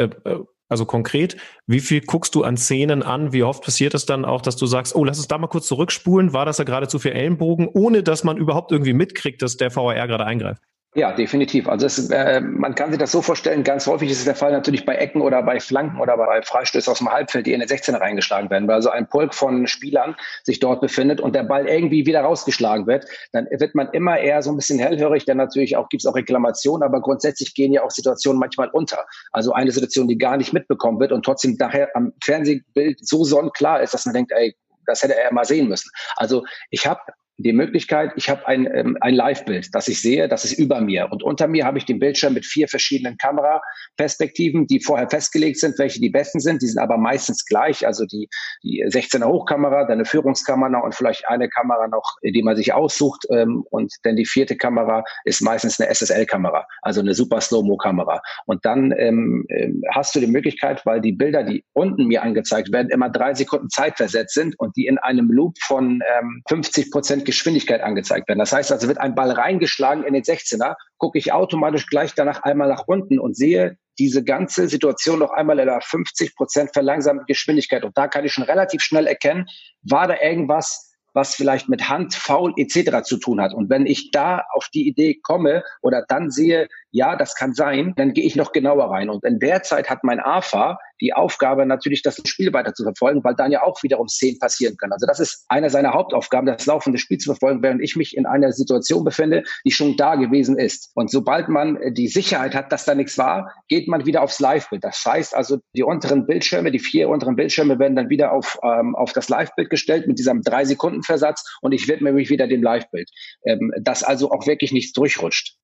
Also 0.74 0.88
konkret, 0.88 1.38
wie 1.68 1.82
viel 1.82 2.02
guckst 2.02 2.34
du 2.34 2.44
an 2.44 2.58
Szenen 2.58 3.04
an? 3.04 3.32
Wie 3.32 3.44
oft 3.44 3.64
passiert 3.64 3.94
es 3.94 4.08
dann 4.08 4.26
auch, 4.26 4.42
dass 4.42 4.56
du 4.56 4.66
sagst, 4.66 4.96
oh, 4.96 5.06
lass 5.06 5.20
uns 5.20 5.28
da 5.28 5.38
mal 5.38 5.46
kurz 5.46 5.68
zurückspulen, 5.68 6.34
war 6.34 6.48
das 6.48 6.58
da 6.58 6.64
gerade 6.64 6.88
zu 6.88 6.98
viel 6.98 7.12
Ellenbogen, 7.12 7.68
ohne 7.72 8.02
dass 8.02 8.24
man 8.24 8.38
überhaupt 8.38 8.72
irgendwie 8.72 8.94
mitkriegt, 8.94 9.44
dass 9.44 9.56
der 9.56 9.76
VAR 9.76 10.08
gerade 10.08 10.26
eingreift? 10.26 10.64
Ja, 10.96 11.12
definitiv. 11.12 11.68
Also 11.68 11.88
es, 11.88 12.10
äh, 12.12 12.40
man 12.40 12.76
kann 12.76 12.92
sich 12.92 13.00
das 13.00 13.12
so 13.12 13.24
vorstellen, 13.24 13.64
ganz 13.64 13.88
häufig 13.88 14.12
ist 14.12 14.20
es 14.20 14.26
der 14.26 14.36
Fall 14.36 14.52
natürlich 14.52 14.86
bei 14.86 14.94
Ecken 14.94 15.22
oder 15.22 15.42
bei 15.42 15.60
Flanken 15.60 16.00
oder 16.00 16.16
bei 16.18 16.44
Freistößen 16.44 16.92
aus 16.92 17.00
dem 17.00 17.12
Halbfeld, 17.12 17.48
die 17.48 17.54
in 17.54 17.62
den 17.62 17.70
16er 17.70 18.00
reingeschlagen 18.00 18.52
werden, 18.52 18.68
weil 18.68 18.76
also 18.76 18.92
ein 18.92 19.10
Pulk 19.10 19.34
von 19.34 19.66
Spielern 19.66 20.16
sich 20.44 20.60
dort 20.60 20.82
befindet 20.82 21.20
und 21.20 21.34
der 21.34 21.44
Ball 21.44 21.68
irgendwie 21.68 22.06
wieder 22.06 22.22
rausgeschlagen 22.22 22.86
wird, 22.86 23.06
dann 23.32 23.48
wird 23.50 23.74
man 23.74 23.90
immer 23.90 24.20
eher 24.20 24.44
so 24.44 24.52
ein 24.52 24.56
bisschen 24.56 24.78
hellhörig, 24.78 25.26
denn 25.26 25.38
natürlich 25.38 25.78
auch 25.78 25.90
gibt 25.90 26.04
es 26.04 26.06
auch 26.06 26.16
Reklamationen, 26.16 26.88
aber 26.88 27.02
grundsätzlich 27.02 27.56
gehen 27.56 27.74
ja 27.74 27.82
auch 27.82 27.92
Situationen 27.92 28.40
manchmal 28.40 28.70
unter. 28.70 29.04
Also 29.32 29.52
eine 29.52 29.72
Situation, 29.72 30.08
die 30.08 30.20
gar 30.20 30.38
nicht 30.38 30.54
mitbekommen 30.54 31.00
wird 31.00 31.12
und 31.12 31.26
trotzdem 31.26 31.56
nachher 31.58 31.90
am 31.96 32.14
Fernsehbild 32.24 33.00
so 33.04 33.24
sonnenklar 33.24 33.82
ist, 33.82 33.96
dass 33.96 34.06
man 34.06 34.14
denkt, 34.14 34.32
ey, 34.32 34.56
das 34.86 35.02
hätte 35.02 35.18
er 35.18 35.34
mal 35.34 35.46
sehen 35.46 35.70
müssen. 35.70 35.90
Also 36.18 36.44
ich 36.70 36.86
habe 36.86 37.02
die 37.38 37.54
Möglichkeit, 37.54 38.12
ich 38.16 38.30
habe 38.30 38.48
ein, 38.48 38.68
ähm, 38.74 38.98
ein 39.02 39.16
Live-Bild, 39.16 39.70
das 39.74 39.88
ich 39.88 40.02
sehe, 40.02 40.28
das 40.28 40.46
ist 40.46 40.54
über 40.54 40.82
mir. 40.82 41.08
Und 41.12 41.24
unter 41.24 41.48
mir 41.48 41.66
habe 41.66 41.80
ich 41.80 41.86
den 41.86 42.00
Bildschirm 42.00 42.34
mit 42.34 42.46
vier 42.46 42.68
verschiedenen 42.68 43.18
Kameraperspektiven, 43.18 44.68
die 44.68 44.80
vorher 44.80 45.10
festgelegt 45.10 45.60
sind, 45.60 45.78
welche 45.80 46.00
die 46.00 46.10
besten 46.10 46.40
sind. 46.40 46.62
Die 46.62 46.68
sind 46.68 46.80
aber 46.80 46.98
meistens 46.98 47.46
gleich. 47.46 47.88
Also 47.88 48.06
die, 48.06 48.30
die 48.64 48.86
16er 48.86 49.26
Hochkamera, 49.26 49.84
dann 49.84 49.94
eine 49.94 50.06
Führungskamera 50.06 50.80
und 50.80 50.94
vielleicht 50.94 51.28
eine 51.28 51.50
Kamera 51.50 51.88
noch, 51.88 52.18
die 52.24 52.44
man 52.44 52.56
sich 52.56 52.72
aussucht. 52.74 53.26
Ähm, 53.32 53.64
und 53.72 53.92
dann 54.04 54.16
die 54.16 54.26
vierte 54.26 54.56
Kamera 54.56 55.04
ist 55.26 55.42
meistens 55.42 55.80
eine 55.80 55.94
SSL-Kamera, 55.94 56.68
also 56.84 57.02
eine 57.02 57.16
super 57.16 57.42
Slow-Mo-Kamera. 57.42 58.22
Und 58.46 58.64
dann 58.64 58.94
ähm, 58.98 59.46
ähm, 59.50 59.82
hast 59.92 60.16
du 60.16 60.20
die 60.20 60.28
Möglichkeit, 60.28 60.86
weil 60.86 61.02
die 61.02 61.14
Bilder, 61.14 61.44
die 61.44 61.66
unten 61.74 62.06
mir 62.06 62.22
angezeigt 62.22 62.72
werden, 62.72 62.90
immer 62.90 63.10
drei 63.10 63.34
Sekunden 63.34 63.70
zeitversetzt 63.70 64.36
sind 64.36 64.58
und 64.60 64.76
die 64.76 64.86
in 64.86 65.00
einem 65.00 65.32
Loop 65.32 65.58
von 65.64 66.02
ähm, 66.20 66.44
50 66.48 66.92
Prozent 66.92 67.23
Geschwindigkeit 67.24 67.82
angezeigt 67.82 68.28
werden. 68.28 68.40
Das 68.40 68.52
heißt 68.52 68.72
also, 68.72 68.88
wird 68.88 69.00
ein 69.00 69.16
Ball 69.16 69.32
reingeschlagen 69.32 70.04
in 70.04 70.14
den 70.14 70.24
16er, 70.24 70.76
gucke 70.98 71.18
ich 71.18 71.34
automatisch 71.34 71.88
gleich 71.88 72.14
danach 72.14 72.44
einmal 72.44 72.70
nach 72.70 72.84
unten 72.88 73.20
und 73.20 73.36
sehe 73.36 73.78
diese 74.00 74.24
ganze 74.24 74.68
Situation 74.68 75.20
noch 75.20 75.32
einmal 75.32 75.60
in 75.60 75.70
einer 75.70 75.82
50 75.82 76.36
Prozent 76.36 76.72
verlangsamten 76.74 77.26
Geschwindigkeit. 77.26 77.84
Und 77.84 77.98
da 77.98 78.08
kann 78.08 78.26
ich 78.26 78.34
schon 78.34 78.44
relativ 78.44 78.82
schnell 78.82 79.08
erkennen, 79.08 79.46
war 79.84 80.08
da 80.08 80.16
irgendwas, 80.22 80.94
was 81.14 81.36
vielleicht 81.36 81.70
mit 81.70 81.90
Hand, 81.90 82.16
Foul 82.16 82.54
etc. 82.58 83.04
zu 83.04 83.18
tun 83.18 83.40
hat. 83.40 83.54
Und 83.54 83.70
wenn 83.70 83.86
ich 83.86 84.12
da 84.12 84.44
auf 84.54 84.68
die 84.74 84.88
Idee 84.88 85.20
komme 85.22 85.64
oder 85.82 86.04
dann 86.08 86.32
sehe, 86.32 86.68
ja, 86.94 87.16
das 87.16 87.36
kann 87.36 87.54
sein, 87.54 87.94
dann 87.98 88.14
gehe 88.14 88.24
ich 88.24 88.36
noch 88.36 88.52
genauer 88.52 88.92
rein. 88.92 89.10
Und 89.10 89.26
in 89.26 89.40
der 89.40 89.64
Zeit 89.64 89.90
hat 89.90 90.04
mein 90.04 90.20
AFA 90.20 90.78
die 91.02 91.12
Aufgabe, 91.12 91.66
natürlich 91.66 92.04
das 92.04 92.22
Spiel 92.24 92.54
weiter 92.54 92.74
zu 92.74 92.84
verfolgen, 92.84 93.24
weil 93.24 93.34
dann 93.36 93.52
ja 93.52 93.64
auch 93.64 93.82
wiederum 93.82 94.08
Szenen 94.08 94.38
passieren 94.38 94.78
können. 94.78 94.94
Also 94.94 95.08
das 95.08 95.20
ist 95.20 95.44
eine 95.50 95.72
seiner 95.72 95.94
Hauptaufgaben, 95.94 96.46
das 96.46 96.66
laufende 96.68 97.00
Spiel 97.00 97.18
zu 97.18 97.32
verfolgen, 97.32 97.64
während 97.64 97.82
ich 97.82 97.96
mich 97.96 98.16
in 98.16 98.28
einer 98.28 98.52
Situation 98.52 99.04
befinde, 99.04 99.44
die 99.66 99.72
schon 99.72 99.98
da 99.98 100.16
gewesen 100.16 100.58
ist. 100.58 100.92
Und 100.94 101.10
sobald 101.10 101.50
man 101.50 101.80
die 101.94 102.08
Sicherheit 102.08 102.54
hat, 102.54 102.72
dass 102.72 102.86
da 102.86 102.94
nichts 102.94 103.18
war, 103.18 103.52
geht 103.68 103.88
man 103.88 104.06
wieder 104.06 104.22
aufs 104.22 104.40
Live-Bild. 104.40 104.84
Das 104.84 105.04
heißt 105.04 105.36
also, 105.36 105.58
die 105.76 105.84
unteren 105.84 106.28
Bildschirme, 106.28 106.70
die 106.70 106.80
vier 106.80 107.10
unteren 107.10 107.36
Bildschirme 107.36 107.80
werden 107.80 107.96
dann 107.96 108.10
wieder 108.10 108.32
auf, 108.32 108.60
ähm, 108.64 108.96
auf 108.96 109.14
das 109.14 109.30
Live-Bild 109.30 109.72
gestellt 109.72 110.08
mit 110.08 110.20
diesem 110.20 110.44
drei 110.44 110.64
Sekunden 110.64 111.02
Versatz 111.02 111.44
und 111.62 111.72
ich 111.72 111.88
widme 111.88 112.14
mich 112.14 112.30
wieder 112.30 112.48
dem 112.48 112.62
Live-Bild. 112.62 113.10
Ähm, 113.46 113.72
dass 113.82 114.04
also 114.04 114.32
auch 114.32 114.46
wirklich 114.46 114.72
nichts 114.72 114.94
durchrutscht. 114.94 115.58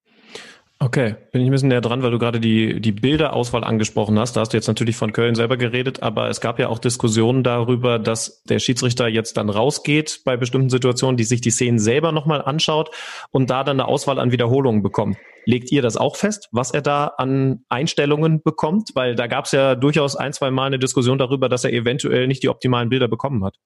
Okay, 0.81 1.17
bin 1.33 1.41
ich 1.41 1.49
ein 1.49 1.51
bisschen 1.51 1.67
näher 1.67 1.81
dran, 1.81 2.03
weil 2.03 2.11
du 2.11 2.19
gerade 2.19 2.39
die, 2.39 2.79
die 2.79 2.93
Bilderauswahl 2.93 3.65
angesprochen 3.65 4.17
hast. 4.17 4.37
Da 4.37 4.39
hast 4.39 4.53
du 4.53 4.57
jetzt 4.57 4.67
natürlich 4.67 4.95
von 4.95 5.11
Köln 5.11 5.35
selber 5.35 5.57
geredet, 5.57 6.01
aber 6.01 6.29
es 6.29 6.39
gab 6.39 6.57
ja 6.57 6.69
auch 6.69 6.79
Diskussionen 6.79 7.43
darüber, 7.43 7.99
dass 7.99 8.43
der 8.43 8.59
Schiedsrichter 8.59 9.09
jetzt 9.09 9.35
dann 9.35 9.49
rausgeht 9.49 10.21
bei 10.23 10.37
bestimmten 10.37 10.69
Situationen, 10.69 11.17
die 11.17 11.25
sich 11.25 11.41
die 11.41 11.51
Szenen 11.51 11.79
selber 11.79 12.13
nochmal 12.13 12.41
anschaut 12.41 12.91
und 13.31 13.49
da 13.49 13.65
dann 13.65 13.81
eine 13.81 13.89
Auswahl 13.89 14.19
an 14.19 14.31
Wiederholungen 14.31 14.81
bekommt. 14.81 15.17
Legt 15.43 15.69
ihr 15.73 15.81
das 15.81 15.97
auch 15.97 16.15
fest, 16.15 16.47
was 16.53 16.71
er 16.71 16.81
da 16.81 17.07
an 17.17 17.65
Einstellungen 17.67 18.41
bekommt? 18.41 18.91
Weil 18.93 19.15
da 19.15 19.27
gab 19.27 19.45
es 19.45 19.51
ja 19.51 19.75
durchaus 19.75 20.15
ein, 20.15 20.31
zwei 20.31 20.49
Mal 20.49 20.67
eine 20.67 20.79
Diskussion 20.79 21.17
darüber, 21.17 21.49
dass 21.49 21.65
er 21.65 21.73
eventuell 21.73 22.25
nicht 22.25 22.41
die 22.41 22.49
optimalen 22.49 22.87
Bilder 22.87 23.09
bekommen 23.09 23.43
hat. 23.43 23.57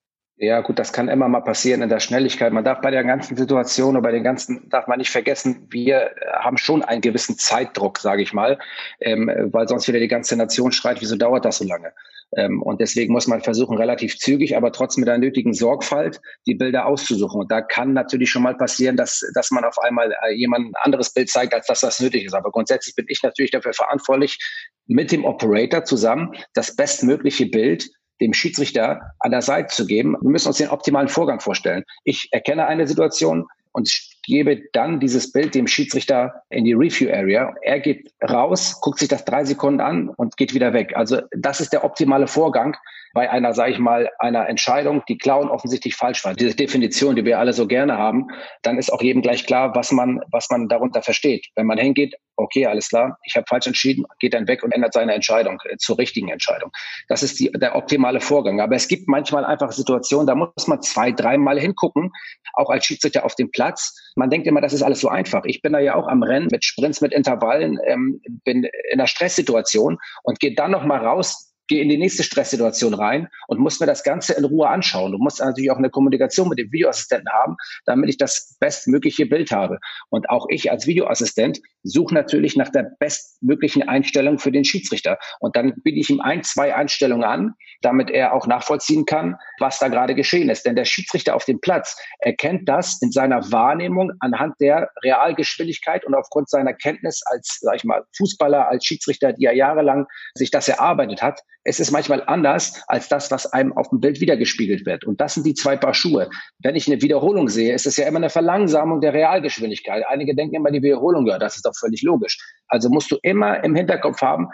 Ja, 0.44 0.60
gut, 0.60 0.78
das 0.78 0.92
kann 0.92 1.08
immer 1.08 1.30
mal 1.30 1.40
passieren 1.40 1.82
in 1.82 1.88
der 1.88 2.02
Schnelligkeit. 2.02 2.52
Man 2.52 2.66
darf 2.66 2.82
bei 2.82 2.92
der 2.92 3.06
ganzen 3.06 3.38
Situation 3.38 3.96
oder 3.96 4.02
bei 4.02 4.12
den 4.12 4.26
ganzen, 4.26 4.68
darf 4.70 4.88
man 4.88 4.98
nicht 4.98 5.10
vergessen, 5.10 5.68
wir 5.70 6.12
haben 6.34 6.58
schon 6.58 6.84
einen 6.84 7.00
gewissen 7.00 7.38
Zeitdruck, 7.38 7.98
sage 7.98 8.24
ich 8.24 8.34
mal, 8.34 8.60
ähm, 9.00 9.32
weil 9.54 9.70
sonst 9.70 9.88
wieder 9.88 10.02
die 10.02 10.10
ganze 10.10 10.36
Nation 10.36 10.74
schreit, 10.74 11.00
wieso 11.00 11.16
dauert 11.16 11.46
das 11.46 11.60
so 11.60 11.66
lange? 11.66 11.94
Ähm, 12.36 12.62
und 12.62 12.82
deswegen 12.82 13.14
muss 13.14 13.26
man 13.26 13.40
versuchen, 13.40 13.78
relativ 13.78 14.18
zügig, 14.18 14.58
aber 14.58 14.74
trotzdem 14.74 15.04
mit 15.04 15.08
der 15.08 15.18
nötigen 15.18 15.54
Sorgfalt 15.54 16.20
die 16.46 16.56
Bilder 16.56 16.88
auszusuchen. 16.88 17.40
Und 17.40 17.50
da 17.50 17.62
kann 17.62 17.94
natürlich 17.94 18.30
schon 18.30 18.44
mal 18.44 18.58
passieren, 18.58 18.98
dass, 18.98 19.24
dass 19.36 19.50
man 19.50 19.64
auf 19.64 19.80
einmal 19.80 20.14
äh, 20.24 20.34
jemand 20.34 20.66
ein 20.66 20.74
anderes 20.82 21.14
Bild 21.14 21.30
zeigt, 21.30 21.54
als 21.54 21.68
das, 21.68 21.84
was 21.84 22.02
nötig 22.02 22.26
ist. 22.26 22.34
Aber 22.34 22.52
grundsätzlich 22.52 22.96
bin 22.96 23.06
ich 23.08 23.24
natürlich 23.24 23.52
dafür 23.52 23.74
verantwortlich, 23.74 24.40
mit 24.88 25.14
dem 25.14 25.24
Operator 25.24 25.86
zusammen 25.86 26.34
das 26.54 26.76
bestmögliche 26.76 27.46
Bild 27.46 27.90
dem 28.22 28.34
Schiedsrichter 28.34 29.02
an 29.20 29.32
der 29.32 29.42
Seite 29.42 29.74
zu 29.74 29.86
geben. 29.86 30.16
Wir 30.22 30.30
müssen 30.30 30.48
uns 30.48 30.58
den 30.58 30.70
optimalen 30.70 31.10
Vorgang 31.10 31.40
vorstellen. 31.40 31.84
Ich 32.04 32.30
erkenne 32.32 32.68
eine 32.68 32.88
Situation 32.88 33.48
und 33.74 33.90
gebe 34.26 34.62
dann 34.72 35.00
dieses 35.00 35.32
Bild 35.32 35.56
dem 35.56 35.68
Schiedsrichter 35.68 36.44
in 36.50 36.64
die 36.64 36.74
Review 36.74 37.10
Area. 37.12 37.54
Er 37.64 37.80
geht 37.80 38.14
raus, 38.30 38.80
guckt 38.82 39.00
sich 39.00 39.10
das 39.10 39.26
drei 39.26 39.44
Sekunden 39.44 39.82
an 39.82 40.10
und 40.10 40.38
geht 40.38 40.54
wieder 40.54 40.74
weg. 40.74 40.94
Also 40.96 41.22
das 41.32 41.60
ist 41.60 41.74
der 41.74 41.84
optimale 41.84 42.28
Vorgang 42.28 42.76
bei 43.14 43.30
einer, 43.30 43.54
sage 43.54 43.72
ich 43.72 43.80
mal, 43.80 44.10
einer 44.18 44.50
Entscheidung, 44.50 45.04
die 45.08 45.18
klar 45.18 45.40
und 45.40 45.50
offensichtlich 45.50 45.96
falsch 45.96 46.26
war. 46.26 46.34
Diese 46.34 46.56
Definition, 46.56 47.16
die 47.16 47.26
wir 47.26 47.40
alle 47.40 47.54
so 47.54 47.68
gerne 47.68 47.98
haben, 47.98 48.28
dann 48.64 48.78
ist 48.78 48.92
auch 48.92 49.02
jedem 49.02 49.22
gleich 49.22 49.46
klar, 49.46 49.76
was 49.76 49.92
man, 49.92 50.20
was 50.32 50.50
man 50.50 50.68
darunter 50.68 51.04
versteht. 51.04 51.48
Wenn 51.56 51.68
man 51.68 51.78
hingeht, 51.78 52.16
okay, 52.36 52.66
alles 52.66 52.90
klar, 52.90 53.20
ich 53.24 53.36
habe 53.36 53.46
falsch 53.48 53.68
entschieden, 53.68 54.06
geht 54.20 54.34
dann 54.34 54.48
weg 54.48 54.64
und 54.64 54.72
ändert 54.72 54.94
seine 54.94 55.14
Entscheidung 55.14 55.60
äh, 55.66 55.78
zur 55.78 56.00
richtigen 56.00 56.30
Entscheidung. 56.30 56.72
Das 57.08 57.22
ist 57.22 57.40
die, 57.40 57.52
der 57.52 57.76
optimale 57.76 58.20
Vorgang. 58.20 58.60
Aber 58.60 58.76
es 58.76 58.88
gibt 58.88 59.08
manchmal 59.08 59.46
einfach 59.46 59.72
Situationen, 59.72 60.26
da 60.26 60.34
muss 60.34 60.68
man 60.68 60.82
zwei, 60.82 61.12
dreimal 61.12 61.60
hingucken, 61.60 62.12
auch 62.54 62.70
als 62.70 62.86
Schiedsrichter 62.86 63.26
auf 63.26 63.36
dem 63.36 63.52
Platz. 63.52 63.96
Man 64.16 64.32
denkt 64.32 64.48
immer, 64.48 64.62
das 64.62 64.74
ist 64.74 64.82
alles 64.82 65.00
so 65.00 65.10
einfach. 65.10 65.44
Ich 65.46 65.62
bin 65.62 65.74
da 65.74 65.80
ja 65.80 65.94
auch 65.96 66.08
am 66.08 66.24
Rennen 66.24 66.48
mit 66.52 66.66
Sprints, 66.66 67.02
mit 67.02 67.14
Intervallen, 67.14 67.80
ähm, 67.86 68.20
bin 68.44 68.64
in 68.64 69.00
einer 69.00 69.08
Stresssituation 69.08 70.00
und 70.24 70.40
gehe 70.40 70.56
dann 70.56 70.72
noch 70.72 70.86
mal 70.86 71.06
raus, 71.06 71.53
gehe 71.74 71.82
in 71.82 71.90
die 71.90 71.98
nächste 71.98 72.22
Stresssituation 72.22 72.94
rein 72.94 73.28
und 73.48 73.60
muss 73.60 73.80
mir 73.80 73.88
das 73.88 74.04
Ganze 74.04 74.34
in 74.34 74.46
Ruhe 74.46 74.70
anschauen. 74.70 75.12
Du 75.12 75.18
musst 75.18 75.40
natürlich 75.40 75.72
auch 75.72 75.78
eine 75.78 75.90
Kommunikation 75.90 76.48
mit 76.48 76.60
dem 76.60 76.72
Videoassistenten 76.72 77.32
haben, 77.34 77.56
damit 77.86 78.10
ich 78.10 78.18
das 78.18 78.56
bestmögliche 78.60 79.26
Bild 79.26 79.52
habe. 79.52 79.80
Und 80.10 80.30
auch 80.30 80.46
ich 80.50 80.70
als 80.70 80.86
Videoassistent 80.86 81.60
suche 81.82 82.14
natürlich 82.14 82.56
nach 82.56 82.70
der 82.70 82.92
bestmöglichen 83.00 83.90
Einstellung 83.90 84.38
für 84.38 84.52
den 84.52 84.64
Schiedsrichter. 84.64 85.18
Und 85.40 85.56
dann 85.56 85.74
biete 85.84 86.00
ich 86.00 86.12
ihm 86.12 86.22
ein, 86.22 86.44
zwei 86.44 86.76
Einstellungen 86.76 87.24
an, 87.24 87.56
damit 87.82 88.12
er 88.12 88.34
auch 88.34 88.46
nachvollziehen 88.46 89.06
kann, 89.06 89.36
was 89.58 89.80
da 89.80 89.88
gerade 89.88 90.14
geschehen 90.14 90.50
ist. 90.50 90.68
Denn 90.68 90.76
der 90.76 90.86
Schiedsrichter 90.86 91.36
auf 91.36 91.46
dem 91.46 91.60
Platz 91.60 91.98
erkennt 92.20 92.70
das 92.70 93.02
in 93.02 93.12
seiner 93.12 93.52
Wahrnehmung 93.52 94.12
anhand 94.20 94.54
der 94.60 94.92
Realgeschwindigkeit 95.04 96.06
und 96.06 96.14
aufgrund 96.14 96.50
seiner 96.50 96.74
Kenntnis 96.74 97.22
als, 97.26 97.58
sag 97.62 97.78
ich 97.78 97.84
mal, 97.84 98.04
Fußballer, 98.16 98.68
als 98.68 98.86
Schiedsrichter, 98.86 99.34
die 99.34 99.46
er 99.46 99.56
jahrelang 99.56 100.06
sich 100.36 100.52
das 100.52 100.68
erarbeitet 100.70 101.24
hat. 101.24 101.42
Es 101.64 101.80
ist 101.80 101.92
manchmal 101.92 102.24
anders 102.28 102.84
als 102.88 103.08
das, 103.08 103.32
was 103.32 103.52
einem 103.54 103.74
auf 103.74 103.90
dem 103.90 104.00
Bild 104.00 104.20
wiedergespiegelt 104.20 104.86
wird. 104.86 105.06
Und 105.06 105.22
das 105.22 105.36
sind 105.36 105.46
die 105.46 105.54
zwei 105.54 105.78
Paar 105.78 105.94
Schuhe. 105.94 106.30
Wenn 106.60 106.76
ich 106.76 106.88
eine 106.88 107.02
Wiederholung 107.02 107.48
sehe, 107.50 107.74
ist 107.74 107.86
es 107.86 107.98
ja 107.98 108.08
immer 108.08 108.18
eine 108.18 108.30
Verlangsamung 108.30 109.00
der 109.00 109.14
Realgeschwindigkeit. 109.14 110.04
Einige 110.08 110.36
denken 110.36 110.56
immer, 110.56 110.72
die 110.72 110.84
Wiederholung, 110.84 111.26
ja, 111.28 111.40
das 111.40 111.56
ist 111.56 111.66
doch 111.66 111.76
völlig 111.80 112.02
logisch. 112.02 112.38
Also 112.68 112.90
musst 112.90 113.12
du 113.12 113.18
immer 113.22 113.64
im 113.64 113.76
Hinterkopf 113.76 114.22
haben, 114.22 114.50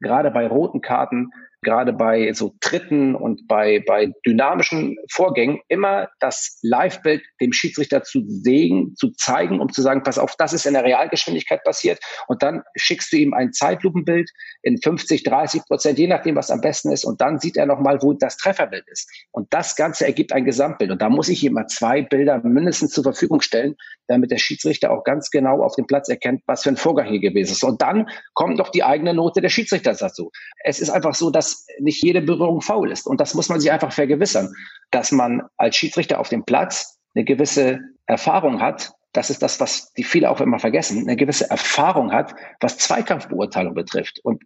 gerade 0.00 0.30
bei 0.30 0.46
roten 0.46 0.80
Karten, 0.80 1.30
gerade 1.64 1.92
bei 1.92 2.32
so 2.32 2.54
Tritten 2.60 3.14
und 3.14 3.48
bei, 3.48 3.82
bei 3.86 4.12
dynamischen 4.24 4.96
Vorgängen 5.10 5.60
immer 5.68 6.08
das 6.20 6.58
Live-Bild 6.62 7.22
dem 7.40 7.52
Schiedsrichter 7.52 8.04
zu 8.04 8.22
sehen, 8.26 8.94
zu 8.96 9.10
zeigen, 9.12 9.60
um 9.60 9.72
zu 9.72 9.82
sagen, 9.82 10.02
pass 10.02 10.18
auf, 10.18 10.36
das 10.36 10.52
ist 10.52 10.66
in 10.66 10.74
der 10.74 10.84
Realgeschwindigkeit 10.84 11.64
passiert. 11.64 11.98
Und 12.28 12.42
dann 12.42 12.62
schickst 12.76 13.12
du 13.12 13.16
ihm 13.16 13.34
ein 13.34 13.52
Zeitlupenbild 13.52 14.30
in 14.62 14.80
50, 14.80 15.24
30 15.24 15.62
Prozent, 15.64 15.98
je 15.98 16.06
nachdem, 16.06 16.36
was 16.36 16.50
am 16.50 16.60
besten 16.60 16.92
ist. 16.92 17.04
Und 17.04 17.20
dann 17.20 17.38
sieht 17.38 17.56
er 17.56 17.66
nochmal, 17.66 18.00
wo 18.02 18.12
das 18.12 18.36
Trefferbild 18.36 18.84
ist. 18.88 19.10
Und 19.32 19.52
das 19.52 19.76
Ganze 19.76 20.06
ergibt 20.06 20.32
ein 20.32 20.44
Gesamtbild. 20.44 20.90
Und 20.90 21.02
da 21.02 21.08
muss 21.08 21.28
ich 21.28 21.42
ihm 21.42 21.54
mal 21.54 21.66
zwei 21.66 22.02
Bilder 22.02 22.40
mindestens 22.44 22.92
zur 22.92 23.02
Verfügung 23.02 23.40
stellen, 23.40 23.74
damit 24.06 24.30
der 24.30 24.38
Schiedsrichter 24.38 24.90
auch 24.90 25.04
ganz 25.04 25.30
genau 25.30 25.62
auf 25.62 25.74
dem 25.76 25.86
Platz 25.86 26.08
erkennt, 26.08 26.42
was 26.46 26.62
für 26.62 26.68
ein 26.68 26.76
Vorgang 26.76 27.08
hier 27.08 27.20
gewesen 27.20 27.52
ist. 27.52 27.64
Und 27.64 27.80
dann 27.80 28.08
kommt 28.34 28.58
noch 28.58 28.68
die 28.70 28.84
eigene 28.84 29.14
Note 29.14 29.40
der 29.40 29.48
Schiedsrichter 29.48 29.94
dazu. 29.94 30.30
Es 30.62 30.80
ist 30.80 30.90
einfach 30.90 31.14
so, 31.14 31.30
dass 31.30 31.53
nicht 31.80 32.02
jede 32.02 32.22
Berührung 32.22 32.60
faul 32.60 32.90
ist. 32.90 33.06
Und 33.06 33.20
das 33.20 33.34
muss 33.34 33.48
man 33.48 33.60
sich 33.60 33.70
einfach 33.70 33.92
vergewissern, 33.92 34.52
dass 34.90 35.12
man 35.12 35.42
als 35.56 35.76
Schiedsrichter 35.76 36.20
auf 36.20 36.28
dem 36.28 36.44
Platz 36.44 36.98
eine 37.14 37.24
gewisse 37.24 37.80
Erfahrung 38.06 38.60
hat. 38.60 38.92
Das 39.12 39.30
ist 39.30 39.42
das, 39.42 39.60
was 39.60 39.92
die 39.92 40.04
viele 40.04 40.30
auch 40.30 40.40
immer 40.40 40.58
vergessen, 40.58 41.02
eine 41.02 41.16
gewisse 41.16 41.48
Erfahrung 41.50 42.12
hat, 42.12 42.34
was 42.60 42.78
Zweikampfbeurteilung 42.78 43.74
betrifft. 43.74 44.20
Und 44.24 44.42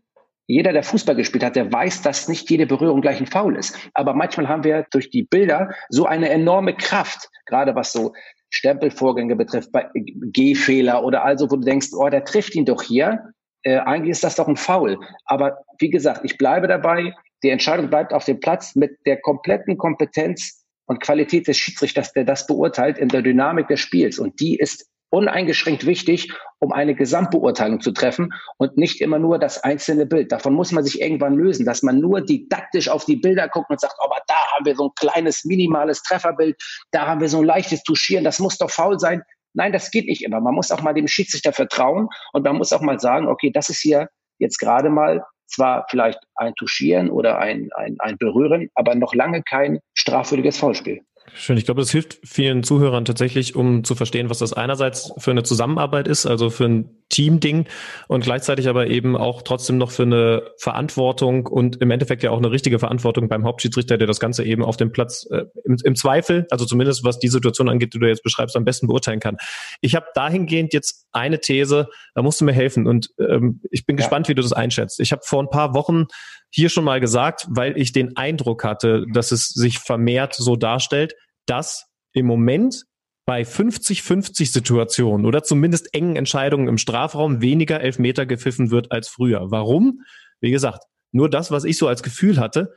jeder, 0.46 0.72
der 0.72 0.82
Fußball 0.82 1.14
gespielt 1.14 1.44
hat, 1.44 1.56
der 1.56 1.70
weiß, 1.70 2.02
dass 2.02 2.28
nicht 2.28 2.48
jede 2.50 2.66
Berührung 2.66 3.00
gleich 3.00 3.20
ein 3.20 3.26
Foul 3.26 3.56
ist. 3.56 3.76
Aber 3.92 4.14
manchmal 4.14 4.48
haben 4.48 4.64
wir 4.64 4.86
durch 4.90 5.10
die 5.10 5.22
Bilder 5.22 5.70
so 5.90 6.06
eine 6.06 6.30
enorme 6.30 6.74
Kraft, 6.74 7.28
gerade 7.46 7.74
was 7.74 7.92
so 7.92 8.14
Stempelvorgänge 8.50 9.36
betrifft, 9.36 9.72
bei 9.72 9.90
Gehfehler 9.94 11.04
oder 11.04 11.22
also, 11.22 11.50
wo 11.50 11.56
du 11.56 11.64
denkst, 11.64 11.88
oh, 11.92 12.08
der 12.08 12.24
trifft 12.24 12.54
ihn 12.54 12.64
doch 12.64 12.82
hier 12.82 13.34
äh, 13.62 13.78
eigentlich 13.78 14.10
ist 14.10 14.24
das 14.24 14.36
doch 14.36 14.48
ein 14.48 14.56
Foul. 14.56 14.98
Aber 15.24 15.58
wie 15.78 15.90
gesagt, 15.90 16.20
ich 16.24 16.38
bleibe 16.38 16.68
dabei. 16.68 17.14
Die 17.42 17.50
Entscheidung 17.50 17.88
bleibt 17.88 18.12
auf 18.12 18.24
dem 18.24 18.40
Platz 18.40 18.74
mit 18.74 18.98
der 19.06 19.20
kompletten 19.20 19.78
Kompetenz 19.78 20.64
und 20.86 21.00
Qualität 21.00 21.46
des 21.46 21.56
Schiedsrichters, 21.56 22.12
der 22.12 22.24
das 22.24 22.46
beurteilt 22.46 22.98
in 22.98 23.08
der 23.08 23.22
Dynamik 23.22 23.68
des 23.68 23.80
Spiels. 23.80 24.18
Und 24.18 24.40
die 24.40 24.56
ist 24.56 24.86
uneingeschränkt 25.10 25.86
wichtig, 25.86 26.32
um 26.58 26.72
eine 26.72 26.94
Gesamtbeurteilung 26.94 27.80
zu 27.80 27.92
treffen 27.92 28.30
und 28.58 28.76
nicht 28.76 29.00
immer 29.00 29.18
nur 29.18 29.38
das 29.38 29.62
einzelne 29.62 30.06
Bild. 30.06 30.32
Davon 30.32 30.54
muss 30.54 30.72
man 30.72 30.84
sich 30.84 31.00
irgendwann 31.00 31.34
lösen, 31.34 31.64
dass 31.64 31.82
man 31.82 31.98
nur 31.98 32.20
didaktisch 32.20 32.88
auf 32.88 33.04
die 33.04 33.16
Bilder 33.16 33.48
guckt 33.48 33.70
und 33.70 33.80
sagt, 33.80 33.94
oh, 34.00 34.06
aber 34.06 34.20
da 34.26 34.34
haben 34.54 34.66
wir 34.66 34.76
so 34.76 34.88
ein 34.88 34.94
kleines, 34.96 35.44
minimales 35.44 36.02
Trefferbild, 36.02 36.56
da 36.90 37.06
haben 37.06 37.20
wir 37.20 37.28
so 37.28 37.38
ein 37.38 37.44
leichtes 37.44 37.82
Touchieren, 37.84 38.24
das 38.24 38.38
muss 38.38 38.58
doch 38.58 38.70
faul 38.70 38.98
sein. 38.98 39.22
Nein, 39.54 39.72
das 39.72 39.90
geht 39.90 40.06
nicht 40.06 40.22
immer. 40.22 40.40
Man 40.40 40.54
muss 40.54 40.70
auch 40.70 40.82
mal 40.82 40.92
dem 40.92 41.08
Schiedsrichter 41.08 41.52
vertrauen 41.52 42.08
und 42.32 42.44
man 42.44 42.56
muss 42.56 42.72
auch 42.72 42.82
mal 42.82 43.00
sagen, 43.00 43.28
okay, 43.28 43.50
das 43.50 43.70
ist 43.70 43.80
hier 43.80 44.08
jetzt 44.38 44.58
gerade 44.58 44.90
mal 44.90 45.24
zwar 45.48 45.86
vielleicht 45.88 46.20
ein 46.36 46.54
Touchieren 46.54 47.10
oder 47.10 47.38
ein, 47.38 47.70
ein, 47.74 47.96
ein 47.98 48.18
Berühren, 48.18 48.68
aber 48.74 48.94
noch 48.94 49.14
lange 49.14 49.42
kein 49.42 49.80
strafwürdiges 49.94 50.58
Foulspiel. 50.58 51.02
Schön. 51.34 51.56
Ich 51.56 51.64
glaube, 51.64 51.80
das 51.80 51.90
hilft 51.90 52.18
vielen 52.24 52.62
Zuhörern 52.62 53.04
tatsächlich, 53.04 53.56
um 53.56 53.84
zu 53.84 53.94
verstehen, 53.94 54.30
was 54.30 54.38
das 54.38 54.52
einerseits 54.52 55.12
für 55.18 55.30
eine 55.30 55.42
Zusammenarbeit 55.42 56.08
ist, 56.08 56.26
also 56.26 56.50
für 56.50 56.64
ein 56.64 56.98
Teamding 57.08 57.66
und 58.06 58.24
gleichzeitig 58.24 58.68
aber 58.68 58.88
eben 58.88 59.16
auch 59.16 59.42
trotzdem 59.42 59.78
noch 59.78 59.90
für 59.90 60.02
eine 60.02 60.42
Verantwortung 60.58 61.46
und 61.46 61.80
im 61.80 61.90
Endeffekt 61.90 62.22
ja 62.22 62.30
auch 62.30 62.38
eine 62.38 62.50
richtige 62.50 62.78
Verantwortung 62.78 63.28
beim 63.28 63.44
Hauptschiedsrichter, 63.44 63.96
der 63.96 64.06
das 64.06 64.20
Ganze 64.20 64.44
eben 64.44 64.62
auf 64.62 64.76
dem 64.76 64.92
Platz 64.92 65.26
äh, 65.30 65.44
im, 65.64 65.76
im, 65.82 65.96
Zweifel, 65.96 66.46
also 66.50 66.66
zumindest 66.66 67.04
was 67.04 67.18
die 67.18 67.28
Situation 67.28 67.68
angeht, 67.68 67.94
die 67.94 67.98
du 67.98 68.06
jetzt 68.06 68.22
beschreibst, 68.22 68.56
am 68.56 68.64
besten 68.64 68.86
beurteilen 68.86 69.20
kann. 69.20 69.36
Ich 69.80 69.94
habe 69.94 70.06
dahingehend 70.14 70.74
jetzt 70.74 71.06
eine 71.12 71.40
These, 71.40 71.88
da 72.14 72.22
musst 72.22 72.40
du 72.40 72.44
mir 72.44 72.52
helfen 72.52 72.86
und 72.86 73.10
ähm, 73.18 73.60
ich 73.70 73.86
bin 73.86 73.96
ja. 73.96 74.02
gespannt, 74.02 74.28
wie 74.28 74.34
du 74.34 74.42
das 74.42 74.52
einschätzt. 74.52 75.00
Ich 75.00 75.12
habe 75.12 75.22
vor 75.24 75.42
ein 75.42 75.50
paar 75.50 75.74
Wochen 75.74 76.06
hier 76.50 76.68
schon 76.68 76.84
mal 76.84 77.00
gesagt, 77.00 77.46
weil 77.50 77.76
ich 77.78 77.92
den 77.92 78.16
Eindruck 78.16 78.64
hatte, 78.64 79.04
dass 79.12 79.32
es 79.32 79.48
sich 79.48 79.78
vermehrt 79.78 80.34
so 80.34 80.56
darstellt, 80.56 81.14
dass 81.46 81.86
im 82.12 82.26
Moment 82.26 82.84
bei 83.26 83.42
50-50 83.42 84.50
Situationen 84.50 85.26
oder 85.26 85.42
zumindest 85.42 85.92
engen 85.92 86.16
Entscheidungen 86.16 86.66
im 86.66 86.78
Strafraum 86.78 87.42
weniger 87.42 87.80
Elfmeter 87.80 88.24
gepfiffen 88.24 88.70
wird 88.70 88.90
als 88.90 89.08
früher. 89.08 89.50
Warum? 89.50 90.00
Wie 90.40 90.50
gesagt, 90.50 90.84
nur 91.12 91.28
das, 91.28 91.50
was 91.50 91.64
ich 91.64 91.76
so 91.76 91.88
als 91.88 92.02
Gefühl 92.02 92.38
hatte. 92.38 92.74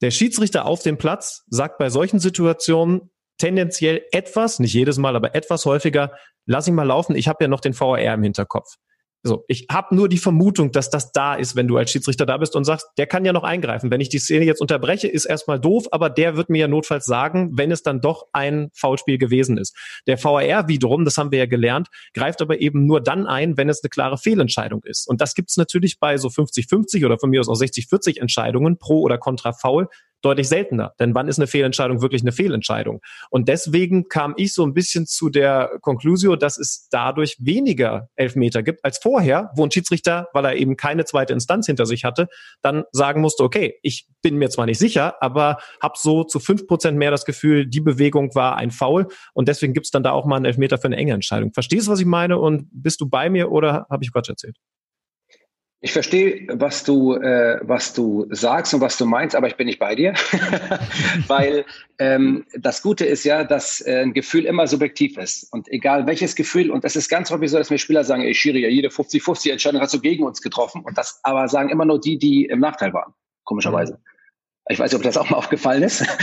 Der 0.00 0.12
Schiedsrichter 0.12 0.66
auf 0.66 0.82
dem 0.82 0.98
Platz 0.98 1.44
sagt 1.48 1.78
bei 1.78 1.90
solchen 1.90 2.20
Situationen 2.20 3.10
tendenziell 3.38 4.02
etwas, 4.12 4.60
nicht 4.60 4.74
jedes 4.74 4.98
Mal, 4.98 5.16
aber 5.16 5.34
etwas 5.34 5.64
häufiger, 5.64 6.12
lass 6.46 6.68
ihn 6.68 6.74
mal 6.74 6.84
laufen, 6.84 7.16
ich 7.16 7.26
habe 7.26 7.42
ja 7.42 7.48
noch 7.48 7.60
den 7.60 7.78
VAR 7.78 7.98
im 7.98 8.22
Hinterkopf. 8.22 8.74
So, 9.24 9.44
ich 9.48 9.66
habe 9.70 9.96
nur 9.96 10.08
die 10.08 10.18
Vermutung, 10.18 10.70
dass 10.70 10.90
das 10.90 11.10
da 11.10 11.34
ist, 11.34 11.56
wenn 11.56 11.66
du 11.66 11.76
als 11.76 11.90
Schiedsrichter 11.90 12.24
da 12.24 12.36
bist 12.36 12.54
und 12.54 12.64
sagst, 12.64 12.86
der 12.98 13.08
kann 13.08 13.24
ja 13.24 13.32
noch 13.32 13.42
eingreifen. 13.42 13.90
Wenn 13.90 14.00
ich 14.00 14.08
die 14.08 14.20
Szene 14.20 14.44
jetzt 14.44 14.60
unterbreche, 14.60 15.08
ist 15.08 15.24
erstmal 15.24 15.58
doof, 15.58 15.88
aber 15.90 16.08
der 16.08 16.36
wird 16.36 16.50
mir 16.50 16.58
ja 16.58 16.68
notfalls 16.68 17.04
sagen, 17.04 17.50
wenn 17.54 17.72
es 17.72 17.82
dann 17.82 18.00
doch 18.00 18.26
ein 18.32 18.70
Foulspiel 18.74 19.18
gewesen 19.18 19.58
ist. 19.58 19.76
Der 20.06 20.22
VAR 20.22 20.68
wiederum, 20.68 21.04
das 21.04 21.18
haben 21.18 21.32
wir 21.32 21.40
ja 21.40 21.46
gelernt, 21.46 21.88
greift 22.14 22.40
aber 22.42 22.60
eben 22.60 22.86
nur 22.86 23.00
dann 23.00 23.26
ein, 23.26 23.56
wenn 23.56 23.68
es 23.68 23.82
eine 23.82 23.90
klare 23.90 24.18
Fehlentscheidung 24.18 24.82
ist. 24.84 25.08
Und 25.08 25.20
das 25.20 25.34
gibt's 25.34 25.56
natürlich 25.56 25.98
bei 25.98 26.16
so 26.16 26.28
50-50 26.28 27.04
oder 27.04 27.18
von 27.18 27.30
mir 27.30 27.40
aus 27.40 27.48
auch 27.48 27.60
60-40 27.60 28.20
Entscheidungen 28.20 28.78
pro 28.78 29.00
oder 29.00 29.18
contra 29.18 29.52
Foul 29.52 29.88
deutlich 30.22 30.48
seltener. 30.48 30.94
Denn 30.98 31.14
wann 31.14 31.28
ist 31.28 31.38
eine 31.38 31.46
Fehlentscheidung 31.46 32.02
wirklich 32.02 32.22
eine 32.22 32.32
Fehlentscheidung? 32.32 33.00
Und 33.30 33.48
deswegen 33.48 34.08
kam 34.08 34.34
ich 34.36 34.54
so 34.54 34.64
ein 34.64 34.74
bisschen 34.74 35.06
zu 35.06 35.30
der 35.30 35.78
Conclusio, 35.80 36.36
dass 36.36 36.58
es 36.58 36.88
dadurch 36.90 37.36
weniger 37.38 38.08
Elfmeter 38.16 38.62
gibt 38.62 38.84
als 38.84 38.98
vorher, 38.98 39.50
wo 39.54 39.64
ein 39.64 39.70
Schiedsrichter, 39.70 40.28
weil 40.32 40.44
er 40.44 40.56
eben 40.56 40.76
keine 40.76 41.04
zweite 41.04 41.32
Instanz 41.32 41.66
hinter 41.66 41.86
sich 41.86 42.04
hatte, 42.04 42.28
dann 42.62 42.84
sagen 42.92 43.20
musste, 43.20 43.44
okay, 43.44 43.78
ich 43.82 44.08
bin 44.22 44.36
mir 44.36 44.50
zwar 44.50 44.66
nicht 44.66 44.78
sicher, 44.78 45.22
aber 45.22 45.58
habe 45.80 45.94
so 45.96 46.24
zu 46.24 46.40
fünf 46.40 46.66
Prozent 46.66 46.98
mehr 46.98 47.10
das 47.10 47.24
Gefühl, 47.24 47.66
die 47.66 47.80
Bewegung 47.80 48.34
war 48.34 48.56
ein 48.56 48.70
Foul 48.70 49.08
und 49.34 49.48
deswegen 49.48 49.72
gibt 49.72 49.86
es 49.86 49.90
dann 49.90 50.02
da 50.02 50.12
auch 50.12 50.26
mal 50.26 50.36
einen 50.36 50.44
Elfmeter 50.44 50.78
für 50.78 50.86
eine 50.86 50.96
enge 50.96 51.12
Entscheidung. 51.12 51.52
Verstehst 51.52 51.86
du, 51.86 51.92
was 51.92 52.00
ich 52.00 52.06
meine 52.06 52.38
und 52.38 52.68
bist 52.72 53.00
du 53.00 53.08
bei 53.08 53.30
mir 53.30 53.50
oder 53.50 53.86
habe 53.90 54.04
ich 54.04 54.12
Quatsch 54.12 54.28
erzählt? 54.28 54.56
Ich 55.80 55.92
verstehe, 55.92 56.48
was 56.50 56.82
du, 56.82 57.14
äh, 57.14 57.60
was 57.62 57.94
du 57.94 58.26
sagst 58.30 58.74
und 58.74 58.80
was 58.80 58.98
du 58.98 59.06
meinst, 59.06 59.36
aber 59.36 59.46
ich 59.46 59.54
bin 59.54 59.66
nicht 59.66 59.78
bei 59.78 59.94
dir, 59.94 60.12
weil 61.28 61.64
ähm, 62.00 62.44
das 62.58 62.82
Gute 62.82 63.04
ist 63.04 63.22
ja, 63.22 63.44
dass 63.44 63.80
äh, 63.82 64.02
ein 64.02 64.12
Gefühl 64.12 64.44
immer 64.44 64.66
subjektiv 64.66 65.16
ist 65.18 65.52
und 65.52 65.68
egal 65.68 66.08
welches 66.08 66.34
Gefühl 66.34 66.72
und 66.72 66.82
das 66.82 66.96
ist 66.96 67.08
ganz 67.08 67.30
häufig 67.30 67.50
so, 67.50 67.58
dass 67.58 67.70
mir 67.70 67.78
Spieler 67.78 68.02
sagen, 68.02 68.22
ey 68.22 68.34
Schiri, 68.34 68.62
ja 68.62 68.68
jede 68.68 68.88
50-50 68.88 69.52
Entscheidung 69.52 69.80
hast 69.80 69.94
du 69.94 70.00
gegen 70.00 70.24
uns 70.24 70.42
getroffen 70.42 70.82
und 70.84 70.98
das 70.98 71.20
aber 71.22 71.46
sagen 71.46 71.68
immer 71.68 71.84
nur 71.84 72.00
die, 72.00 72.18
die 72.18 72.46
im 72.46 72.58
Nachteil 72.58 72.92
waren, 72.92 73.14
komischerweise. 73.44 73.94
Mhm. 73.94 74.17
Ich 74.70 74.78
weiß 74.78 74.92
nicht, 74.92 74.98
ob 74.98 75.02
das 75.02 75.16
auch 75.16 75.28
mal 75.30 75.36
aufgefallen 75.36 75.82
ist. 75.82 76.04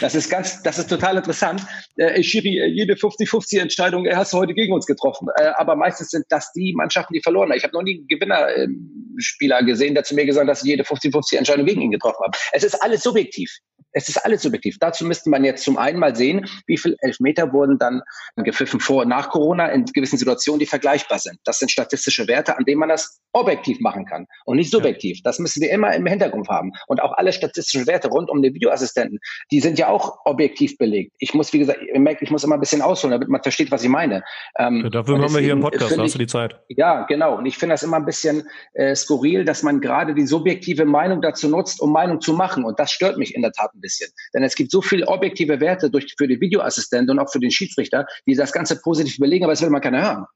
Das 0.00 0.14
ist 0.14 0.28
ganz, 0.28 0.62
das 0.62 0.78
ist 0.78 0.90
total 0.90 1.16
interessant. 1.16 1.62
Äh, 1.96 2.22
Schiri, 2.22 2.58
äh, 2.58 2.66
jede 2.66 2.96
50-50 2.96 3.60
Entscheidung 3.60 4.04
äh, 4.04 4.14
hast 4.14 4.30
du 4.34 4.36
heute 4.36 4.52
gegen 4.52 4.74
uns 4.74 4.84
getroffen. 4.84 5.26
Äh, 5.36 5.52
aber 5.56 5.74
meistens 5.74 6.10
sind 6.10 6.26
das 6.28 6.52
die 6.52 6.74
Mannschaften, 6.76 7.14
die 7.14 7.22
verloren 7.22 7.48
haben. 7.48 7.56
Ich 7.56 7.64
habe 7.64 7.72
noch 7.72 7.82
nie 7.82 7.96
einen 7.96 8.06
Gewinnerspieler 8.06 9.62
gesehen, 9.62 9.94
der 9.94 10.04
zu 10.04 10.14
mir 10.14 10.26
gesagt 10.26 10.46
hat, 10.46 10.50
dass 10.50 10.62
ich 10.62 10.68
jede 10.68 10.82
50-50 10.82 11.38
Entscheidung 11.38 11.64
gegen 11.64 11.80
ihn 11.80 11.92
getroffen 11.92 12.22
habe. 12.22 12.36
Es 12.52 12.62
ist 12.62 12.74
alles 12.82 13.02
subjektiv. 13.04 13.50
Es 13.96 14.10
ist 14.10 14.18
alles 14.18 14.42
subjektiv. 14.42 14.76
Dazu 14.78 15.06
müsste 15.06 15.30
man 15.30 15.42
jetzt 15.42 15.64
zum 15.64 15.78
einen 15.78 15.98
mal 15.98 16.14
sehen, 16.14 16.46
wie 16.66 16.76
viel 16.76 16.96
Elfmeter 17.00 17.54
wurden 17.54 17.78
dann 17.78 18.02
gepfiffen 18.36 18.78
vor 18.78 19.02
und 19.02 19.08
nach 19.08 19.30
Corona 19.30 19.68
in 19.68 19.86
gewissen 19.86 20.18
Situationen, 20.18 20.60
die 20.60 20.66
vergleichbar 20.66 21.18
sind. 21.18 21.38
Das 21.44 21.60
sind 21.60 21.70
statistische 21.70 22.28
Werte, 22.28 22.58
an 22.58 22.64
denen 22.66 22.78
man 22.78 22.90
das 22.90 23.22
objektiv 23.32 23.80
machen 23.80 24.04
kann 24.04 24.26
und 24.44 24.58
nicht 24.58 24.70
subjektiv. 24.70 25.20
Das 25.24 25.38
müssen 25.38 25.62
wir 25.62 25.70
immer 25.70 25.94
im 25.94 26.04
Hintergrund 26.04 26.46
haben. 26.50 26.72
Und 26.88 27.02
auch 27.02 27.12
alle 27.12 27.32
statistischen 27.32 27.86
Werte 27.86 28.08
rund 28.08 28.28
um 28.28 28.42
den 28.42 28.52
Videoassistenten, 28.52 29.18
die 29.50 29.60
sind 29.60 29.78
ja 29.78 29.88
auch 29.88 30.18
objektiv 30.26 30.76
belegt. 30.76 31.12
Ich 31.18 31.32
muss, 31.32 31.54
wie 31.54 31.58
gesagt, 31.58 31.80
ihr 31.82 31.98
merkt, 31.98 32.20
ich 32.20 32.30
muss 32.30 32.44
immer 32.44 32.56
ein 32.56 32.60
bisschen 32.60 32.82
ausholen, 32.82 33.12
damit 33.12 33.28
man 33.28 33.42
versteht, 33.42 33.70
was 33.70 33.82
ich 33.82 33.88
meine. 33.88 34.22
Ähm, 34.58 34.82
ja, 34.84 34.90
dafür 34.90 35.18
haben 35.18 35.32
wir 35.32 35.40
hier 35.40 35.52
im 35.52 35.60
Podcast, 35.60 35.96
da 35.96 36.02
hast 36.02 36.14
du 36.14 36.18
die 36.18 36.26
Zeit. 36.26 36.60
Ja, 36.68 37.06
genau. 37.06 37.38
Und 37.38 37.46
ich 37.46 37.56
finde 37.56 37.72
das 37.72 37.82
immer 37.82 37.96
ein 37.96 38.04
bisschen 38.04 38.46
äh, 38.74 38.94
skurril, 38.94 39.46
dass 39.46 39.62
man 39.62 39.80
gerade 39.80 40.14
die 40.14 40.26
subjektive 40.26 40.84
Meinung 40.84 41.22
dazu 41.22 41.48
nutzt, 41.48 41.80
um 41.80 41.92
Meinung 41.92 42.20
zu 42.20 42.34
machen. 42.34 42.62
Und 42.62 42.78
das 42.78 42.90
stört 42.90 43.16
mich 43.16 43.34
in 43.34 43.40
der 43.40 43.52
Tat 43.52 43.72
ein 43.74 43.80
bisschen 43.80 43.85
bisschen. 43.86 44.10
Denn 44.34 44.42
es 44.42 44.54
gibt 44.54 44.70
so 44.70 44.82
viele 44.82 45.06
objektive 45.06 45.60
Werte 45.60 45.90
durch, 45.90 46.14
für 46.18 46.26
den 46.26 46.40
Videoassistenten 46.40 47.16
und 47.16 47.24
auch 47.24 47.30
für 47.30 47.40
den 47.40 47.50
Schiedsrichter, 47.50 48.06
die 48.26 48.34
das 48.34 48.52
Ganze 48.52 48.80
positiv 48.80 49.18
belegen, 49.18 49.44
aber 49.44 49.52
es 49.52 49.62
will 49.62 49.70
man 49.70 49.80
keiner 49.80 50.02
hören. 50.02 50.26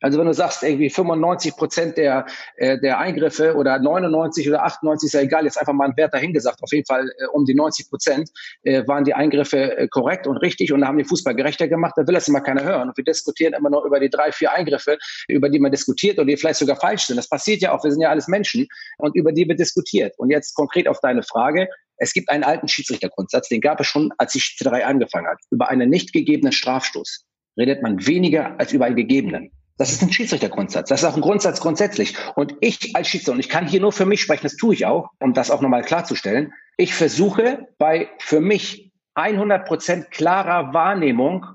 Also 0.00 0.18
wenn 0.18 0.26
du 0.26 0.32
sagst, 0.32 0.62
irgendwie 0.62 0.88
95 0.88 1.56
Prozent 1.56 1.96
der, 1.98 2.26
äh, 2.56 2.78
der 2.80 2.98
Eingriffe 2.98 3.54
oder 3.54 3.78
99 3.78 4.48
oder 4.48 4.64
98, 4.64 5.08
ist 5.08 5.12
ja 5.12 5.20
egal, 5.20 5.44
jetzt 5.44 5.60
einfach 5.60 5.74
mal 5.74 5.88
ein 5.88 5.96
Wert 5.96 6.14
dahingesagt, 6.14 6.62
auf 6.62 6.72
jeden 6.72 6.86
Fall 6.86 7.10
äh, 7.18 7.26
um 7.32 7.44
die 7.44 7.54
90 7.54 7.90
Prozent 7.90 8.30
äh, 8.62 8.86
waren 8.86 9.04
die 9.04 9.14
Eingriffe 9.14 9.76
äh, 9.76 9.88
korrekt 9.88 10.26
und 10.26 10.38
richtig 10.38 10.72
und 10.72 10.86
haben 10.86 10.96
den 10.96 11.06
Fußball 11.06 11.34
gerechter 11.34 11.68
gemacht, 11.68 11.94
da 11.96 12.06
will 12.06 12.14
das 12.14 12.28
immer 12.28 12.40
keiner 12.40 12.64
hören. 12.64 12.88
Und 12.88 12.96
wir 12.96 13.04
diskutieren 13.04 13.52
immer 13.52 13.70
noch 13.70 13.84
über 13.84 14.00
die 14.00 14.08
drei, 14.08 14.32
vier 14.32 14.52
Eingriffe, 14.52 14.96
über 15.28 15.50
die 15.50 15.58
man 15.58 15.70
diskutiert 15.70 16.18
und 16.18 16.28
die 16.28 16.36
vielleicht 16.36 16.60
sogar 16.60 16.76
falsch 16.76 17.06
sind. 17.06 17.16
Das 17.16 17.28
passiert 17.28 17.60
ja 17.60 17.72
auch, 17.72 17.84
wir 17.84 17.90
sind 17.90 18.00
ja 18.00 18.08
alles 18.08 18.26
Menschen 18.26 18.68
und 18.96 19.14
über 19.14 19.32
die 19.32 19.46
wird 19.46 19.60
diskutiert. 19.60 20.14
Und 20.18 20.30
jetzt 20.30 20.54
konkret 20.54 20.88
auf 20.88 21.00
deine 21.00 21.22
Frage, 21.22 21.68
es 22.00 22.14
gibt 22.14 22.30
einen 22.30 22.44
alten 22.44 22.66
Schiedsrichtergrundsatz, 22.66 23.48
den 23.48 23.60
gab 23.60 23.78
es 23.78 23.86
schon, 23.86 24.12
als 24.16 24.32
die 24.32 24.40
Schiedsrichterei 24.40 24.86
angefangen 24.86 25.28
hat. 25.28 25.38
Über 25.50 25.68
einen 25.68 25.90
nicht 25.90 26.12
gegebenen 26.12 26.52
Strafstoß 26.52 27.26
redet 27.58 27.82
man 27.82 28.06
weniger 28.06 28.58
als 28.58 28.72
über 28.72 28.86
einen 28.86 28.96
gegebenen. 28.96 29.52
Das 29.76 29.92
ist 29.92 30.02
ein 30.02 30.12
Schiedsrichtergrundsatz. 30.12 30.88
Das 30.88 31.02
ist 31.02 31.08
auch 31.08 31.14
ein 31.14 31.20
Grundsatz 31.20 31.60
grundsätzlich. 31.60 32.14
Und 32.36 32.56
ich 32.60 32.96
als 32.96 33.08
Schiedsrichter, 33.08 33.32
und 33.32 33.40
ich 33.40 33.50
kann 33.50 33.68
hier 33.68 33.80
nur 33.80 33.92
für 33.92 34.06
mich 34.06 34.22
sprechen, 34.22 34.42
das 34.42 34.56
tue 34.56 34.74
ich 34.74 34.86
auch, 34.86 35.10
um 35.20 35.34
das 35.34 35.50
auch 35.50 35.60
nochmal 35.60 35.82
klarzustellen. 35.82 36.52
Ich 36.78 36.94
versuche 36.94 37.68
bei 37.78 38.08
für 38.18 38.40
mich 38.40 38.92
100 39.14 39.66
Prozent 39.66 40.10
klarer 40.10 40.72
Wahrnehmung 40.72 41.46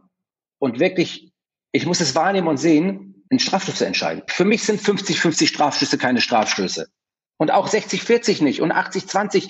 und 0.60 0.80
wirklich, 0.80 1.32
ich 1.72 1.86
muss 1.88 2.02
es 2.02 2.14
wahrnehmen 2.16 2.48
und 2.48 2.58
sehen, 2.58 3.24
einen 3.32 3.40
Strafstoß 3.40 3.76
zu 3.76 3.86
entscheiden. 3.86 4.24
Für 4.28 4.46
mich 4.46 4.64
sind 4.64 4.80
50-50 4.80 5.48
Strafstöße 5.48 5.98
keine 5.98 6.22
Strafstöße. 6.22 6.88
Und 7.38 7.52
auch 7.52 7.68
60-40 7.68 8.44
nicht 8.44 8.62
und 8.62 8.72
80-20 8.72 9.50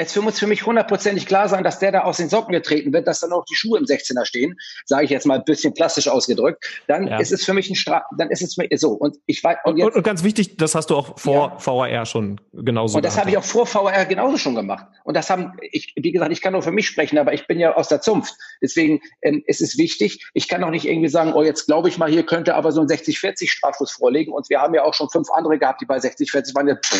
es 0.00 0.16
muss 0.16 0.38
für 0.38 0.46
mich 0.46 0.66
hundertprozentig 0.66 1.26
klar 1.26 1.48
sein, 1.48 1.64
dass 1.64 1.78
der 1.78 1.92
da 1.92 2.00
aus 2.00 2.16
den 2.16 2.28
Socken 2.28 2.52
getreten 2.52 2.92
wird, 2.92 3.06
dass 3.06 3.20
dann 3.20 3.32
auch 3.32 3.44
die 3.44 3.54
Schuhe 3.54 3.78
im 3.78 3.84
16er 3.84 4.24
stehen, 4.24 4.58
sage 4.84 5.04
ich 5.04 5.10
jetzt 5.10 5.26
mal 5.26 5.38
ein 5.38 5.44
bisschen 5.44 5.74
plastisch 5.74 6.08
ausgedrückt, 6.08 6.64
dann 6.88 7.06
ja. 7.06 7.18
ist 7.18 7.32
es 7.32 7.44
für 7.44 7.54
mich 7.54 7.70
ein 7.70 7.76
Stra 7.76 8.04
dann 8.16 8.30
ist 8.30 8.42
es 8.42 8.56
so 8.80 8.92
und 8.92 9.16
ich 9.26 9.42
weiß 9.42 9.58
und, 9.64 9.80
und, 9.80 9.94
und, 9.94 10.02
ganz 10.02 10.22
wichtig, 10.22 10.56
das 10.56 10.74
hast 10.74 10.90
du 10.90 10.96
auch 10.96 11.18
vor 11.18 11.58
ja. 11.58 11.66
VAR 11.66 12.06
schon 12.06 12.40
genauso 12.52 12.96
Und 12.96 13.04
das 13.04 13.18
habe 13.18 13.30
ich 13.30 13.38
auch 13.38 13.44
vor 13.44 13.66
VAR 13.66 14.04
genauso 14.06 14.36
schon 14.38 14.54
gemacht 14.54 14.86
und 15.04 15.16
das 15.16 15.30
haben 15.30 15.52
ich 15.70 15.92
wie 15.96 16.12
gesagt, 16.12 16.32
ich 16.32 16.40
kann 16.40 16.52
nur 16.52 16.62
für 16.62 16.72
mich 16.72 16.86
sprechen, 16.86 17.18
aber 17.18 17.32
ich 17.32 17.46
bin 17.46 17.58
ja 17.58 17.74
aus 17.74 17.88
der 17.88 18.00
Zunft. 18.00 18.34
Deswegen 18.62 19.00
ähm, 19.22 19.42
ist 19.46 19.60
es 19.60 19.78
wichtig, 19.78 20.28
ich 20.34 20.48
kann 20.48 20.64
auch 20.64 20.70
nicht 20.70 20.86
irgendwie 20.86 21.08
sagen, 21.08 21.32
oh, 21.34 21.42
jetzt 21.42 21.66
glaube 21.66 21.88
ich 21.88 21.98
mal, 21.98 22.10
hier 22.10 22.24
könnte 22.24 22.54
aber 22.54 22.72
so 22.72 22.80
ein 22.80 22.86
60-40 22.86 23.48
Strafschuss 23.48 23.92
vorlegen 23.92 24.32
und 24.32 24.48
wir 24.50 24.60
haben 24.60 24.74
ja 24.74 24.84
auch 24.84 24.94
schon 24.94 25.08
fünf 25.10 25.30
andere 25.30 25.58
gehabt, 25.58 25.80
die 25.80 25.86
bei 25.86 25.98
60-40 25.98 26.54
waren, 26.54 26.68
jetzt, 26.68 26.94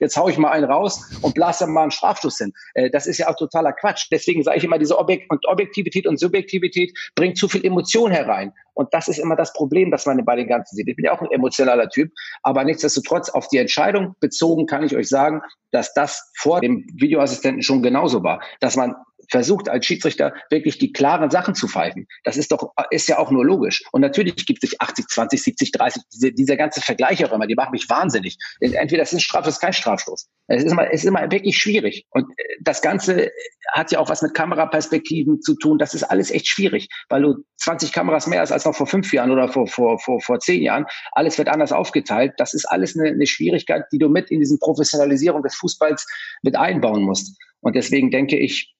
jetzt 0.00 0.16
hau 0.16 0.28
ich 0.28 0.38
mal 0.38 0.50
einen 0.50 0.64
raus 0.64 1.02
und 1.22 1.34
blase 1.34 1.66
mal 1.66 1.82
einen 1.82 1.90
Strafschuss 1.90 2.37
sind. 2.38 2.54
Äh, 2.74 2.90
das 2.90 3.06
ist 3.06 3.18
ja 3.18 3.28
auch 3.28 3.36
totaler 3.36 3.72
Quatsch. 3.72 4.06
Deswegen 4.10 4.42
sage 4.42 4.58
ich 4.58 4.64
immer, 4.64 4.78
diese 4.78 4.98
Objekt 4.98 5.30
und 5.30 5.46
Objektivität 5.46 6.06
und 6.06 6.18
Subjektivität 6.18 6.96
bringt 7.14 7.36
zu 7.36 7.48
viel 7.48 7.64
Emotion 7.64 8.10
herein. 8.10 8.52
Und 8.74 8.94
das 8.94 9.08
ist 9.08 9.18
immer 9.18 9.34
das 9.34 9.52
Problem, 9.52 9.90
das 9.90 10.06
man 10.06 10.24
bei 10.24 10.36
den 10.36 10.46
Ganzen 10.46 10.76
sieht. 10.76 10.88
Ich 10.88 10.96
bin 10.96 11.04
ja 11.04 11.12
auch 11.12 11.20
ein 11.20 11.30
emotionaler 11.32 11.88
Typ, 11.88 12.12
aber 12.42 12.62
nichtsdestotrotz 12.62 13.28
auf 13.28 13.48
die 13.48 13.58
Entscheidung 13.58 14.14
bezogen 14.20 14.66
kann 14.66 14.84
ich 14.84 14.96
euch 14.96 15.08
sagen, 15.08 15.42
dass 15.72 15.92
das 15.94 16.30
vor 16.36 16.60
dem 16.60 16.86
Videoassistenten 16.94 17.62
schon 17.62 17.82
genauso 17.82 18.22
war, 18.22 18.40
dass 18.60 18.76
man 18.76 18.94
versucht 19.30 19.68
als 19.68 19.86
Schiedsrichter 19.86 20.34
wirklich 20.50 20.78
die 20.78 20.92
klaren 20.92 21.30
Sachen 21.30 21.54
zu 21.54 21.68
pfeifen. 21.68 22.06
Das 22.24 22.36
ist 22.36 22.52
doch, 22.52 22.72
ist 22.90 23.08
ja 23.08 23.18
auch 23.18 23.30
nur 23.30 23.44
logisch. 23.44 23.82
Und 23.92 24.00
natürlich 24.00 24.46
gibt 24.46 24.62
es 24.62 24.70
sich 24.70 24.80
80, 24.80 25.06
20, 25.08 25.42
70, 25.42 25.72
30, 25.72 26.02
diese, 26.12 26.32
dieser 26.32 26.56
ganze 26.56 26.80
Vergleich 26.80 27.24
auch 27.24 27.32
immer, 27.32 27.46
die 27.46 27.54
machen 27.54 27.72
mich 27.72 27.88
wahnsinnig. 27.88 28.36
Entweder 28.60 29.02
es 29.02 29.12
ist 29.12 29.18
ein 29.18 29.20
Straf, 29.20 29.46
es 29.46 29.54
ist 29.54 29.60
kein 29.60 29.72
Strafstoß. 29.72 30.28
Es 30.48 30.64
ist 30.64 30.72
immer, 30.72 30.86
es 30.90 31.02
ist 31.02 31.06
immer 31.06 31.30
wirklich 31.30 31.58
schwierig. 31.58 32.06
Und 32.10 32.30
äh, 32.36 32.44
das 32.60 32.80
Ganze 32.80 33.30
hat 33.72 33.92
ja 33.92 33.98
auch 33.98 34.08
was 34.08 34.22
mit 34.22 34.34
Kameraperspektiven 34.34 35.42
zu 35.42 35.54
tun. 35.54 35.78
Das 35.78 35.94
ist 35.94 36.04
alles 36.04 36.30
echt 36.30 36.48
schwierig, 36.48 36.88
weil 37.08 37.22
du 37.22 37.44
20 37.58 37.92
Kameras 37.92 38.26
mehr 38.26 38.40
hast 38.40 38.52
als 38.52 38.64
noch 38.64 38.74
vor 38.74 38.86
fünf 38.86 39.12
Jahren 39.12 39.30
oder 39.30 39.48
vor, 39.48 39.66
vor, 39.66 39.98
vor, 39.98 40.20
vor 40.20 40.38
zehn 40.40 40.62
Jahren. 40.62 40.86
Alles 41.12 41.36
wird 41.36 41.48
anders 41.48 41.72
aufgeteilt. 41.72 42.32
Das 42.38 42.54
ist 42.54 42.64
alles 42.64 42.98
eine, 42.98 43.10
eine 43.10 43.26
Schwierigkeit, 43.26 43.84
die 43.92 43.98
du 43.98 44.08
mit 44.08 44.30
in 44.30 44.40
diesen 44.40 44.58
Professionalisierung 44.58 45.42
des 45.42 45.54
Fußballs 45.56 46.06
mit 46.42 46.56
einbauen 46.56 47.02
musst. 47.02 47.36
Und 47.60 47.76
deswegen 47.76 48.10
denke 48.10 48.38
ich, 48.38 48.74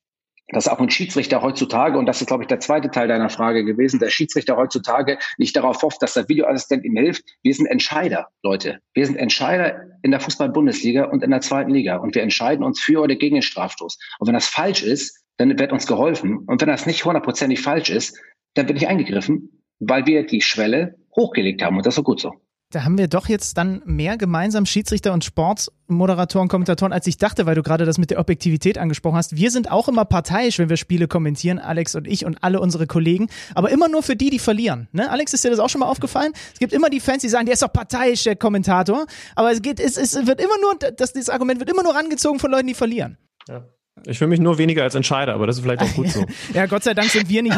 dass 0.50 0.68
auch 0.68 0.80
ein 0.80 0.90
Schiedsrichter 0.90 1.42
heutzutage, 1.42 1.98
und 1.98 2.06
das 2.06 2.20
ist, 2.20 2.26
glaube 2.26 2.42
ich, 2.42 2.48
der 2.48 2.60
zweite 2.60 2.90
Teil 2.90 3.08
deiner 3.08 3.28
Frage 3.28 3.64
gewesen, 3.64 4.00
der 4.00 4.08
Schiedsrichter 4.08 4.56
heutzutage 4.56 5.18
nicht 5.36 5.54
darauf 5.56 5.82
hofft, 5.82 6.02
dass 6.02 6.14
der 6.14 6.28
Videoassistent 6.28 6.84
ihm 6.84 6.96
hilft. 6.96 7.24
Wir 7.42 7.54
sind 7.54 7.66
Entscheider, 7.66 8.28
Leute. 8.42 8.80
Wir 8.94 9.06
sind 9.06 9.16
Entscheider 9.16 9.82
in 10.02 10.10
der 10.10 10.20
Fußball-Bundesliga 10.20 11.04
und 11.04 11.22
in 11.22 11.30
der 11.30 11.42
zweiten 11.42 11.70
Liga. 11.70 11.96
Und 11.96 12.14
wir 12.14 12.22
entscheiden 12.22 12.64
uns 12.64 12.80
für 12.80 13.02
oder 13.02 13.16
gegen 13.16 13.36
den 13.36 13.42
Strafstoß. 13.42 13.98
Und 14.18 14.26
wenn 14.26 14.34
das 14.34 14.48
falsch 14.48 14.82
ist, 14.82 15.22
dann 15.36 15.58
wird 15.58 15.72
uns 15.72 15.86
geholfen. 15.86 16.38
Und 16.46 16.60
wenn 16.60 16.68
das 16.68 16.86
nicht 16.86 17.04
hundertprozentig 17.04 17.60
falsch 17.60 17.90
ist, 17.90 18.18
dann 18.54 18.68
wird 18.68 18.78
nicht 18.78 18.88
eingegriffen, 18.88 19.62
weil 19.78 20.06
wir 20.06 20.26
die 20.26 20.40
Schwelle 20.40 20.96
hochgelegt 21.14 21.62
haben. 21.62 21.76
Und 21.76 21.84
das 21.84 21.94
ist 21.94 22.00
auch 22.00 22.04
gut 22.04 22.20
so. 22.20 22.32
Da 22.70 22.84
haben 22.84 22.98
wir 22.98 23.08
doch 23.08 23.30
jetzt 23.30 23.56
dann 23.56 23.80
mehr 23.86 24.18
gemeinsam 24.18 24.66
Schiedsrichter 24.66 25.14
und 25.14 25.24
Sportmoderatoren, 25.24 26.48
Kommentatoren, 26.48 26.92
als 26.92 27.06
ich 27.06 27.16
dachte, 27.16 27.46
weil 27.46 27.54
du 27.54 27.62
gerade 27.62 27.86
das 27.86 27.96
mit 27.96 28.10
der 28.10 28.20
Objektivität 28.20 28.76
angesprochen 28.76 29.16
hast. 29.16 29.34
Wir 29.34 29.50
sind 29.50 29.70
auch 29.70 29.88
immer 29.88 30.04
parteiisch, 30.04 30.58
wenn 30.58 30.68
wir 30.68 30.76
Spiele 30.76 31.08
kommentieren, 31.08 31.58
Alex 31.58 31.94
und 31.94 32.06
ich 32.06 32.26
und 32.26 32.44
alle 32.44 32.60
unsere 32.60 32.86
Kollegen, 32.86 33.28
aber 33.54 33.70
immer 33.70 33.88
nur 33.88 34.02
für 34.02 34.16
die, 34.16 34.28
die 34.28 34.38
verlieren. 34.38 34.86
Ne? 34.92 35.10
Alex, 35.10 35.32
ist 35.32 35.44
dir 35.44 35.50
das 35.50 35.60
auch 35.60 35.70
schon 35.70 35.78
mal 35.78 35.86
aufgefallen? 35.86 36.34
Es 36.52 36.58
gibt 36.58 36.74
immer 36.74 36.90
die 36.90 37.00
Fans, 37.00 37.22
die 37.22 37.30
sagen, 37.30 37.46
der 37.46 37.54
ist 37.54 37.62
doch 37.62 37.72
parteiisch, 37.72 38.24
der 38.24 38.36
Kommentator, 38.36 39.06
aber 39.34 39.50
es 39.50 39.62
geht, 39.62 39.80
es, 39.80 39.96
es 39.96 40.26
wird 40.26 40.38
immer 40.38 40.58
nur, 40.60 40.74
das, 40.94 41.14
dieses 41.14 41.30
Argument 41.30 41.60
wird 41.60 41.70
immer 41.70 41.82
nur 41.82 41.94
rangezogen 41.94 42.38
von 42.38 42.50
Leuten, 42.50 42.66
die 42.66 42.74
verlieren. 42.74 43.16
Ja. 43.48 43.64
Ich 44.06 44.18
fühle 44.18 44.28
mich 44.28 44.40
nur 44.40 44.58
weniger 44.58 44.82
als 44.82 44.94
Entscheider, 44.94 45.34
aber 45.34 45.46
das 45.46 45.56
ist 45.56 45.62
vielleicht 45.62 45.82
auch 45.82 45.94
gut 45.94 46.08
so. 46.08 46.24
ja, 46.54 46.66
Gott 46.66 46.84
sei 46.84 46.94
Dank 46.94 47.10
sind 47.10 47.28
wir 47.28 47.42
nicht, 47.42 47.56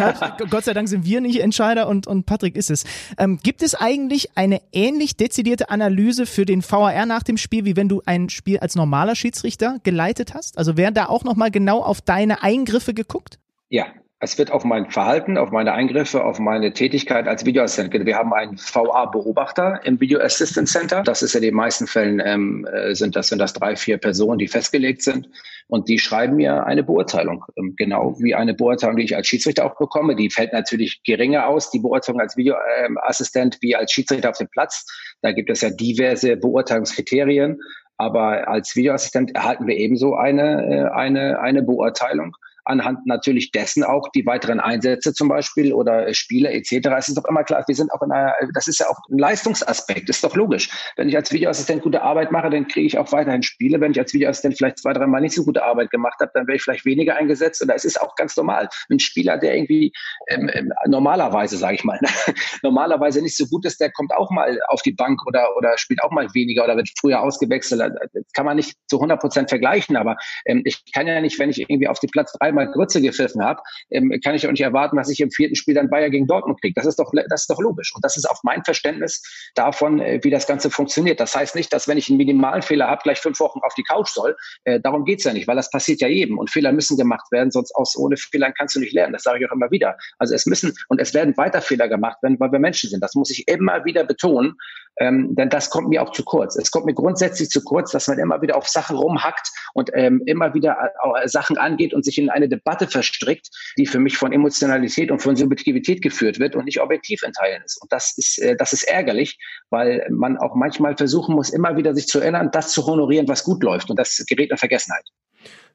Gott 0.50 0.64
sei 0.64 0.74
Dank 0.74 0.88
sind 0.88 1.04
wir 1.04 1.20
nicht 1.20 1.40
Entscheider 1.40 1.88
und, 1.88 2.06
und 2.06 2.26
Patrick 2.26 2.56
ist 2.56 2.70
es. 2.70 2.84
Ähm, 3.18 3.38
gibt 3.42 3.62
es 3.62 3.74
eigentlich 3.74 4.36
eine 4.36 4.60
ähnlich 4.72 5.16
dezidierte 5.16 5.70
Analyse 5.70 6.26
für 6.26 6.44
den 6.44 6.62
VAR 6.62 7.06
nach 7.06 7.22
dem 7.22 7.36
Spiel, 7.36 7.64
wie 7.64 7.76
wenn 7.76 7.88
du 7.88 8.02
ein 8.06 8.28
Spiel 8.28 8.58
als 8.58 8.74
normaler 8.74 9.14
Schiedsrichter 9.14 9.78
geleitet 9.82 10.34
hast? 10.34 10.58
Also 10.58 10.76
werden 10.76 10.94
da 10.94 11.06
auch 11.06 11.24
nochmal 11.24 11.50
genau 11.50 11.82
auf 11.82 12.00
deine 12.00 12.42
Eingriffe 12.42 12.94
geguckt? 12.94 13.38
Ja, 13.68 13.86
es 14.22 14.36
wird 14.36 14.52
auf 14.52 14.64
mein 14.64 14.90
Verhalten, 14.90 15.38
auf 15.38 15.50
meine 15.50 15.72
Eingriffe, 15.72 16.22
auf 16.22 16.38
meine 16.38 16.74
Tätigkeit 16.74 17.26
als 17.26 17.46
Videoassistent. 17.46 18.04
Wir 18.04 18.16
haben 18.16 18.34
einen 18.34 18.58
VA-Beobachter 18.58 19.80
im 19.84 19.98
Video 19.98 20.20
Assistant 20.20 20.68
Center. 20.68 21.02
Das 21.02 21.22
ist 21.22 21.34
in 21.34 21.40
den 21.40 21.54
meisten 21.54 21.86
Fällen 21.86 22.20
ähm, 22.22 22.66
äh, 22.70 22.94
sind 22.94 23.16
das 23.16 23.28
sind 23.28 23.38
das 23.38 23.54
drei 23.54 23.76
vier 23.76 23.96
Personen, 23.96 24.38
die 24.38 24.46
festgelegt 24.46 25.00
sind 25.00 25.30
und 25.68 25.88
die 25.88 25.98
schreiben 25.98 26.36
mir 26.36 26.66
eine 26.66 26.82
Beurteilung, 26.82 27.46
ähm, 27.56 27.74
genau 27.78 28.14
wie 28.20 28.34
eine 28.34 28.52
Beurteilung, 28.52 28.98
die 28.98 29.04
ich 29.04 29.16
als 29.16 29.26
Schiedsrichter 29.26 29.64
auch 29.64 29.78
bekomme. 29.78 30.14
Die 30.14 30.28
fällt 30.28 30.52
natürlich 30.52 31.02
geringer 31.02 31.48
aus, 31.48 31.70
die 31.70 31.78
Beurteilung 31.78 32.20
als 32.20 32.36
Videoassistent 32.36 33.56
wie 33.62 33.74
als 33.74 33.90
Schiedsrichter 33.90 34.28
auf 34.28 34.36
dem 34.36 34.48
Platz. 34.48 34.84
Da 35.22 35.32
gibt 35.32 35.48
es 35.48 35.62
ja 35.62 35.70
diverse 35.70 36.36
Beurteilungskriterien. 36.36 37.58
Aber 37.96 38.48
als 38.48 38.76
Videoassistent 38.76 39.34
erhalten 39.34 39.66
wir 39.66 39.76
ebenso 39.76 40.14
eine, 40.14 40.66
äh, 40.66 40.90
eine, 40.90 41.40
eine 41.40 41.62
Beurteilung 41.62 42.34
anhand 42.70 43.06
natürlich 43.06 43.50
dessen 43.50 43.84
auch 43.84 44.08
die 44.14 44.24
weiteren 44.24 44.60
Einsätze 44.60 45.12
zum 45.12 45.28
Beispiel 45.28 45.72
oder 45.72 46.12
Spiele 46.14 46.50
etc. 46.52 46.88
Es 46.96 47.08
ist 47.08 47.18
doch 47.18 47.24
immer 47.24 47.44
klar, 47.44 47.64
wir 47.66 47.74
sind 47.74 47.92
auch 47.92 48.02
in 48.02 48.12
einer, 48.12 48.32
das 48.54 48.68
ist 48.68 48.78
ja 48.78 48.86
auch 48.88 48.98
ein 49.10 49.18
Leistungsaspekt, 49.18 50.08
ist 50.08 50.22
doch 50.24 50.36
logisch. 50.36 50.70
Wenn 50.96 51.08
ich 51.08 51.16
als 51.16 51.32
Videoassistent 51.32 51.82
gute 51.82 52.02
Arbeit 52.02 52.32
mache, 52.32 52.48
dann 52.50 52.68
kriege 52.68 52.86
ich 52.86 52.96
auch 52.96 53.12
weiterhin 53.12 53.42
Spiele. 53.42 53.80
Wenn 53.80 53.92
ich 53.92 53.98
als 53.98 54.14
Videoassistent 54.14 54.56
vielleicht 54.56 54.78
zwei, 54.78 54.92
drei 54.92 55.06
Mal 55.06 55.20
nicht 55.20 55.34
so 55.34 55.44
gute 55.44 55.64
Arbeit 55.64 55.90
gemacht 55.90 56.20
habe, 56.20 56.30
dann 56.34 56.46
werde 56.46 56.56
ich 56.56 56.62
vielleicht 56.62 56.84
weniger 56.84 57.16
eingesetzt. 57.16 57.60
Und 57.62 57.70
es 57.70 57.84
ist 57.84 58.00
auch 58.00 58.14
ganz 58.14 58.36
normal. 58.36 58.68
Ein 58.90 59.00
Spieler, 59.00 59.36
der 59.38 59.56
irgendwie 59.56 59.92
ähm, 60.28 60.50
ähm 60.52 60.72
normalerweise, 60.86 61.56
sage 61.56 61.74
ich 61.74 61.84
mal, 61.84 61.98
normalerweise 62.62 63.20
nicht 63.20 63.36
so 63.36 63.46
gut 63.46 63.66
ist, 63.66 63.80
der 63.80 63.90
kommt 63.90 64.12
auch 64.12 64.30
mal 64.30 64.58
auf 64.68 64.82
die 64.82 64.92
Bank 64.92 65.20
oder, 65.26 65.56
oder 65.56 65.76
spielt 65.76 66.02
auch 66.02 66.10
mal 66.10 66.28
weniger 66.34 66.64
oder 66.64 66.76
wird 66.76 66.88
früher 66.98 67.20
ausgewechselt. 67.20 67.80
Das 67.80 68.24
kann 68.34 68.46
man 68.46 68.56
nicht 68.56 68.76
zu 68.88 68.96
100 68.96 69.20
Prozent 69.20 69.48
vergleichen, 69.48 69.96
aber 69.96 70.16
ähm, 70.46 70.62
ich 70.64 70.82
kann 70.92 71.06
ja 71.06 71.20
nicht, 71.20 71.38
wenn 71.38 71.50
ich 71.50 71.58
irgendwie 71.58 71.88
auf 71.88 71.98
den 71.98 72.10
Platz 72.10 72.32
dreimal 72.32 72.59
einmal 72.60 72.72
Grütze 72.72 73.00
gepfiffen 73.00 73.42
habe, 73.42 73.62
ähm, 73.90 74.12
kann 74.22 74.34
ich 74.34 74.46
auch 74.46 74.50
nicht 74.50 74.60
erwarten, 74.60 74.96
dass 74.96 75.10
ich 75.10 75.20
im 75.20 75.30
vierten 75.30 75.56
Spiel 75.56 75.74
dann 75.74 75.90
Bayer 75.90 76.10
gegen 76.10 76.26
Dortmund 76.26 76.60
kriege. 76.60 76.74
Das 76.74 76.86
ist 76.86 76.98
doch, 76.98 77.12
das 77.28 77.42
ist 77.42 77.50
doch 77.50 77.60
logisch. 77.60 77.92
Und 77.94 78.04
das 78.04 78.16
ist 78.16 78.28
auch 78.28 78.42
mein 78.42 78.64
Verständnis 78.64 79.22
davon, 79.54 80.00
äh, 80.00 80.20
wie 80.22 80.30
das 80.30 80.46
Ganze 80.46 80.70
funktioniert. 80.70 81.20
Das 81.20 81.34
heißt 81.34 81.54
nicht, 81.54 81.72
dass 81.72 81.88
wenn 81.88 81.98
ich 81.98 82.08
einen 82.08 82.18
Minimalfehler 82.18 82.86
habe, 82.86 83.02
gleich 83.02 83.20
fünf 83.20 83.40
Wochen 83.40 83.60
auf 83.62 83.74
die 83.74 83.82
Couch 83.82 84.08
soll. 84.08 84.36
Äh, 84.64 84.80
darum 84.80 85.04
geht's 85.04 85.24
ja 85.24 85.32
nicht, 85.32 85.48
weil 85.48 85.56
das 85.56 85.70
passiert 85.70 86.00
ja 86.00 86.08
jedem. 86.08 86.38
Und 86.38 86.50
Fehler 86.50 86.72
müssen 86.72 86.96
gemacht 86.96 87.30
werden, 87.30 87.50
sonst 87.50 87.74
aus 87.74 87.96
ohne 87.96 88.16
Fehlern 88.16 88.52
kannst 88.56 88.76
du 88.76 88.80
nicht 88.80 88.92
lernen. 88.92 89.12
Das 89.12 89.22
sage 89.22 89.38
ich 89.40 89.50
auch 89.50 89.54
immer 89.54 89.70
wieder. 89.70 89.96
Also 90.18 90.34
es 90.34 90.46
müssen 90.46 90.74
und 90.88 91.00
es 91.00 91.14
werden 91.14 91.36
weiter 91.36 91.60
Fehler 91.62 91.88
gemacht 91.88 92.22
werden, 92.22 92.38
weil 92.40 92.52
wir 92.52 92.58
Menschen 92.58 92.90
sind. 92.90 93.02
Das 93.02 93.14
muss 93.14 93.30
ich 93.30 93.48
immer 93.48 93.84
wieder 93.84 94.04
betonen, 94.04 94.56
ähm, 95.00 95.34
denn 95.34 95.48
das 95.48 95.70
kommt 95.70 95.88
mir 95.88 96.02
auch 96.02 96.12
zu 96.12 96.22
kurz. 96.24 96.56
Es 96.56 96.70
kommt 96.70 96.86
mir 96.86 96.94
grundsätzlich 96.94 97.48
zu 97.48 97.62
kurz, 97.64 97.90
dass 97.90 98.06
man 98.06 98.18
immer 98.18 98.42
wieder 98.42 98.56
auf 98.56 98.68
Sachen 98.68 98.96
rumhackt 98.96 99.50
und 99.72 99.90
ähm, 99.94 100.22
immer 100.26 100.52
wieder 100.52 100.76
äh, 101.16 101.28
Sachen 101.28 101.56
angeht 101.56 101.94
und 101.94 102.04
sich 102.04 102.18
in 102.18 102.28
eine 102.28 102.48
Debatte 102.50 102.86
verstrickt, 102.86 103.48
die 103.78 103.86
für 103.86 103.98
mich 103.98 104.16
von 104.16 104.32
Emotionalität 104.32 105.10
und 105.10 105.20
von 105.20 105.36
Subjektivität 105.36 106.02
geführt 106.02 106.38
wird 106.38 106.54
und 106.56 106.64
nicht 106.64 106.80
objektiv 106.80 107.22
in 107.22 107.32
Teilen 107.32 107.62
ist. 107.64 107.80
Und 107.80 107.92
das 107.92 108.16
ist, 108.16 108.38
äh, 108.38 108.56
das 108.56 108.72
ist 108.72 108.82
ärgerlich, 108.82 109.38
weil 109.70 110.06
man 110.10 110.36
auch 110.36 110.54
manchmal 110.54 110.96
versuchen 110.96 111.34
muss, 111.34 111.50
immer 111.50 111.76
wieder 111.76 111.94
sich 111.94 112.06
zu 112.06 112.20
erinnern, 112.20 112.50
das 112.52 112.72
zu 112.72 112.86
honorieren, 112.86 113.28
was 113.28 113.44
gut 113.44 113.62
läuft. 113.62 113.90
Und 113.90 113.98
das 113.98 114.24
gerät 114.28 114.50
in 114.50 114.56
Vergessenheit. 114.56 115.04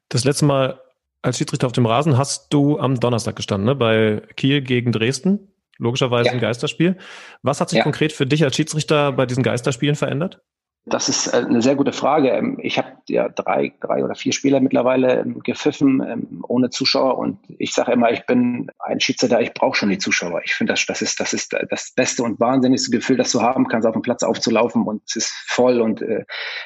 Das 0.08 0.24
letzte 0.24 0.44
Mal 0.44 0.80
als 1.22 1.38
Schiedsrichter 1.38 1.66
auf 1.66 1.72
dem 1.72 1.86
Rasen 1.86 2.16
hast 2.16 2.52
du 2.52 2.78
am 2.78 3.00
Donnerstag 3.00 3.36
gestanden, 3.36 3.66
ne? 3.66 3.74
bei 3.74 4.22
Kiel 4.36 4.62
gegen 4.62 4.92
Dresden. 4.92 5.52
logischerweise 5.78 6.28
ja. 6.28 6.32
ein 6.32 6.40
Geisterspiel. 6.40 6.96
Was 7.42 7.60
hat 7.60 7.70
sich 7.70 7.78
ja. 7.78 7.82
konkret 7.82 8.12
für 8.12 8.26
dich 8.26 8.44
als 8.44 8.54
Schiedsrichter 8.56 9.12
bei 9.12 9.26
diesen 9.26 9.42
Geisterspielen 9.42 9.96
verändert? 9.96 10.40
Das 10.88 11.08
ist 11.08 11.26
äh, 11.26 11.38
eine 11.38 11.62
sehr 11.62 11.74
gute 11.74 11.92
Frage. 11.92 12.30
Ähm, 12.30 12.58
ich 12.62 12.78
habe 12.78 12.92
ja 13.08 13.28
drei, 13.28 13.72
drei 13.80 14.04
oder 14.04 14.14
vier 14.14 14.32
Spieler 14.32 14.60
mittlerweile 14.60 15.20
ähm, 15.20 15.40
gepfiffen 15.40 16.00
ähm, 16.00 16.44
ohne 16.46 16.70
Zuschauer 16.70 17.18
und 17.18 17.40
ich 17.58 17.72
sage 17.74 17.92
immer, 17.92 18.12
ich 18.12 18.24
bin 18.26 18.70
ein 18.78 19.00
Schiedsrichter, 19.00 19.40
ich 19.40 19.52
brauche 19.52 19.76
schon 19.76 19.88
die 19.88 19.98
Zuschauer. 19.98 20.42
Ich 20.44 20.54
finde, 20.54 20.72
das, 20.72 20.86
das, 20.86 21.02
ist, 21.02 21.18
das 21.18 21.32
ist 21.32 21.56
das 21.70 21.90
beste 21.90 22.22
und 22.22 22.38
wahnsinnigste 22.38 22.92
Gefühl, 22.92 23.16
das 23.16 23.32
du 23.32 23.42
haben 23.42 23.66
kannst, 23.66 23.86
auf 23.86 23.94
dem 23.94 24.02
Platz 24.02 24.22
aufzulaufen 24.22 24.84
und 24.84 25.02
es 25.06 25.16
ist 25.16 25.32
voll 25.48 25.80
und 25.80 26.02
äh, 26.02 26.24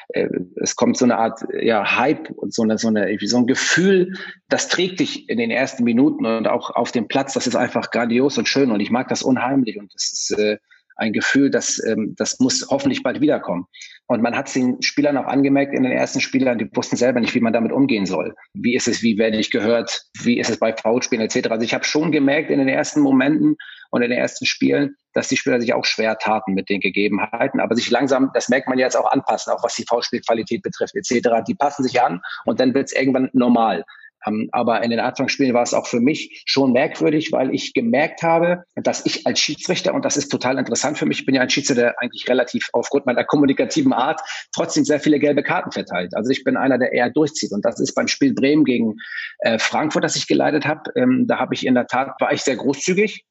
äh, 0.09 0.29
es 0.57 0.75
kommt 0.75 0.97
so 0.97 1.05
eine 1.05 1.17
Art 1.17 1.43
ja, 1.59 1.97
Hype 1.97 2.29
und 2.29 2.53
so 2.53 2.61
eine, 2.61 2.77
so 2.77 2.89
eine 2.89 3.17
so 3.23 3.37
ein 3.37 3.47
Gefühl, 3.47 4.13
das 4.49 4.67
trägt 4.67 4.99
dich 4.99 5.29
in 5.29 5.39
den 5.39 5.49
ersten 5.49 5.83
Minuten 5.83 6.27
und 6.27 6.47
auch 6.47 6.69
auf 6.69 6.91
dem 6.91 7.07
Platz. 7.07 7.33
Das 7.33 7.47
ist 7.47 7.55
einfach 7.55 7.89
grandios 7.89 8.37
und 8.37 8.47
schön 8.47 8.71
und 8.71 8.81
ich 8.81 8.91
mag 8.91 9.07
das 9.07 9.23
unheimlich 9.23 9.79
und 9.79 9.91
das 9.95 10.11
ist 10.11 10.37
äh, 10.37 10.57
ein 11.01 11.13
Gefühl, 11.13 11.49
dass 11.49 11.83
ähm, 11.83 12.13
das 12.15 12.39
muss 12.39 12.67
hoffentlich 12.69 13.01
bald 13.01 13.21
wiederkommen. 13.21 13.65
Und 14.05 14.21
man 14.21 14.35
hat 14.35 14.47
es 14.47 14.53
den 14.53 14.81
Spielern 14.81 15.17
auch 15.17 15.25
angemerkt 15.25 15.73
in 15.73 15.83
den 15.83 15.91
ersten 15.91 16.21
Spielern, 16.21 16.59
die 16.59 16.69
wussten 16.75 16.95
selber 16.95 17.19
nicht, 17.19 17.33
wie 17.33 17.39
man 17.39 17.53
damit 17.53 17.71
umgehen 17.71 18.05
soll. 18.05 18.35
Wie 18.53 18.75
ist 18.75 18.87
es, 18.87 19.01
wie 19.01 19.17
werde 19.17 19.37
ich 19.37 19.49
gehört, 19.49 20.03
wie 20.21 20.39
ist 20.39 20.49
es 20.49 20.57
bei 20.57 20.73
Foulspielen 20.73 21.25
etc. 21.25 21.49
Also 21.49 21.65
ich 21.65 21.73
habe 21.73 21.85
schon 21.85 22.11
gemerkt 22.11 22.51
in 22.51 22.59
den 22.59 22.67
ersten 22.67 23.01
Momenten 23.01 23.55
und 23.89 24.03
in 24.03 24.11
den 24.11 24.19
ersten 24.19 24.45
Spielen, 24.45 24.95
dass 25.13 25.27
die 25.27 25.37
Spieler 25.37 25.59
sich 25.59 25.73
auch 25.73 25.85
schwer 25.85 26.17
taten 26.17 26.53
mit 26.53 26.69
den 26.69 26.79
Gegebenheiten, 26.79 27.59
aber 27.59 27.75
sich 27.75 27.89
langsam, 27.89 28.29
das 28.33 28.49
merkt 28.49 28.67
man 28.67 28.77
jetzt 28.77 28.95
auch 28.95 29.11
anpassen, 29.11 29.53
auch 29.53 29.63
was 29.63 29.75
die 29.75 29.85
Foulspielqualität 29.87 30.61
betrifft 30.61 30.95
etc. 30.95 31.43
Die 31.47 31.55
passen 31.55 31.83
sich 31.83 32.01
an 32.01 32.21
und 32.45 32.59
dann 32.59 32.75
wird 32.75 32.85
es 32.85 32.93
irgendwann 32.93 33.29
normal. 33.33 33.85
Ähm, 34.25 34.49
aber 34.51 34.83
in 34.83 34.89
den 34.91 34.99
Anfangsspielen 34.99 35.53
war 35.53 35.63
es 35.63 35.73
auch 35.73 35.87
für 35.87 35.99
mich 35.99 36.43
schon 36.45 36.71
merkwürdig, 36.71 37.31
weil 37.31 37.53
ich 37.53 37.73
gemerkt 37.73 38.23
habe, 38.23 38.63
dass 38.75 39.05
ich 39.05 39.25
als 39.27 39.39
Schiedsrichter, 39.39 39.93
und 39.93 40.05
das 40.05 40.17
ist 40.17 40.29
total 40.29 40.57
interessant 40.57 40.97
für 40.97 41.05
mich, 41.05 41.19
ich 41.19 41.25
bin 41.25 41.35
ja 41.35 41.41
ein 41.41 41.49
Schiedsrichter, 41.49 41.81
der 41.81 42.01
eigentlich 42.01 42.27
relativ 42.27 42.69
aufgrund 42.73 43.05
meiner 43.05 43.23
kommunikativen 43.23 43.93
Art 43.93 44.21
trotzdem 44.53 44.83
sehr 44.83 44.99
viele 44.99 45.19
gelbe 45.19 45.43
Karten 45.43 45.71
verteilt. 45.71 46.15
Also 46.15 46.29
ich 46.31 46.43
bin 46.43 46.57
einer, 46.57 46.77
der 46.77 46.93
eher 46.93 47.09
durchzieht. 47.09 47.51
Und 47.51 47.65
das 47.65 47.79
ist 47.79 47.93
beim 47.93 48.07
Spiel 48.07 48.33
Bremen 48.33 48.65
gegen 48.65 48.95
äh, 49.39 49.59
Frankfurt, 49.59 50.03
das 50.03 50.15
ich 50.15 50.27
geleitet 50.27 50.65
habe. 50.65 50.91
Ähm, 50.95 51.25
da 51.27 51.39
habe 51.39 51.53
ich 51.53 51.65
in 51.65 51.73
der 51.73 51.87
Tat, 51.87 52.19
war 52.19 52.31
ich 52.31 52.41
sehr 52.41 52.55
großzügig. 52.55 53.25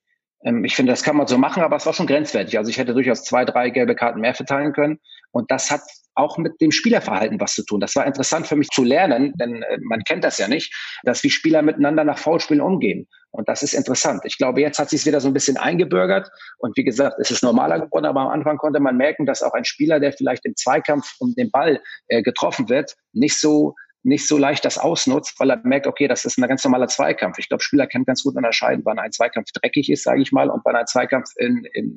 Ähm, 0.45 0.65
ich 0.65 0.75
finde, 0.75 0.93
das 0.93 1.03
kann 1.03 1.17
man 1.17 1.27
so 1.27 1.39
machen, 1.39 1.63
aber 1.63 1.77
es 1.77 1.87
war 1.87 1.93
schon 1.93 2.07
grenzwertig. 2.07 2.59
Also 2.59 2.71
ich 2.71 2.79
hätte 2.79 2.95
durchaus 2.95 3.25
zwei, 3.25 3.45
drei 3.45 3.71
gelbe 3.71 3.95
Karten 3.95 4.21
mehr 4.21 4.35
verteilen 4.35 4.73
können. 4.73 4.99
Und 5.33 5.51
das 5.51 5.71
hat 5.71 5.83
auch 6.15 6.39
mit 6.39 6.61
dem 6.61 6.73
Spielerverhalten 6.73 7.41
was 7.41 7.55
zu 7.55 7.65
tun. 7.65 7.81
Das 7.81 7.95
war 7.97 8.07
interessant 8.07 8.47
für 8.47 8.57
mich 8.57 8.69
zu 8.69 8.83
lernen, 8.83 9.33
denn 9.37 9.63
äh, 9.63 9.79
man 9.83 10.01
kennt 10.05 10.25
das 10.25 10.39
ja 10.39 10.49
nicht, 10.49 10.75
dass 11.05 11.23
wie 11.23 11.31
Spieler 11.31 11.63
miteinander 11.63 12.05
nach 12.05 12.19
Foulspielen 12.19 12.61
umgehen. 12.61 13.09
Und 13.31 13.49
das 13.49 13.63
ist 13.63 13.75
interessant. 13.75 14.23
Ich 14.25 14.37
glaube, 14.37 14.61
jetzt 14.61 14.79
hat 14.79 14.91
sich 14.91 15.07
wieder 15.07 15.21
so 15.21 15.29
ein 15.29 15.35
bisschen 15.35 15.57
eingebürgert. 15.57 16.31
Und 16.59 16.77
wie 16.77 16.85
gesagt, 16.85 17.17
es 17.21 17.31
ist 17.31 17.43
normaler 17.43 17.81
geworden, 17.81 18.07
aber 18.07 18.21
am 18.23 18.29
Anfang 18.29 18.57
konnte 18.59 18.81
man 18.81 18.97
merken, 18.97 19.25
dass 19.25 19.43
auch 19.43 19.53
ein 19.53 19.65
Spieler, 19.65 20.01
der 20.01 20.13
vielleicht 20.13 20.45
im 20.45 20.57
Zweikampf 20.57 21.15
um 21.21 21.35
den 21.35 21.51
Ball 21.51 21.81
äh, 22.09 22.23
getroffen 22.23 22.69
wird, 22.69 22.97
nicht 23.13 23.39
so 23.41 23.77
nicht 24.03 24.27
so 24.27 24.39
leicht 24.39 24.65
das 24.65 24.79
ausnutzt, 24.79 25.39
weil 25.39 25.51
er 25.51 25.61
merkt, 25.63 25.87
okay, 25.87 26.09
das 26.09 26.25
ist 26.25 26.39
ein 26.39 26.49
ganz 26.49 26.65
normaler 26.65 26.89
Zweikampf. 26.89 27.39
Ich 27.39 27.49
glaube, 27.49 27.63
Spieler 27.63 27.87
können 27.87 28.05
ganz 28.07 28.23
gut 28.23 28.35
unterscheiden, 28.35 28.83
wann 28.85 28.99
ein 28.99 29.13
Zweikampf 29.13 29.51
dreckig 29.53 29.91
ist, 29.91 30.05
sage 30.05 30.23
ich 30.23 30.33
mal, 30.33 30.49
und 30.49 30.63
wann 30.65 30.77
ein 30.77 30.87
Zweikampf 30.87 31.29
in, 31.37 31.67
in, 31.75 31.97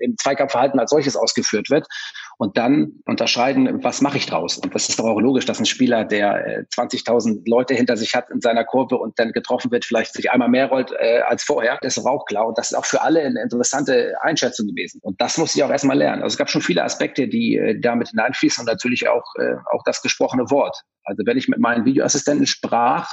im 0.00 0.16
Zweikampfverhalten 0.16 0.80
als 0.80 0.90
solches 0.90 1.16
ausgeführt 1.16 1.70
wird. 1.70 1.86
Und 2.38 2.56
dann 2.56 3.00
unterscheiden, 3.06 3.82
was 3.82 4.00
mache 4.00 4.18
ich 4.18 4.26
draus? 4.26 4.58
Und 4.58 4.74
das 4.74 4.88
ist 4.88 4.98
doch 4.98 5.04
auch 5.04 5.20
logisch, 5.20 5.44
dass 5.44 5.60
ein 5.60 5.66
Spieler, 5.66 6.04
der 6.04 6.46
äh, 6.46 6.64
20.000 6.74 7.42
Leute 7.46 7.74
hinter 7.74 7.96
sich 7.96 8.14
hat 8.14 8.30
in 8.30 8.40
seiner 8.40 8.64
Kurve 8.64 8.96
und 8.96 9.18
dann 9.18 9.32
getroffen 9.32 9.70
wird, 9.70 9.84
vielleicht 9.84 10.14
sich 10.14 10.30
einmal 10.30 10.48
mehr 10.48 10.66
rollt 10.66 10.92
äh, 10.98 11.20
als 11.20 11.44
vorher, 11.44 11.78
das 11.80 11.96
ist 11.96 12.06
auch 12.06 12.24
klar. 12.24 12.46
Und 12.46 12.58
das 12.58 12.72
ist 12.72 12.76
auch 12.76 12.84
für 12.84 13.02
alle 13.02 13.20
eine 13.20 13.40
interessante 13.42 14.14
Einschätzung 14.20 14.68
gewesen. 14.68 15.00
Und 15.02 15.20
das 15.20 15.38
muss 15.38 15.54
ich 15.54 15.62
auch 15.62 15.70
erstmal 15.70 15.98
lernen. 15.98 16.22
Also 16.22 16.34
es 16.34 16.38
gab 16.38 16.50
schon 16.50 16.62
viele 16.62 16.82
Aspekte, 16.82 17.28
die 17.28 17.56
äh, 17.56 17.80
damit 17.80 18.08
hineinfließen 18.08 18.62
und 18.62 18.66
natürlich 18.66 19.08
auch, 19.08 19.24
äh, 19.38 19.54
auch 19.72 19.82
das 19.84 20.02
gesprochene 20.02 20.50
Wort. 20.50 20.82
Also 21.04 21.22
wenn 21.26 21.36
ich 21.36 21.48
mit 21.48 21.60
meinen 21.60 21.84
Videoassistenten 21.84 22.46
sprach, 22.46 23.12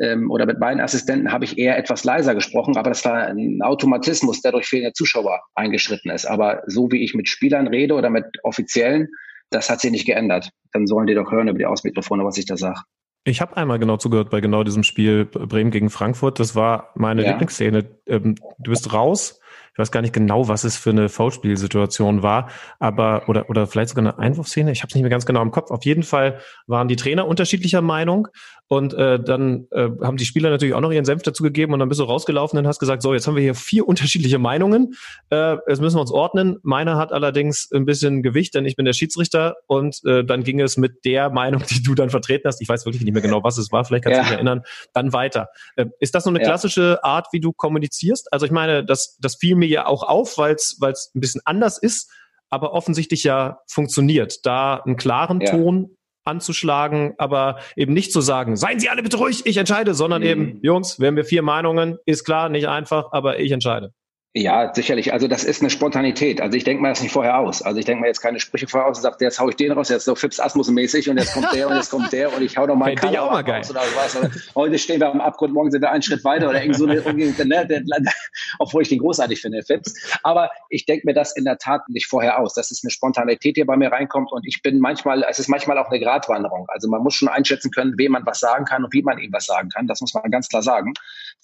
ähm, 0.00 0.30
oder 0.30 0.46
mit 0.46 0.58
meinen 0.58 0.80
Assistenten 0.80 1.32
habe 1.32 1.44
ich 1.44 1.58
eher 1.58 1.78
etwas 1.78 2.04
leiser 2.04 2.34
gesprochen, 2.34 2.76
aber 2.76 2.90
das 2.90 3.04
war 3.04 3.14
ein 3.14 3.60
Automatismus, 3.62 4.42
der 4.42 4.52
durch 4.52 4.66
fehlende 4.66 4.92
Zuschauer 4.92 5.40
eingeschritten 5.54 6.10
ist. 6.10 6.26
Aber 6.26 6.62
so 6.66 6.90
wie 6.92 7.02
ich 7.02 7.14
mit 7.14 7.28
Spielern 7.28 7.66
rede 7.66 7.94
oder 7.94 8.10
mit 8.10 8.26
Offiziellen, 8.42 9.08
das 9.50 9.70
hat 9.70 9.80
sich 9.80 9.90
nicht 9.90 10.06
geändert. 10.06 10.50
Dann 10.72 10.86
sollen 10.86 11.06
die 11.06 11.14
doch 11.14 11.30
hören 11.30 11.48
über 11.48 11.58
die 11.58 11.66
Ausmikrofone, 11.66 12.24
was 12.24 12.36
ich 12.36 12.46
da 12.46 12.56
sage. 12.56 12.80
Ich 13.24 13.40
habe 13.40 13.56
einmal 13.56 13.78
genau 13.78 13.96
zugehört 13.96 14.30
bei 14.30 14.40
genau 14.40 14.62
diesem 14.62 14.84
Spiel 14.84 15.24
Bremen 15.24 15.70
gegen 15.70 15.90
Frankfurt. 15.90 16.38
Das 16.38 16.54
war 16.54 16.92
meine 16.94 17.24
ja. 17.24 17.30
Lieblingsszene. 17.30 17.88
Ähm, 18.06 18.36
du 18.58 18.70
bist 18.70 18.92
raus 18.92 19.40
ich 19.76 19.78
weiß 19.78 19.90
gar 19.90 20.00
nicht 20.00 20.14
genau, 20.14 20.48
was 20.48 20.64
es 20.64 20.78
für 20.78 20.88
eine 20.88 21.10
Foulspielsituation 21.10 22.22
war, 22.22 22.48
aber 22.78 23.28
oder 23.28 23.50
oder 23.50 23.66
vielleicht 23.66 23.90
sogar 23.90 24.06
eine 24.06 24.18
Einwurfszene. 24.18 24.72
Ich 24.72 24.80
habe 24.80 24.88
es 24.88 24.94
nicht 24.94 25.02
mehr 25.02 25.10
ganz 25.10 25.26
genau 25.26 25.42
im 25.42 25.50
Kopf. 25.50 25.70
Auf 25.70 25.84
jeden 25.84 26.02
Fall 26.02 26.40
waren 26.66 26.88
die 26.88 26.96
Trainer 26.96 27.28
unterschiedlicher 27.28 27.82
Meinung 27.82 28.28
und 28.68 28.94
äh, 28.94 29.20
dann 29.20 29.66
äh, 29.72 29.88
haben 30.02 30.16
die 30.16 30.24
Spieler 30.24 30.48
natürlich 30.48 30.74
auch 30.74 30.80
noch 30.80 30.90
ihren 30.90 31.04
Senf 31.04 31.22
dazu 31.22 31.42
gegeben 31.42 31.74
und 31.74 31.80
dann 31.80 31.88
bist 31.88 32.00
du 32.00 32.04
rausgelaufen 32.04 32.58
und 32.58 32.66
hast 32.66 32.78
gesagt, 32.78 33.02
so 33.02 33.12
jetzt 33.12 33.26
haben 33.26 33.36
wir 33.36 33.42
hier 33.42 33.54
vier 33.54 33.86
unterschiedliche 33.88 34.38
Meinungen. 34.38 34.94
Äh, 35.30 35.56
jetzt 35.68 35.80
müssen 35.80 35.96
wir 35.96 36.00
uns 36.00 36.10
ordnen. 36.10 36.56
Meiner 36.62 36.96
hat 36.96 37.12
allerdings 37.12 37.68
ein 37.74 37.84
bisschen 37.84 38.22
Gewicht, 38.22 38.54
denn 38.54 38.64
ich 38.64 38.76
bin 38.76 38.86
der 38.86 38.94
Schiedsrichter 38.94 39.56
und 39.66 40.00
äh, 40.06 40.24
dann 40.24 40.42
ging 40.42 40.60
es 40.60 40.78
mit 40.78 41.04
der 41.04 41.28
Meinung, 41.28 41.62
die 41.70 41.82
du 41.82 41.94
dann 41.94 42.08
vertreten 42.08 42.48
hast. 42.48 42.62
Ich 42.62 42.68
weiß 42.68 42.86
wirklich 42.86 43.04
nicht 43.04 43.12
mehr 43.12 43.22
genau, 43.22 43.44
was 43.44 43.58
es 43.58 43.72
war. 43.72 43.84
Vielleicht 43.84 44.04
kannst 44.04 44.16
du 44.16 44.22
ja. 44.22 44.24
dich 44.24 44.32
erinnern. 44.32 44.62
Dann 44.94 45.12
weiter. 45.12 45.48
Äh, 45.76 45.86
ist 46.00 46.14
das 46.14 46.24
so 46.24 46.30
eine 46.30 46.40
klassische 46.40 47.04
Art, 47.04 47.26
wie 47.32 47.40
du 47.40 47.52
kommunizierst? 47.52 48.32
Also 48.32 48.46
ich 48.46 48.52
meine, 48.52 48.84
das 48.84 49.18
das 49.20 49.36
fiel 49.36 49.54
mir 49.54 49.66
mir 49.66 49.72
ja 49.72 49.86
auch 49.86 50.02
auf, 50.02 50.38
weil 50.38 50.54
es 50.54 50.78
ein 51.14 51.20
bisschen 51.20 51.42
anders 51.44 51.78
ist, 51.78 52.10
aber 52.48 52.72
offensichtlich 52.72 53.24
ja 53.24 53.60
funktioniert, 53.66 54.46
da 54.46 54.76
einen 54.76 54.96
klaren 54.96 55.40
ja. 55.40 55.50
Ton 55.50 55.95
anzuschlagen, 56.26 57.14
aber 57.18 57.58
eben 57.76 57.92
nicht 57.92 58.12
zu 58.12 58.20
sagen, 58.20 58.56
seien 58.56 58.80
Sie 58.80 58.88
alle 58.88 59.02
bitte 59.02 59.16
ruhig, 59.16 59.46
ich 59.46 59.56
entscheide, 59.56 59.94
sondern 59.94 60.22
mhm. 60.22 60.28
eben, 60.28 60.58
Jungs, 60.62 60.98
wir 61.00 61.08
haben 61.08 61.16
wir 61.16 61.24
vier 61.24 61.42
Meinungen, 61.42 61.98
ist 62.06 62.24
klar, 62.24 62.48
nicht 62.48 62.68
einfach, 62.68 63.12
aber 63.12 63.38
ich 63.38 63.52
entscheide. 63.52 63.92
Ja, 64.38 64.70
sicherlich. 64.74 65.14
Also 65.14 65.28
das 65.28 65.44
ist 65.44 65.62
eine 65.62 65.70
Spontanität. 65.70 66.42
Also 66.42 66.58
ich 66.58 66.64
denke 66.64 66.82
mal 66.82 66.90
das 66.90 67.00
nicht 67.00 67.10
vorher 67.10 67.38
aus. 67.38 67.62
Also 67.62 67.78
ich 67.78 67.86
denke 67.86 68.02
mal 68.02 68.08
jetzt 68.08 68.20
keine 68.20 68.38
Sprüche 68.38 68.66
vorher 68.68 68.86
aus 68.86 68.98
und 68.98 69.02
sage, 69.02 69.16
jetzt 69.20 69.40
hau 69.40 69.48
ich 69.48 69.56
den 69.56 69.72
raus, 69.72 69.88
jetzt 69.88 70.04
so 70.04 70.14
Fips 70.14 70.38
Asmus 70.38 70.68
mäßig 70.68 71.08
und 71.08 71.16
jetzt 71.16 71.32
kommt 71.32 71.54
der 71.54 71.70
und 71.70 71.76
jetzt 71.76 71.90
kommt 71.90 72.12
der 72.12 72.30
und 72.36 72.42
ich 72.42 72.58
hau 72.58 72.66
noch 72.66 72.76
mal 72.76 72.88
einen 72.88 72.96
Kader 72.96 73.22
auch 73.22 73.32
mal 73.32 73.42
geil. 73.42 73.62
oder 73.70 73.80
was. 73.94 74.14
Oder, 74.14 74.30
heute 74.54 74.78
stehen 74.78 75.00
wir 75.00 75.08
am 75.08 75.22
Abgrund, 75.22 75.54
morgen 75.54 75.70
sind 75.70 75.80
wir 75.80 75.90
einen 75.90 76.02
Schritt 76.02 76.22
weiter 76.22 76.50
oder 76.50 76.62
irgendwie 76.62 76.78
so 76.78 76.84
eine, 76.84 77.00
ne, 77.46 78.12
obwohl 78.58 78.82
ich 78.82 78.90
den 78.90 78.98
großartig 78.98 79.40
finde, 79.40 79.62
Fips. 79.62 79.94
Aber 80.22 80.50
ich 80.68 80.84
denke 80.84 81.06
mir 81.06 81.14
das 81.14 81.34
in 81.34 81.46
der 81.46 81.56
Tat 81.56 81.88
nicht 81.88 82.06
vorher 82.06 82.38
aus. 82.38 82.52
Das 82.52 82.70
ist 82.70 82.84
eine 82.84 82.90
Spontanität, 82.90 83.56
die 83.56 83.64
bei 83.64 83.78
mir 83.78 83.90
reinkommt 83.90 84.32
und 84.32 84.46
ich 84.46 84.60
bin 84.60 84.80
manchmal, 84.80 85.24
es 85.30 85.38
ist 85.38 85.48
manchmal 85.48 85.78
auch 85.78 85.88
eine 85.88 85.98
Gratwanderung. 85.98 86.66
Also 86.68 86.90
man 86.90 87.02
muss 87.02 87.14
schon 87.14 87.28
einschätzen 87.28 87.70
können, 87.70 87.94
wem 87.96 88.12
man 88.12 88.26
was 88.26 88.40
sagen 88.40 88.66
kann 88.66 88.84
und 88.84 88.92
wie 88.92 89.02
man 89.02 89.18
ihm 89.18 89.32
was 89.32 89.46
sagen 89.46 89.70
kann. 89.70 89.86
Das 89.86 90.02
muss 90.02 90.12
man 90.12 90.30
ganz 90.30 90.48
klar 90.50 90.62
sagen. 90.62 90.92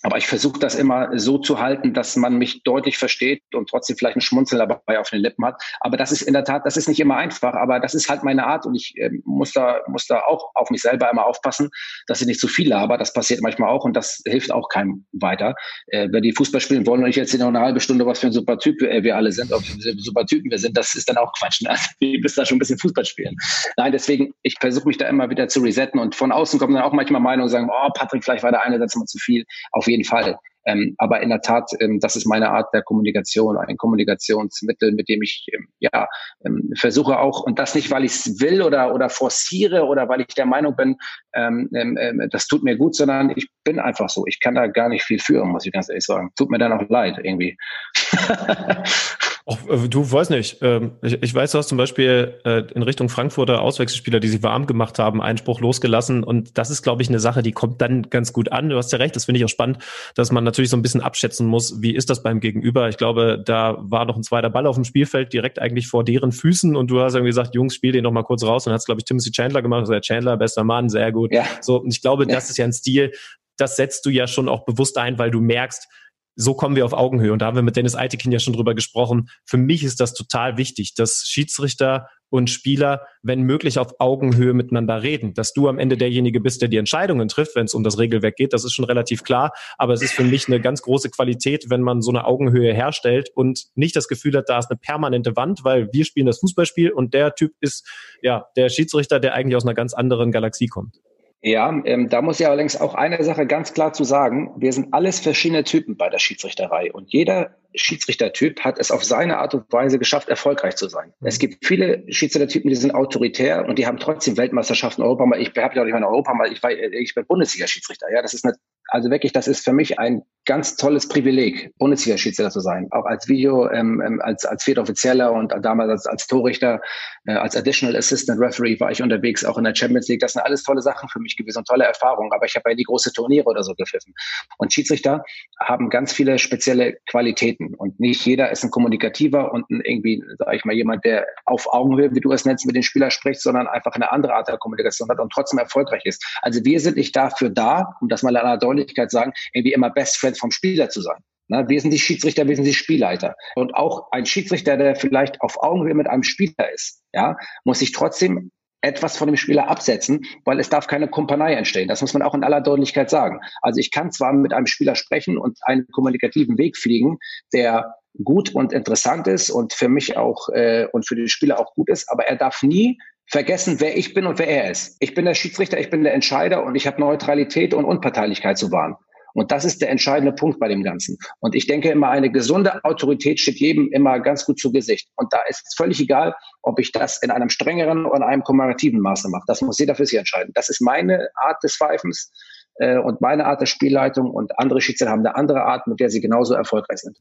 Aber 0.03 0.18
ich 0.18 0.26
versuche 0.26 0.59
das 0.59 0.74
immer 0.74 1.16
so 1.18 1.38
zu 1.38 1.61
halten, 1.61 1.95
dass 1.95 2.16
man 2.16 2.36
mich 2.36 2.62
deutlich 2.64 2.99
versteht 2.99 3.43
und 3.55 3.68
trotzdem 3.68 3.97
vielleicht 3.97 4.16
ein 4.16 4.20
Schmunzeln 4.20 4.59
dabei 4.59 4.99
auf 4.99 5.11
den 5.11 5.20
Lippen 5.20 5.45
hat. 5.45 5.62
Aber 5.80 5.97
das 5.97 6.11
ist 6.11 6.22
in 6.22 6.32
der 6.32 6.45
Tat, 6.45 6.66
das 6.66 6.76
ist 6.76 6.88
nicht 6.88 6.99
immer 6.99 7.16
einfach, 7.16 7.55
aber 7.55 7.78
das 7.78 7.95
ist 7.95 8.09
halt 8.09 8.24
meine 8.24 8.47
Art 8.47 8.66
und 8.66 8.74
ich 8.74 8.95
äh, 8.97 9.11
muss 9.24 9.53
da 9.53 9.80
muss 9.86 10.07
da 10.07 10.20
auch 10.26 10.51
auf 10.55 10.70
mich 10.70 10.82
selber 10.82 11.09
immer 11.11 11.24
aufpassen, 11.24 11.70
dass 12.09 12.20
ich 12.20 12.26
nicht 12.26 12.40
zu 12.40 12.49
viel 12.49 12.68
laber. 12.68 12.99
Das 12.99 13.12
passiert 13.12 13.43
manchmal 13.43 13.70
auch 13.70 13.84
und 13.84 13.95
das 13.95 14.20
hilft 14.26 14.51
auch 14.51 14.68
keinem 14.68 15.07
weiter. 15.12 15.55
Äh, 15.86 16.09
wenn 16.11 16.22
die 16.22 16.32
Fußball 16.32 16.61
spielen 16.61 16.86
wollen 16.86 17.05
und 17.05 17.09
ich 17.09 17.16
jetzt 17.16 17.32
noch 17.38 17.47
eine 17.47 17.61
halbe 17.61 17.80
Stunde, 17.80 18.05
was 18.05 18.18
für 18.18 18.26
ein 18.26 18.32
super 18.32 18.59
Typ 18.59 18.82
äh, 18.82 19.05
wir 19.05 19.16
alle 19.16 19.30
sind, 19.30 19.53
ob 19.53 19.62
wir 19.62 19.95
super 19.99 20.26
Typen 20.26 20.51
wir 20.51 20.59
sind, 20.59 20.76
das 20.76 20.95
ist 20.95 21.09
dann 21.09 21.16
auch 21.16 21.32
Quatsch. 21.38 21.62
Ne? 21.62 21.70
Also, 21.70 21.84
wir 22.01 22.20
müssen 22.20 22.40
da 22.40 22.45
schon 22.45 22.57
ein 22.57 22.59
bisschen 22.59 22.78
Fußball 22.78 23.05
spielen. 23.05 23.36
Nein, 23.76 23.93
deswegen, 23.93 24.34
ich 24.43 24.57
versuche 24.61 24.88
mich 24.88 24.99
da 24.99 25.07
immer 25.09 25.30
wieder 25.30 25.47
zu 25.47 25.61
resetten 25.61 26.01
und 26.01 26.16
von 26.16 26.32
außen 26.32 26.59
kommen 26.59 26.74
dann 26.74 26.82
auch 26.82 26.93
manchmal 26.93 27.20
Meinungen 27.20 27.45
und 27.45 27.51
sagen, 27.51 27.70
oh, 27.70 27.88
Patrick, 27.95 28.24
vielleicht 28.24 28.43
war 28.43 28.51
der 28.51 28.62
eine 28.62 28.78
Satz 28.78 28.97
mal 28.97 29.07
zu 29.07 29.18
viel. 29.18 29.45
Auf 29.83 29.89
jeden 29.89 30.05
Fall. 30.05 30.39
Ähm, 30.64 30.95
aber 30.99 31.20
in 31.22 31.30
der 31.30 31.41
Tat, 31.41 31.68
ähm, 31.80 31.99
das 31.99 32.14
ist 32.14 32.24
meine 32.24 32.51
Art 32.51 32.72
der 32.72 32.83
Kommunikation, 32.83 33.59
ein 33.59 33.76
Kommunikationsmittel, 33.76 34.93
mit 34.93 35.09
dem 35.09 35.20
ich 35.20 35.45
ähm, 35.53 35.66
ja 35.80 36.07
ähm, 36.45 36.70
versuche 36.78 37.18
auch, 37.18 37.43
und 37.43 37.59
das 37.59 37.74
nicht, 37.74 37.91
weil 37.91 38.05
ich 38.05 38.12
es 38.12 38.41
will 38.41 38.62
oder, 38.62 38.95
oder 38.95 39.09
forciere 39.09 39.87
oder 39.87 40.09
weil 40.09 40.20
ich 40.20 40.28
der 40.28 40.47
Meinung 40.47 40.76
bin, 40.76 40.99
ähm, 41.35 41.68
ähm, 41.74 42.28
das 42.30 42.47
tut 42.47 42.62
mir 42.62 42.76
gut, 42.76 42.95
sondern 42.95 43.33
ich 43.35 43.49
bin 43.64 43.80
einfach 43.80 44.09
so. 44.09 44.24
Ich 44.28 44.39
kann 44.39 44.55
da 44.55 44.68
gar 44.68 44.89
nicht 44.89 45.03
viel 45.03 45.18
führen, 45.18 45.49
muss 45.49 45.66
ich 45.66 45.72
ganz 45.72 45.89
ehrlich 45.89 46.05
sagen. 46.05 46.30
Tut 46.37 46.49
mir 46.49 46.59
dann 46.59 46.72
auch 46.72 46.89
leid, 46.89 47.18
irgendwie. 47.20 47.59
Auch, 49.45 49.59
äh, 49.68 49.88
du 49.88 50.11
weißt 50.11 50.30
nicht. 50.30 50.59
Ähm, 50.62 50.93
ich, 51.03 51.22
ich, 51.22 51.34
weiß, 51.34 51.53
du 51.53 51.59
hast 51.59 51.68
zum 51.68 51.78
Beispiel 51.78 52.40
äh, 52.45 52.62
in 52.74 52.82
Richtung 52.82 53.09
Frankfurter 53.09 53.61
Auswechselspieler, 53.61 54.20
die 54.20 54.28
sich 54.28 54.43
warm 54.43 54.66
gemacht 54.66 54.99
haben, 54.99 55.20
Einspruch 55.20 55.61
losgelassen. 55.61 56.22
Und 56.22 56.59
das 56.59 56.70
ist, 56.70 56.82
glaube 56.82 57.03
ich, 57.03 57.09
eine 57.09 57.18
Sache, 57.18 57.43
die 57.43 57.53
kommt 57.53 57.80
dann 57.80 58.09
ganz 58.11 58.32
gut 58.32 58.53
an. 58.53 58.68
Du 58.68 58.76
hast 58.76 58.93
ja 58.93 58.99
recht, 58.99 59.16
das 59.16 59.24
finde 59.24 59.38
ich 59.38 59.45
auch 59.45 59.49
spannend, 59.49 59.78
dass 60.14 60.30
man 60.30 60.45
natürlich 60.45 60.70
so 60.70 60.76
ein 60.76 60.82
bisschen 60.82 61.01
abschätzen 61.01 61.47
muss, 61.47 61.82
wie 61.82 61.95
ist 61.95 62.09
das 62.09 62.22
beim 62.22 62.40
Gegenüber. 62.40 62.88
Ich 62.88 62.97
glaube, 62.97 63.43
da 63.45 63.76
war 63.80 64.05
noch 64.05 64.16
ein 64.16 64.22
zweiter 64.22 64.51
Ball 64.51 64.66
auf 64.66 64.76
dem 64.76 64.84
Spielfeld, 64.84 65.32
direkt 65.32 65.59
eigentlich 65.59 65.88
vor 65.88 66.05
deren 66.05 66.30
Füßen. 66.30 66.76
Und 66.76 66.90
du 66.90 67.01
hast 67.01 67.14
irgendwie 67.14 67.30
gesagt, 67.30 67.55
Jungs, 67.55 67.74
spiel 67.74 67.93
den 67.93 68.05
noch 68.05 68.12
mal 68.12 68.22
kurz 68.22 68.45
raus. 68.45 68.66
Und 68.66 68.72
hat 68.72 68.84
glaube 68.84 69.01
ich, 69.01 69.05
Timothy 69.05 69.32
Chandler 69.32 69.62
gemacht. 69.62 69.80
Also, 69.80 69.99
Chandler, 70.01 70.36
bester 70.36 70.64
Mann, 70.64 70.88
sehr 70.88 71.11
gut. 71.11 71.32
Ja. 71.32 71.45
So, 71.61 71.80
und 71.80 71.93
ich 71.93 72.01
glaube, 72.01 72.24
ja. 72.24 72.34
das 72.34 72.51
ist 72.51 72.59
ja 72.59 72.64
ein 72.64 72.72
Stil, 72.72 73.12
das 73.57 73.76
setzt 73.76 74.07
du 74.07 74.11
ja 74.11 74.26
schon 74.26 74.49
auch 74.49 74.64
bewusst 74.64 74.99
ein, 74.99 75.18
weil 75.18 75.30
du 75.30 75.40
merkst, 75.40 75.88
so 76.37 76.55
kommen 76.55 76.76
wir 76.76 76.85
auf 76.85 76.93
Augenhöhe. 76.93 77.33
Und 77.33 77.41
da 77.41 77.47
haben 77.47 77.57
wir 77.57 77.62
mit 77.62 77.76
Dennis 77.76 77.95
Eitekin 77.95 78.33
ja 78.33 78.39
schon 78.39 78.55
drüber 78.55 78.74
gesprochen. 78.74 79.28
Für 79.45 79.57
mich 79.57 79.85
ist 79.85 80.01
das 80.01 80.14
total 80.14 80.57
wichtig, 80.57 80.95
dass 80.95 81.24
Schiedsrichter 81.26 82.09
und 82.30 82.49
Spieler, 82.49 83.03
wenn 83.22 83.43
möglich, 83.43 83.78
auf 83.78 84.01
Augenhöhe 84.01 84.55
miteinander 84.55 85.03
reden. 85.03 85.35
Dass 85.35 85.53
du 85.53 85.68
am 85.68 85.78
Ende 85.78 85.99
derjenige 85.99 86.41
bist, 86.41 86.62
der 86.62 86.70
die 86.70 86.78
Entscheidungen 86.78 87.28
trifft, 87.28 87.55
wenn 87.57 87.66
es 87.66 87.74
um 87.74 87.85
das 87.85 87.99
Regelwerk 87.99 88.37
geht, 88.37 88.55
das 88.55 88.64
ist 88.64 88.72
schon 88.72 88.87
relativ 88.87 89.22
klar. 89.22 89.53
Aber 89.76 89.93
es 89.93 90.01
ist 90.01 90.14
für 90.14 90.24
mich 90.24 90.49
eine 90.49 90.59
ganz 90.59 90.80
große 90.80 91.11
Qualität, 91.11 91.66
wenn 91.68 91.83
man 91.83 92.01
so 92.01 92.11
eine 92.11 92.24
Augenhöhe 92.24 92.72
herstellt 92.72 93.30
und 93.35 93.66
nicht 93.74 93.95
das 93.95 94.09
Gefühl 94.09 94.35
hat, 94.37 94.49
da 94.49 94.59
ist 94.59 94.70
eine 94.70 94.78
permanente 94.78 95.37
Wand, 95.37 95.62
weil 95.64 95.91
wir 95.93 96.07
spielen 96.07 96.26
das 96.26 96.39
Fußballspiel 96.39 96.91
und 96.91 97.12
der 97.12 97.35
Typ 97.35 97.53
ist 97.61 97.87
ja 98.22 98.47
der 98.57 98.70
Schiedsrichter, 98.70 99.20
der 99.20 99.35
eigentlich 99.35 99.57
aus 99.57 99.64
einer 99.64 99.74
ganz 99.74 99.93
anderen 99.93 100.33
Galaxie 100.33 100.68
kommt. 100.68 100.97
Ja, 101.45 101.82
ähm, 101.84 102.09
da 102.09 102.22
muss 102.22 102.38
ich 102.38 102.47
allerdings 102.47 102.80
auch 102.80 102.95
eine 102.95 103.22
Sache 103.24 103.49
ganz 103.49 103.74
klar 103.74 103.93
zu 103.93 104.05
sagen. 104.05 104.53
Wir 104.59 104.72
sind 104.72 104.95
alles 104.95 105.18
verschiedene 105.18 105.64
Typen 105.64 105.97
bei 105.97 106.09
der 106.09 106.20
Schiedsrichterei 106.20 106.93
und 106.93 107.12
jeder 107.12 107.57
Schiedsrichtertyp 107.74 108.61
hat 108.61 108.78
es 108.78 108.93
auf 108.93 109.03
seine 109.03 109.38
Art 109.38 109.53
und 109.55 109.72
Weise 109.72 109.99
geschafft, 109.99 110.28
erfolgreich 110.28 110.76
zu 110.76 110.88
sein. 110.88 111.12
Es 111.20 111.40
gibt 111.40 111.66
viele 111.66 112.05
Schiedsrichtertypen, 112.07 112.70
die 112.70 112.76
sind 112.76 112.95
autoritär 112.95 113.66
und 113.66 113.76
die 113.76 113.88
haben 113.88 113.99
trotzdem 113.99 114.36
Weltmeisterschaften, 114.36 115.03
Europa. 115.03 115.24
Ich 115.36 115.49
habe 115.57 115.74
ja 115.74 115.82
auch 115.82 115.84
nicht 115.84 115.95
meine 115.95 116.07
Europa, 116.07 116.32
ich, 116.49 116.62
war, 116.62 116.70
ich 116.70 117.14
bin 117.14 117.26
Bundesliga-Schiedsrichter. 117.26 118.07
Ja, 118.12 118.22
das 118.22 118.34
ist 118.34 118.45
eine 118.45 118.55
also 118.89 119.11
wirklich, 119.11 119.33
das 119.33 119.49
ist 119.49 119.64
für 119.64 119.72
mich 119.72 119.99
ein 119.99 120.22
ganz 120.45 120.76
tolles 120.76 121.07
Privileg, 121.09 121.72
Bundesliga-Schiedsrichter 121.78 122.51
zu 122.51 122.61
sein. 122.61 122.89
Auch 122.91 123.05
als 123.05 123.28
Video, 123.28 123.70
ähm, 123.70 124.03
ähm 124.05 124.20
als, 124.22 124.45
als 124.45 124.64
Viertoffizieller 124.64 125.33
und 125.33 125.55
damals 125.62 125.91
als, 125.91 126.07
als 126.07 126.26
Torrichter, 126.26 126.80
äh, 127.26 127.35
als 127.35 127.57
Additional 127.57 127.97
Assistant 127.97 128.41
Referee 128.41 128.78
war 128.80 128.91
ich 128.91 129.03
unterwegs, 129.03 129.45
auch 129.45 129.57
in 129.57 129.64
der 129.64 129.74
Champions 129.74 130.09
League. 130.09 130.20
Das 130.20 130.33
sind 130.33 130.43
alles 130.43 130.64
tolle 130.64 130.83
Sachen 130.83 131.09
für 131.09 131.20
mich 131.20 131.37
gewesen 131.37 131.59
und 131.59 131.68
tolle 131.68 131.85
Erfahrungen. 131.85 132.33
Aber 132.33 132.45
ich 132.45 132.57
habe 132.57 132.70
ja 132.70 132.76
die 132.76 132.83
große 132.83 133.12
Turniere 133.12 133.45
oder 133.47 133.62
so 133.62 133.74
gepfiffen. 133.74 134.14
Und 134.59 134.72
Schiedsrichter 134.72 135.24
haben 135.61 135.91
ganz 135.91 136.12
viele 136.12 136.39
spezielle 136.39 136.97
Qualitäten. 137.09 137.74
Und 137.74 138.01
nicht 138.01 138.26
jeder 138.26 138.51
ist 138.51 138.64
ein 138.64 138.70
kommunikativer 138.70 139.53
und 139.53 139.70
ein 139.70 139.80
irgendwie, 139.85 140.22
sage 140.39 140.57
ich 140.57 140.64
mal, 140.64 140.74
jemand, 140.74 141.05
der 141.05 141.24
auf 141.45 141.72
Augenhöhe, 141.72 142.14
wie 142.14 142.20
du 142.20 142.33
es 142.33 142.45
nennst, 142.45 142.66
mit 142.66 142.74
den 142.74 142.83
Spielern 142.83 143.12
spricht, 143.12 143.41
sondern 143.41 143.68
einfach 143.68 143.93
eine 143.93 144.11
andere 144.11 144.35
Art 144.35 144.49
der 144.49 144.59
Kommunikation 144.59 145.09
hat 145.09 145.20
und 145.20 145.33
trotzdem 145.33 145.61
erfolgreich 145.61 146.03
ist. 146.05 146.24
Also 146.43 146.64
wir 146.64 146.80
sind 146.80 146.97
nicht 146.97 147.14
dafür 147.14 147.49
da, 147.49 147.95
um 148.01 148.09
das 148.09 148.24
mal 148.24 148.37
an 148.37 148.45
einer 148.45 148.59
Deutlichkeit 148.76 149.10
sagen, 149.10 149.32
irgendwie 149.52 149.72
immer 149.72 149.90
Best 149.90 150.16
Friend 150.18 150.38
vom 150.38 150.50
Spieler 150.50 150.88
zu 150.88 151.00
sein. 151.00 151.18
Na, 151.48 151.66
sind 151.68 151.90
die 151.90 151.98
Schiedsrichter, 151.98 152.48
wir 152.48 152.56
sind 152.56 152.64
die 152.64 152.74
Spielleiter. 152.74 153.34
Und 153.56 153.74
auch 153.74 154.10
ein 154.12 154.26
Schiedsrichter, 154.26 154.76
der 154.76 154.96
vielleicht 154.96 155.40
auf 155.40 155.62
Augenhöhe 155.62 155.94
mit 155.94 156.06
einem 156.06 156.22
Spieler 156.22 156.72
ist, 156.72 157.02
ja, 157.12 157.36
muss 157.64 157.80
sich 157.80 157.92
trotzdem 157.92 158.50
etwas 158.80 159.16
von 159.16 159.28
dem 159.28 159.36
Spieler 159.36 159.68
absetzen, 159.68 160.22
weil 160.44 160.58
es 160.58 160.68
darf 160.68 160.86
keine 160.86 161.08
Kumpanei 161.08 161.54
entstehen. 161.54 161.88
Das 161.88 162.00
muss 162.00 162.14
man 162.14 162.22
auch 162.22 162.34
in 162.34 162.44
aller 162.44 162.60
Deutlichkeit 162.60 163.10
sagen. 163.10 163.40
Also 163.60 163.78
ich 163.78 163.90
kann 163.90 164.10
zwar 164.10 164.32
mit 164.32 164.52
einem 164.52 164.66
Spieler 164.66 164.96
sprechen 164.96 165.38
und 165.38 165.58
einen 165.62 165.86
kommunikativen 165.92 166.58
Weg 166.58 166.76
fliegen, 166.76 167.18
der 167.52 167.94
gut 168.24 168.54
und 168.54 168.72
interessant 168.72 169.26
ist 169.26 169.50
und 169.50 169.72
für 169.72 169.88
mich 169.88 170.16
auch 170.16 170.48
äh, 170.50 170.86
und 170.92 171.06
für 171.06 171.16
den 171.16 171.28
Spieler 171.28 171.58
auch 171.58 171.74
gut 171.74 171.88
ist, 171.88 172.10
aber 172.10 172.24
er 172.26 172.36
darf 172.36 172.62
nie 172.62 172.98
vergessen, 173.33 173.80
wer 173.80 173.97
ich 173.97 174.12
bin 174.12 174.26
und 174.26 174.39
wer 174.39 174.47
er 174.47 174.70
ist. 174.70 174.97
Ich 175.01 175.14
bin 175.14 175.24
der 175.24 175.35
Schiedsrichter, 175.35 175.80
ich 175.80 175.89
bin 175.89 176.05
der 176.05 176.12
Entscheider 176.12 176.64
und 176.64 176.74
ich 176.74 176.87
habe 176.87 177.01
Neutralität 177.01 177.72
und 177.72 177.87
Unparteilichkeit 177.87 178.59
zu 178.59 178.70
wahren. 178.70 178.95
Und 179.33 179.51
das 179.51 179.64
ist 179.64 179.80
der 179.80 179.89
entscheidende 179.89 180.33
Punkt 180.33 180.61
bei 180.61 180.68
dem 180.68 180.83
Ganzen. 180.83 181.16
Und 181.41 181.55
ich 181.55 181.66
denke 181.66 181.91
immer, 181.91 182.11
eine 182.11 182.30
gesunde 182.30 182.85
Autorität 182.85 183.41
steht 183.41 183.59
jedem 183.59 183.91
immer 183.91 184.20
ganz 184.20 184.45
gut 184.45 184.61
zu 184.61 184.70
Gesicht. 184.70 185.09
Und 185.16 185.33
da 185.33 185.39
ist 185.49 185.66
es 185.66 185.74
völlig 185.74 185.99
egal, 186.01 186.35
ob 186.61 186.78
ich 186.78 186.93
das 186.93 187.22
in 187.22 187.30
einem 187.30 187.49
strengeren 187.49 188.05
oder 188.05 188.16
in 188.16 188.22
einem 188.22 188.43
kommunikativen 188.43 189.01
Maße 189.01 189.30
mache. 189.30 189.45
Das 189.47 189.62
muss 189.62 189.78
jeder 189.78 189.95
für 189.95 190.05
sich 190.05 190.18
entscheiden. 190.18 190.53
Das 190.55 190.68
ist 190.68 190.83
meine 190.83 191.28
Art 191.37 191.62
des 191.62 191.74
Pfeifens 191.74 192.30
äh, 192.74 192.99
und 192.99 193.22
meine 193.22 193.47
Art 193.47 193.62
der 193.62 193.66
Spielleitung. 193.66 194.30
Und 194.30 194.59
andere 194.59 194.83
Schiedsrichter 194.83 195.11
haben 195.11 195.20
eine 195.20 195.35
andere 195.35 195.62
Art, 195.62 195.87
mit 195.87 195.99
der 196.01 196.11
sie 196.11 196.20
genauso 196.20 196.53
erfolgreich 196.53 196.99
sind. 196.99 197.16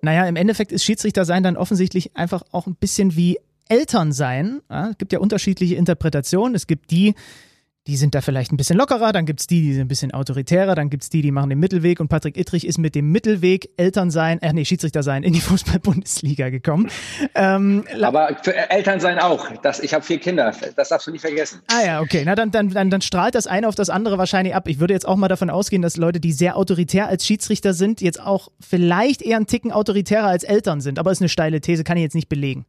Naja, 0.00 0.26
im 0.26 0.34
Endeffekt 0.34 0.72
ist 0.72 0.82
Schiedsrichter 0.82 1.24
sein 1.24 1.44
dann 1.44 1.56
offensichtlich 1.56 2.16
einfach 2.16 2.42
auch 2.50 2.66
ein 2.66 2.74
bisschen 2.74 3.14
wie 3.14 3.38
Eltern 3.68 4.12
sein. 4.12 4.60
Ja, 4.70 4.90
es 4.90 4.98
gibt 4.98 5.12
ja 5.12 5.18
unterschiedliche 5.18 5.74
Interpretationen. 5.74 6.54
Es 6.54 6.66
gibt 6.66 6.90
die, 6.90 7.14
die 7.88 7.96
sind 7.96 8.14
da 8.14 8.20
vielleicht 8.20 8.52
ein 8.52 8.58
bisschen 8.58 8.76
lockerer, 8.76 9.12
dann 9.12 9.24
gibt 9.24 9.40
es 9.40 9.46
die, 9.46 9.62
die 9.62 9.72
sind 9.72 9.80
ein 9.80 9.88
bisschen 9.88 10.12
autoritärer, 10.12 10.74
dann 10.74 10.90
gibt 10.90 11.04
es 11.04 11.08
die, 11.08 11.22
die 11.22 11.30
machen 11.30 11.48
den 11.48 11.58
Mittelweg 11.58 12.00
und 12.00 12.08
Patrick 12.08 12.36
Ittrich 12.36 12.66
ist 12.66 12.76
mit 12.76 12.94
dem 12.94 13.10
Mittelweg 13.10 13.70
Eltern 13.78 14.10
sein, 14.10 14.42
äh 14.42 14.52
nee, 14.52 14.66
Schiedsrichter 14.66 15.02
sein 15.02 15.22
in 15.22 15.32
die 15.32 15.40
Fußball-Bundesliga 15.40 16.50
gekommen. 16.50 16.90
Ähm, 17.34 17.84
Aber 18.02 18.36
für 18.42 18.54
Eltern 18.70 19.00
sein 19.00 19.18
auch. 19.18 19.48
Das, 19.62 19.80
ich 19.80 19.94
habe 19.94 20.04
vier 20.04 20.18
Kinder, 20.18 20.52
das 20.76 20.90
darfst 20.90 21.06
du 21.06 21.10
nicht 21.10 21.22
vergessen. 21.22 21.62
Ah 21.72 21.82
ja, 21.84 22.00
okay. 22.02 22.24
Na 22.26 22.34
dann, 22.34 22.50
dann, 22.50 22.68
dann, 22.68 22.90
dann 22.90 23.00
strahlt 23.00 23.34
das 23.34 23.46
eine 23.46 23.66
auf 23.66 23.74
das 23.74 23.88
andere 23.88 24.18
wahrscheinlich 24.18 24.54
ab. 24.54 24.68
Ich 24.68 24.80
würde 24.80 24.92
jetzt 24.92 25.08
auch 25.08 25.16
mal 25.16 25.28
davon 25.28 25.48
ausgehen, 25.48 25.80
dass 25.80 25.96
Leute, 25.96 26.20
die 26.20 26.32
sehr 26.32 26.58
autoritär 26.58 27.08
als 27.08 27.24
Schiedsrichter 27.24 27.72
sind, 27.72 28.02
jetzt 28.02 28.20
auch 28.20 28.50
vielleicht 28.60 29.22
eher 29.22 29.38
einen 29.38 29.46
Ticken 29.46 29.72
autoritärer 29.72 30.26
als 30.26 30.44
Eltern 30.44 30.82
sind. 30.82 30.98
Aber 30.98 31.10
ist 31.10 31.22
eine 31.22 31.30
steile 31.30 31.62
These, 31.62 31.84
kann 31.84 31.96
ich 31.96 32.02
jetzt 32.02 32.14
nicht 32.14 32.28
belegen. 32.28 32.66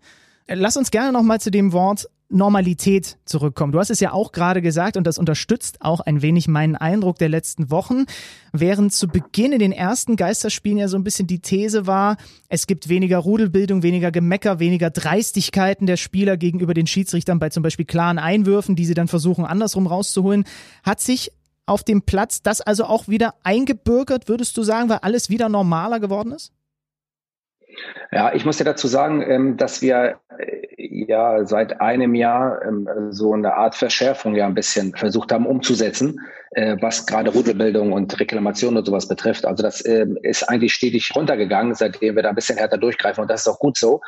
Lass 0.52 0.78
uns 0.78 0.90
gerne 0.90 1.12
nochmal 1.12 1.40
zu 1.40 1.52
dem 1.52 1.74
Wort 1.74 2.10
Normalität 2.28 3.18
zurückkommen. 3.26 3.72
Du 3.72 3.80
hast 3.80 3.92
es 3.92 4.00
ja 4.00 4.14
auch 4.14 4.32
gerade 4.32 4.64
gesagt 4.64 4.98
und 4.98 5.06
das 5.06 5.20
unterstützt 5.20 5.78
auch 5.82 6.00
ein 6.00 6.24
wenig 6.24 6.48
meinen 6.48 6.76
Eindruck 6.76 7.20
der 7.20 7.30
letzten 7.30 7.70
Wochen. 7.70 8.06
Während 8.52 8.92
zu 8.92 9.08
Beginn 9.08 9.52
in 9.52 9.60
den 9.60 9.72
ersten 9.72 10.16
Geisterspielen 10.16 10.80
ja 10.80 10.88
so 10.88 10.98
ein 10.98 11.04
bisschen 11.04 11.28
die 11.28 11.40
These 11.40 11.86
war, 11.86 12.18
es 12.48 12.66
gibt 12.66 12.90
weniger 12.90 13.20
Rudelbildung, 13.20 13.84
weniger 13.84 14.12
Gemecker, 14.12 14.60
weniger 14.60 14.90
Dreistigkeiten 14.90 15.86
der 15.86 15.98
Spieler 15.98 16.36
gegenüber 16.36 16.74
den 16.74 16.88
Schiedsrichtern 16.88 17.38
bei 17.38 17.50
zum 17.50 17.62
Beispiel 17.62 17.86
klaren 17.86 18.18
Einwürfen, 18.18 18.76
die 18.76 18.86
sie 18.86 18.96
dann 18.96 19.08
versuchen 19.08 19.46
andersrum 19.46 19.86
rauszuholen, 19.86 20.46
hat 20.84 21.00
sich 21.00 21.32
auf 21.68 21.84
dem 21.84 22.02
Platz 22.02 22.42
das 22.42 22.62
also 22.62 22.86
auch 22.86 23.08
wieder 23.08 23.36
eingebürgert, 23.44 24.28
würdest 24.28 24.58
du 24.58 24.64
sagen, 24.64 24.90
weil 24.90 25.00
alles 25.00 25.30
wieder 25.30 25.48
normaler 25.48 26.00
geworden 26.00 26.32
ist? 26.32 26.54
Ja, 28.12 28.34
ich 28.34 28.46
muss 28.46 28.60
ja 28.60 28.66
dazu 28.66 28.88
sagen, 28.88 29.22
ähm, 29.22 29.58
dass 29.58 29.82
wir 29.82 30.20
äh, 30.38 30.69
ja 30.80 31.46
seit 31.46 31.82
einem 31.82 32.16
Jahr 32.16 32.62
ähm, 32.66 32.88
so 33.12 33.34
eine 33.34 33.54
Art 33.56 33.76
Verschärfung 33.76 34.36
ja 34.36 34.46
ein 34.46 34.54
bisschen 34.54 34.96
versucht 34.96 35.32
haben 35.32 35.46
umzusetzen, 35.46 36.20
äh, 36.52 36.78
was 36.82 37.06
gerade 37.06 37.32
Rudelbildung 37.32 37.92
und 37.92 38.20
Reklamation 38.20 38.78
und 38.78 38.86
sowas 38.86 39.08
betrifft. 39.08 39.46
Also 39.46 39.62
das 39.64 39.86
ähm, 39.86 40.18
ist 40.24 40.44
eigentlich 40.44 40.74
stetig 40.74 41.12
runtergegangen, 41.16 41.76
seitdem 41.76 42.16
wir 42.16 42.24
da 42.24 42.30
ein 42.30 42.36
bisschen 42.36 42.58
härter 42.58 42.78
durchgreifen 42.78 43.22
und 43.22 43.30
das 43.30 43.42
ist 43.42 43.48
auch 43.48 43.60
gut 43.60 43.78
so. 43.78 44.02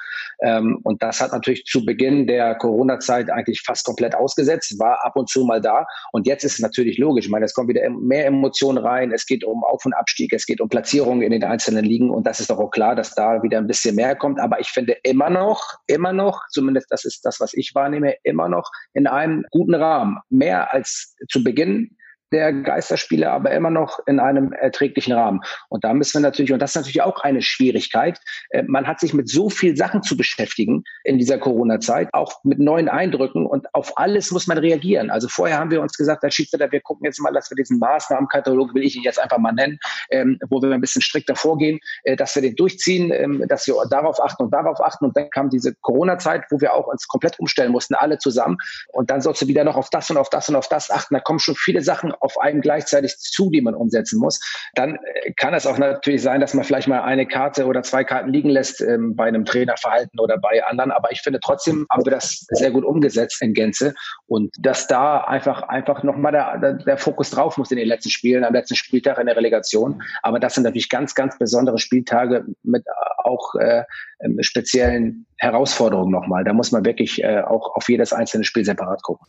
Und 0.84 1.04
das 1.04 1.22
hat 1.22 1.34
natürlich 1.34 1.66
zu 1.66 1.86
Beginn 1.86 2.26
der 2.26 2.56
Corona-Zeit 2.56 3.30
eigentlich 3.30 3.62
fast 3.62 3.86
komplett 3.86 4.16
ausgesetzt, 4.16 4.80
war 4.80 5.06
ab 5.06 5.16
und 5.16 5.30
zu 5.30 5.46
mal 5.46 5.62
da 5.62 5.86
und 6.14 6.26
jetzt 6.26 6.44
ist 6.44 6.54
es 6.54 6.60
natürlich 6.60 6.98
logisch. 6.98 7.26
Ich 7.26 7.32
meine, 7.32 7.46
es 7.46 7.54
kommen 7.54 7.70
wieder 7.70 7.88
mehr 7.92 8.26
Emotionen 8.26 8.80
rein, 8.80 9.12
es 9.12 9.28
geht 9.28 9.44
um 9.44 9.64
Auf- 9.64 9.86
und 9.86 9.94
Abstieg, 9.94 10.34
es 10.34 10.48
geht 10.48 10.60
um 10.60 10.68
Platzierungen 10.68 11.22
in 11.22 11.32
den 11.32 11.44
einzelnen 11.44 11.86
Ligen 11.86 12.10
und 12.10 12.26
das 12.26 12.40
ist 12.40 12.50
doch 12.50 12.58
auch 12.58 12.72
klar, 12.72 12.96
dass 12.96 13.14
da 13.14 13.44
wieder 13.44 13.60
ein 13.60 13.68
bisschen 13.68 13.96
mehr 13.96 14.16
kommt. 14.16 14.40
Aber 14.40 14.60
ich 14.60 14.70
finde 14.70 14.98
immer 15.04 15.30
noch, 15.30 15.62
immer 15.86 16.12
noch, 16.12 16.42
zumindest 16.62 16.92
das 16.92 17.06
ist 17.06 17.26
das, 17.26 17.40
was 17.40 17.54
ich 17.56 17.74
wahrnehme, 17.74 18.14
immer 18.24 18.48
noch 18.48 18.70
in 18.94 19.08
einem 19.08 19.44
guten 19.50 19.74
Rahmen. 19.74 20.20
Mehr 20.30 20.72
als 20.72 21.16
zu 21.28 21.44
Beginn 21.44 21.98
der 22.32 22.54
Geisterspiele, 22.54 23.30
aber 23.30 23.52
immer 23.52 23.70
noch 23.70 24.00
in 24.08 24.20
einem 24.20 24.54
erträglichen 24.54 25.14
Rahmen. 25.14 25.42
Und 25.70 25.84
da 25.84 25.94
müssen 25.94 26.22
wir 26.22 26.22
natürlich, 26.22 26.54
und 26.54 26.60
das 26.60 26.72
ist 26.72 26.76
natürlich 26.76 27.02
auch 27.02 27.20
eine 27.22 27.42
Schwierigkeit, 27.42 28.20
äh, 28.50 28.64
man 28.64 28.88
hat 28.88 29.00
sich 29.00 29.14
mit 29.14 29.30
so 29.30 29.50
viel 29.50 29.76
Sachen 29.76 30.04
zu 30.04 30.16
beschäftigen 30.16 30.84
in 31.04 31.18
dieser 31.18 31.38
Corona-Zeit, 31.38 32.10
auch 32.14 32.44
mit 32.44 32.60
neuen 32.60 32.90
Eindrücken 32.90 33.46
und 33.46 33.74
auf 33.74 33.98
alles 33.98 34.32
muss 34.32 34.48
man 34.48 34.58
reagieren. 34.58 35.10
Also 35.10 35.28
vorher 35.28 35.60
haben 35.60 35.72
wir 35.72 35.82
uns 35.82 35.98
gesagt, 35.98 36.24
Herr 36.24 36.32
Schiedsrichter, 36.32 36.72
wir 36.72 36.82
gucken 36.82 37.06
jetzt 37.06 37.20
mal, 37.20 37.34
dass 37.34 37.50
wir 37.50 37.56
diesen 37.56 37.80
Maßnahmenkatalog, 37.80 38.74
will 38.74 38.84
ich 38.84 38.96
ihn 38.96 39.04
jetzt 39.04 39.20
einfach 39.20 39.38
mal 39.38 39.52
nennen, 39.52 39.80
ähm, 40.10 40.40
wo 40.50 40.62
wir 40.62 40.72
ein 40.72 40.82
bisschen 40.82 41.02
strikter 41.02 41.36
vorgehen, 41.36 41.80
äh, 42.04 42.16
dass 42.16 42.36
wir 42.36 42.42
den 42.42 42.56
durchziehen, 42.56 43.12
ähm, 43.12 43.44
dass 43.48 43.68
wir 43.68 43.76
darauf 43.90 44.22
achten 44.24 44.44
und 44.44 44.54
darauf 44.54 44.82
achten. 44.82 45.06
Und 45.06 45.18
dann 45.18 45.30
kam 45.30 45.50
diese 45.50 45.76
Corona-Zeit, 45.82 46.46
wo 46.50 46.62
wir 46.62 46.74
auch 46.74 46.88
uns 46.88 47.08
komplett 47.08 47.40
umstellen 47.40 47.72
mussten, 47.72 47.96
alle 47.96 48.18
zusammen. 48.18 48.58
Und 48.90 49.10
dann 49.10 49.22
sollst 49.22 49.42
du 49.42 49.48
wieder 49.48 49.64
noch 49.64 49.76
auf 49.76 49.90
das 49.90 50.10
und 50.10 50.18
auf 50.18 50.30
das 50.30 50.50
und 50.50 50.56
auf 50.56 50.68
das 50.70 50.92
achten. 50.92 51.14
Da 51.14 51.20
kommen 51.20 51.40
schon 51.40 51.56
viele 51.56 51.82
Sachen 51.82 52.14
auf 52.22 52.40
einen 52.40 52.62
gleichzeitig 52.62 53.18
zu, 53.18 53.50
die 53.50 53.62
man 53.62 53.76
umsetzen 53.76 54.20
muss, 54.20 54.40
dann 54.76 54.96
äh, 54.96 55.34
kann 55.34 55.54
es 55.54 55.66
auch 55.66 55.78
natürlich 55.78 56.22
sein, 56.22 56.42
dass 56.42 56.54
man 56.54 56.64
vielleicht 56.64 56.88
mal 56.88 57.02
eine 57.02 57.28
Karte 57.28 57.66
oder 57.66 57.84
zwei 57.84 58.04
Karten 58.04 58.32
liegen 58.32 58.50
lässt 58.50 58.82
ähm, 58.82 59.16
bei 59.16 59.28
einem 59.28 59.46
Trainerverhalten 59.46 60.20
oder 60.20 60.38
bei 60.38 60.64
anderen. 60.66 60.92
Aber 60.92 61.12
ich 61.12 61.22
finde 61.22 61.40
trotzdem 61.42 61.86
haben 61.90 62.06
wir 62.06 62.12
das 62.12 62.46
sehr 62.50 62.72
gut 62.72 62.86
umgesetzt 62.86 63.42
in 63.42 63.54
Gänze 63.54 63.94
und 64.28 64.54
dass 64.60 64.88
da 64.88 65.22
einfach 65.22 65.64
einfach 65.64 66.04
nochmal 66.04 66.32
der, 66.32 66.58
der, 66.60 66.74
der 66.74 66.98
Fokus 66.98 67.32
drauf 67.32 67.58
muss 67.58 67.72
in 67.72 67.78
den 67.78 67.88
letzten 67.88 68.10
Spielen, 68.10 68.44
am 68.44 68.54
letzten 68.54 68.76
Spieltag 68.76 69.18
in 69.18 69.26
der 69.26 69.36
Relegation. 69.36 70.02
Aber 70.22 70.40
das 70.40 70.56
sind 70.56 70.64
natürlich 70.64 70.90
ganz, 70.90 71.16
ganz 71.16 71.38
besondere 71.38 71.78
Spieltage 71.80 72.46
mit 72.64 72.86
äh, 72.86 72.92
auch 73.24 73.56
äh, 73.56 73.84
ähm, 74.24 74.38
speziellen 74.42 75.26
Herausforderungen 75.38 76.12
nochmal. 76.12 76.44
Da 76.44 76.54
muss 76.54 76.72
man 76.72 76.86
wirklich 76.86 77.24
äh, 77.24 77.42
auch 77.42 77.76
auf 77.76 77.90
jedes 77.90 78.14
einzelne 78.14 78.44
Spiel 78.44 78.66
separat 78.66 79.02
gucken. 79.04 79.26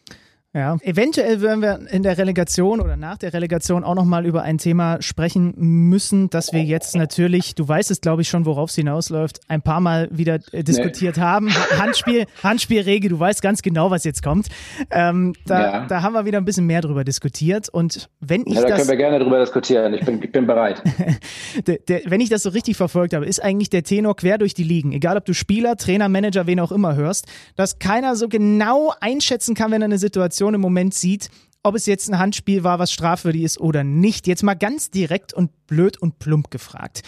Ja, 0.54 0.76
eventuell 0.82 1.40
werden 1.40 1.62
wir 1.62 1.80
in 1.90 2.02
der 2.02 2.18
Relegation 2.18 2.82
oder 2.82 2.98
nach 2.98 3.16
der 3.16 3.32
Relegation 3.32 3.84
auch 3.84 3.94
nochmal 3.94 4.26
über 4.26 4.42
ein 4.42 4.58
Thema 4.58 5.00
sprechen 5.00 5.54
müssen, 5.56 6.28
das 6.28 6.52
wir 6.52 6.62
jetzt 6.62 6.94
natürlich, 6.94 7.54
du 7.54 7.66
weißt 7.66 7.90
es 7.90 8.02
glaube 8.02 8.20
ich 8.20 8.28
schon, 8.28 8.44
worauf 8.44 8.68
es 8.68 8.76
hinausläuft, 8.76 9.40
ein 9.48 9.62
paar 9.62 9.80
Mal 9.80 10.10
wieder 10.12 10.40
äh, 10.52 10.62
diskutiert 10.62 11.16
nee. 11.16 11.22
haben. 11.22 11.48
Handspiel, 11.78 12.26
Handspielregel, 12.42 13.08
du 13.08 13.18
weißt 13.18 13.40
ganz 13.40 13.62
genau, 13.62 13.90
was 13.90 14.04
jetzt 14.04 14.22
kommt. 14.22 14.48
Ähm, 14.90 15.32
da, 15.46 15.62
ja. 15.62 15.86
da 15.86 16.02
haben 16.02 16.12
wir 16.12 16.26
wieder 16.26 16.36
ein 16.36 16.44
bisschen 16.44 16.66
mehr 16.66 16.82
drüber 16.82 17.02
diskutiert 17.02 17.70
und 17.70 18.10
wenn 18.20 18.42
ich 18.44 18.52
ja, 18.52 18.60
da 18.60 18.68
das... 18.68 18.76
können 18.76 18.90
wir 18.90 18.96
gerne 18.98 19.20
drüber 19.20 19.40
diskutieren, 19.40 19.94
ich 19.94 20.04
bin, 20.04 20.22
ich 20.22 20.32
bin 20.32 20.46
bereit. 20.46 20.82
der, 21.66 21.78
der, 21.78 22.02
wenn 22.04 22.20
ich 22.20 22.28
das 22.28 22.42
so 22.42 22.50
richtig 22.50 22.76
verfolgt 22.76 23.14
habe, 23.14 23.24
ist 23.24 23.42
eigentlich 23.42 23.70
der 23.70 23.84
Tenor 23.84 24.16
quer 24.16 24.36
durch 24.36 24.52
die 24.52 24.64
Ligen, 24.64 24.92
egal 24.92 25.16
ob 25.16 25.24
du 25.24 25.32
Spieler, 25.32 25.78
Trainer, 25.78 26.10
Manager, 26.10 26.46
wen 26.46 26.60
auch 26.60 26.72
immer 26.72 26.94
hörst, 26.94 27.26
dass 27.56 27.78
keiner 27.78 28.16
so 28.16 28.28
genau 28.28 28.92
einschätzen 29.00 29.54
kann, 29.54 29.70
wenn 29.70 29.80
er 29.80 29.86
eine 29.86 29.96
Situation 29.96 30.41
Situation 30.42 30.54
im 30.54 30.60
Moment 30.60 30.94
sieht, 30.94 31.30
ob 31.62 31.76
es 31.76 31.86
jetzt 31.86 32.10
ein 32.10 32.18
Handspiel 32.18 32.64
war, 32.64 32.78
was 32.80 32.92
strafwürdig 32.92 33.42
ist 33.42 33.60
oder 33.60 33.84
nicht. 33.84 34.26
Jetzt 34.26 34.42
mal 34.42 34.54
ganz 34.54 34.90
direkt 34.90 35.32
und 35.32 35.66
blöd 35.66 35.96
und 35.98 36.18
plump 36.18 36.50
gefragt. 36.50 37.02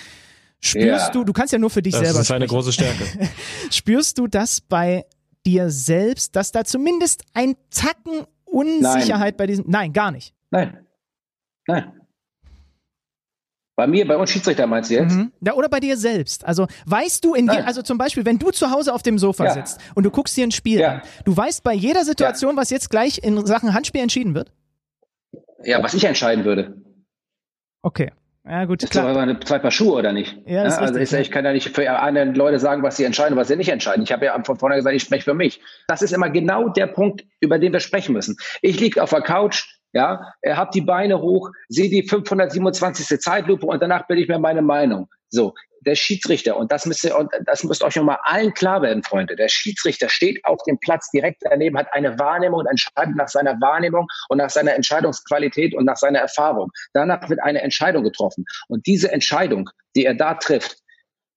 Spürst 0.61 1.09
ja. 1.09 1.13
du, 1.13 1.25
du 1.25 1.33
kannst 1.33 1.53
ja 1.53 1.59
nur 1.59 1.71
für 1.71 1.83
dich 1.83 1.93
das 1.93 2.03
selber. 2.03 2.19
Das 2.19 2.29
ist 2.29 2.31
eine 2.31 2.47
große 2.47 2.73
Stärke. 2.73 3.05
Spürst 3.71 4.19
du 4.19 4.29
das 4.29 4.61
bei 4.61 5.05
dir 5.45 5.71
selbst, 5.71 6.37
dass 6.37 6.53
da 6.53 6.65
zumindest 6.65 7.25
ein 7.35 7.57
Tacken 7.71 8.25
Unsicherheit 8.45 9.35
Nein. 9.35 9.37
bei 9.37 9.47
diesem. 9.49 9.65
Nein, 9.67 9.93
gar 9.93 10.13
nicht. 10.13 10.33
Nein. 10.51 10.79
Nein. 11.67 11.93
Bei 13.77 13.89
mir, 13.89 14.07
bei 14.07 14.17
uns 14.17 14.31
Schiedsrichter 14.31 14.67
meinst 14.69 14.91
du 14.91 14.95
jetzt? 14.95 15.17
Mhm. 15.17 15.33
Ja, 15.41 15.55
oder 15.55 15.69
bei 15.69 15.81
dir 15.81 15.97
selbst. 15.97 16.45
Also 16.45 16.67
weißt 16.87 17.25
du 17.25 17.35
in 17.35 17.49
dir, 17.49 17.67
also 17.67 17.83
zum 17.83 17.99
Beispiel, 17.99 18.25
wenn 18.25 18.39
du 18.39 18.51
zu 18.51 18.71
Hause 18.71 18.95
auf 18.95 19.03
dem 19.03 19.19
Sofa 19.19 19.47
ja. 19.47 19.53
sitzt 19.53 19.81
und 19.95 20.05
du 20.05 20.11
guckst 20.11 20.37
dir 20.37 20.47
ein 20.47 20.53
Spiel 20.53 20.79
ja. 20.79 20.93
an, 20.93 21.03
du 21.25 21.37
weißt 21.37 21.65
bei 21.65 21.75
jeder 21.75 22.05
Situation, 22.05 22.53
ja. 22.53 22.57
was 22.57 22.71
jetzt 22.71 22.89
gleich 22.89 23.19
in 23.23 23.45
Sachen 23.47 23.75
Handspiel 23.75 24.01
entschieden 24.01 24.35
wird? 24.35 24.53
Ja, 25.65 25.83
was 25.83 25.95
ich 25.95 26.05
entscheiden 26.05 26.45
würde. 26.45 26.77
Okay. 27.83 28.13
Ja, 28.47 28.67
gut. 28.67 28.79
Klar. 28.91 29.11
ist 29.11 29.17
aber 29.17 29.41
zwei 29.41 29.59
Paar 29.59 29.71
Schuhe, 29.71 29.95
oder 29.95 30.13
nicht? 30.13 30.37
Ja, 30.47 30.67
ist 30.67 30.79
also 30.79 30.95
richtig, 30.95 31.21
ich 31.21 31.31
kann 31.31 31.47
ja 31.47 31.53
nicht 31.53 31.75
für 31.75 31.91
andere 31.91 32.27
Leute 32.27 32.59
sagen, 32.59 32.83
was 32.83 32.97
sie 32.97 33.05
entscheiden, 33.05 33.37
was 33.37 33.49
sie 33.49 33.57
nicht 33.57 33.71
entscheiden. 33.71 34.03
Ich 34.05 34.13
habe 34.13 34.27
ja 34.27 34.43
von 34.45 34.59
vorne 34.59 34.77
gesagt, 34.77 34.95
ich 34.95 35.03
spreche 35.03 35.25
für 35.25 35.35
mich. 35.35 35.63
Das 35.89 36.03
ist 36.03 36.13
immer 36.13 36.29
genau 36.29 36.69
der 36.69 36.87
Punkt, 36.87 37.25
über 37.41 37.59
den 37.59 37.73
wir 37.73 37.81
sprechen 37.81 38.13
müssen. 38.13 38.37
Ich 38.61 38.79
liege 38.79 39.03
auf 39.03 39.11
der 39.11 39.23
Couch, 39.23 39.65
ja, 39.95 40.35
er 40.43 40.57
hat 40.57 40.75
die 40.75 40.81
Beine 40.81 41.21
hoch, 41.21 41.51
sehe 41.69 41.89
die 41.89 42.03
527. 42.03 43.21
Zeitlupe 43.21 43.65
und 43.65 43.81
danach 43.81 44.07
bilde 44.07 44.23
ich 44.23 44.29
mir 44.29 44.39
meine 44.39 44.61
Meinung. 44.61 45.09
So, 45.31 45.55
der 45.81 45.95
Schiedsrichter, 45.95 46.57
und 46.57 46.73
das 46.73 46.87
müsste, 46.87 47.17
und 47.17 47.31
das 47.47 47.63
müsste 47.65 47.85
euch 47.85 47.97
nochmal 47.97 48.19
allen 48.23 48.55
klar 48.55 48.83
werden, 48.83 49.03
Freunde. 49.03 49.37
Der 49.37 49.49
Schiedsrichter 49.49 50.09
steht 50.09 50.45
auf 50.45 50.59
dem 50.67 50.79
Platz 50.79 51.11
direkt 51.11 51.43
daneben, 51.43 51.79
hat 51.79 51.93
eine 51.93 52.19
Wahrnehmung 52.19 52.61
und 52.61 52.67
entscheidet 52.67 53.17
nach 53.17 53.29
seiner 53.29 53.61
Wahrnehmung 53.61 54.07
und 54.29 54.39
nach 54.39 54.51
seiner 54.51 54.75
Entscheidungsqualität 54.75 55.75
und 55.75 55.85
nach 55.85 55.97
seiner 55.97 56.21
Erfahrung. 56.21 56.71
Danach 56.93 57.29
wird 57.29 57.41
eine 57.41 57.63
Entscheidung 57.63 58.03
getroffen. 58.05 58.45
Und 58.69 58.87
diese 58.87 59.13
Entscheidung, 59.13 59.69
die 59.95 60.05
er 60.07 60.15
da 60.15 60.35
trifft, 60.35 60.79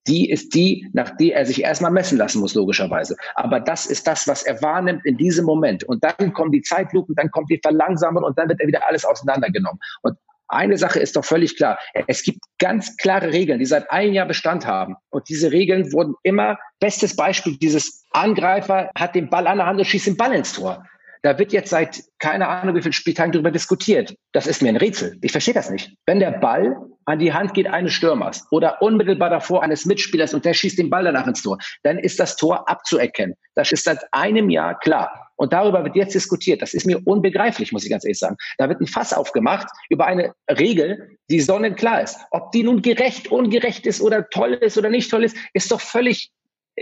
die 0.08 0.30
ist 0.30 0.54
die, 0.56 0.90
nach 0.94 1.16
die 1.18 1.32
er 1.32 1.46
sich 1.46 1.64
erstmal 1.64 1.92
messen 1.92 2.18
lassen 2.18 2.40
muss, 2.40 2.56
logischerweise. 2.56 3.16
Aber 3.36 3.60
das 3.60 3.86
ist 3.86 4.08
das, 4.08 4.28
was 4.28 4.44
er 4.44 4.62
wahrnimmt 4.62 5.06
in 5.06 5.18
diesem 5.18 5.46
Moment. 5.46 5.84
Und 5.84 6.04
dann 6.04 6.34
kommen 6.34 6.52
die 6.52 6.62
Zeitlupen, 6.62 7.16
dann 7.16 7.32
kommt 7.32 7.50
die 7.50 7.60
Verlangsamung 7.62 8.24
und 8.24 8.38
dann 8.38 8.50
wird 8.50 8.60
er 8.62 8.68
wieder 8.68 8.88
alles 8.88 9.06
auseinandergenommen. 9.06 9.80
Und 10.02 10.18
eine 10.48 10.78
Sache 10.78 11.00
ist 11.00 11.16
doch 11.16 11.26
völlig 11.26 11.58
klar. 11.58 11.78
Es 12.08 12.24
gibt 12.24 12.40
ganz 12.58 12.96
klare 12.98 13.34
Regeln, 13.34 13.60
die 13.60 13.66
seit 13.66 13.92
einem 13.92 14.14
Jahr 14.14 14.26
Bestand 14.26 14.66
haben. 14.66 14.96
Und 15.10 15.28
diese 15.30 15.52
Regeln 15.52 15.92
wurden 15.92 16.16
immer, 16.24 16.58
bestes 16.80 17.16
Beispiel, 17.16 17.58
dieses 17.58 18.06
Angreifer 18.12 18.90
hat 18.98 19.16
den 19.16 19.30
Ball 19.30 19.48
an 19.48 19.58
der 19.58 19.68
Hand 19.68 19.80
und 19.80 19.86
schießt 19.86 20.08
den 20.08 20.18
Ball 20.18 20.34
ins 20.34 20.54
Tor. 20.54 20.86
Da 21.24 21.38
wird 21.38 21.52
jetzt 21.52 21.70
seit 21.70 22.04
keine 22.20 22.48
Ahnung 22.48 22.76
wie 22.76 22.82
vielen 22.82 22.94
Spieltagen 22.94 23.34
darüber 23.34 23.52
diskutiert. 23.52 24.16
Das 24.32 24.48
ist 24.48 24.62
mir 24.62 24.70
ein 24.70 24.78
Rätsel. 24.78 25.18
Ich 25.22 25.32
verstehe 25.32 25.54
das 25.54 25.70
nicht. 25.70 25.94
Wenn 26.06 26.20
der 26.20 26.32
Ball 26.32 26.78
an 27.08 27.20
die 27.20 27.34
Hand 27.34 27.54
geht 27.54 27.68
eines 27.68 27.94
Stürmers 27.94 28.46
oder 28.52 28.82
unmittelbar 28.82 29.30
davor 29.30 29.64
eines 29.64 29.86
Mitspielers 29.86 30.34
und 30.34 30.44
der 30.46 30.54
schießt 30.54 30.78
den 30.78 30.90
Ball 30.90 31.06
danach 31.06 31.26
ins 31.26 31.42
Tor, 31.42 31.58
dann 31.84 31.98
ist 31.98 32.20
das 32.20 32.36
Tor 32.36 32.70
abzuerkennen. 32.70 33.36
Das 33.56 33.72
ist 33.72 33.86
seit 33.86 34.00
einem 34.12 34.50
Jahr 34.50 34.78
klar. 34.78 35.32
Und 35.38 35.54
darüber 35.54 35.84
wird 35.84 35.96
jetzt 35.96 36.16
diskutiert. 36.16 36.62
Das 36.62 36.74
ist 36.74 36.86
mir 36.86 37.00
unbegreiflich, 37.06 37.72
muss 37.72 37.84
ich 37.84 37.92
ganz 37.92 38.04
ehrlich 38.04 38.20
sagen. 38.20 38.36
Da 38.58 38.68
wird 38.68 38.82
ein 38.82 38.88
Fass 38.88 39.14
aufgemacht 39.14 39.68
über 39.90 40.06
eine 40.06 40.34
Regel, 40.50 41.18
die 41.30 41.40
sonnenklar 41.40 42.02
ist. 42.02 42.18
Ob 42.32 42.52
die 42.52 42.64
nun 42.64 42.82
gerecht, 42.82 43.32
ungerecht 43.32 43.86
ist 43.86 44.02
oder 44.02 44.30
toll 44.30 44.54
ist 44.56 44.78
oder 44.78 44.90
nicht 44.90 45.10
toll 45.10 45.24
ist, 45.24 45.38
ist 45.54 45.72
doch 45.72 45.82
völlig 45.82 46.32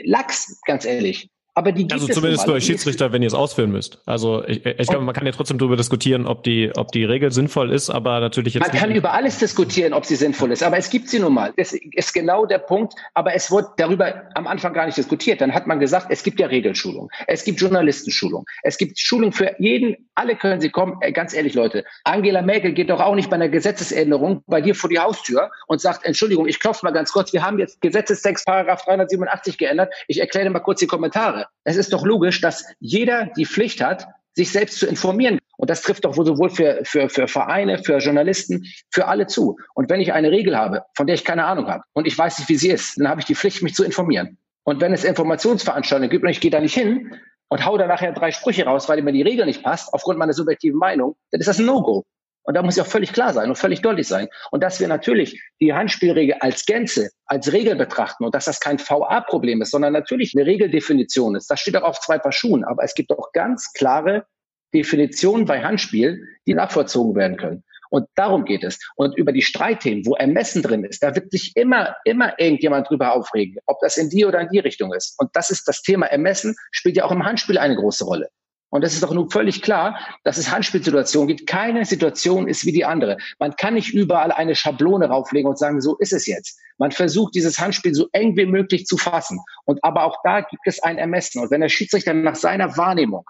Lachs, 0.03 0.59
ganz 0.65 0.85
ehrlich. 0.85 1.29
Aber 1.57 1.71
die 1.71 1.83
gibt 1.83 1.93
also 1.93 2.07
zumindest 2.07 2.43
für 2.43 2.51
euch 2.51 2.65
Schiedsrichter, 2.65 3.13
wenn 3.13 3.21
ihr 3.21 3.27
es 3.27 3.33
ausführen 3.33 3.71
müsst. 3.71 3.99
Also 4.05 4.45
ich, 4.45 4.65
ich 4.65 4.87
glaube, 4.87 5.05
man 5.05 5.15
kann 5.15 5.25
ja 5.25 5.31
trotzdem 5.31 5.57
darüber 5.57 5.77
diskutieren, 5.77 6.27
ob 6.27 6.43
die, 6.43 6.71
ob 6.75 6.91
die 6.91 7.05
Regel 7.05 7.31
sinnvoll 7.31 7.71
ist, 7.71 7.89
aber 7.89 8.19
natürlich 8.19 8.55
jetzt. 8.55 8.67
Man 8.67 8.77
kann 8.77 8.91
über 8.91 9.13
alles 9.13 9.39
diskutieren, 9.39 9.93
ob 9.93 10.05
sie 10.05 10.17
sinnvoll 10.17 10.51
ist, 10.51 10.63
aber 10.63 10.77
es 10.77 10.89
gibt 10.89 11.07
sie 11.07 11.17
nun 11.17 11.33
mal. 11.33 11.53
Das 11.55 11.71
ist 11.71 12.13
genau 12.13 12.45
der 12.45 12.57
Punkt. 12.59 12.93
Aber 13.13 13.33
es 13.33 13.49
wurde 13.51 13.69
darüber 13.77 14.23
am 14.33 14.47
Anfang 14.47 14.73
gar 14.73 14.85
nicht 14.85 14.97
diskutiert. 14.97 15.39
Dann 15.39 15.53
hat 15.53 15.65
man 15.65 15.79
gesagt, 15.79 16.07
es 16.09 16.23
gibt 16.23 16.41
ja 16.41 16.47
Regelschulung, 16.47 17.09
es 17.27 17.45
gibt 17.45 17.61
Journalistenschulung, 17.61 18.45
es 18.63 18.77
gibt 18.77 18.99
Schulung 18.99 19.31
für 19.31 19.55
jeden. 19.57 19.95
Alle 20.13 20.35
können 20.35 20.59
sie 20.59 20.69
kommen. 20.69 20.97
Äh, 20.99 21.13
ganz 21.13 21.33
ehrlich, 21.33 21.53
Leute, 21.53 21.85
Angela 22.03 22.41
Merkel 22.41 22.73
geht 22.73 22.89
doch 22.89 22.99
auch 22.99 23.15
nicht 23.15 23.29
bei 23.29 23.35
einer 23.35 23.49
Gesetzesänderung 23.49 24.43
bei 24.47 24.59
dir 24.59 24.75
vor 24.75 24.89
die 24.89 24.99
Haustür 24.99 25.51
und 25.67 25.79
sagt, 25.79 26.05
Entschuldigung, 26.05 26.47
ich 26.49 26.59
klopfe 26.59 26.85
mal 26.85 26.91
ganz 26.91 27.13
kurz. 27.13 27.31
Wir 27.31 27.45
haben 27.45 27.59
jetzt 27.59 27.79
Gesetzestext 27.79 28.45
Paragraph 28.45 28.83
387 28.83 29.57
geändert. 29.57 29.93
Ich 30.09 30.19
erkläre 30.19 30.49
mal 30.49 30.59
kurz 30.59 30.81
die 30.81 30.87
Kommentare. 30.87 31.44
Es 31.63 31.77
ist 31.77 31.93
doch 31.93 32.05
logisch, 32.05 32.41
dass 32.41 32.65
jeder 32.79 33.27
die 33.37 33.45
Pflicht 33.45 33.81
hat, 33.81 34.07
sich 34.33 34.51
selbst 34.51 34.79
zu 34.79 34.85
informieren. 34.85 35.39
Und 35.57 35.69
das 35.69 35.81
trifft 35.81 36.05
doch 36.05 36.13
sowohl 36.13 36.49
für, 36.49 36.81
für, 36.83 37.09
für 37.09 37.27
Vereine, 37.27 37.81
für 37.81 37.97
Journalisten, 37.97 38.65
für 38.91 39.07
alle 39.07 39.27
zu. 39.27 39.57
Und 39.73 39.89
wenn 39.89 40.01
ich 40.01 40.11
eine 40.11 40.31
Regel 40.31 40.57
habe, 40.57 40.83
von 40.93 41.07
der 41.07 41.15
ich 41.15 41.23
keine 41.23 41.45
Ahnung 41.45 41.67
habe 41.67 41.83
und 41.93 42.05
ich 42.05 42.17
weiß 42.17 42.39
nicht, 42.39 42.49
wie 42.49 42.57
sie 42.57 42.69
ist, 42.69 42.99
dann 42.99 43.07
habe 43.07 43.21
ich 43.21 43.25
die 43.25 43.35
Pflicht, 43.35 43.63
mich 43.63 43.73
zu 43.73 43.83
informieren. 43.83 44.37
Und 44.63 44.81
wenn 44.81 44.93
es 44.93 45.03
Informationsveranstaltungen 45.03 46.09
gibt 46.09 46.23
und 46.23 46.29
ich 46.29 46.41
gehe 46.41 46.51
da 46.51 46.59
nicht 46.59 46.73
hin 46.73 47.15
und 47.47 47.65
hau 47.65 47.77
da 47.77 47.87
nachher 47.87 48.11
drei 48.11 48.31
Sprüche 48.31 48.65
raus, 48.65 48.89
weil 48.89 49.01
mir 49.01 49.13
die 49.13 49.21
Regel 49.21 49.45
nicht 49.45 49.63
passt, 49.63 49.93
aufgrund 49.93 50.19
meiner 50.19 50.33
subjektiven 50.33 50.77
Meinung, 50.77 51.15
dann 51.31 51.39
ist 51.39 51.47
das 51.47 51.59
ein 51.59 51.65
No-Go. 51.65 52.03
Und 52.45 52.53
da 52.53 52.61
muss 52.61 52.75
ja 52.75 52.83
auch 52.83 52.87
völlig 52.87 53.11
klar 53.11 53.33
sein 53.33 53.49
und 53.49 53.55
völlig 53.55 53.81
deutlich 53.81 54.07
sein. 54.07 54.27
Und 54.51 54.63
dass 54.63 54.79
wir 54.79 54.87
natürlich 54.87 55.41
die 55.59 55.73
Handspielregel 55.73 56.37
als 56.39 56.65
Gänze, 56.65 57.09
als 57.25 57.51
Regel 57.51 57.75
betrachten 57.75 58.23
und 58.23 58.35
dass 58.35 58.45
das 58.45 58.59
kein 58.59 58.79
VA-Problem 58.79 59.61
ist, 59.61 59.71
sondern 59.71 59.93
natürlich 59.93 60.33
eine 60.35 60.45
Regeldefinition 60.45 61.35
ist. 61.35 61.49
Das 61.49 61.59
steht 61.59 61.75
auch 61.75 61.83
auf 61.83 61.99
zwei 61.99 62.19
Paar 62.19 62.31
Schuhen. 62.31 62.63
Aber 62.63 62.83
es 62.83 62.93
gibt 62.93 63.11
auch 63.11 63.31
ganz 63.33 63.73
klare 63.73 64.25
Definitionen 64.73 65.45
bei 65.45 65.63
Handspiel, 65.63 66.23
die 66.45 66.53
nachvollzogen 66.53 67.15
werden 67.15 67.37
können. 67.37 67.63
Und 67.89 68.07
darum 68.15 68.45
geht 68.45 68.63
es. 68.63 68.77
Und 68.95 69.17
über 69.17 69.31
die 69.31 69.41
Streitthemen, 69.41 70.05
wo 70.05 70.15
Ermessen 70.15 70.61
drin 70.61 70.83
ist, 70.83 71.01
da 71.01 71.15
wird 71.15 71.31
sich 71.31 71.55
immer, 71.55 71.95
immer 72.03 72.37
irgendjemand 72.39 72.89
drüber 72.89 73.13
aufregen, 73.13 73.57
ob 73.65 73.79
das 73.79 73.97
in 73.97 74.09
die 74.09 74.25
oder 74.25 74.41
in 74.41 74.49
die 74.49 74.59
Richtung 74.59 74.93
ist. 74.93 75.15
Und 75.17 75.29
das 75.33 75.49
ist 75.49 75.67
das 75.67 75.81
Thema 75.81 76.07
Ermessen, 76.07 76.55
spielt 76.71 76.97
ja 76.97 77.05
auch 77.05 77.11
im 77.11 77.23
Handspiel 77.23 77.57
eine 77.57 77.75
große 77.75 78.03
Rolle. 78.03 78.29
Und 78.75 78.83
es 78.83 78.93
ist 78.93 79.03
doch 79.03 79.13
nun 79.13 79.29
völlig 79.29 79.61
klar, 79.61 79.97
dass 80.25 80.37
es 80.37 80.51
Handspielsituationen 80.51 81.29
gibt. 81.29 81.47
Keine 81.47 81.85
Situation 81.85 82.45
ist 82.45 82.65
wie 82.65 82.73
die 82.73 82.83
andere. 82.83 83.15
Man 83.39 83.55
kann 83.55 83.75
nicht 83.75 83.93
überall 83.93 84.33
eine 84.33 84.53
Schablone 84.53 85.07
rauflegen 85.07 85.49
und 85.49 85.57
sagen, 85.57 85.79
so 85.79 85.95
ist 85.95 86.11
es 86.11 86.25
jetzt. 86.25 86.59
Man 86.77 86.91
versucht, 86.91 87.35
dieses 87.35 87.57
Handspiel 87.57 87.93
so 87.93 88.09
eng 88.11 88.35
wie 88.35 88.45
möglich 88.45 88.85
zu 88.85 88.97
fassen. 88.97 89.39
Und 89.63 89.81
aber 89.85 90.03
auch 90.03 90.17
da 90.25 90.41
gibt 90.41 90.63
es 90.65 90.83
ein 90.83 90.97
Ermessen. 90.97 91.41
Und 91.41 91.51
wenn 91.51 91.61
der 91.61 91.69
Schiedsrichter 91.69 92.13
nach 92.13 92.35
seiner 92.35 92.75
Wahrnehmung 92.75 93.23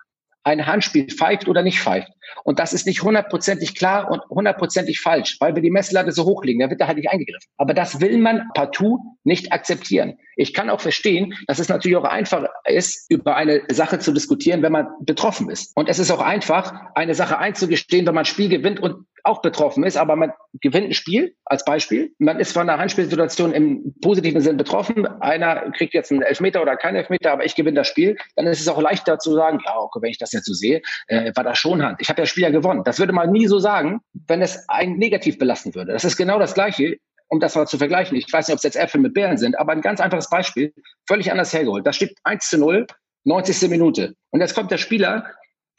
ein 0.43 0.65
Handspiel 0.65 1.11
pfeift 1.11 1.47
oder 1.47 1.61
nicht 1.61 1.79
pfeift. 1.79 2.09
Und 2.43 2.57
das 2.57 2.73
ist 2.73 2.87
nicht 2.87 3.03
hundertprozentig 3.03 3.75
klar 3.75 4.09
und 4.09 4.23
hundertprozentig 4.31 4.99
falsch, 4.99 5.37
weil 5.39 5.53
wir 5.53 5.61
die 5.61 5.69
Messlatte 5.69 6.11
so 6.11 6.25
hochlegen. 6.25 6.59
Da 6.59 6.71
wird 6.71 6.81
da 6.81 6.87
halt 6.87 6.97
nicht 6.97 7.11
eingegriffen. 7.11 7.51
Aber 7.57 7.75
das 7.75 8.01
will 8.01 8.17
man 8.17 8.49
partout 8.55 8.99
nicht 9.23 9.51
akzeptieren. 9.51 10.17
Ich 10.35 10.53
kann 10.53 10.69
auch 10.69 10.81
verstehen, 10.81 11.33
dass 11.47 11.59
es 11.59 11.69
natürlich 11.69 11.97
auch 11.97 12.03
einfach 12.03 12.45
ist, 12.65 13.09
über 13.09 13.35
eine 13.35 13.63
Sache 13.69 13.99
zu 13.99 14.11
diskutieren, 14.11 14.61
wenn 14.61 14.71
man 14.71 14.87
betroffen 15.01 15.49
ist. 15.49 15.75
Und 15.75 15.89
es 15.89 15.99
ist 15.99 16.11
auch 16.11 16.21
einfach, 16.21 16.73
eine 16.95 17.15
Sache 17.15 17.37
einzugestehen, 17.37 18.05
wenn 18.05 18.15
man 18.15 18.23
ein 18.23 18.25
Spiel 18.25 18.49
gewinnt 18.49 18.79
und 18.79 19.05
auch 19.25 19.41
betroffen 19.41 19.83
ist, 19.83 19.97
aber 19.97 20.15
man 20.15 20.31
gewinnt 20.61 20.87
ein 20.87 20.93
Spiel 20.93 21.35
als 21.45 21.65
Beispiel. 21.65 22.13
Man 22.19 22.39
ist 22.39 22.53
von 22.53 22.69
einer 22.69 22.79
Handspielsituation 22.79 23.53
im 23.53 23.95
positiven 24.01 24.41
Sinn 24.41 24.57
betroffen. 24.57 25.07
Einer 25.19 25.71
kriegt 25.71 25.93
jetzt 25.93 26.11
einen 26.11 26.21
Elfmeter 26.21 26.61
oder 26.61 26.77
keinen 26.77 26.97
Elfmeter, 26.97 27.31
aber 27.31 27.43
ich 27.43 27.55
gewinne 27.55 27.77
das 27.77 27.87
Spiel. 27.87 28.17
Dann 28.35 28.45
ist 28.45 28.61
es 28.61 28.67
auch 28.67 28.79
leichter 28.79 29.17
zu 29.17 29.33
sagen, 29.33 29.59
ja, 29.65 29.77
okay, 29.77 29.99
wenn 30.01 30.11
ich 30.11 30.19
das 30.19 30.31
jetzt 30.31 30.45
so 30.45 30.53
sehe, 30.53 30.81
äh, 31.07 31.31
war 31.35 31.43
das 31.43 31.57
schon 31.57 31.83
Hand. 31.83 31.97
Ich 32.01 32.09
habe 32.09 32.21
das 32.21 32.29
Spiel 32.29 32.43
ja 32.43 32.51
gewonnen. 32.51 32.83
Das 32.85 32.99
würde 32.99 33.13
man 33.13 33.31
nie 33.31 33.47
so 33.47 33.59
sagen, 33.59 34.01
wenn 34.27 34.41
es 34.41 34.69
einen 34.69 34.97
negativ 34.97 35.39
belasten 35.39 35.73
würde. 35.73 35.93
Das 35.93 36.05
ist 36.05 36.17
genau 36.17 36.37
das 36.37 36.53
Gleiche 36.53 36.97
um 37.27 37.39
das 37.39 37.55
mal 37.55 37.67
zu 37.67 37.77
vergleichen, 37.77 38.17
ich 38.17 38.31
weiß 38.31 38.47
nicht, 38.47 38.53
ob 38.53 38.57
es 38.57 38.63
jetzt 38.63 38.75
Äpfel 38.75 39.01
mit 39.01 39.13
Bären 39.13 39.37
sind, 39.37 39.57
aber 39.57 39.71
ein 39.71 39.81
ganz 39.81 39.99
einfaches 39.99 40.29
Beispiel, 40.29 40.73
völlig 41.07 41.31
anders 41.31 41.53
hergeholt. 41.53 41.85
Da 41.85 41.93
steht 41.93 42.15
1 42.23 42.49
zu 42.49 42.57
0, 42.57 42.87
90. 43.25 43.69
Minute. 43.69 44.13
Und 44.29 44.41
jetzt 44.41 44.53
kommt 44.53 44.71
der 44.71 44.77
Spieler 44.77 45.25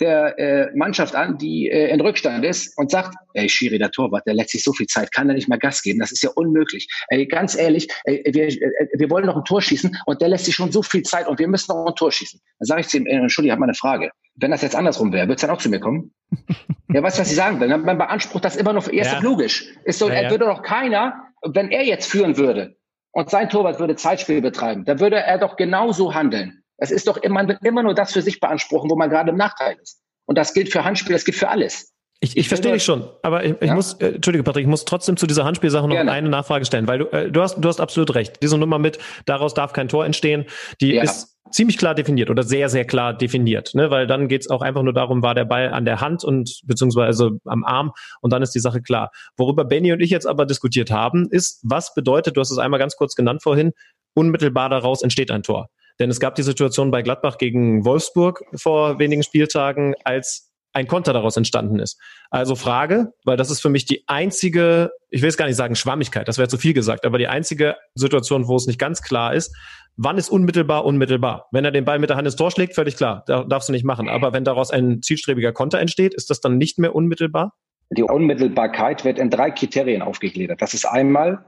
der 0.00 0.38
äh, 0.38 0.76
Mannschaft 0.76 1.14
an, 1.14 1.38
die 1.38 1.70
äh, 1.70 1.88
in 1.88 2.00
Rückstand 2.00 2.44
ist 2.44 2.76
und 2.76 2.90
sagt, 2.90 3.14
ey, 3.32 3.48
Schiri, 3.48 3.78
der 3.78 3.90
Torwart, 3.90 4.26
der 4.26 4.34
lässt 4.34 4.50
sich 4.50 4.62
so 4.62 4.72
viel 4.72 4.86
Zeit, 4.86 5.12
kann 5.12 5.28
er 5.28 5.34
nicht 5.34 5.48
mal 5.48 5.58
Gas 5.58 5.82
geben, 5.82 6.00
das 6.00 6.12
ist 6.12 6.22
ja 6.22 6.30
unmöglich. 6.34 6.86
Ey, 7.08 7.26
ganz 7.26 7.56
ehrlich, 7.56 7.88
ey, 8.04 8.22
wir, 8.26 8.48
äh, 8.48 8.88
wir 8.92 9.10
wollen 9.10 9.26
noch 9.26 9.36
ein 9.36 9.44
Tor 9.44 9.62
schießen 9.62 9.96
und 10.06 10.20
der 10.20 10.28
lässt 10.28 10.44
sich 10.44 10.54
schon 10.54 10.70
so 10.70 10.82
viel 10.82 11.02
Zeit 11.02 11.26
und 11.26 11.38
wir 11.38 11.48
müssen 11.48 11.74
noch 11.74 11.86
ein 11.86 11.94
Tor 11.94 12.12
schießen. 12.12 12.40
Dann 12.58 12.66
sage 12.66 12.82
ich 12.82 12.88
zu 12.88 12.98
ihm, 12.98 13.06
äh, 13.06 13.16
Entschuldigung, 13.16 13.48
ich 13.48 13.52
habe 13.52 13.60
mal 13.60 13.66
eine 13.66 13.74
Frage. 13.74 14.10
Wenn 14.34 14.50
das 14.50 14.60
jetzt 14.60 14.76
andersrum 14.76 15.12
wäre, 15.12 15.28
wird 15.28 15.38
es 15.38 15.40
dann 15.40 15.50
auch 15.50 15.60
zu 15.60 15.70
mir 15.70 15.80
kommen? 15.80 16.12
ja, 16.92 17.02
weißt 17.02 17.16
du, 17.16 17.22
was 17.22 17.30
ich 17.30 17.36
sagen 17.36 17.58
will? 17.60 17.68
Man 17.68 17.96
beansprucht 17.96 18.44
das 18.44 18.56
immer 18.56 18.74
noch 18.74 18.92
erst 18.92 19.14
ja. 19.14 19.20
logisch. 19.20 19.72
Ist 19.84 19.98
so, 19.98 20.08
ja, 20.08 20.16
er 20.16 20.30
würde 20.30 20.44
doch 20.44 20.62
keiner, 20.62 21.25
wenn 21.42 21.70
er 21.70 21.84
jetzt 21.84 22.10
führen 22.10 22.36
würde 22.36 22.76
und 23.12 23.30
sein 23.30 23.48
Torwart 23.48 23.78
würde 23.78 23.96
Zeitspiel 23.96 24.40
betreiben, 24.40 24.84
dann 24.84 25.00
würde 25.00 25.16
er 25.16 25.38
doch 25.38 25.56
genauso 25.56 26.14
handeln. 26.14 26.62
Es 26.78 26.90
ist 26.90 27.08
doch, 27.08 27.18
man 27.28 27.48
wird 27.48 27.64
immer 27.64 27.82
nur 27.82 27.94
das 27.94 28.12
für 28.12 28.22
sich 28.22 28.40
beanspruchen, 28.40 28.90
wo 28.90 28.96
man 28.96 29.10
gerade 29.10 29.30
im 29.30 29.36
Nachteil 29.36 29.76
ist. 29.80 30.02
Und 30.26 30.36
das 30.36 30.52
gilt 30.52 30.70
für 30.70 30.84
Handspiel, 30.84 31.14
das 31.14 31.24
gilt 31.24 31.38
für 31.38 31.48
alles. 31.48 31.94
Ich, 32.20 32.36
ich 32.36 32.48
verstehe 32.48 32.72
dich 32.72 32.82
schon, 32.82 33.04
aber 33.22 33.44
ich, 33.44 33.54
ich 33.60 33.68
ja? 33.68 33.74
muss, 33.74 33.94
äh, 33.94 34.14
Entschuldige 34.14 34.42
Patrick, 34.42 34.62
ich 34.64 34.70
muss 34.70 34.86
trotzdem 34.86 35.18
zu 35.18 35.26
dieser 35.26 35.44
Handspielsache 35.44 35.86
noch 35.86 35.94
Gerne. 35.94 36.12
eine 36.12 36.30
Nachfrage 36.30 36.64
stellen, 36.64 36.88
weil 36.88 36.98
du, 36.98 37.04
äh, 37.12 37.30
du 37.30 37.42
hast, 37.42 37.56
du 37.56 37.68
hast 37.68 37.78
absolut 37.78 38.14
recht. 38.14 38.42
Diese 38.42 38.56
Nummer 38.56 38.78
mit, 38.78 38.98
daraus 39.26 39.52
darf 39.52 39.74
kein 39.74 39.88
Tor 39.88 40.06
entstehen, 40.06 40.46
die 40.80 40.94
ja. 40.94 41.02
ist 41.02 41.36
ziemlich 41.50 41.76
klar 41.76 41.94
definiert 41.94 42.30
oder 42.30 42.42
sehr, 42.42 42.68
sehr 42.68 42.84
klar 42.84 43.14
definiert, 43.14 43.74
ne? 43.74 43.90
weil 43.90 44.06
dann 44.06 44.28
geht's 44.28 44.48
auch 44.48 44.62
einfach 44.62 44.82
nur 44.82 44.92
darum, 44.94 45.22
war 45.22 45.34
der 45.34 45.44
Ball 45.44 45.68
an 45.72 45.84
der 45.84 46.00
Hand 46.00 46.24
und 46.24 46.60
beziehungsweise 46.64 47.38
am 47.44 47.64
Arm 47.64 47.92
und 48.20 48.32
dann 48.32 48.42
ist 48.42 48.54
die 48.54 48.60
Sache 48.60 48.80
klar. 48.82 49.10
Worüber 49.36 49.64
Benny 49.64 49.92
und 49.92 50.00
ich 50.00 50.10
jetzt 50.10 50.26
aber 50.26 50.46
diskutiert 50.46 50.90
haben, 50.90 51.28
ist, 51.30 51.60
was 51.62 51.94
bedeutet, 51.94 52.36
du 52.36 52.40
hast 52.40 52.50
es 52.50 52.58
einmal 52.58 52.80
ganz 52.80 52.96
kurz 52.96 53.14
genannt 53.14 53.42
vorhin, 53.42 53.72
unmittelbar 54.14 54.70
daraus 54.70 55.02
entsteht 55.02 55.30
ein 55.30 55.42
Tor. 55.42 55.68
Denn 55.98 56.10
es 56.10 56.20
gab 56.20 56.34
die 56.34 56.42
Situation 56.42 56.90
bei 56.90 57.02
Gladbach 57.02 57.38
gegen 57.38 57.84
Wolfsburg 57.84 58.42
vor 58.54 58.98
wenigen 58.98 59.22
Spieltagen, 59.22 59.94
als 60.04 60.45
ein 60.76 60.86
Konter 60.86 61.14
daraus 61.14 61.36
entstanden 61.36 61.78
ist. 61.78 61.98
Also 62.30 62.54
Frage, 62.54 63.12
weil 63.24 63.38
das 63.38 63.50
ist 63.50 63.60
für 63.60 63.70
mich 63.70 63.86
die 63.86 64.04
einzige, 64.06 64.90
ich 65.08 65.22
will 65.22 65.30
es 65.30 65.38
gar 65.38 65.46
nicht 65.46 65.56
sagen 65.56 65.74
Schwammigkeit, 65.74 66.28
das 66.28 66.36
wäre 66.36 66.48
zu 66.48 66.58
viel 66.58 66.74
gesagt, 66.74 67.06
aber 67.06 67.16
die 67.18 67.28
einzige 67.28 67.76
Situation, 67.94 68.46
wo 68.46 68.56
es 68.56 68.66
nicht 68.66 68.78
ganz 68.78 69.00
klar 69.00 69.34
ist, 69.34 69.56
wann 69.96 70.18
ist 70.18 70.28
unmittelbar 70.28 70.84
unmittelbar? 70.84 71.46
Wenn 71.50 71.64
er 71.64 71.70
den 71.70 71.86
Ball 71.86 71.98
mit 71.98 72.10
der 72.10 72.18
Hand 72.18 72.26
ins 72.26 72.36
Tor 72.36 72.50
schlägt, 72.50 72.74
völlig 72.74 72.96
klar, 72.96 73.24
da 73.26 73.44
darfst 73.44 73.70
du 73.70 73.72
nicht 73.72 73.84
machen. 73.84 74.10
Aber 74.10 74.34
wenn 74.34 74.44
daraus 74.44 74.70
ein 74.70 75.00
zielstrebiger 75.00 75.52
Konter 75.52 75.80
entsteht, 75.80 76.12
ist 76.12 76.28
das 76.28 76.40
dann 76.40 76.58
nicht 76.58 76.78
mehr 76.78 76.94
unmittelbar? 76.94 77.54
Die 77.90 78.02
Unmittelbarkeit 78.02 79.04
wird 79.04 79.18
in 79.18 79.30
drei 79.30 79.50
Kriterien 79.50 80.02
aufgegliedert. 80.02 80.60
Das 80.60 80.74
ist 80.74 80.84
einmal 80.84 81.44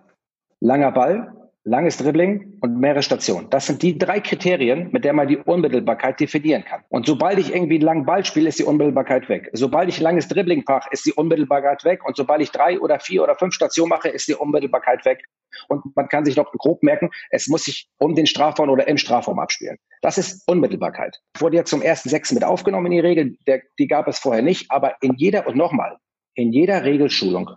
langer 0.60 0.92
Ball, 0.92 1.47
langes 1.64 1.98
Dribbling 1.98 2.58
und 2.60 2.78
mehrere 2.78 3.02
Stationen. 3.02 3.50
Das 3.50 3.66
sind 3.66 3.82
die 3.82 3.98
drei 3.98 4.20
Kriterien, 4.20 4.90
mit 4.92 5.04
der 5.04 5.12
man 5.12 5.28
die 5.28 5.36
Unmittelbarkeit 5.36 6.18
definieren 6.18 6.64
kann. 6.64 6.82
Und 6.88 7.06
sobald 7.06 7.38
ich 7.38 7.52
irgendwie 7.54 7.74
einen 7.74 7.84
langen 7.84 8.06
Ball 8.06 8.24
spiele, 8.24 8.48
ist 8.48 8.58
die 8.58 8.64
Unmittelbarkeit 8.64 9.28
weg. 9.28 9.50
Sobald 9.52 9.88
ich 9.88 10.00
langes 10.00 10.28
Dribbling 10.28 10.64
mache, 10.66 10.88
ist 10.90 11.04
die 11.04 11.12
Unmittelbarkeit 11.12 11.84
weg. 11.84 12.04
Und 12.06 12.16
sobald 12.16 12.40
ich 12.40 12.50
drei 12.50 12.80
oder 12.80 13.00
vier 13.00 13.22
oder 13.22 13.36
fünf 13.36 13.54
Stationen 13.54 13.90
mache, 13.90 14.08
ist 14.08 14.28
die 14.28 14.34
Unmittelbarkeit 14.34 15.04
weg. 15.04 15.24
Und 15.68 15.84
man 15.96 16.08
kann 16.08 16.24
sich 16.24 16.36
noch 16.36 16.50
grob 16.52 16.82
merken, 16.82 17.10
es 17.30 17.48
muss 17.48 17.64
sich 17.64 17.88
um 17.98 18.14
den 18.14 18.26
Strafraum 18.26 18.70
oder 18.70 18.86
im 18.88 18.96
Strafraum 18.96 19.38
abspielen. 19.38 19.78
Das 20.02 20.18
ist 20.18 20.48
Unmittelbarkeit. 20.48 21.18
Wurde 21.38 21.56
ja 21.56 21.64
zum 21.64 21.82
ersten 21.82 22.08
Sechsten 22.08 22.34
mit 22.34 22.44
aufgenommen 22.44 22.86
in 22.86 22.92
die 22.92 23.00
Regel. 23.00 23.36
Der, 23.46 23.62
die 23.78 23.88
gab 23.88 24.08
es 24.08 24.18
vorher 24.18 24.42
nicht. 24.42 24.70
Aber 24.70 24.96
in 25.00 25.14
jeder, 25.16 25.46
und 25.46 25.56
nochmal, 25.56 25.96
in 26.34 26.52
jeder 26.52 26.84
Regelschulung 26.84 27.50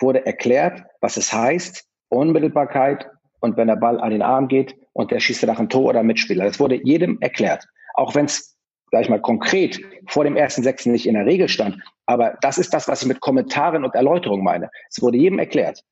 wurde 0.00 0.24
erklärt, 0.24 0.82
was 1.00 1.16
es 1.16 1.32
heißt, 1.32 1.86
Unmittelbarkeit 2.08 3.06
und 3.42 3.56
wenn 3.56 3.66
der 3.66 3.76
Ball 3.76 4.00
an 4.00 4.10
den 4.10 4.22
Arm 4.22 4.48
geht 4.48 4.76
und 4.92 5.10
der 5.10 5.20
schießt 5.20 5.44
nach 5.46 5.58
ein 5.58 5.68
Tor 5.68 5.86
oder 5.86 6.02
Mitspieler. 6.04 6.44
Das 6.44 6.60
wurde 6.60 6.80
jedem 6.82 7.20
erklärt. 7.20 7.66
Auch 7.94 8.14
wenn 8.14 8.26
es, 8.26 8.56
sag 8.92 9.02
ich 9.02 9.08
mal, 9.08 9.20
konkret 9.20 9.80
vor 10.06 10.22
dem 10.22 10.36
ersten 10.36 10.62
Sechsten 10.62 10.92
nicht 10.92 11.06
in 11.06 11.14
der 11.14 11.26
Regel 11.26 11.48
stand. 11.48 11.76
Aber 12.06 12.38
das 12.40 12.56
ist 12.56 12.72
das, 12.72 12.86
was 12.86 13.02
ich 13.02 13.08
mit 13.08 13.20
Kommentaren 13.20 13.84
und 13.84 13.96
Erläuterungen 13.96 14.44
meine. 14.44 14.70
Es 14.88 15.02
wurde 15.02 15.18
jedem 15.18 15.40
erklärt. 15.40 15.82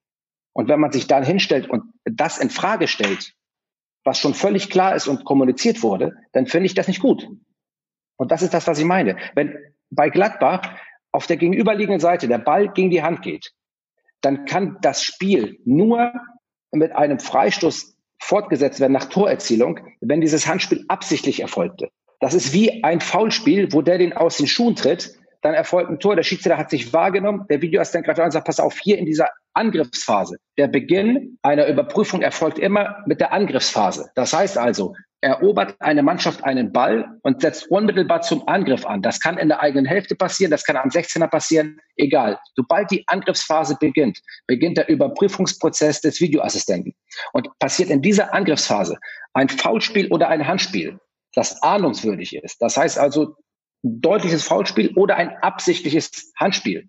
Und 0.53 0.69
wenn 0.69 0.79
man 0.79 0.93
sich 0.93 1.09
dann 1.09 1.25
hinstellt 1.25 1.69
und 1.69 1.83
das 2.05 2.39
in 2.39 2.51
Frage 2.51 2.87
stellt, 2.87 3.35
was 4.05 4.19
schon 4.19 4.35
völlig 4.35 4.71
klar 4.71 4.95
ist 4.95 5.09
und 5.09 5.25
kommuniziert 5.25 5.83
wurde, 5.83 6.15
dann 6.33 6.47
finde 6.47 6.67
ich 6.67 6.75
das 6.75 6.87
nicht 6.87 7.01
gut. 7.01 7.29
Und 8.17 8.31
das 8.31 8.43
ist 8.43 8.55
das, 8.55 8.69
was 8.69 8.79
ich 8.79 8.85
meine. 8.85 9.17
Wenn 9.35 9.57
bei 9.91 10.09
Gladbach 10.09 10.63
auf 11.11 11.27
der 11.27 11.37
gegenüberliegenden 11.37 12.01
Seite 12.01 12.29
der 12.29 12.39
Ball 12.39 12.73
gegen 12.73 12.91
die 12.91 13.03
Hand 13.03 13.23
geht, 13.23 13.53
dann 14.21 14.45
kann 14.45 14.79
das 14.83 15.03
Spiel 15.03 15.59
nur 15.65 16.13
mit 16.73 16.93
einem 16.93 17.19
Freistoß 17.19 17.97
fortgesetzt 18.19 18.81
werden 18.81 18.93
nach 18.93 19.07
Torerzielung, 19.07 19.81
wenn 20.01 20.21
dieses 20.21 20.47
Handspiel 20.47 20.85
absichtlich 20.89 21.41
erfolgte. 21.41 21.89
Das 22.21 22.35
ist 22.35 22.53
wie 22.53 22.85
ein 22.85 23.01
Foulspiel, 23.01 23.73
wo 23.73 23.81
der 23.83 23.99
den 23.99 24.13
aus 24.13 24.37
den 24.37 24.47
Schuhen 24.47 24.77
tritt, 24.77 25.15
dann 25.43 25.55
erfolgt 25.55 25.91
ein 25.91 25.99
Tor, 25.99 26.17
der 26.17 26.23
Schiedsrichter 26.23 26.59
hat 26.59 26.69
sich 26.69 26.93
wahrgenommen, 26.93 27.47
der 27.49 27.63
Videoassistent 27.63 28.05
greift 28.05 28.21
an 28.21 28.27
und 28.27 28.33
sagt, 28.33 28.47
pass 28.47 28.61
auf, 28.61 28.79
hier 28.79 28.99
in 28.99 29.07
dieser 29.07 29.29
Angriffsphase. 29.55 30.37
Der 30.59 30.69
Beginn 30.69 31.39
einer 31.43 31.67
Überprüfung 31.67 32.21
erfolgt 32.21 32.59
immer 32.59 32.99
mit 33.07 33.21
der 33.21 33.33
Angriffsphase. 33.33 34.11
Das 34.15 34.35
heißt 34.35 34.59
also, 34.59 34.95
erobert 35.23 35.77
eine 35.81 36.03
Mannschaft 36.03 36.45
einen 36.45 36.73
Ball 36.73 37.19
und 37.23 37.43
setzt 37.43 37.71
unmittelbar 37.71 38.23
zum 38.23 38.47
Angriff 38.49 38.87
an. 38.87 39.03
Das 39.03 39.21
kann 39.21 39.37
in 39.37 39.49
der 39.49 39.61
eigenen 39.61 39.85
Hälfte 39.85 40.15
passieren, 40.15 40.51
das 40.51 40.65
kann 40.65 40.77
am 40.77 40.89
16er 40.89 41.29
passieren, 41.29 41.79
egal. 41.97 42.39
Sobald 42.57 42.91
die 42.91 43.05
Angriffsphase 43.07 43.77
beginnt, 43.79 44.21
beginnt 44.47 44.79
der 44.79 44.89
Überprüfungsprozess 44.89 46.01
des 46.01 46.21
Videoassistenten. 46.21 46.95
Und 47.33 47.49
passiert 47.59 47.91
in 47.91 48.01
dieser 48.01 48.33
Angriffsphase 48.33 48.99
ein 49.35 49.49
Foulspiel 49.49 50.09
oder 50.11 50.29
ein 50.29 50.47
Handspiel, 50.47 50.99
das 51.35 51.63
ahnungswürdig 51.63 52.37
ist. 52.37 52.61
Das 52.63 52.77
heißt 52.77 52.99
also 52.99 53.37
ein 53.85 54.01
deutliches 54.01 54.43
Foulspiel 54.45 54.95
oder 54.97 55.17
ein 55.17 55.37
absichtliches 55.43 56.33
Handspiel. 56.39 56.89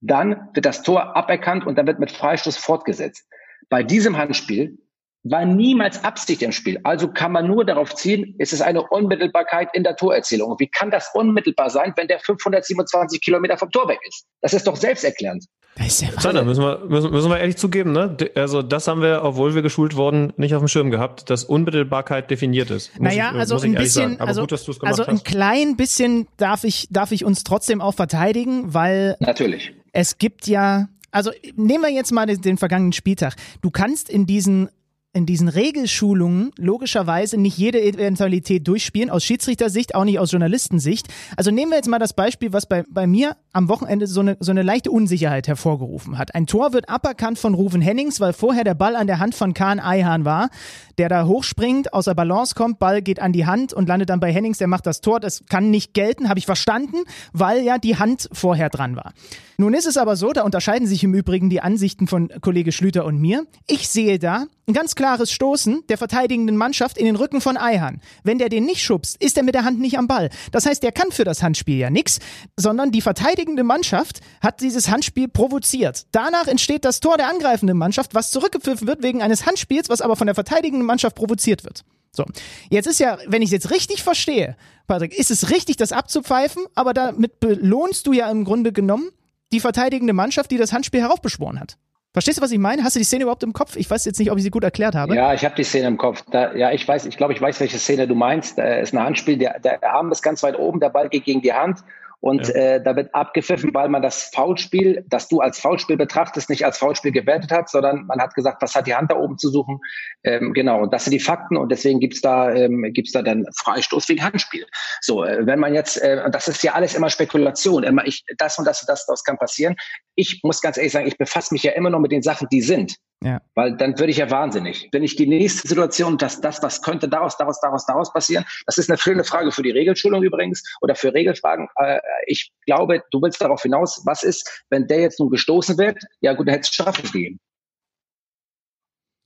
Dann 0.00 0.48
wird 0.54 0.66
das 0.66 0.82
Tor 0.82 1.16
aberkannt 1.16 1.64
und 1.64 1.78
dann 1.78 1.86
wird 1.86 2.00
mit 2.00 2.10
Freistoß 2.10 2.56
fortgesetzt. 2.56 3.28
Bei 3.68 3.84
diesem 3.84 4.18
Handspiel 4.18 4.78
war 5.24 5.44
niemals 5.44 6.02
Absicht 6.04 6.42
im 6.42 6.52
Spiel. 6.52 6.80
Also 6.82 7.08
kann 7.08 7.32
man 7.32 7.46
nur 7.46 7.64
darauf 7.64 7.94
ziehen, 7.94 8.34
es 8.38 8.52
ist 8.52 8.60
eine 8.60 8.82
Unmittelbarkeit 8.82 9.68
in 9.72 9.84
der 9.84 9.96
Torerzählung. 9.96 10.56
Wie 10.58 10.68
kann 10.68 10.90
das 10.90 11.10
unmittelbar 11.14 11.70
sein, 11.70 11.92
wenn 11.96 12.08
der 12.08 12.18
527 12.18 13.20
Kilometer 13.20 13.56
vom 13.56 13.70
Tor 13.70 13.88
weg 13.88 14.00
ist? 14.06 14.26
Das 14.40 14.52
ist 14.52 14.66
doch 14.66 14.76
selbsterklärend. 14.76 15.44
Das 15.76 15.86
ist 15.86 16.02
ja 16.02 16.20
Sander, 16.20 16.44
müssen 16.44 16.62
wir, 16.62 16.84
müssen, 16.86 17.10
müssen 17.10 17.30
wir 17.30 17.38
ehrlich 17.38 17.56
zugeben, 17.56 17.92
ne? 17.92 18.14
Also 18.34 18.60
das 18.60 18.88
haben 18.88 19.00
wir, 19.00 19.22
obwohl 19.22 19.54
wir 19.54 19.62
geschult 19.62 19.96
wurden, 19.96 20.34
nicht 20.36 20.54
auf 20.54 20.60
dem 20.60 20.68
Schirm 20.68 20.90
gehabt, 20.90 21.30
dass 21.30 21.44
Unmittelbarkeit 21.44 22.30
definiert 22.30 22.70
ist. 22.70 22.92
Muss 22.98 23.08
naja, 23.08 23.30
ich, 23.32 23.38
also 23.38 23.58
ein 23.58 23.74
bisschen, 23.74 24.20
also, 24.20 24.42
gut, 24.42 24.52
also 24.82 25.04
ein 25.06 25.22
klein 25.22 25.76
bisschen 25.76 26.28
darf 26.36 26.64
ich, 26.64 26.88
darf 26.90 27.10
ich 27.10 27.24
uns 27.24 27.42
trotzdem 27.42 27.80
auch 27.80 27.94
verteidigen, 27.94 28.74
weil 28.74 29.16
natürlich 29.20 29.72
es 29.92 30.18
gibt 30.18 30.46
ja, 30.46 30.88
also 31.10 31.30
nehmen 31.54 31.82
wir 31.82 31.90
jetzt 31.90 32.12
mal 32.12 32.26
den, 32.26 32.40
den 32.40 32.56
vergangenen 32.56 32.92
Spieltag. 32.92 33.34
Du 33.60 33.70
kannst 33.70 34.08
in 34.08 34.26
diesen 34.26 34.70
in 35.14 35.26
diesen 35.26 35.48
Regelschulungen 35.48 36.52
logischerweise 36.56 37.36
nicht 37.36 37.58
jede 37.58 37.82
Eventualität 37.82 38.66
durchspielen, 38.66 39.10
aus 39.10 39.24
Schiedsrichtersicht, 39.24 39.94
auch 39.94 40.04
nicht 40.04 40.18
aus 40.18 40.32
Journalistensicht. 40.32 41.08
Also 41.36 41.50
nehmen 41.50 41.70
wir 41.70 41.76
jetzt 41.76 41.88
mal 41.88 41.98
das 41.98 42.14
Beispiel, 42.14 42.52
was 42.54 42.64
bei, 42.64 42.84
bei 42.88 43.06
mir 43.06 43.36
am 43.52 43.68
Wochenende 43.68 44.06
so 44.06 44.20
eine, 44.20 44.38
so 44.40 44.52
eine 44.52 44.62
leichte 44.62 44.90
Unsicherheit 44.90 45.48
hervorgerufen 45.48 46.16
hat. 46.16 46.34
Ein 46.34 46.46
Tor 46.46 46.72
wird 46.72 46.88
aberkannt 46.88 47.38
von 47.38 47.52
Ruven 47.52 47.82
Hennings, 47.82 48.20
weil 48.20 48.32
vorher 48.32 48.64
der 48.64 48.74
Ball 48.74 48.96
an 48.96 49.06
der 49.06 49.18
Hand 49.18 49.34
von 49.34 49.52
Kahn 49.52 49.80
Eihan 49.80 50.24
war, 50.24 50.48
der 50.96 51.10
da 51.10 51.26
hochspringt, 51.26 51.92
aus 51.92 52.06
der 52.06 52.14
Balance 52.14 52.54
kommt, 52.54 52.78
Ball 52.78 53.02
geht 53.02 53.20
an 53.20 53.32
die 53.32 53.44
Hand 53.44 53.74
und 53.74 53.88
landet 53.88 54.08
dann 54.08 54.20
bei 54.20 54.32
Hennings, 54.32 54.58
der 54.58 54.68
macht 54.68 54.86
das 54.86 55.02
Tor. 55.02 55.20
Das 55.20 55.44
kann 55.46 55.70
nicht 55.70 55.92
gelten, 55.92 56.30
habe 56.30 56.38
ich 56.38 56.46
verstanden, 56.46 56.96
weil 57.34 57.62
ja 57.62 57.76
die 57.76 57.96
Hand 57.98 58.30
vorher 58.32 58.70
dran 58.70 58.96
war. 58.96 59.12
Nun 59.58 59.74
ist 59.74 59.86
es 59.86 59.98
aber 59.98 60.16
so, 60.16 60.32
da 60.32 60.42
unterscheiden 60.42 60.88
sich 60.88 61.04
im 61.04 61.14
Übrigen 61.14 61.50
die 61.50 61.60
Ansichten 61.60 62.06
von 62.06 62.30
Kollege 62.40 62.72
Schlüter 62.72 63.04
und 63.04 63.20
mir. 63.20 63.46
Ich 63.68 63.88
sehe 63.88 64.18
da 64.18 64.46
ein 64.66 64.74
ganz 64.74 64.94
klares 65.02 65.32
Stoßen 65.32 65.82
der 65.88 65.98
verteidigenden 65.98 66.56
Mannschaft 66.56 66.96
in 66.96 67.06
den 67.06 67.16
Rücken 67.16 67.40
von 67.40 67.56
Eihan. 67.56 68.00
Wenn 68.22 68.38
der 68.38 68.48
den 68.48 68.64
nicht 68.64 68.84
schubst, 68.84 69.20
ist 69.20 69.36
er 69.36 69.42
mit 69.42 69.56
der 69.56 69.64
Hand 69.64 69.80
nicht 69.80 69.98
am 69.98 70.06
Ball. 70.06 70.30
Das 70.52 70.64
heißt, 70.64 70.80
der 70.80 70.92
kann 70.92 71.10
für 71.10 71.24
das 71.24 71.42
Handspiel 71.42 71.76
ja 71.76 71.90
nichts, 71.90 72.20
sondern 72.56 72.92
die 72.92 73.00
verteidigende 73.00 73.64
Mannschaft 73.64 74.20
hat 74.40 74.60
dieses 74.60 74.88
Handspiel 74.88 75.26
provoziert. 75.26 76.06
Danach 76.12 76.46
entsteht 76.46 76.84
das 76.84 77.00
Tor 77.00 77.16
der 77.16 77.28
angreifenden 77.28 77.76
Mannschaft, 77.76 78.14
was 78.14 78.30
zurückgepfiffen 78.30 78.86
wird 78.86 79.02
wegen 79.02 79.22
eines 79.22 79.44
Handspiels, 79.44 79.88
was 79.88 80.02
aber 80.02 80.14
von 80.14 80.28
der 80.28 80.36
verteidigenden 80.36 80.86
Mannschaft 80.86 81.16
provoziert 81.16 81.64
wird. 81.64 81.82
So, 82.12 82.24
jetzt 82.70 82.86
ist 82.86 83.00
ja, 83.00 83.18
wenn 83.26 83.42
ich 83.42 83.48
es 83.48 83.54
jetzt 83.54 83.72
richtig 83.72 84.04
verstehe, 84.04 84.56
Patrick, 84.86 85.18
ist 85.18 85.32
es 85.32 85.50
richtig, 85.50 85.78
das 85.78 85.90
abzupfeifen, 85.90 86.64
aber 86.76 86.94
damit 86.94 87.40
belohnst 87.40 88.06
du 88.06 88.12
ja 88.12 88.30
im 88.30 88.44
Grunde 88.44 88.72
genommen 88.72 89.10
die 89.50 89.58
verteidigende 89.58 90.12
Mannschaft, 90.12 90.52
die 90.52 90.58
das 90.58 90.72
Handspiel 90.72 91.00
heraufbeschworen 91.00 91.58
hat. 91.58 91.76
Verstehst 92.12 92.38
du, 92.38 92.42
was 92.42 92.52
ich 92.52 92.58
meine? 92.58 92.84
Hast 92.84 92.94
du 92.94 93.00
die 93.00 93.06
Szene 93.06 93.22
überhaupt 93.22 93.42
im 93.42 93.54
Kopf? 93.54 93.74
Ich 93.76 93.90
weiß 93.90 94.04
jetzt 94.04 94.18
nicht, 94.18 94.30
ob 94.30 94.36
ich 94.36 94.44
sie 94.44 94.50
gut 94.50 94.64
erklärt 94.64 94.94
habe. 94.94 95.14
Ja, 95.14 95.32
ich 95.32 95.46
habe 95.46 95.54
die 95.54 95.64
Szene 95.64 95.88
im 95.88 95.96
Kopf. 95.96 96.22
Da, 96.30 96.54
ja, 96.54 96.70
ich 96.70 96.86
weiß, 96.86 97.06
ich 97.06 97.16
glaube, 97.16 97.32
ich 97.32 97.40
weiß, 97.40 97.58
welche 97.60 97.78
Szene 97.78 98.06
du 98.06 98.14
meinst. 98.14 98.58
Da 98.58 98.80
ist 98.80 98.92
ein 98.92 99.02
Handspiel, 99.02 99.38
der, 99.38 99.58
der 99.60 99.82
Arm 99.82 100.12
ist 100.12 100.20
ganz 100.20 100.42
weit 100.42 100.58
oben, 100.58 100.78
der 100.78 100.90
Ball 100.90 101.08
geht 101.08 101.24
gegen 101.24 101.40
die 101.40 101.54
Hand 101.54 101.78
und 102.22 102.46
ja. 102.46 102.54
äh, 102.54 102.82
da 102.82 102.94
wird 102.94 103.12
abgepfiffen, 103.16 103.74
weil 103.74 103.88
man 103.88 104.00
das 104.00 104.30
Foulspiel, 104.32 105.04
das 105.08 105.26
du 105.26 105.40
als 105.40 105.58
Foulspiel 105.58 105.96
betrachtest, 105.96 106.48
nicht 106.50 106.64
als 106.64 106.78
Foulspiel 106.78 107.10
gewertet 107.10 107.50
hat, 107.50 107.68
sondern 107.68 108.06
man 108.06 108.20
hat 108.20 108.34
gesagt, 108.34 108.62
was 108.62 108.76
hat 108.76 108.86
die 108.86 108.94
Hand 108.94 109.10
da 109.10 109.16
oben 109.16 109.38
zu 109.38 109.50
suchen? 109.50 109.80
Ähm, 110.22 110.52
genau, 110.52 110.82
und 110.82 110.92
das 110.92 111.04
sind 111.04 111.10
die 111.10 111.18
Fakten 111.18 111.56
und 111.56 111.72
deswegen 111.72 111.98
gibt's 111.98 112.20
da, 112.20 112.52
ähm, 112.54 112.86
gibt's 112.92 113.10
da 113.10 113.22
dann 113.22 113.44
Freistoß 113.56 114.08
wegen 114.08 114.22
Handspiel. 114.22 114.64
So, 115.00 115.24
äh, 115.24 115.44
wenn 115.44 115.58
man 115.58 115.74
jetzt, 115.74 116.00
äh, 116.00 116.30
das 116.30 116.46
ist 116.46 116.62
ja 116.62 116.74
alles 116.74 116.94
immer 116.94 117.10
Spekulation, 117.10 117.82
immer 117.82 118.06
ich, 118.06 118.22
das 118.38 118.56
und 118.56 118.66
das 118.66 118.82
und 118.82 118.88
das, 118.88 119.04
das 119.04 119.24
kann 119.24 119.36
passieren. 119.36 119.74
Ich 120.14 120.42
muss 120.44 120.60
ganz 120.60 120.76
ehrlich 120.76 120.92
sagen, 120.92 121.08
ich 121.08 121.18
befasse 121.18 121.52
mich 121.52 121.64
ja 121.64 121.72
immer 121.72 121.90
noch 121.90 121.98
mit 121.98 122.12
den 122.12 122.22
Sachen, 122.22 122.46
die 122.52 122.62
sind. 122.62 122.98
Ja. 123.24 123.40
Weil 123.54 123.76
dann 123.76 123.98
würde 123.98 124.10
ich 124.10 124.18
ja 124.18 124.30
wahnsinnig. 124.30 124.88
Wenn 124.92 125.02
ich 125.02 125.16
die 125.16 125.26
nächste 125.26 125.68
Situation, 125.68 126.18
dass 126.18 126.40
das, 126.40 126.62
was 126.62 126.82
könnte 126.82 127.08
daraus, 127.08 127.36
daraus, 127.36 127.60
daraus, 127.60 127.86
daraus 127.86 128.12
passieren, 128.12 128.44
das 128.66 128.78
ist 128.78 128.90
eine 128.90 128.98
schöne 128.98 129.24
Frage 129.24 129.52
für 129.52 129.62
die 129.62 129.70
Regelschulung 129.70 130.22
übrigens 130.22 130.62
oder 130.80 130.94
für 130.94 131.14
Regelfragen. 131.14 131.68
Äh, 131.76 132.00
ich 132.26 132.52
glaube, 132.66 133.02
du 133.10 133.22
willst 133.22 133.40
darauf 133.40 133.62
hinaus, 133.62 134.02
was 134.04 134.22
ist, 134.22 134.64
wenn 134.70 134.86
der 134.86 135.00
jetzt 135.00 135.20
nun 135.20 135.30
gestoßen 135.30 135.78
wird? 135.78 136.02
Ja 136.20 136.34
gut, 136.34 136.48
dann 136.48 136.54
hätte 136.54 136.68
es 136.68 136.74
Strafe 136.74 137.02
gegeben. 137.02 137.40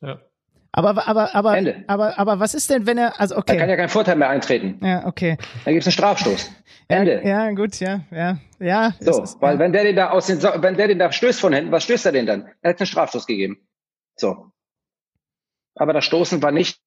Ja. 0.03 0.20
Aber, 0.72 1.09
aber, 1.09 1.34
aber, 1.34 1.57
Ende. 1.57 1.84
aber, 1.86 2.18
aber 2.18 2.38
was 2.38 2.53
ist 2.53 2.68
denn, 2.68 2.86
wenn 2.86 2.99
er, 2.99 3.18
also 3.18 3.36
okay. 3.36 3.55
Da 3.55 3.61
kann 3.61 3.70
ja 3.70 3.76
kein 3.76 3.88
Vorteil 3.88 4.16
mehr 4.16 4.28
eintreten. 4.28 4.78
Ja, 4.84 5.07
okay. 5.07 5.38
Dann 5.64 5.72
gibt 5.72 5.80
es 5.82 5.86
einen 5.86 5.92
Strafstoß. 5.92 6.51
Ende. 6.88 7.22
Ja, 7.24 7.47
ja, 7.47 7.51
gut, 7.53 7.80
ja, 7.80 8.01
ja, 8.11 8.38
ja. 8.61 8.92
So, 9.01 9.22
ist, 9.22 9.40
weil 9.40 9.55
ja. 9.55 9.59
wenn 9.59 9.72
der 9.72 9.84
den 9.84 9.97
da 9.97 10.11
aus 10.11 10.26
den, 10.26 10.42
wenn 10.42 10.76
der 10.76 10.88
den 10.88 10.99
da 10.99 11.11
stößt 11.11 11.40
von 11.40 11.55
hinten, 11.55 11.72
was 11.72 11.84
stößt 11.84 12.05
er 12.07 12.12
denn 12.12 12.26
dann? 12.26 12.49
Er 12.61 12.70
hat 12.70 12.80
einen 12.80 12.86
Strafstoß 12.86 13.26
gegeben. 13.26 13.66
So. 14.17 14.51
Aber 15.75 15.93
das 15.93 16.05
Stoßen 16.05 16.43
war 16.43 16.53
nicht 16.53 16.81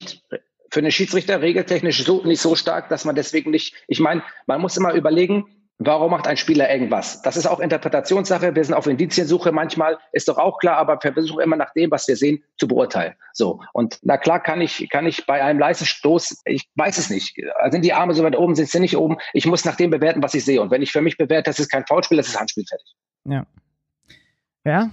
für 0.72 0.82
den 0.82 0.92
Schiedsrichter 0.92 1.42
regeltechnisch 1.42 2.04
so, 2.04 2.24
nicht 2.24 2.42
so 2.42 2.56
stark, 2.56 2.90
dass 2.90 3.06
man 3.06 3.16
deswegen 3.16 3.52
nicht, 3.52 3.76
ich 3.88 4.00
meine, 4.00 4.24
man 4.46 4.62
muss 4.62 4.78
immer 4.78 4.94
überlegen, 4.94 5.46
Warum 5.82 6.12
macht 6.12 6.28
ein 6.28 6.36
Spieler 6.36 6.70
irgendwas? 6.70 7.22
Das 7.22 7.38
ist 7.38 7.48
auch 7.48 7.62
Interpretationssache. 7.62 8.54
Wir 8.54 8.66
sind 8.66 8.74
auf 8.74 8.86
Indiziensuche 8.86 9.54
manchmal, 9.54 9.98
ist 10.12 10.28
doch 10.28 10.38
auch 10.38 10.60
klar, 10.60 10.76
aber 10.76 11.00
wir 11.02 11.14
versuchen 11.14 11.40
immer 11.40 11.56
nach 11.56 11.72
dem, 11.72 11.90
was 11.90 12.06
wir 12.10 12.18
sehen, 12.18 12.44
zu 12.58 12.68
beurteilen. 12.68 13.14
So. 13.32 13.62
Und 13.72 13.98
na 14.02 14.18
klar 14.18 14.44
kann 14.44 14.60
ich, 14.60 14.90
kann 14.90 15.06
ich 15.06 15.26
bei 15.26 15.42
einem 15.42 15.58
Leistungsstoß, 15.58 16.42
ich 16.44 16.68
weiß 16.76 16.98
es 16.98 17.10
nicht. 17.10 17.38
Sind 17.70 17.86
die 17.86 17.94
Arme 17.94 18.14
so 18.14 18.24
weit 18.24 18.36
oben, 18.38 18.56
sind 18.56 18.68
sie 18.68 18.82
nicht 18.82 18.98
oben? 18.98 19.20
Ich 19.32 19.46
muss 19.46 19.64
nach 19.64 19.78
dem 19.78 19.90
bewerten, 19.90 20.22
was 20.22 20.34
ich 20.34 20.44
sehe. 20.44 20.62
Und 20.62 20.70
wenn 20.70 20.82
ich 20.82 20.92
für 20.92 21.02
mich 21.02 21.16
bewerte, 21.16 21.50
das 21.50 21.60
ist 21.60 21.70
kein 21.70 21.86
Foulspiel, 21.88 22.18
das 22.18 22.28
ist 22.28 22.38
Handspiel 22.38 22.66
fertig. 22.68 22.94
Ja. 23.24 23.46
Ja, 24.66 24.92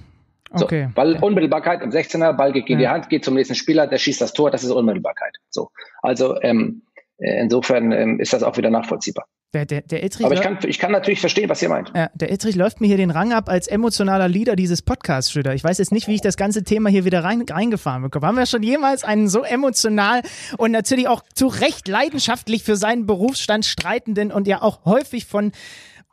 Okay. 0.50 0.84
So, 0.88 0.94
Ball, 0.94 1.18
Unmittelbarkeit 1.20 1.82
im 1.82 1.90
16er, 1.90 2.32
Ball 2.32 2.52
geht 2.52 2.68
in 2.68 2.78
die 2.78 2.88
Hand, 2.88 3.08
geht 3.08 3.24
zum 3.24 3.34
nächsten 3.34 3.54
Spieler, 3.54 3.86
der 3.86 3.98
schießt 3.98 4.20
das 4.20 4.32
Tor, 4.32 4.50
das 4.50 4.64
ist 4.64 4.70
Unmittelbarkeit. 4.70 5.34
So. 5.50 5.70
Also 6.02 6.40
ähm, 6.42 6.82
äh, 7.18 7.40
insofern 7.40 7.92
ähm, 7.92 8.20
ist 8.20 8.32
das 8.32 8.42
auch 8.42 8.56
wieder 8.56 8.70
nachvollziehbar. 8.70 9.26
Der, 9.54 9.64
der, 9.64 9.80
der 9.82 10.02
Aber 10.22 10.34
ich 10.34 10.40
kann, 10.40 10.58
ich 10.66 10.78
kann 10.78 10.92
natürlich 10.92 11.20
verstehen, 11.20 11.48
was 11.48 11.62
ihr 11.62 11.68
meint. 11.68 11.90
Ja, 11.94 12.10
der 12.14 12.30
Ittrich 12.30 12.56
läuft 12.56 12.80
mir 12.80 12.88
hier 12.88 12.96
den 12.98 13.10
Rang 13.10 13.32
ab 13.32 13.48
als 13.48 13.68
emotionaler 13.68 14.28
Leader 14.28 14.54
dieses 14.54 14.82
Podcasts, 14.82 15.32
Schröder. 15.32 15.54
Ich 15.54 15.64
weiß 15.64 15.78
jetzt 15.78 15.92
nicht, 15.92 16.08
wie 16.08 16.14
ich 16.14 16.20
das 16.20 16.36
ganze 16.36 16.62
Thema 16.62 16.90
hier 16.90 17.04
wieder 17.06 17.24
rein, 17.24 17.42
reingefahren 17.48 18.02
bekomme. 18.02 18.26
Haben 18.26 18.36
wir 18.36 18.44
schon 18.44 18.62
jemals 18.62 19.04
einen 19.04 19.28
so 19.28 19.44
emotional 19.44 20.22
und 20.58 20.72
natürlich 20.72 21.08
auch 21.08 21.22
zu 21.34 21.46
Recht 21.46 21.88
leidenschaftlich 21.88 22.64
für 22.64 22.76
seinen 22.76 23.06
Berufsstand 23.06 23.64
streitenden 23.64 24.30
und 24.30 24.46
ja 24.46 24.60
auch 24.60 24.84
häufig 24.84 25.24
von 25.24 25.52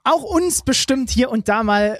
auch 0.05 0.23
uns 0.23 0.61
bestimmt 0.61 1.09
hier 1.09 1.29
und 1.29 1.49
da 1.49 1.63
mal 1.63 1.99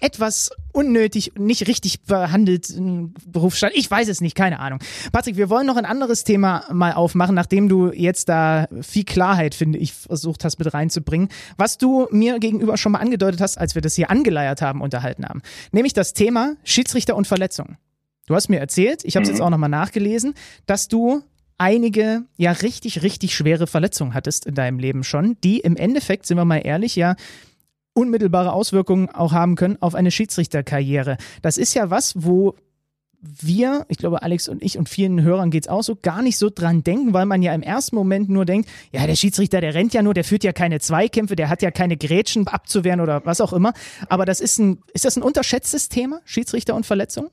etwas 0.00 0.50
unnötig, 0.72 1.32
nicht 1.38 1.66
richtig 1.68 2.02
behandelten 2.02 3.14
Berufsstand. 3.26 3.72
Ich 3.74 3.90
weiß 3.90 4.08
es 4.08 4.20
nicht, 4.20 4.34
keine 4.34 4.60
Ahnung. 4.60 4.80
Patrick, 5.12 5.36
wir 5.36 5.50
wollen 5.50 5.66
noch 5.66 5.76
ein 5.76 5.84
anderes 5.84 6.24
Thema 6.24 6.64
mal 6.72 6.92
aufmachen, 6.92 7.34
nachdem 7.34 7.68
du 7.68 7.92
jetzt 7.92 8.28
da 8.28 8.66
viel 8.82 9.04
Klarheit, 9.04 9.54
finde 9.54 9.78
ich, 9.78 9.92
versucht 9.92 10.44
hast 10.44 10.58
mit 10.58 10.72
reinzubringen, 10.72 11.28
was 11.56 11.78
du 11.78 12.08
mir 12.10 12.38
gegenüber 12.38 12.76
schon 12.76 12.92
mal 12.92 12.98
angedeutet 12.98 13.40
hast, 13.40 13.58
als 13.58 13.74
wir 13.74 13.82
das 13.82 13.94
hier 13.94 14.10
angeleiert 14.10 14.62
haben, 14.62 14.80
unterhalten 14.80 15.26
haben. 15.26 15.42
Nämlich 15.72 15.92
das 15.92 16.12
Thema 16.12 16.54
Schiedsrichter 16.64 17.16
und 17.16 17.26
Verletzungen. 17.26 17.78
Du 18.26 18.34
hast 18.34 18.48
mir 18.48 18.58
erzählt, 18.58 19.04
ich 19.04 19.16
habe 19.16 19.22
es 19.22 19.28
mhm. 19.28 19.36
jetzt 19.36 19.42
auch 19.42 19.50
nochmal 19.50 19.70
nachgelesen, 19.70 20.34
dass 20.66 20.88
du 20.88 21.22
einige 21.58 22.24
ja 22.36 22.52
richtig, 22.52 23.02
richtig 23.02 23.34
schwere 23.34 23.66
Verletzungen 23.66 24.14
hattest 24.14 24.46
in 24.46 24.54
deinem 24.54 24.78
Leben 24.78 25.04
schon, 25.04 25.36
die 25.42 25.60
im 25.60 25.76
Endeffekt, 25.76 26.26
sind 26.26 26.36
wir 26.36 26.44
mal 26.44 26.58
ehrlich, 26.58 26.96
ja 26.96 27.16
unmittelbare 27.96 28.52
Auswirkungen 28.52 29.08
auch 29.08 29.32
haben 29.32 29.56
können 29.56 29.80
auf 29.80 29.94
eine 29.94 30.10
Schiedsrichterkarriere. 30.10 31.16
Das 31.42 31.58
ist 31.58 31.74
ja 31.74 31.90
was, 31.90 32.14
wo 32.16 32.54
wir, 33.20 33.86
ich 33.88 33.96
glaube, 33.98 34.22
Alex 34.22 34.48
und 34.48 34.62
ich 34.62 34.78
und 34.78 34.88
vielen 34.88 35.22
Hörern 35.22 35.50
geht 35.50 35.64
es 35.64 35.68
auch 35.68 35.82
so, 35.82 35.96
gar 35.96 36.22
nicht 36.22 36.38
so 36.38 36.50
dran 36.50 36.84
denken, 36.84 37.12
weil 37.12 37.26
man 37.26 37.42
ja 37.42 37.54
im 37.54 37.62
ersten 37.62 37.96
Moment 37.96 38.28
nur 38.28 38.44
denkt, 38.44 38.68
ja, 38.92 39.06
der 39.06 39.16
Schiedsrichter, 39.16 39.60
der 39.60 39.74
rennt 39.74 39.94
ja 39.94 40.02
nur, 40.02 40.14
der 40.14 40.24
führt 40.24 40.44
ja 40.44 40.52
keine 40.52 40.80
Zweikämpfe, 40.80 41.36
der 41.36 41.48
hat 41.48 41.62
ja 41.62 41.70
keine 41.70 41.96
Grätschen 41.96 42.46
abzuwehren 42.46 43.00
oder 43.00 43.24
was 43.24 43.40
auch 43.40 43.52
immer. 43.52 43.72
Aber 44.08 44.26
das 44.26 44.40
ist 44.40 44.58
ein, 44.58 44.78
ist 44.92 45.04
das 45.04 45.16
ein 45.16 45.22
unterschätztes 45.22 45.88
Thema, 45.88 46.20
Schiedsrichter 46.24 46.74
und 46.74 46.86
Verletzungen? 46.86 47.30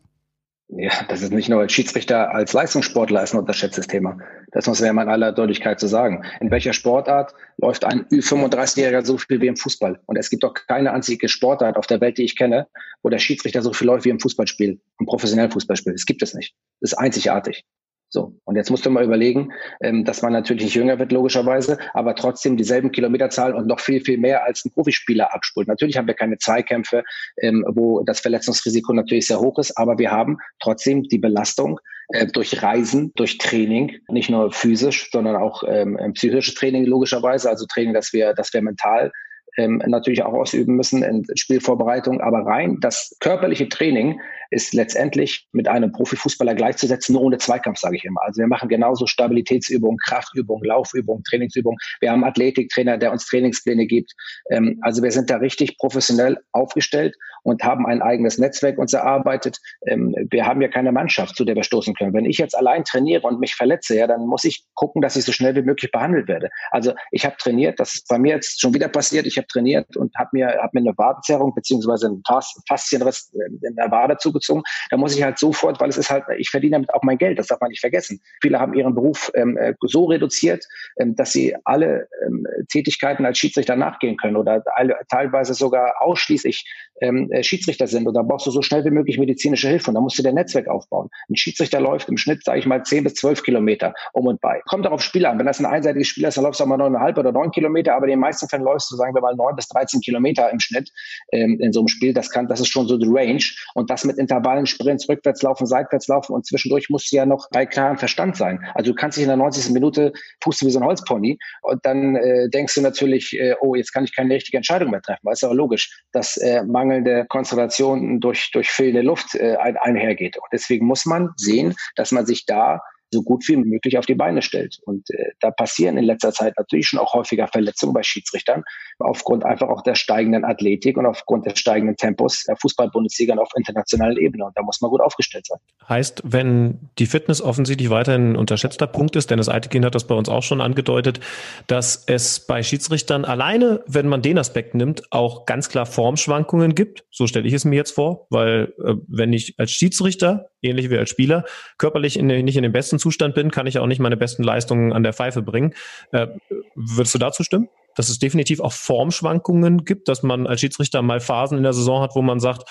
Ja, 0.70 0.91
das 1.07 1.22
ist 1.22 1.32
nicht 1.32 1.49
nur 1.49 1.59
als 1.59 1.74
Schiedsrichter, 1.74 2.34
als 2.34 2.53
Leistungssportler 2.53 3.22
ist 3.22 3.34
ein 3.34 3.39
unterschätztes 3.39 3.86
Thema. 3.86 4.18
Das 4.51 4.66
muss 4.66 4.82
man 4.82 4.97
in 4.97 5.09
aller 5.09 5.32
Deutlichkeit 5.32 5.80
zu 5.80 5.88
so 5.88 5.91
sagen. 5.91 6.24
In 6.39 6.49
welcher 6.51 6.74
Sportart 6.74 7.36
läuft 7.57 7.84
ein 7.86 8.05
Ü35-Jähriger 8.05 9.05
so 9.05 9.18
viel 9.18 9.41
wie 9.41 9.47
im 9.47 9.57
Fußball? 9.57 9.99
Und 10.05 10.18
es 10.18 10.30
gibt 10.30 10.43
doch 10.43 10.53
keine 10.53 10.91
einzige 10.91 11.30
Sportart 11.30 11.76
auf 11.76 11.86
der 11.86 12.01
Welt, 12.01 12.18
die 12.18 12.24
ich 12.24 12.36
kenne, 12.36 12.68
wo 13.03 13.09
der 13.09 13.20
Schiedsrichter 13.20 13.61
so 13.61 13.74
viel 13.74 13.88
läuft 13.88 14.05
wie 14.05 14.09
im 14.09 14.20
Fußballspiel, 14.20 14.80
im 14.99 15.05
professionellen 15.05 15.51
Fußballspiel. 15.51 15.93
Das 15.93 16.05
gibt 16.05 16.24
es 16.24 16.34
nicht. 16.34 16.55
Das 16.80 16.93
ist 16.93 16.97
einzigartig. 16.97 17.66
So, 18.14 18.39
und 18.43 18.55
jetzt 18.55 18.70
musst 18.70 18.86
du 18.86 18.91
mal 18.91 19.03
überlegen, 19.03 19.51
ähm, 19.82 20.05
dass 20.05 20.22
man 20.22 20.34
natürlich 20.34 20.66
nicht 20.66 20.76
jünger 20.76 20.99
wird, 20.99 21.11
logischerweise, 21.11 21.80
aber 21.95 22.14
trotzdem 22.14 22.57
dieselben 22.57 22.91
Kilometerzahl 22.91 23.55
und 23.55 23.66
noch 23.66 23.80
viel, 23.80 24.01
viel 24.01 24.20
mehr 24.20 24.43
als 24.43 24.64
ein 24.64 24.72
Profispieler 24.72 25.34
abspult. 25.34 25.68
Natürlich 25.68 25.97
haben 25.97 26.05
wir 26.05 26.14
keine 26.14 26.38
Zweikämpfe, 26.38 27.03
ähm, 27.41 27.66
wo 27.68 28.03
das 28.03 28.20
Verletzungsrisiko 28.20 28.93
natürlich 28.93 29.26
sehr 29.26 29.39
hoch 29.39 29.57
ist, 29.57 29.76
aber 29.80 29.97
wir 29.97 30.11
haben 30.11 30.38
trotzdem 30.59 31.01
die 31.01 31.18
Belastung 31.18 31.80
äh, 32.09 32.28
durch 32.28 32.61
Reisen, 32.61 33.14
durch 33.16 33.39
Training, 33.39 33.97
nicht 34.09 34.30
nur 34.30 34.51
physisch, 34.51 35.09
sondern 35.11 35.36
auch 35.36 35.64
ähm, 35.68 35.97
psychisches 36.14 36.53
Training 36.53 36.86
logischerweise, 36.86 37.49
also 37.49 37.66
Training, 37.66 37.95
dass 37.95 38.14
wir, 38.14 38.36
dass 38.36 38.53
wir 38.53 38.61
mental 38.61 39.11
ähm, 39.57 39.82
natürlich 39.86 40.24
auch 40.24 40.34
ausüben 40.34 40.76
müssen 40.76 41.03
in 41.03 41.26
Spielvorbereitung. 41.36 42.22
Aber 42.22 42.45
rein 42.45 42.78
das 42.80 43.16
körperliche 43.20 43.70
Training 43.70 44.20
ist 44.50 44.74
letztendlich 44.74 45.48
mit 45.52 45.68
einem 45.68 45.91
Profifußballer 45.91 46.56
gleichzusetzen, 46.56 47.14
nur 47.14 47.24
ohne 47.24 47.38
Zweikampf, 47.38 47.80
sage 47.80 47.98
ich 47.98 48.06
immer. 48.06 48.22
Also 48.24 48.39
wir 48.39 48.48
machen 48.48 48.70
genauso 48.70 49.06
Stabilitätsübungen, 49.08 49.98
Kraftübungen, 49.98 50.66
Laufübungen, 50.66 51.24
Trainingsübungen. 51.24 51.78
Wir 52.00 52.12
haben 52.12 52.24
Athletiktrainer, 52.24 52.98
der 52.98 53.12
uns 53.12 53.26
Trainingspläne 53.26 53.86
gibt. 53.86 54.14
Ähm, 54.50 54.80
also 54.82 55.04
wir 55.04 55.12
sind 55.12 55.30
da 55.30 55.38
richtig 55.38 55.78
professionell 55.78 56.38
aufgestellt 56.52 57.16
und 57.44 57.64
haben 57.64 57.86
ein 57.86 58.02
eigenes 58.02 58.38
Netzwerk 58.38 58.78
uns 58.78 58.94
erarbeitet. 58.94 59.60
Ähm, 59.88 60.16
wir 60.32 60.46
haben 60.46 60.62
ja 60.62 60.68
keine 60.68 60.91
Mannschaft, 60.91 61.36
zu 61.36 61.46
der 61.46 61.56
wir 61.56 61.64
stoßen 61.64 61.94
können. 61.94 62.14
Wenn 62.14 62.26
ich 62.26 62.38
jetzt 62.38 62.58
allein 62.58 62.84
trainiere 62.84 63.28
und 63.28 63.39
mich 63.39 63.56
verletze, 63.56 63.98
ja, 63.98 64.08
dann 64.08 64.26
muss 64.26 64.44
ich 64.44 64.66
gucken, 64.74 65.02
dass 65.02 65.16
ich 65.16 65.26
so 65.26 65.32
schnell 65.32 65.56
wie 65.56 65.62
möglich 65.62 65.91
behandelt 65.91 66.28
werde. 66.28 66.50
Also 66.72 66.94
ich 67.12 67.26
habe 67.26 67.36
trainiert, 67.38 67.80
das 67.80 67.96
ist 67.96 68.08
bei 68.08 68.18
mir 68.18 68.36
jetzt 68.36 68.62
schon 68.62 68.74
wieder 68.74 68.88
passiert. 68.88 69.26
Ich 69.26 69.38
habe 69.38 69.48
trainiert 69.48 69.96
und 69.98 70.16
habe 70.16 70.30
mir, 70.34 70.48
hab 70.62 70.74
mir 70.74 70.80
eine 70.80 70.98
Wadenzerrung 70.98 71.54
beziehungsweise 71.54 72.08
ein 72.08 72.24
Faszienriss 72.68 73.32
in 73.62 73.76
der 73.76 73.91
Wade 73.91 74.18
zugezogen. 74.18 74.43
Da 74.89 74.98
muss 74.98 75.16
ich 75.16 75.24
halt 75.24 75.39
sofort, 75.39 75.80
weil 75.80 75.89
es 75.89 75.98
ist 75.98 76.10
halt, 76.10 76.24
ich 76.38 76.50
verdiene 76.50 76.74
damit 76.74 76.94
auch 76.94 77.04
mein 77.04 77.18
Geld, 77.18 77.39
das 77.39 77.48
darf 77.48 77.60
man 77.62 77.70
nicht 77.70 77.82
vergessen. 77.82 78.22
Viele 78.41 78.60
haben 78.60 78.74
ihren 78.74 78.96
Beruf 78.96 79.32
ähm, 79.36 79.58
äh, 79.58 79.74
so 79.82 80.06
reduziert, 80.06 80.66
ähm, 80.98 81.16
dass 81.16 81.32
sie 81.32 81.56
alle 81.64 82.08
ähm, 82.26 82.46
Tätigkeiten 82.70 83.26
als 83.26 83.38
Schiedsrichter 83.38 83.76
nachgehen 83.76 84.18
können 84.18 84.36
oder 84.36 84.64
alle, 84.76 84.98
teilweise 85.10 85.54
sogar 85.54 86.02
ausschließlich 86.02 86.66
ähm, 87.02 87.32
äh, 87.32 87.44
Schiedsrichter 87.44 87.88
sind 87.88 88.08
und 88.08 88.14
da 88.14 88.22
brauchst 88.22 88.46
du 88.48 88.52
so 88.52 88.62
schnell 88.62 88.86
wie 88.86 88.91
möglich 88.91 89.18
medizinische 89.18 89.68
Hilfe 89.68 89.89
und 89.89 89.96
da 89.96 90.02
musst 90.02 90.18
du 90.18 90.24
dein 90.24 90.36
Netzwerk 90.36 90.68
aufbauen. 90.68 91.10
Ein 91.30 91.36
Schiedsrichter 91.36 91.80
läuft 91.80 92.10
im 92.10 92.18
Schnitt, 92.18 92.44
sage 92.44 92.60
ich 92.60 92.66
mal, 92.66 92.84
10 92.84 93.04
bis 93.04 93.16
12 93.16 93.44
Kilometer 93.44 93.94
um 94.14 94.28
und 94.28 94.41
bei. 94.41 94.62
Kommt 94.66 94.88
auch 94.88 94.91
auf 94.91 95.02
Spiel 95.02 95.26
an. 95.26 95.39
Wenn 95.39 95.46
das 95.46 95.60
ein 95.60 95.66
einseitiges 95.66 96.08
Spiel 96.08 96.26
ist, 96.26 96.38
dann 96.38 96.44
läufst 96.44 96.60
du 96.60 96.64
auch 96.64 96.68
mal 96.68 96.78
neuneinhalb 96.78 97.18
oder 97.18 97.32
neun 97.32 97.52
Kilometer, 97.52 97.96
aber 97.96 98.06
in 98.06 98.12
den 98.12 98.20
meisten 98.20 98.48
Fällen 98.48 98.64
läufst 98.64 98.91
du, 98.91 98.96
sagen 98.96 99.14
wir 99.14 99.22
mal, 99.22 99.36
neun 99.36 99.56
bis 99.56 99.68
13 99.70 100.02
Kilometer 100.02 100.50
im 100.52 100.60
Schnitt 100.60 100.91
ähm, 101.32 101.60
in 101.60 101.74
so 101.74 101.82
einem 101.82 101.88
Spiel. 101.88 102.14
Das 102.14 102.30
kann, 102.30 102.48
das 102.48 102.60
ist 102.60 102.70
schon 102.70 102.88
so 102.88 102.98
die 102.98 103.08
Range 103.10 103.44
und 103.74 103.89
das 103.89 104.06
mit 104.06 104.18
Intervallen, 104.24 104.65
Sprints, 104.65 105.07
rückwärts 105.07 105.41
laufen, 105.41 105.65
seitwärts 105.65 106.07
laufen 106.07 106.34
und 106.34 106.45
zwischendurch 106.45 106.89
musst 106.89 107.11
du 107.11 107.17
ja 107.17 107.26
noch 107.26 107.49
bei 107.51 107.65
klarem 107.65 107.97
Verstand 107.97 108.36
sein. 108.36 108.63
Also 108.74 108.91
du 108.91 108.95
kannst 108.95 109.17
dich 109.17 109.24
in 109.24 109.30
der 109.30 109.38
90. 109.38 109.71
Minute 109.71 110.13
tust 110.39 110.61
du 110.61 110.65
wie 110.65 110.71
so 110.71 110.80
ein 110.80 110.86
Holzpony 110.86 111.38
und 111.61 111.86
dann 111.86 112.15
äh, 112.15 112.49
denkst 112.49 112.76
du 112.76 112.82
natürlich, 112.82 113.38
äh, 113.39 113.55
oh, 113.61 113.76
jetzt 113.76 113.93
kann 113.93 114.03
ich 114.03 114.15
keine 114.15 114.34
richtige 114.34 114.57
Entscheidung 114.57 114.91
mehr 114.91 115.01
treffen. 115.01 115.28
Es 115.32 115.39
ist 115.39 115.43
aber 115.43 115.55
logisch, 115.55 116.03
dass 116.11 116.38
äh, 116.38 116.63
mangelnde 116.63 117.26
Konzentration 117.30 118.19
durch, 118.19 118.51
durch 118.51 118.69
fehlende 118.69 119.01
Luft 119.01 119.36
äh, 119.36 119.55
ein, 119.57 119.78
einhergeht. 119.78 120.38
Und 120.38 120.47
deswegen 120.51 120.86
muss 120.86 121.05
man 121.05 121.30
sehen, 121.38 121.76
dass 121.95 122.11
man 122.11 122.26
sich 122.26 122.45
da 122.45 122.82
so 123.14 123.24
gut 123.24 123.47
wie 123.47 123.55
möglich 123.55 123.97
auf 123.97 124.05
die 124.05 124.16
Beine 124.16 124.41
stellt. 124.41 124.80
Und 124.86 125.09
äh, 125.11 125.32
da 125.39 125.51
passieren 125.51 125.97
in 125.97 126.03
letzter 126.03 126.32
Zeit 126.32 126.55
natürlich 126.57 126.88
schon 126.88 126.99
auch 126.99 127.14
häufiger 127.14 127.47
Verletzungen 127.47 127.93
bei 127.93 128.03
Schiedsrichtern, 128.03 128.64
aufgrund 128.99 129.45
einfach 129.45 129.70
auch 129.70 129.82
der 129.82 129.95
steigenden 129.95 130.43
Athletik 130.43 130.97
und 130.97 131.05
aufgrund 131.05 131.45
des 131.45 131.59
steigenden 131.59 131.95
Tempos 131.95 132.43
der 132.43 132.57
Fußball-Bundesliga 132.57 133.36
auf 133.36 133.49
internationaler 133.55 134.18
Ebene. 134.18 134.45
Und 134.45 134.57
da 134.57 134.64
muss 134.64 134.82
man 134.82 134.91
gut 134.91 135.01
aufgestellt 135.01 135.45
sein. 135.45 135.59
Heißt, 135.88 136.22
wenn 136.26 136.89
die 136.99 137.05
Fitness 137.05 137.41
offensichtlich 137.41 137.89
weiterhin 137.89 138.34
ein 138.34 138.36
unterschätzter 138.36 138.88
Punkt 138.88 139.16
ist, 139.16 139.30
Dennis 139.32 139.49
Eitekin 139.49 139.86
hat 139.86 139.95
das 139.95 140.07
bei 140.07 140.16
uns 140.16 140.30
auch 140.30 140.43
schon 140.43 140.61
angedeutet, 140.61 141.20
dass 141.68 142.03
es 142.07 142.39
bei 142.45 142.64
Schiedsrichtern 142.64 143.26
alleine, 143.26 143.84
wenn 143.88 144.07
man 144.07 144.22
den 144.22 144.38
Aspekt 144.38 144.76
nimmt, 144.76 145.03
auch 145.11 145.45
ganz 145.45 145.70
klar 145.70 145.86
Formschwankungen 145.86 146.76
gibt. 146.76 147.05
So 147.11 147.28
stelle 147.28 147.47
ich 147.47 147.53
es 147.53 147.66
mir 147.66 147.76
jetzt 147.76 147.91
vor, 147.91 148.28
weil 148.30 148.74
äh, 148.84 148.95
wenn 149.07 149.34
ich 149.34 149.55
als 149.57 149.72
Schiedsrichter, 149.72 150.49
ähnlich 150.61 150.89
wie 150.89 150.97
als 150.97 151.09
Spieler, 151.09 151.45
körperlich 151.78 152.18
in, 152.18 152.28
nicht 152.28 152.55
in 152.57 152.64
den 152.64 152.72
besten 152.72 152.99
Zustand 153.04 153.36
bin, 153.36 153.51
kann 153.51 153.68
ich 153.68 153.80
auch 153.80 153.88
nicht 153.88 153.99
meine 153.99 154.18
besten 154.18 154.43
Leistungen 154.43 154.93
an 154.93 155.04
der 155.04 155.14
Pfeife 155.14 155.41
bringen. 155.41 155.74
Äh, 156.12 156.28
würdest 156.76 157.14
du 157.14 157.20
dazu 157.20 157.43
stimmen? 157.43 157.70
dass 157.95 158.10
es 158.10 158.20
definitiv 158.20 158.60
auch 158.60 158.74
Formschwankungen 158.74 159.86
gibt, 159.86 160.08
dass 160.08 160.24
man 160.24 160.47
als 160.47 160.62
Schiedsrichter 160.62 161.01
mal 161.01 161.20
Phasen 161.20 161.58
in 161.58 161.64
der 161.64 161.74
Saison 161.74 162.01
hat, 162.01 162.16
wo 162.16 162.22
man 162.22 162.39
sagt, 162.39 162.64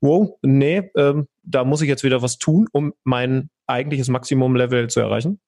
wow, 0.00 0.36
nee, 0.42 0.90
ähm, 0.96 1.26
da 1.42 1.64
muss 1.64 1.82
ich 1.82 1.88
jetzt 1.88 2.04
wieder 2.04 2.22
was 2.22 2.38
tun, 2.38 2.66
um 2.72 2.92
mein 3.04 3.50
eigentliches 3.66 4.08
Maximum-Level 4.08 4.88
zu 4.88 5.00
erreichen? 5.00 5.40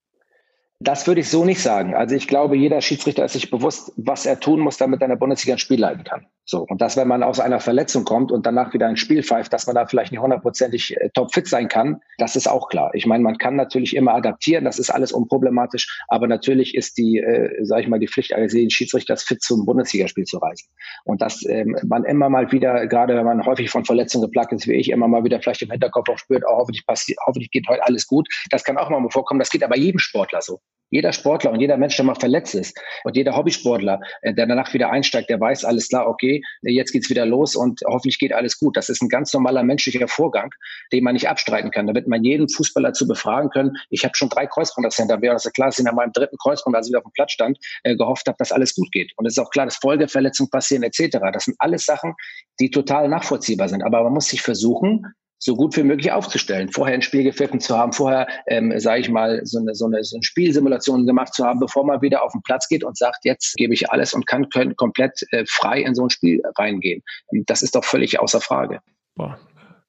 Das 0.80 1.06
würde 1.06 1.20
ich 1.20 1.30
so 1.30 1.44
nicht 1.44 1.62
sagen. 1.62 1.94
Also 1.94 2.16
ich 2.16 2.26
glaube, 2.26 2.56
jeder 2.56 2.80
Schiedsrichter 2.80 3.24
ist 3.24 3.34
sich 3.34 3.50
bewusst, 3.50 3.92
was 3.96 4.26
er 4.26 4.40
tun 4.40 4.60
muss, 4.60 4.78
damit 4.78 5.00
er 5.00 5.04
in 5.04 5.10
der 5.10 5.16
Bundesliga 5.16 5.54
ein 5.54 5.58
Spiel 5.58 5.80
leiten 5.80 6.02
kann. 6.02 6.26
So. 6.44 6.66
Und 6.68 6.80
dass, 6.80 6.96
wenn 6.96 7.06
man 7.08 7.22
aus 7.22 7.38
einer 7.38 7.60
Verletzung 7.60 8.04
kommt 8.04 8.32
und 8.32 8.46
danach 8.46 8.74
wieder 8.74 8.88
ein 8.88 8.96
Spiel 8.96 9.22
pfeift, 9.22 9.52
dass 9.52 9.66
man 9.66 9.76
da 9.76 9.86
vielleicht 9.86 10.10
nicht 10.10 10.20
hundertprozentig 10.20 10.96
äh, 10.96 11.10
topfit 11.14 11.46
sein 11.46 11.68
kann, 11.68 12.00
das 12.18 12.36
ist 12.36 12.48
auch 12.48 12.68
klar. 12.68 12.90
Ich 12.94 13.06
meine, 13.06 13.22
man 13.22 13.38
kann 13.38 13.54
natürlich 13.56 13.94
immer 13.94 14.14
adaptieren, 14.14 14.64
das 14.64 14.78
ist 14.78 14.90
alles 14.90 15.12
unproblematisch, 15.12 16.02
aber 16.08 16.26
natürlich 16.26 16.74
ist 16.74 16.98
die, 16.98 17.18
äh, 17.18 17.64
sage 17.64 17.82
ich 17.82 17.88
mal, 17.88 18.00
die 18.00 18.08
Pflicht 18.08 18.32
eines 18.34 18.52
jeden 18.52 18.70
Schiedsrichters 18.70 19.22
fit 19.22 19.40
zum 19.42 19.64
Bundesligaspiel 19.64 20.24
zu 20.24 20.38
reisen. 20.38 20.68
Und 21.04 21.22
dass 21.22 21.46
ähm, 21.46 21.76
man 21.86 22.04
immer 22.04 22.28
mal 22.28 22.50
wieder, 22.50 22.86
gerade 22.86 23.16
wenn 23.16 23.24
man 23.24 23.46
häufig 23.46 23.70
von 23.70 23.84
Verletzungen 23.84 24.26
geplagt 24.26 24.52
ist, 24.52 24.66
wie 24.66 24.74
ich, 24.74 24.90
immer 24.90 25.08
mal 25.08 25.24
wieder 25.24 25.40
vielleicht 25.40 25.62
im 25.62 25.70
Hinterkopf 25.70 26.08
auch 26.08 26.18
spürt, 26.18 26.42
oh, 26.46 26.56
hoffentlich 26.56 26.84
passiert, 26.86 27.18
hoffentlich 27.26 27.50
geht 27.50 27.68
heute 27.68 27.84
alles 27.86 28.06
gut. 28.06 28.28
Das 28.50 28.64
kann 28.64 28.76
auch 28.78 28.90
mal 28.90 29.02
vorkommen. 29.10 29.38
Das 29.38 29.50
geht 29.50 29.62
aber 29.62 29.76
jedem 29.76 29.98
Sportler 29.98 30.42
so. 30.42 30.60
Jeder 30.90 31.12
Sportler 31.14 31.50
und 31.52 31.60
jeder 31.60 31.78
Mensch, 31.78 31.96
der 31.96 32.04
mal 32.04 32.14
verletzt 32.14 32.54
ist 32.54 32.78
und 33.04 33.16
jeder 33.16 33.34
Hobbysportler, 33.34 34.00
äh, 34.20 34.34
der 34.34 34.46
danach 34.46 34.74
wieder 34.74 34.90
einsteigt, 34.90 35.30
der 35.30 35.40
weiß 35.40 35.64
alles 35.64 35.88
klar, 35.88 36.06
okay, 36.06 36.31
jetzt 36.62 36.92
geht's 36.92 37.10
wieder 37.10 37.26
los 37.26 37.54
und 37.56 37.80
hoffentlich 37.86 38.18
geht 38.18 38.32
alles 38.32 38.58
gut. 38.58 38.76
Das 38.76 38.88
ist 38.88 39.02
ein 39.02 39.08
ganz 39.08 39.32
normaler 39.32 39.62
menschlicher 39.62 40.08
Vorgang, 40.08 40.54
den 40.92 41.04
man 41.04 41.14
nicht 41.14 41.28
abstreiten 41.28 41.70
kann. 41.70 41.86
Da 41.86 41.94
wird 41.94 42.08
man 42.08 42.22
jeden 42.24 42.48
Fußballer 42.48 42.92
zu 42.92 43.06
befragen 43.06 43.50
können. 43.50 43.76
Ich 43.90 44.04
habe 44.04 44.14
schon 44.16 44.28
drei 44.28 44.46
Kreuzbandriss 44.46 44.96
hinter 44.96 45.18
mir. 45.18 45.32
Das 45.32 45.44
ist 45.44 45.52
klar, 45.52 45.68
dass 45.68 45.78
ich 45.78 45.84
nach 45.84 45.94
meinem 45.94 46.12
dritten 46.12 46.36
Kreuzband, 46.38 46.76
als 46.76 46.88
ich 46.88 46.96
auf 46.96 47.02
dem 47.02 47.12
Platz 47.12 47.32
stand, 47.32 47.58
äh, 47.82 47.96
gehofft 47.96 48.26
habe, 48.26 48.36
dass 48.38 48.52
alles 48.52 48.74
gut 48.74 48.90
geht. 48.92 49.12
Und 49.16 49.26
es 49.26 49.34
ist 49.34 49.38
auch 49.38 49.50
klar, 49.50 49.66
dass 49.66 49.76
Folgeverletzungen 49.76 50.50
passieren 50.50 50.82
etc. 50.82 51.18
Das 51.32 51.44
sind 51.44 51.56
alles 51.58 51.84
Sachen, 51.84 52.14
die 52.60 52.70
total 52.70 53.08
nachvollziehbar 53.08 53.68
sind. 53.68 53.82
Aber 53.82 54.02
man 54.04 54.14
muss 54.14 54.28
sich 54.28 54.42
versuchen, 54.42 55.06
so 55.44 55.56
gut 55.56 55.76
wie 55.76 55.82
möglich 55.82 56.12
aufzustellen. 56.12 56.70
Vorher 56.70 56.94
ein 56.94 57.02
Spiel 57.02 57.24
gepfiffen 57.24 57.58
zu 57.58 57.76
haben, 57.76 57.92
vorher, 57.92 58.28
ähm, 58.46 58.72
sage 58.78 59.00
ich 59.00 59.10
mal, 59.10 59.40
so 59.42 59.58
eine, 59.58 59.74
so, 59.74 59.86
eine, 59.86 60.04
so 60.04 60.16
eine 60.16 60.22
Spielsimulation 60.22 61.04
gemacht 61.04 61.34
zu 61.34 61.44
haben, 61.44 61.58
bevor 61.58 61.84
man 61.84 62.00
wieder 62.00 62.22
auf 62.22 62.30
den 62.30 62.42
Platz 62.42 62.68
geht 62.68 62.84
und 62.84 62.96
sagt, 62.96 63.24
jetzt 63.24 63.56
gebe 63.56 63.74
ich 63.74 63.90
alles 63.90 64.14
und 64.14 64.28
kann 64.28 64.48
können 64.50 64.76
komplett 64.76 65.20
äh, 65.32 65.44
frei 65.48 65.80
in 65.80 65.96
so 65.96 66.04
ein 66.04 66.10
Spiel 66.10 66.42
reingehen. 66.56 67.02
Das 67.46 67.62
ist 67.62 67.74
doch 67.74 67.84
völlig 67.84 68.20
außer 68.20 68.40
Frage. 68.40 68.78
Boah, 69.16 69.36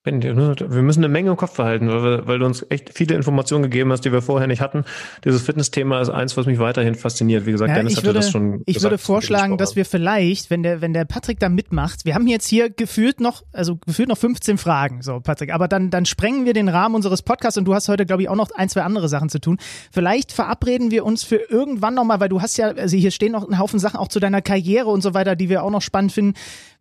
Ben, 0.04 0.22
wir 0.22 0.82
müssen 0.82 1.02
eine 1.02 1.10
Menge 1.10 1.30
im 1.30 1.36
Kopf 1.38 1.56
behalten, 1.56 1.88
weil, 1.88 2.02
wir, 2.02 2.26
weil 2.26 2.38
du 2.38 2.44
uns 2.44 2.64
echt 2.68 2.90
viele 2.92 3.14
Informationen 3.14 3.62
gegeben 3.62 3.90
hast, 3.90 4.02
die 4.02 4.12
wir 4.12 4.20
vorher 4.20 4.46
nicht 4.46 4.60
hatten. 4.60 4.84
Dieses 5.24 5.40
Fitnessthema 5.40 5.98
ist 5.98 6.10
eins, 6.10 6.36
was 6.36 6.44
mich 6.44 6.58
weiterhin 6.58 6.94
fasziniert. 6.94 7.46
Wie 7.46 7.52
gesagt, 7.52 7.70
ja, 7.70 7.76
Dennis 7.76 7.96
hatte 7.96 8.08
würde, 8.08 8.18
das 8.18 8.30
schon. 8.30 8.60
Ich 8.66 8.74
gesagt, 8.74 8.90
würde 8.90 8.98
vorschlagen, 8.98 9.56
dass 9.56 9.76
wir 9.76 9.86
vielleicht, 9.86 10.50
wenn 10.50 10.62
der, 10.62 10.82
wenn 10.82 10.92
der 10.92 11.06
Patrick 11.06 11.40
da 11.40 11.48
mitmacht, 11.48 12.04
wir 12.04 12.14
haben 12.14 12.26
jetzt 12.26 12.46
hier 12.46 12.68
gefühlt 12.68 13.18
noch, 13.18 13.44
also 13.54 13.76
gefühlt 13.76 14.10
noch 14.10 14.18
15 14.18 14.58
Fragen, 14.58 15.00
so 15.00 15.20
Patrick, 15.20 15.54
aber 15.54 15.68
dann, 15.68 15.88
dann 15.88 16.04
sprengen 16.04 16.44
wir 16.44 16.52
den 16.52 16.68
Rahmen 16.68 16.94
unseres 16.94 17.22
Podcasts 17.22 17.56
und 17.56 17.64
du 17.64 17.72
hast 17.72 17.88
heute, 17.88 18.04
glaube 18.04 18.20
ich, 18.20 18.28
auch 18.28 18.36
noch 18.36 18.50
ein, 18.50 18.68
zwei 18.68 18.82
andere 18.82 19.08
Sachen 19.08 19.30
zu 19.30 19.38
tun. 19.38 19.56
Vielleicht 19.90 20.32
verabreden 20.32 20.90
wir 20.90 21.06
uns 21.06 21.24
für 21.24 21.36
irgendwann 21.36 21.94
nochmal, 21.94 22.20
weil 22.20 22.28
du 22.28 22.42
hast 22.42 22.58
ja, 22.58 22.66
also 22.72 22.94
hier 22.94 23.10
stehen 23.10 23.32
noch 23.32 23.48
ein 23.48 23.58
Haufen 23.58 23.78
Sachen 23.78 23.96
auch 23.96 24.08
zu 24.08 24.20
deiner 24.20 24.42
Karriere 24.42 24.90
und 24.90 25.00
so 25.00 25.14
weiter, 25.14 25.34
die 25.34 25.48
wir 25.48 25.62
auch 25.62 25.70
noch 25.70 25.80
spannend 25.80 26.12
finden. 26.12 26.34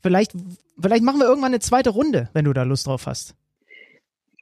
Vielleicht, 0.03 0.33
vielleicht 0.79 1.03
machen 1.03 1.19
wir 1.19 1.25
irgendwann 1.25 1.51
eine 1.51 1.59
zweite 1.59 1.89
Runde, 1.89 2.29
wenn 2.33 2.45
du 2.45 2.53
da 2.53 2.63
Lust 2.63 2.87
drauf 2.87 3.07
hast. 3.07 3.35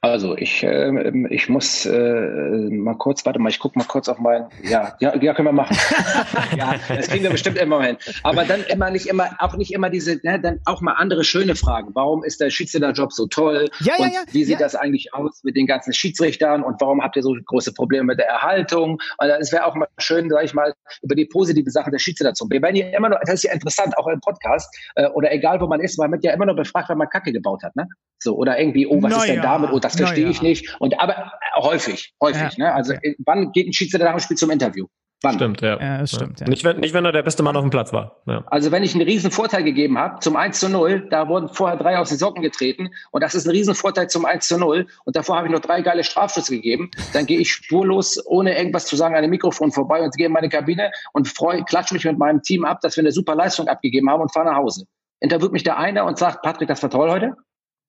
Also 0.04 0.36
ich, 0.36 0.64
äh, 0.64 1.12
ich 1.30 1.48
muss 1.48 1.86
äh, 1.86 2.68
mal 2.70 2.96
kurz, 2.98 3.24
warte 3.24 3.38
mal, 3.38 3.50
ich 3.50 3.60
guck 3.60 3.76
mal 3.76 3.84
kurz 3.84 4.08
auf 4.08 4.18
mein, 4.18 4.48
ja, 4.64 4.96
ja, 4.98 5.16
ja 5.16 5.32
können 5.32 5.46
wir 5.46 5.52
machen. 5.52 5.76
ja, 6.58 6.74
das 6.88 7.06
kriegen 7.06 7.22
wir 7.22 7.30
bestimmt 7.30 7.56
immer 7.56 7.80
hin. 7.84 7.96
Aber 8.24 8.44
dann 8.44 8.64
immer 8.64 8.90
nicht 8.90 9.06
immer, 9.06 9.30
auch 9.38 9.54
nicht 9.54 9.72
immer 9.72 9.90
diese, 9.90 10.18
ne, 10.24 10.40
dann 10.40 10.58
auch 10.64 10.80
mal 10.80 10.94
andere 10.94 11.22
schöne 11.22 11.54
Fragen. 11.54 11.90
Warum 11.94 12.24
ist 12.24 12.40
der 12.40 12.50
Schiedsrichterjob 12.50 13.12
so 13.12 13.28
toll? 13.28 13.70
Ja, 13.78 13.94
ja, 13.96 14.04
und 14.04 14.12
ja. 14.12 14.20
Wie 14.32 14.42
sieht 14.42 14.58
ja. 14.58 14.66
das 14.66 14.74
eigentlich 14.74 15.14
aus 15.14 15.44
mit 15.44 15.54
den 15.54 15.68
ganzen 15.68 15.92
Schiedsrichtern 15.92 16.64
und 16.64 16.80
warum 16.80 17.00
habt 17.00 17.14
ihr 17.14 17.22
so 17.22 17.36
große 17.46 17.72
Probleme 17.72 18.02
mit 18.02 18.18
der 18.18 18.26
Erhaltung? 18.26 18.98
Und 19.18 19.28
es 19.40 19.52
wäre 19.52 19.66
auch 19.66 19.76
mal 19.76 19.86
schön, 19.98 20.28
sag 20.30 20.42
ich 20.42 20.52
mal, 20.52 20.74
über 21.02 21.14
die 21.14 21.26
positiven 21.26 21.70
Sachen 21.70 21.92
der 21.92 22.00
Schiedsrichter 22.00 22.34
zu 22.34 22.46
reden. 22.46 22.74
Ja 22.74 22.88
immer 22.88 23.08
noch, 23.08 23.20
das 23.20 23.34
ist 23.34 23.44
ja 23.44 23.52
interessant, 23.52 23.96
auch 23.96 24.08
im 24.08 24.18
Podcast 24.18 24.68
äh, 24.96 25.06
oder 25.10 25.30
egal 25.30 25.60
wo 25.60 25.68
man 25.68 25.78
ist, 25.78 25.96
man 25.96 26.10
wird 26.10 26.24
ja 26.24 26.32
immer 26.32 26.46
noch 26.46 26.56
befragt, 26.56 26.88
wenn 26.88 26.98
man 26.98 27.08
Kacke 27.08 27.30
gebaut 27.30 27.62
hat, 27.62 27.76
ne? 27.76 27.86
So 28.18 28.36
oder 28.36 28.58
irgendwie, 28.58 28.86
oh, 28.86 29.02
was 29.02 29.12
Na 29.12 29.18
ist 29.18 29.28
denn 29.28 29.36
ja. 29.36 29.42
damit? 29.42 29.70
Oh, 29.72 29.78
das 29.92 30.08
verstehe 30.08 30.24
Na 30.24 30.30
ich 30.30 30.42
nicht. 30.42 30.76
Und 30.80 30.98
aber 31.00 31.16
äh, 31.16 31.60
häufig, 31.60 32.12
häufig. 32.20 32.56
Ja, 32.56 32.66
ne? 32.66 32.74
Also 32.74 32.92
äh, 32.94 33.14
wann 33.24 33.52
geht 33.52 33.66
ein 33.68 33.72
Schiedsrichter 33.72 34.04
nach 34.06 34.14
dem 34.16 34.20
Spiel 34.20 34.36
zum 34.36 34.50
Interview? 34.50 34.86
Wann? 35.24 35.36
Stimmt, 35.36 35.60
ja. 35.60 35.80
Ja, 35.80 35.98
das 35.98 36.10
stimmt, 36.10 36.40
ja. 36.40 36.48
Nicht, 36.48 36.64
wenn, 36.64 36.80
nicht, 36.80 36.94
wenn 36.94 37.04
er 37.04 37.12
der 37.12 37.22
beste 37.22 37.44
Mann 37.44 37.54
auf 37.54 37.62
dem 37.62 37.70
Platz 37.70 37.92
war. 37.92 38.22
Ja. 38.26 38.42
Also 38.46 38.72
wenn 38.72 38.82
ich 38.82 38.92
einen 38.96 39.04
riesen 39.04 39.30
Vorteil 39.30 39.62
gegeben 39.62 39.96
habe 39.96 40.18
zum 40.18 40.34
1 40.34 40.58
zu 40.58 40.68
0, 40.68 41.06
da 41.10 41.28
wurden 41.28 41.48
vorher 41.48 41.78
drei 41.78 41.96
aus 41.96 42.08
den 42.08 42.18
Socken 42.18 42.42
getreten 42.42 42.88
und 43.12 43.22
das 43.22 43.36
ist 43.36 43.46
ein 43.46 43.50
riesen 43.52 43.76
Vorteil 43.76 44.08
zum 44.08 44.24
1 44.24 44.48
zu 44.48 44.58
0 44.58 44.84
und 45.04 45.14
davor 45.14 45.36
habe 45.36 45.46
ich 45.46 45.52
noch 45.52 45.60
drei 45.60 45.80
geile 45.80 46.02
Strafschüsse 46.02 46.56
gegeben, 46.56 46.90
dann 47.12 47.26
gehe 47.26 47.38
ich 47.38 47.52
spurlos, 47.52 48.20
ohne 48.26 48.56
irgendwas 48.58 48.86
zu 48.86 48.96
sagen, 48.96 49.14
an 49.14 49.22
dem 49.22 49.30
Mikrofon 49.30 49.70
vorbei 49.70 50.02
und 50.02 50.12
gehe 50.16 50.26
in 50.26 50.32
meine 50.32 50.48
Kabine 50.48 50.90
und 51.12 51.28
freu, 51.28 51.62
klatsche 51.62 51.94
mich 51.94 52.04
mit 52.04 52.18
meinem 52.18 52.42
Team 52.42 52.64
ab, 52.64 52.80
dass 52.80 52.96
wir 52.96 53.02
eine 53.02 53.12
super 53.12 53.36
Leistung 53.36 53.68
abgegeben 53.68 54.10
haben 54.10 54.22
und 54.22 54.32
fahre 54.32 54.46
nach 54.46 54.56
Hause. 54.56 54.86
Interviewt 55.20 55.52
mich 55.52 55.62
der 55.62 55.78
einer 55.78 56.04
und 56.04 56.18
sagt, 56.18 56.42
Patrick, 56.42 56.66
das 56.66 56.82
war 56.82 56.90
toll 56.90 57.08
heute. 57.12 57.34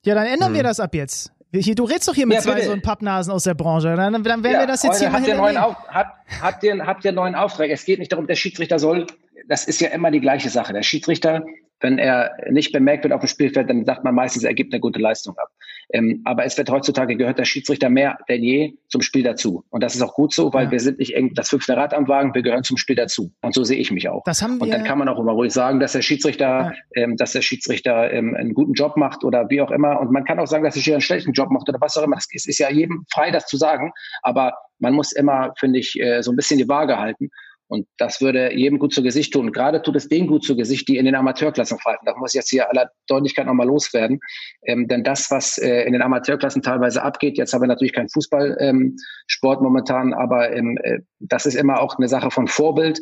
Ja, 0.06 0.14
dann 0.14 0.28
ändern 0.28 0.50
Hm. 0.50 0.56
wir 0.58 0.64
das 0.64 0.80
ab 0.80 0.94
jetzt. 0.94 1.32
Hier, 1.54 1.76
Du 1.76 1.84
redest 1.84 2.08
doch 2.08 2.16
hier 2.16 2.26
mit 2.26 2.38
Ja, 2.38 2.42
zwei 2.42 2.62
so 2.62 2.76
Pappnasen 2.82 3.32
aus 3.32 3.44
der 3.44 3.54
Branche. 3.54 3.96
Dann, 3.96 4.24
dann 4.24 4.44
werden 4.44 4.44
wir 4.44 4.66
das 4.66 4.82
jetzt 4.82 5.00
hier 5.00 5.10
mal 5.10 5.24
ihr, 5.28 5.36
neuen. 5.36 5.58
Auf, 5.58 5.76
habt, 5.88 6.18
habt, 6.42 6.64
ihr, 6.64 6.86
habt 6.86 7.06
ihr 7.06 7.10
einen 7.10 7.16
neuen 7.16 7.36
Auftrag. 7.36 7.70
Es 7.70 7.86
geht 7.86 8.00
nicht 8.00 8.12
darum, 8.12 8.26
der 8.26 8.36
Schiedsrichter 8.36 8.80
soll, 8.80 9.06
das 9.48 9.66
ist 9.66 9.80
ja 9.80 9.90
immer 9.90 10.10
die 10.10 10.20
gleiche 10.20 10.50
Sache. 10.50 10.74
Der 10.74 10.82
Schiedsrichter, 10.82 11.46
wenn 11.80 12.00
er 12.00 12.32
nicht 12.50 12.72
bemerkt 12.72 13.04
wird 13.04 13.14
auf 13.14 13.22
dem 13.22 13.28
Spielfeld, 13.28 13.70
dann 13.70 13.86
sagt 13.86 14.04
man 14.04 14.16
meistens, 14.16 14.44
er 14.44 14.54
gibt 14.54 14.74
eine 14.74 14.80
gute 14.80 15.00
Leistung 15.00 15.38
ab. 15.38 15.50
Ähm, 15.94 16.22
aber 16.26 16.44
es 16.44 16.58
wird 16.58 16.70
heutzutage 16.70 17.16
gehört 17.16 17.38
der 17.40 17.46
Schiedsrichter 17.46 17.90
mehr 17.90 18.18
denn 18.28 18.44
je 18.44 18.74
zum 18.90 19.02
Spiel 19.02 19.24
dazu. 19.24 19.64
Und 19.70 19.82
das 19.84 19.96
ist 19.96 20.02
auch 20.02 20.16
gut 20.16 20.34
so, 20.34 20.52
weil 20.52 20.66
Ja. 20.66 20.72
wir 20.72 20.80
sind 20.80 21.00
nicht 21.00 21.14
irgend 21.14 21.38
das 21.38 21.50
fünfte 21.50 21.78
Rad 21.78 21.94
am 21.94 22.08
Wagen, 22.08 22.34
wir 22.34 22.42
gehören 22.42 22.64
zum 22.64 22.78
Spiel 22.78 22.96
dazu. 22.96 23.32
Und 23.42 23.54
so 23.54 23.64
sehe 23.64 23.78
ich 23.78 23.92
mich 23.92 24.10
auch. 24.10 24.24
Das 24.26 24.42
haben 24.42 24.58
wir. 24.58 24.64
Und 24.64 24.72
dann 24.72 24.84
kann 24.84 24.98
man 24.98 25.08
auch 25.08 25.20
immer 25.20 25.32
ruhig 25.34 25.54
sagen, 25.54 25.80
dass 25.80 25.94
der 25.94 26.02
Schiedsrichter, 26.02 26.74
ähm, 26.96 27.16
dass 27.16 27.32
der 27.34 27.42
Schiedsrichter 27.42 28.12
ähm, 28.12 28.36
einen 28.36 28.54
guten 28.54 28.74
Job 28.74 28.98
macht 28.98 29.24
oder 29.24 29.50
wie 29.50 29.62
auch 29.62 29.72
immer. 29.72 30.00
Und 30.00 30.12
man 30.12 30.26
kann 30.26 30.40
auch 30.40 30.48
sagen, 30.48 30.64
dass 30.64 30.74
der 30.74 30.82
Schiedsrichter 30.82 30.96
einen 30.96 31.02
schlechten 31.02 31.32
Job 31.34 31.52
macht 31.52 31.70
oder 31.70 31.80
was 31.80 31.96
auch 31.96 32.04
immer. 32.04 32.18
Es 32.18 32.28
ist, 32.32 32.48
ist 32.48 32.58
ja 32.58 32.70
jedem 32.72 33.06
frei, 33.14 33.32
das 33.32 33.46
zu 33.46 33.58
sagen. 33.58 33.92
Aber 34.24 34.54
man 34.80 34.94
muss 34.94 35.12
immer, 35.12 35.54
finde 35.60 35.80
ich, 35.80 36.00
äh, 36.00 36.22
so 36.24 36.32
ein 36.32 36.36
bisschen 36.36 36.58
die 36.58 36.68
Waage 36.68 36.98
halten. 36.98 37.30
Und 37.68 37.88
das 37.98 38.22
würde 38.22 38.54
jedem 38.54 38.78
gut 38.78 38.94
zu 38.94 39.02
Gesicht 39.02 39.34
tun. 39.34 39.52
Gerade 39.52 39.82
tut 39.82 39.96
es 39.96 40.08
denen 40.08 40.28
gut 40.28 40.44
zu 40.44 40.56
Gesicht, 40.56 40.88
die 40.88 40.98
in 40.98 41.06
den 41.06 41.16
Amateurklassen 41.16 41.80
pfeifen. 41.80 42.06
Da 42.06 42.16
muss 42.18 42.34
ich 42.34 42.40
jetzt 42.40 42.50
hier 42.50 42.70
aller 42.70 42.92
Deutlichkeit 43.08 43.46
nochmal 43.46 43.68
loswerden. 43.68 44.20
Ähm, 44.66 44.88
denn 44.88 45.04
das, 45.04 45.32
was 45.32 45.58
äh, 45.58 45.84
in 45.84 45.94
den 45.94 46.02
Amateurklassen 46.02 46.62
teilweise 46.62 47.02
abgeht, 47.02 47.38
jetzt 47.38 47.54
haben 47.54 47.62
wir 47.62 47.68
natürlich 47.68 47.94
keinen 47.94 48.10
Fußballsport 48.10 48.60
ähm, 48.60 49.64
momentan, 49.64 50.14
aber 50.14 50.54
ähm, 50.54 50.78
äh, 50.84 51.00
das 51.20 51.46
ist 51.46 51.56
immer 51.56 51.82
auch 51.82 51.98
eine 51.98 52.08
Sache 52.08 52.32
von 52.32 52.48
Vorbild 52.48 53.00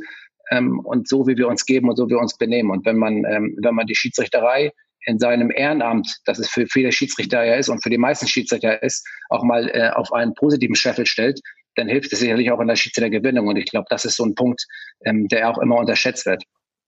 ähm, 0.51 0.79
und 0.79 1.07
so, 1.07 1.27
wie 1.27 1.37
wir 1.37 1.47
uns 1.47 1.65
geben 1.65 1.89
und 1.89 1.95
so, 1.95 2.07
wie 2.07 2.11
wir 2.11 2.19
uns 2.19 2.37
benehmen. 2.37 2.69
Und 2.71 2.85
wenn 2.85 2.97
man, 2.97 3.25
ähm, 3.25 3.57
wenn 3.61 3.75
man 3.75 3.87
die 3.87 3.95
Schiedsrichterei 3.95 4.71
in 5.05 5.17
seinem 5.17 5.51
Ehrenamt, 5.51 6.19
das 6.25 6.39
es 6.39 6.47
für 6.49 6.67
viele 6.67 6.91
Schiedsrichter 6.91 7.43
ja 7.43 7.55
ist 7.55 7.69
und 7.69 7.81
für 7.81 7.89
die 7.89 7.97
meisten 7.97 8.27
Schiedsrichter 8.27 8.83
ist, 8.83 9.07
auch 9.29 9.43
mal 9.43 9.67
äh, 9.69 9.89
auf 9.89 10.13
einen 10.13 10.33
positiven 10.35 10.75
Scheffel 10.75 11.05
stellt, 11.05 11.41
dann 11.75 11.87
hilft 11.87 12.11
es 12.13 12.19
sicherlich 12.19 12.51
auch 12.51 12.59
in 12.59 12.67
der 12.67 12.75
Schiedsrichtergewinnung. 12.75 13.47
Und 13.47 13.57
ich 13.57 13.65
glaube, 13.65 13.87
das 13.89 14.05
ist 14.05 14.15
so 14.15 14.25
ein 14.25 14.35
Punkt, 14.35 14.65
ähm, 15.05 15.27
der 15.27 15.49
auch 15.49 15.57
immer 15.57 15.77
unterschätzt 15.77 16.25
wird. 16.25 16.43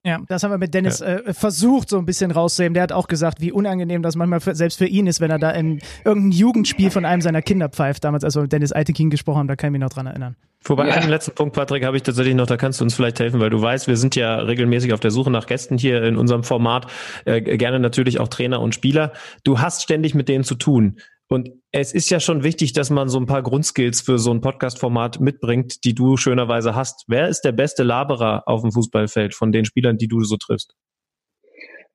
Ja, 0.06 0.20
das 0.28 0.44
haben 0.44 0.52
wir 0.52 0.58
mit 0.58 0.74
Dennis 0.74 1.00
äh, 1.00 1.34
versucht, 1.34 1.90
so 1.90 1.98
ein 1.98 2.06
bisschen 2.06 2.32
rauszuheben. 2.32 2.74
Der 2.74 2.84
hat 2.84 2.92
auch 2.92 3.08
gesagt, 3.08 3.40
wie 3.40 3.54
unangenehm 3.54 4.02
das 4.04 4.18
manchmal 4.18 4.42
für, 4.42 4.54
selbst 4.54 4.78
für 4.78 4.86
ihn 4.86 5.08
ist, 5.08 5.22
wenn 5.22 5.32
er 5.32 5.40
da 5.40 5.52
in 5.52 5.80
irgendein 6.04 6.32
Jugendspiel 6.32 6.92
von 6.92 7.06
einem 7.06 7.22
seiner 7.22 7.42
Kinder 7.42 7.70
pfeift. 7.70 8.04
Damals, 8.04 8.26
als 8.26 8.36
wir 8.36 8.42
mit 8.42 8.52
Dennis 8.52 8.74
Altekin 8.74 9.10
gesprochen 9.10 9.40
haben, 9.40 9.48
da 9.48 9.56
kann 9.56 9.70
ich 9.70 9.72
mich 9.72 9.82
noch 9.82 9.94
dran 9.94 10.08
erinnern. 10.08 10.36
Wobei 10.66 10.90
Ja. 10.90 10.96
einen 10.96 11.10
letzten 11.10 11.32
Punkt, 11.36 11.56
Patrick, 11.56 11.86
habe 11.86 11.96
ich 11.96 12.04
tatsächlich 12.04 12.36
noch, 12.36 12.48
da 12.48 12.58
kannst 12.58 12.82
du 12.82 12.84
uns 12.84 12.96
vielleicht 12.96 13.22
helfen, 13.22 13.40
weil 13.40 13.50
du 13.50 13.62
weißt, 13.62 13.88
wir 13.88 13.96
sind 13.96 14.18
ja 14.18 14.36
regelmäßig 14.36 14.92
auf 14.92 15.00
der 15.00 15.12
Suche 15.12 15.32
nach 15.32 15.46
Gästen 15.46 15.78
hier 15.78 16.04
in 16.04 16.18
unserem 16.18 16.44
Format, 16.44 16.88
äh, 17.24 17.40
gerne 17.40 17.80
natürlich 17.80 18.20
auch 18.20 18.28
Trainer 18.28 18.60
und 18.60 18.76
Spieler. 18.76 19.14
Du 19.46 19.60
hast 19.60 19.84
ständig 19.84 20.16
mit 20.16 20.28
denen 20.28 20.44
zu 20.44 20.56
tun. 20.56 20.98
Und 21.34 21.50
es 21.72 21.96
ist 21.96 22.12
ja 22.12 22.20
schon 22.20 22.44
wichtig, 22.44 22.74
dass 22.74 22.92
man 22.92 23.10
so 23.10 23.20
ein 23.20 23.26
paar 23.26 23.42
Grundskills 23.42 24.02
für 24.02 24.20
so 24.20 24.30
ein 24.30 24.42
Podcast-Format 24.42 25.20
mitbringt, 25.20 25.84
die 25.84 25.96
du 25.96 26.16
schönerweise 26.16 26.76
hast. 26.76 27.06
Wer 27.08 27.28
ist 27.28 27.42
der 27.42 27.54
beste 27.54 27.82
Laberer 27.82 28.44
auf 28.46 28.62
dem 28.62 28.72
Fußballfeld 28.72 29.34
von 29.34 29.52
den 29.52 29.66
Spielern, 29.66 29.98
die 29.98 30.08
du 30.08 30.24
so 30.24 30.38
triffst? 30.38 30.76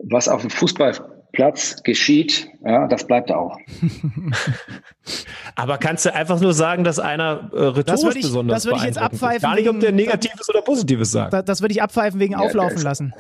Was 0.00 0.26
auf 0.26 0.40
dem 0.40 0.50
Fußballplatz 1.38 1.82
geschieht, 1.84 2.48
ja, 2.64 2.86
das 2.88 3.06
bleibt 3.06 3.30
auch. 3.30 3.58
Aber 5.54 5.78
kannst 5.78 6.04
du 6.04 6.14
einfach 6.14 6.40
nur 6.40 6.52
sagen, 6.52 6.84
dass 6.84 6.98
einer 6.98 7.50
äh, 7.52 7.56
rhetorisch 7.56 8.02
Das 8.02 8.16
ich- 8.16 8.22
besonders 8.22 8.56
das 8.62 8.66
würde 8.66 8.78
ich 8.78 8.84
jetzt 8.84 8.98
abpfeifen 8.98 9.40
Gar 9.42 9.54
nicht, 9.54 9.68
ob 9.68 9.80
der 9.80 9.92
Negatives 9.92 10.48
oder 10.48 10.62
Positives 10.62 11.10
sagt. 11.12 11.32
Da, 11.32 11.42
das 11.42 11.60
würde 11.62 11.72
ich 11.72 11.82
abpfeifen 11.82 12.20
wegen 12.20 12.32
Ja, 12.34 12.40
Auflaufen 12.40 12.74
das- 12.74 12.84
lassen. 12.84 13.14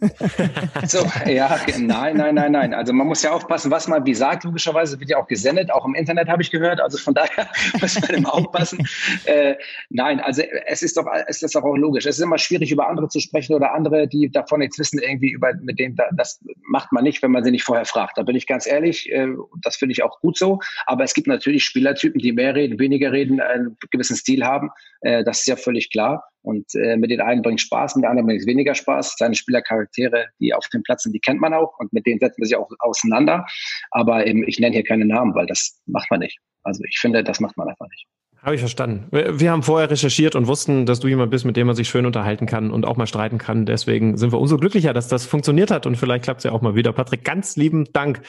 so, 0.86 1.04
ja, 1.26 1.58
nein, 1.78 2.16
nein, 2.16 2.34
nein, 2.34 2.52
nein. 2.52 2.72
Also 2.74 2.94
man 2.94 3.06
muss 3.06 3.22
ja 3.22 3.32
aufpassen, 3.32 3.70
was 3.70 3.86
man 3.86 4.04
wie 4.06 4.14
sagt. 4.14 4.44
Logischerweise 4.44 4.98
wird 4.98 5.10
ja 5.10 5.18
auch 5.18 5.26
gesendet, 5.28 5.70
auch 5.70 5.84
im 5.84 5.94
Internet 5.94 6.26
habe 6.28 6.40
ich 6.40 6.50
gehört. 6.50 6.80
Also 6.80 6.96
von 6.96 7.12
daher 7.14 7.48
muss 7.80 8.00
man 8.00 8.10
immer 8.10 8.34
aufpassen. 8.34 8.86
Äh, 9.26 9.56
nein, 9.90 10.20
also 10.20 10.42
es 10.66 10.80
ist 10.82 10.96
doch, 10.96 11.04
es 11.26 11.42
ist 11.42 11.54
doch 11.54 11.62
auch 11.64 11.76
logisch. 11.76 12.06
Es 12.06 12.18
ist 12.18 12.24
immer 12.24 12.38
schwierig, 12.38 12.72
über 12.72 12.88
andere 12.88 13.08
zu 13.08 13.20
sprechen 13.20 13.54
oder 13.54 13.74
andere, 13.74 14.08
die 14.08 14.30
davon 14.30 14.60
nichts 14.60 14.78
wissen, 14.78 15.00
irgendwie 15.00 15.30
über, 15.32 15.52
mit 15.60 15.78
denen, 15.78 15.98
das 16.16 16.40
macht 16.66 16.92
man 16.92 17.04
nicht, 17.04 17.22
wenn 17.22 17.30
man 17.30 17.44
sie 17.50 17.52
nicht 17.52 17.64
vorher 17.64 17.84
fragt. 17.84 18.16
Da 18.16 18.22
bin 18.22 18.36
ich 18.36 18.46
ganz 18.46 18.66
ehrlich. 18.66 19.10
Äh, 19.10 19.28
das 19.62 19.76
finde 19.76 19.92
ich 19.92 20.02
auch 20.02 20.20
gut 20.20 20.38
so. 20.38 20.60
Aber 20.86 21.04
es 21.04 21.14
gibt 21.14 21.26
natürlich 21.26 21.64
Spielertypen, 21.64 22.20
die 22.20 22.32
mehr 22.32 22.54
reden, 22.54 22.78
weniger 22.78 23.12
reden, 23.12 23.40
einen 23.40 23.76
gewissen 23.90 24.16
Stil 24.16 24.44
haben. 24.44 24.70
Äh, 25.00 25.24
das 25.24 25.40
ist 25.40 25.46
ja 25.46 25.56
völlig 25.56 25.90
klar. 25.90 26.24
Und 26.42 26.74
äh, 26.74 26.96
mit 26.96 27.10
den 27.10 27.20
einen 27.20 27.42
bringt 27.42 27.60
Spaß, 27.60 27.96
mit 27.96 28.04
den 28.04 28.10
anderen 28.10 28.26
bringt 28.26 28.40
es 28.40 28.46
weniger 28.46 28.74
Spaß. 28.74 29.16
Seine 29.18 29.34
Spielercharaktere, 29.34 30.26
die 30.38 30.54
auf 30.54 30.66
dem 30.68 30.82
Platz 30.82 31.02
sind, 31.02 31.12
die 31.12 31.20
kennt 31.20 31.40
man 31.40 31.52
auch 31.52 31.78
und 31.78 31.92
mit 31.92 32.06
denen 32.06 32.20
setzen 32.20 32.40
wir 32.40 32.46
sich 32.46 32.56
auch 32.56 32.70
auseinander. 32.78 33.46
Aber 33.90 34.26
eben, 34.26 34.46
ich 34.46 34.58
nenne 34.58 34.74
hier 34.74 34.84
keine 34.84 35.04
Namen, 35.04 35.34
weil 35.34 35.46
das 35.46 35.80
macht 35.86 36.10
man 36.10 36.20
nicht. 36.20 36.38
Also 36.62 36.82
ich 36.88 36.98
finde, 36.98 37.24
das 37.24 37.40
macht 37.40 37.56
man 37.56 37.68
einfach 37.68 37.88
nicht. 37.88 38.06
Habe 38.42 38.54
ich 38.54 38.60
verstanden. 38.60 39.06
Wir 39.10 39.50
haben 39.50 39.62
vorher 39.62 39.90
recherchiert 39.90 40.34
und 40.34 40.46
wussten, 40.46 40.86
dass 40.86 40.98
du 40.98 41.08
jemand 41.08 41.30
bist, 41.30 41.44
mit 41.44 41.58
dem 41.58 41.66
man 41.66 41.76
sich 41.76 41.90
schön 41.90 42.06
unterhalten 42.06 42.46
kann 42.46 42.70
und 42.70 42.86
auch 42.86 42.96
mal 42.96 43.06
streiten 43.06 43.36
kann. 43.36 43.66
Deswegen 43.66 44.16
sind 44.16 44.32
wir 44.32 44.40
umso 44.40 44.56
glücklicher, 44.56 44.94
dass 44.94 45.08
das 45.08 45.26
funktioniert 45.26 45.70
hat 45.70 45.84
und 45.84 45.96
vielleicht 45.96 46.24
klappt 46.24 46.38
es 46.38 46.44
ja 46.44 46.52
auch 46.52 46.62
mal 46.62 46.74
wieder. 46.74 46.92
Patrick, 46.94 47.22
ganz 47.22 47.56
lieben 47.56 47.92
Dank. 47.92 48.22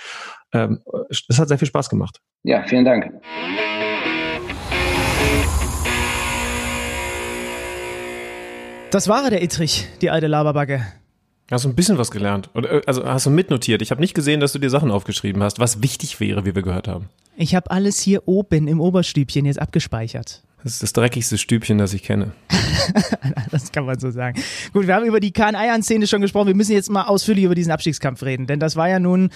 Ähm, 0.54 0.82
es 1.10 1.40
hat 1.40 1.48
sehr 1.48 1.58
viel 1.58 1.68
Spaß 1.68 1.90
gemacht. 1.90 2.20
Ja, 2.44 2.64
vielen 2.64 2.84
Dank. 2.84 3.10
Das 8.92 9.08
war 9.08 9.30
der 9.30 9.42
Ittrich, 9.42 9.88
die 10.02 10.10
alte 10.10 10.28
Laberbacke. 10.28 10.86
Hast 11.52 11.66
du 11.66 11.70
ein 11.70 11.76
bisschen 11.76 11.98
was 11.98 12.12
gelernt? 12.12 12.50
Äh, 12.56 12.82
also 12.86 13.06
hast 13.06 13.26
du 13.26 13.30
mitnotiert? 13.30 13.82
Ich 13.82 13.92
habe 13.92 14.02
nicht 14.02 14.14
gesehen, 14.14 14.40
dass 14.40 14.54
du 14.54 14.60
dir 14.60 14.70
Sachen 14.70 14.90
aufgeschrieben 14.90 15.44
hast, 15.44 15.60
was 15.60 15.84
wichtig 15.84 16.20
wäre, 16.20 16.46
wie 16.46 16.56
wir 16.56 16.62
gehört 16.62 16.88
haben. 16.88 17.10
Ich 17.36 17.56
habe 17.56 17.70
alles 17.72 18.00
hier 18.00 18.28
oben 18.28 18.68
im 18.68 18.80
Oberstübchen 18.80 19.46
jetzt 19.46 19.62
abgespeichert. 19.62 20.44
Das 20.64 20.74
ist 20.74 20.84
das 20.84 20.94
dreckigste 20.94 21.38
Stübchen, 21.38 21.78
das 21.78 21.94
ich 21.94 22.04
kenne. 22.04 22.32
das 23.52 23.72
kann 23.72 23.86
man 23.86 24.00
so 24.00 24.12
sagen. 24.12 24.42
Gut, 24.74 24.88
wir 24.88 24.96
haben 24.96 25.06
über 25.06 25.20
die 25.20 25.32
Kahn-Eiern-Szene 25.32 26.08
schon 26.08 26.22
gesprochen. 26.22 26.48
Wir 26.48 26.56
müssen 26.56 26.74
jetzt 26.74 26.90
mal 26.90 27.04
ausführlich 27.04 27.46
über 27.46 27.56
diesen 27.56 27.72
Abstiegskampf 27.72 28.24
reden, 28.24 28.48
denn 28.48 28.60
das 28.60 28.76
war 28.76 28.88
ja 28.90 29.00
nun 29.00 29.30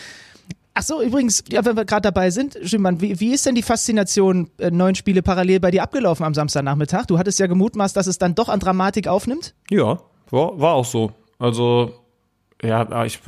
Ach 0.78 0.84
so, 0.84 1.02
übrigens, 1.02 1.42
ja, 1.50 1.64
wenn 1.64 1.78
wir 1.78 1.86
gerade 1.86 2.02
dabei 2.02 2.32
sind, 2.32 2.60
Schimmern, 2.64 3.00
wie, 3.00 3.18
wie 3.22 3.34
ist 3.34 3.46
denn 3.46 3.56
die 3.56 3.62
Faszination 3.62 4.50
äh, 4.58 4.72
neun 4.72 4.94
Spiele 4.94 5.22
parallel 5.22 5.62
bei 5.62 5.72
dir 5.72 5.82
abgelaufen 5.84 6.26
am 6.26 6.34
Samstagnachmittag? 6.34 7.06
Du 7.06 7.18
hattest 7.18 7.40
ja 7.40 7.48
gemutmaßt, 7.48 7.96
dass 7.96 8.08
es 8.08 8.18
dann 8.18 8.36
doch 8.36 8.50
an 8.50 8.60
Dramatik 8.60 9.08
aufnimmt? 9.08 9.56
Ja, 9.70 10.02
war, 10.32 10.60
war 10.60 10.74
auch 10.74 10.84
so. 10.84 11.14
Also, 11.40 11.94
ja, 12.64 13.06
ich, 13.06 13.20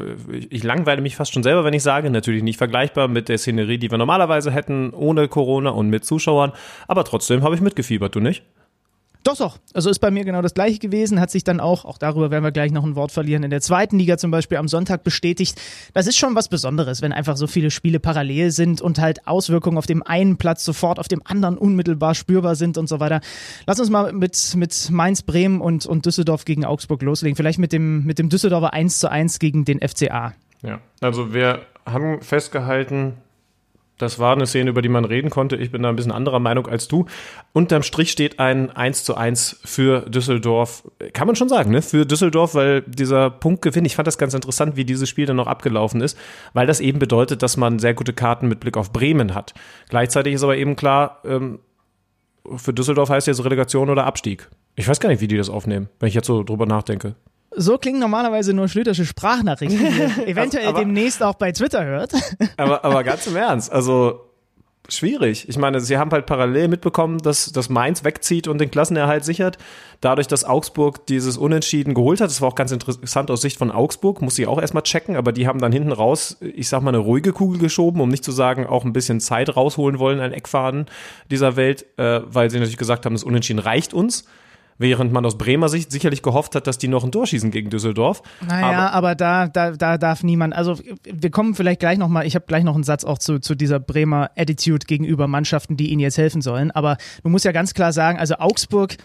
ich 0.49 0.63
langweile 0.63 1.01
mich 1.01 1.15
fast 1.15 1.33
schon 1.33 1.43
selber, 1.43 1.63
wenn 1.63 1.73
ich 1.73 1.83
sage, 1.83 2.09
natürlich 2.09 2.43
nicht 2.43 2.57
vergleichbar 2.57 3.07
mit 3.07 3.29
der 3.29 3.37
Szenerie, 3.37 3.77
die 3.77 3.91
wir 3.91 3.97
normalerweise 3.97 4.51
hätten, 4.51 4.91
ohne 4.93 5.27
Corona 5.27 5.71
und 5.71 5.89
mit 5.89 6.05
Zuschauern, 6.05 6.53
aber 6.87 7.03
trotzdem 7.03 7.43
habe 7.43 7.55
ich 7.55 7.61
mitgefiebert, 7.61 8.15
du 8.15 8.19
nicht? 8.19 8.43
Doch, 9.27 9.35
doch. 9.35 9.57
Also 9.73 9.89
ist 9.89 9.99
bei 9.99 10.09
mir 10.09 10.23
genau 10.23 10.41
das 10.41 10.53
gleiche 10.53 10.79
gewesen, 10.79 11.19
hat 11.19 11.31
sich 11.31 11.43
dann 11.43 11.59
auch, 11.59 11.83
auch 11.83 11.97
darüber 11.97 12.31
werden 12.31 12.45
wir 12.45 12.53
gleich 12.53 12.71
noch 12.71 12.85
ein 12.85 12.95
Wort 12.95 13.11
verlieren, 13.11 13.43
in 13.43 13.49
der 13.49 13.59
zweiten 13.59 13.99
Liga 13.99 14.17
zum 14.17 14.31
Beispiel 14.31 14.57
am 14.57 14.69
Sonntag 14.69 15.03
bestätigt. 15.03 15.59
Das 15.93 16.07
ist 16.07 16.15
schon 16.15 16.33
was 16.33 16.47
Besonderes, 16.47 17.01
wenn 17.01 17.11
einfach 17.11 17.35
so 17.35 17.45
viele 17.45 17.69
Spiele 17.69 17.99
parallel 17.99 18.51
sind 18.51 18.79
und 18.79 18.99
halt 18.99 19.27
Auswirkungen 19.27 19.77
auf 19.77 19.85
dem 19.85 20.01
einen 20.01 20.37
Platz 20.37 20.63
sofort 20.63 20.97
auf 20.97 21.09
dem 21.09 21.21
anderen 21.25 21.57
unmittelbar 21.57 22.15
spürbar 22.15 22.55
sind 22.55 22.77
und 22.77 22.87
so 22.87 23.01
weiter. 23.01 23.19
Lass 23.65 23.81
uns 23.81 23.89
mal 23.89 24.13
mit, 24.13 24.55
mit 24.55 24.89
Mainz, 24.91 25.23
Bremen 25.23 25.59
und, 25.59 25.85
und 25.85 26.05
Düsseldorf 26.05 26.45
gegen 26.45 26.63
Augsburg 26.63 27.01
loslegen. 27.01 27.35
Vielleicht 27.35 27.59
mit 27.59 27.73
dem, 27.73 28.05
mit 28.05 28.19
dem 28.19 28.29
Düsseldorfer 28.29 28.73
1 28.73 28.99
zu 28.99 29.11
1 29.11 29.39
gegen 29.39 29.65
den 29.65 29.85
FCA. 29.85 30.35
Ja, 30.63 30.79
also 31.01 31.33
wir 31.33 31.63
haben 31.85 32.21
festgehalten, 32.21 33.17
das 33.97 34.19
war 34.19 34.33
eine 34.33 34.45
Szene, 34.45 34.69
über 34.69 34.81
die 34.81 34.89
man 34.89 35.05
reden 35.05 35.29
konnte. 35.29 35.55
Ich 35.55 35.71
bin 35.71 35.81
da 35.81 35.89
ein 35.89 35.95
bisschen 35.95 36.11
anderer 36.11 36.39
Meinung 36.39 36.67
als 36.67 36.87
du. 36.87 37.05
Unterm 37.53 37.83
Strich 37.83 38.11
steht 38.11 38.39
ein 38.39 38.69
1 38.69 39.03
zu 39.03 39.15
1 39.15 39.61
für 39.65 40.01
Düsseldorf. 40.01 40.83
Kann 41.13 41.27
man 41.27 41.35
schon 41.35 41.49
sagen, 41.49 41.71
ne? 41.71 41.81
Für 41.81 42.05
Düsseldorf, 42.05 42.53
weil 42.53 42.81
dieser 42.83 43.29
Punktgewinn, 43.29 43.85
ich 43.85 43.95
fand 43.95 44.07
das 44.07 44.17
ganz 44.17 44.33
interessant, 44.33 44.75
wie 44.75 44.85
dieses 44.85 45.09
Spiel 45.09 45.25
dann 45.25 45.37
noch 45.37 45.47
abgelaufen 45.47 46.01
ist, 46.01 46.17
weil 46.53 46.67
das 46.67 46.79
eben 46.79 46.99
bedeutet, 46.99 47.41
dass 47.41 47.57
man 47.57 47.79
sehr 47.79 47.93
gute 47.93 48.13
Karten 48.13 48.47
mit 48.47 48.59
Blick 48.59 48.77
auf 48.77 48.93
Bremen 48.93 49.33
hat. 49.33 49.53
Gleichzeitig 49.89 50.33
ist 50.33 50.43
aber 50.43 50.57
eben 50.57 50.75
klar, 50.75 51.21
ähm, 51.25 51.59
für 52.55 52.73
Düsseldorf 52.73 53.09
heißt 53.09 53.27
jetzt 53.27 53.43
Relegation 53.43 53.89
oder 53.89 54.05
Abstieg. 54.05 54.49
Ich 54.75 54.87
weiß 54.87 54.99
gar 54.99 55.09
nicht, 55.09 55.21
wie 55.21 55.27
die 55.27 55.37
das 55.37 55.49
aufnehmen, 55.49 55.89
wenn 55.99 56.07
ich 56.07 56.13
jetzt 56.13 56.27
so 56.27 56.43
drüber 56.43 56.65
nachdenke. 56.65 57.15
So 57.59 57.79
klingen 57.79 57.99
normalerweise 57.99 58.53
nur 58.53 58.67
Schlütersche 58.67 59.05
Sprachnachrichten, 59.05 59.79
die 59.79 59.85
ihr 60.21 60.27
eventuell 60.27 60.67
aber, 60.67 60.79
demnächst 60.79 61.23
auch 61.23 61.35
bei 61.35 61.51
Twitter 61.51 61.83
hört. 61.83 62.13
Aber, 62.57 62.83
aber 62.85 63.03
ganz 63.03 63.27
im 63.27 63.35
Ernst, 63.35 63.71
also 63.71 64.27
schwierig. 64.89 65.49
Ich 65.49 65.57
meine, 65.57 65.79
sie 65.79 65.97
haben 65.97 66.11
halt 66.11 66.25
parallel 66.25 66.67
mitbekommen, 66.67 67.17
dass, 67.19 67.51
dass 67.51 67.69
Mainz 67.69 68.03
wegzieht 68.03 68.47
und 68.47 68.59
den 68.59 68.71
Klassenerhalt 68.71 69.25
sichert. 69.25 69.57
Dadurch, 70.01 70.27
dass 70.27 70.45
Augsburg 70.45 71.05
dieses 71.07 71.37
Unentschieden 71.37 71.93
geholt 71.93 72.21
hat, 72.21 72.29
das 72.29 72.41
war 72.41 72.49
auch 72.49 72.55
ganz 72.55 72.71
interessant 72.71 73.31
aus 73.31 73.41
Sicht 73.41 73.57
von 73.57 73.71
Augsburg, 73.71 74.21
muss 74.21 74.37
ich 74.39 74.47
auch 74.47 74.61
erstmal 74.61 74.83
checken, 74.83 75.15
aber 75.15 75.31
die 75.31 75.47
haben 75.47 75.59
dann 75.59 75.71
hinten 75.71 75.91
raus, 75.91 76.37
ich 76.39 76.69
sag 76.69 76.81
mal, 76.81 76.89
eine 76.89 76.99
ruhige 76.99 77.33
Kugel 77.33 77.59
geschoben, 77.59 78.01
um 78.01 78.09
nicht 78.09 78.23
zu 78.23 78.31
sagen, 78.31 78.65
auch 78.65 78.85
ein 78.85 78.93
bisschen 78.93 79.19
Zeit 79.19 79.55
rausholen 79.55 79.99
wollen 79.99 80.19
an 80.19 80.31
Eckfaden 80.31 80.85
dieser 81.31 81.55
Welt, 81.55 81.85
äh, 81.97 82.21
weil 82.25 82.49
sie 82.49 82.57
natürlich 82.57 82.77
gesagt 82.77 83.05
haben, 83.05 83.13
das 83.13 83.23
Unentschieden 83.23 83.59
reicht 83.59 83.93
uns. 83.93 84.25
Während 84.79 85.11
man 85.11 85.25
aus 85.25 85.37
Bremer 85.37 85.69
Sicht 85.69 85.91
sicherlich 85.91 86.21
gehofft 86.21 86.55
hat, 86.55 86.67
dass 86.67 86.77
die 86.77 86.87
noch 86.87 87.03
ein 87.03 87.11
Tor 87.11 87.25
schießen 87.25 87.49
gegen 87.49 87.69
Düsseldorf. 87.69 88.21
Naja, 88.47 88.89
aber, 88.89 88.93
aber 88.93 89.15
da, 89.15 89.47
da, 89.47 89.71
da 89.71 89.97
darf 89.97 90.23
niemand, 90.23 90.55
also 90.55 90.77
wir 91.03 91.31
kommen 91.31 91.55
vielleicht 91.55 91.79
gleich 91.79 91.97
nochmal, 91.97 92.27
ich 92.27 92.35
habe 92.35 92.45
gleich 92.47 92.63
noch 92.63 92.75
einen 92.75 92.83
Satz 92.83 93.03
auch 93.03 93.17
zu, 93.17 93.39
zu 93.39 93.55
dieser 93.55 93.79
Bremer 93.79 94.29
Attitude 94.35 94.85
gegenüber 94.85 95.27
Mannschaften, 95.27 95.77
die 95.77 95.91
ihnen 95.91 95.99
jetzt 95.99 96.17
helfen 96.17 96.41
sollen. 96.41 96.69
Aber 96.71 96.97
du 97.23 97.29
musst 97.29 97.45
ja 97.45 97.51
ganz 97.51 97.73
klar 97.73 97.91
sagen, 97.91 98.19
also 98.19 98.35
Augsburg, 98.35 98.97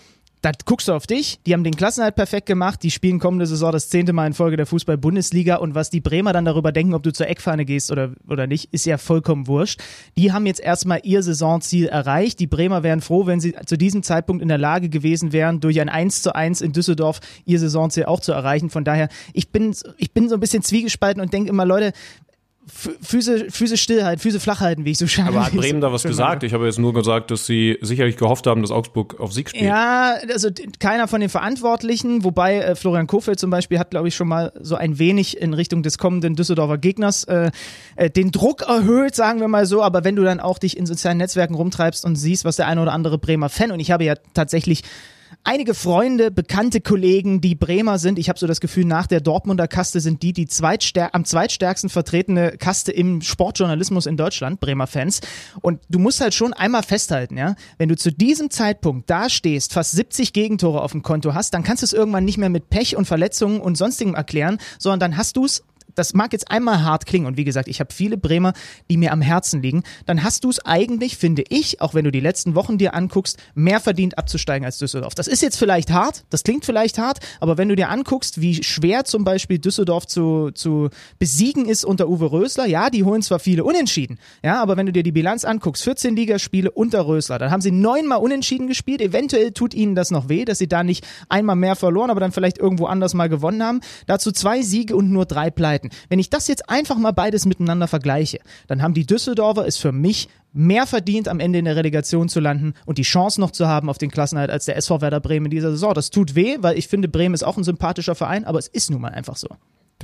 da 0.43 0.51
guckst 0.65 0.89
du 0.89 0.93
auf 0.93 1.07
dich, 1.07 1.39
die 1.47 1.55
haben 1.55 1.63
den 1.63 1.77
Klassenhalt 1.77 2.17
perfekt 2.17 2.47
gemacht, 2.47 2.83
die 2.83 2.91
spielen 2.91 3.21
kommende 3.21 3.47
Saison 3.47 3.71
das 3.71 3.89
zehnte 3.89 4.13
Mal 4.13 4.27
in 4.27 4.33
Folge 4.33 4.57
der 4.57 4.67
Fußball-Bundesliga 4.67 5.57
und 5.57 5.77
was 5.77 5.89
die 5.89 6.01
Bremer 6.01 6.33
dann 6.33 6.45
darüber 6.45 6.73
denken, 6.73 6.95
ob 6.95 7.05
du 7.05 7.13
zur 7.13 7.29
Eckfahne 7.29 7.65
gehst 7.65 7.93
oder, 7.93 8.11
oder 8.29 8.49
nicht, 8.49 8.75
ist 8.75 8.85
ja 8.85 8.99
vollkommen 8.99 9.47
wurscht. 9.47 9.81
Die 10.19 10.33
haben 10.33 10.45
jetzt 10.47 10.61
erstmal 10.61 11.01
ihr 11.05 11.23
Saisonziel 11.23 11.87
erreicht. 11.87 12.41
Die 12.41 12.49
Bremer 12.49 12.83
wären 12.83 13.01
froh, 13.01 13.27
wenn 13.27 13.39
sie 13.39 13.55
zu 13.67 13.79
diesem 13.79 14.03
Zeitpunkt 14.03 14.43
in 14.43 14.49
der 14.49 14.59
Lage 14.59 14.89
gewesen 14.89 15.33
wären, 15.33 15.61
durch 15.61 15.81
ein 15.81 15.89
1 15.89 16.23
zu 16.23 16.35
1 16.35 16.61
in 16.61 16.73
Düsseldorf 16.73 17.21
ihr 17.45 17.61
Saisonziel 17.61 18.07
auch 18.07 18.19
zu 18.19 18.33
erreichen. 18.33 18.69
Von 18.69 18.83
daher, 18.83 19.09
ich 19.33 19.51
bin, 19.51 19.77
ich 19.97 20.13
bin 20.13 20.29
so 20.29 20.35
ein 20.35 20.41
bisschen 20.41 20.65
zwiegespalten 20.65 21.23
und 21.23 21.33
denke 21.33 21.51
immer, 21.51 21.65
Leute, 21.65 21.93
Füße, 22.65 23.51
Füße 23.51 23.77
stillhalten, 23.77 24.21
Füße 24.21 24.39
flach 24.39 24.61
halten, 24.61 24.85
wie 24.85 24.93
ich 24.93 24.99
so 24.99 25.09
schade 25.09 25.31
Aber 25.31 25.47
hat 25.47 25.53
Bremen 25.53 25.81
da 25.81 25.93
was 25.93 26.05
gesagt? 26.05 26.45
Ich 26.45 26.53
habe 26.55 26.67
jetzt 26.67 26.79
nur 26.79 26.95
gesagt, 26.95 27.33
dass 27.33 27.45
sie 27.45 27.77
sicherlich 27.81 28.17
gehofft 28.17 28.47
haben, 28.47 28.63
dass 28.63 28.71
Augsburg 28.71 29.19
auf 29.19 29.33
Sieg 29.33 29.49
spielt. 29.49 29.65
Ja, 29.65 30.15
also 30.33 30.49
keiner 30.79 31.09
von 31.09 31.21
den 31.21 31.29
Verantwortlichen, 31.29 32.23
wobei 32.23 32.59
äh, 32.59 32.77
Florian 32.77 33.09
Kofeld 33.09 33.41
zum 33.41 33.51
Beispiel 33.51 33.81
hat, 33.81 33.91
glaube 33.91 34.07
ich, 34.07 34.15
schon 34.15 34.29
mal 34.29 34.53
so 34.61 34.77
ein 34.77 35.01
wenig 35.01 35.41
in 35.41 35.55
Richtung 35.55 35.83
des 35.83 35.99
kommenden 35.99 36.37
Düsseldorfer 36.37 36.79
Gegners 36.79 37.25
äh, 37.25 37.51
äh, 37.97 38.11
den 38.11 38.31
Druck 38.31 38.63
erhöht, 38.63 39.17
sagen 39.17 39.41
wir 39.41 39.49
mal 39.49 39.67
so. 39.67 39.83
Aber 39.83 40.05
wenn 40.05 40.15
du 40.15 40.23
dann 40.23 40.39
auch 40.39 40.59
dich 40.59 40.77
in 40.77 40.87
sozialen 40.87 41.19
Netzwerken 41.19 41.55
rumtreibst 41.55 42.05
und 42.05 42.15
siehst, 42.15 42.45
was 42.45 42.55
der 42.57 42.69
eine 42.69 42.81
oder 42.81 42.93
andere 42.93 43.19
Bremer 43.19 43.49
Fan, 43.49 43.73
und 43.73 43.81
ich 43.81 43.91
habe 43.91 44.05
ja 44.05 44.15
tatsächlich 44.35 44.83
einige 45.45 45.75
Freunde, 45.75 46.31
bekannte 46.31 46.81
Kollegen, 46.81 47.41
die 47.41 47.55
Bremer 47.55 47.99
sind. 47.99 48.19
Ich 48.19 48.29
habe 48.29 48.39
so 48.39 48.47
das 48.47 48.61
Gefühl, 48.61 48.85
nach 48.85 49.07
der 49.07 49.21
Dortmunder 49.21 49.69
Kaste 49.69 50.01
sind 50.01 50.23
die 50.23 50.33
die 50.33 50.47
zweitstär 50.47 51.15
am 51.15 51.25
zweitstärksten 51.25 51.91
vertretene 51.91 52.57
Kaste 52.59 52.93
im 52.93 53.21
Sportjournalismus 53.21 54.07
in 54.07 54.17
Deutschland, 54.17 54.61
Bremer 54.61 54.87
Fans. 54.87 55.21
Und 55.61 55.81
du 55.89 55.99
musst 55.99 56.21
halt 56.21 56.35
schon 56.35 56.53
einmal 56.53 56.83
festhalten, 56.83 57.37
ja, 57.37 57.55
wenn 57.79 57.89
du 57.89 57.97
zu 57.97 58.13
diesem 58.13 58.51
Zeitpunkt 58.51 59.11
da 59.11 59.29
stehst, 59.29 59.73
fast 59.73 59.93
70 59.93 60.33
Gegentore 60.33 60.83
auf 60.83 60.93
dem 60.93 61.03
Konto 61.03 61.35
hast, 61.35 61.55
dann 61.55 61.63
kannst 61.63 61.83
du 61.83 61.87
es 61.87 61.93
irgendwann 61.93 62.25
nicht 62.25 62.39
mehr 62.39 62.51
mit 62.51 62.71
Pech 62.71 62.97
und 62.97 63.07
Verletzungen 63.07 63.61
und 63.61 63.77
sonstigem 63.77 64.15
erklären, 64.15 64.59
sondern 64.79 65.01
dann 65.01 65.17
hast 65.17 65.37
du 65.37 65.45
es 65.45 65.65
das 65.95 66.15
mag 66.15 66.33
jetzt 66.33 66.51
einmal 66.51 66.83
hart 66.83 67.07
klingen 67.07 67.27
und 67.27 67.37
wie 67.37 67.45
gesagt, 67.45 67.69
ich 67.69 67.81
habe 67.81 67.93
viele 67.93 68.17
Bremer, 68.17 68.53
die 68.91 68.97
mir 68.97 69.13
am 69.13 69.21
Herzen 69.21 69.63
liegen, 69.63 69.83
dann 70.07 70.23
hast 70.23 70.45
du 70.45 70.51
es 70.51 70.65
eigentlich, 70.65 71.17
finde 71.17 71.45
ich, 71.49 71.81
auch 71.81 71.95
wenn 71.95 72.05
du 72.05 72.11
die 72.11 72.21
letzten 72.21 72.55
Wochen 72.55 72.79
dir 72.79 72.95
anguckst, 72.95 73.39
mehr 73.55 73.81
verdient 73.81 74.19
abzusteigen 74.19 74.65
als 74.65 74.79
Düsseldorf. 74.79 75.15
Das 75.15 75.27
ist 75.27 75.43
jetzt 75.43 75.57
vielleicht 75.57 75.91
hart, 75.91 76.25
das 76.31 76.43
klingt 76.43 76.65
vielleicht 76.65 76.99
hart, 76.99 77.19
aber 77.41 77.59
wenn 77.59 77.69
du 77.69 77.77
dir 77.77 77.91
anguckst, 77.91 78.41
wie 78.41 78.63
schwer 78.63 79.05
zum 79.05 79.25
Beispiel 79.25 79.59
Düsseldorf 79.59 80.07
zu, 80.07 80.51
zu 80.53 80.89
besiegen 81.19 81.67
ist 81.67 81.85
unter 81.85 82.09
Uwe 82.09 82.33
Rösler, 82.33 82.67
ja, 82.67 82.91
die 82.91 83.05
holen 83.05 83.23
zwar 83.23 83.39
viele 83.39 83.65
Unentschieden, 83.65 84.19
ja, 84.43 84.61
aber 84.61 84.77
wenn 84.77 84.87
du 84.87 84.93
dir 84.93 85.03
die 85.03 85.13
Bilanz 85.13 85.45
anguckst, 85.45 85.85
14 85.85 86.17
Ligaspiele 86.17 86.71
unter 86.71 87.07
Rösler, 87.07 87.39
dann 87.39 87.51
haben 87.51 87.61
sie 87.61 87.71
neunmal 87.71 88.19
Unentschieden 88.19 88.67
gespielt, 88.67 89.01
eventuell 89.01 89.53
tut 89.53 89.75
ihnen 89.75 89.95
das 89.95 90.11
noch 90.11 90.29
weh, 90.29 90.45
dass 90.45 90.59
sie 90.59 90.69
da 90.69 90.83
nicht 90.83 91.07
einmal 91.29 91.57
mehr 91.57 91.77
verloren, 91.77 92.11
aber 92.11 92.21
dann 92.21 92.33
vielleicht 92.33 92.59
irgendwo 92.59 92.87
anders 92.87 93.15
mal 93.15 93.29
gewonnen 93.29 93.63
haben. 93.63 93.81
Dazu 94.07 94.33
zwei 94.33 94.63
Siege 94.63 94.97
und 94.97 95.11
nur 95.11 95.27
drei 95.27 95.51
Pleiten. 95.51 95.82
Zeiten. 95.83 95.91
Wenn 96.09 96.19
ich 96.19 96.31
das 96.31 96.49
jetzt 96.49 96.69
einfach 96.69 96.97
mal 96.97 97.13
beides 97.13 97.47
miteinander 97.47 97.89
vergleiche, 97.89 98.39
dann 98.67 98.83
haben 98.83 98.95
die 98.95 99.07
Düsseldorfer 99.07 99.67
es 99.67 99.77
für 99.77 99.93
mich 99.93 100.29
mehr 100.53 100.87
verdient, 100.87 101.29
am 101.29 101.41
Ende 101.41 101.59
in 101.59 101.65
der 101.65 101.77
Relegation 101.77 102.29
zu 102.29 102.41
landen 102.41 102.75
und 102.85 102.99
die 102.99 103.03
Chance 103.03 103.41
noch 103.41 103.51
zu 103.51 103.67
haben 103.67 103.89
auf 103.89 103.99
den 103.99 104.11
Klassenhalt 104.11 104.51
als 104.51 104.67
der 104.67 104.77
SV 104.77 105.01
Werder 105.01 105.21
Bremen 105.21 105.47
in 105.47 105.51
dieser 105.51 105.71
Saison. 105.71 105.95
Das 105.95 106.11
tut 106.11 106.35
weh, 106.35 106.59
weil 106.61 106.77
ich 106.79 106.89
finde, 106.89 107.09
Bremen 107.09 107.35
ist 107.35 107.43
auch 107.43 107.57
ein 107.57 107.65
sympathischer 107.65 108.15
Verein, 108.15 108.45
aber 108.45 108.59
es 108.59 108.69
ist 108.69 108.91
nun 108.91 109.01
mal 109.01 109.13
einfach 109.13 109.37
so. 109.37 109.49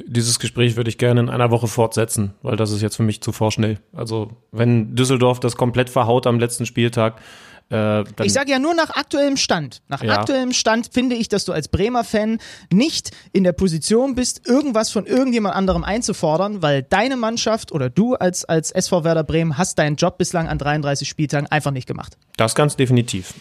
Dieses 0.06 0.38
Gespräch 0.38 0.76
würde 0.76 0.90
ich 0.90 0.96
gerne 0.96 1.20
in 1.20 1.28
einer 1.28 1.50
Woche 1.50 1.66
fortsetzen, 1.66 2.32
weil 2.42 2.56
das 2.56 2.70
ist 2.70 2.82
jetzt 2.82 2.96
für 2.96 3.02
mich 3.02 3.20
zu 3.20 3.32
vorschnell. 3.32 3.78
Also, 3.92 4.30
wenn 4.52 4.94
Düsseldorf 4.94 5.40
das 5.40 5.56
komplett 5.56 5.90
verhaut 5.90 6.28
am 6.28 6.38
letzten 6.38 6.66
Spieltag, 6.66 7.20
äh, 7.70 8.04
ich 8.24 8.32
sage 8.32 8.50
ja 8.50 8.58
nur 8.58 8.74
nach 8.74 8.90
aktuellem 8.90 9.36
Stand. 9.36 9.82
Nach 9.88 10.02
ja. 10.02 10.18
aktuellem 10.18 10.52
Stand 10.52 10.90
finde 10.92 11.16
ich, 11.16 11.28
dass 11.28 11.44
du 11.44 11.52
als 11.52 11.68
Bremer 11.68 12.02
Fan 12.02 12.38
nicht 12.72 13.10
in 13.32 13.44
der 13.44 13.52
Position 13.52 14.14
bist, 14.14 14.46
irgendwas 14.46 14.90
von 14.90 15.06
irgendjemand 15.06 15.54
anderem 15.54 15.84
einzufordern, 15.84 16.62
weil 16.62 16.82
deine 16.82 17.16
Mannschaft 17.16 17.72
oder 17.72 17.90
du 17.90 18.14
als, 18.14 18.44
als 18.44 18.70
SV 18.70 19.04
Werder 19.04 19.24
Bremen 19.24 19.58
hast 19.58 19.78
deinen 19.78 19.96
Job 19.96 20.16
bislang 20.16 20.48
an 20.48 20.58
33 20.58 21.08
Spieltagen 21.08 21.46
einfach 21.46 21.70
nicht 21.70 21.86
gemacht. 21.86 22.16
Das 22.36 22.54
ganz 22.54 22.76
definitiv. 22.76 23.34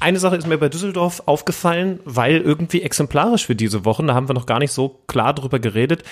Eine 0.00 0.18
Sache 0.18 0.36
ist 0.36 0.46
mir 0.46 0.58
bei 0.58 0.68
Düsseldorf 0.68 1.22
aufgefallen, 1.26 2.00
weil 2.04 2.38
irgendwie 2.38 2.82
exemplarisch 2.82 3.46
für 3.46 3.54
diese 3.54 3.84
Wochen, 3.84 4.06
da 4.06 4.14
haben 4.14 4.28
wir 4.28 4.34
noch 4.34 4.46
gar 4.46 4.58
nicht 4.58 4.72
so 4.72 5.00
klar 5.06 5.32
drüber 5.32 5.60
geredet. 5.60 6.02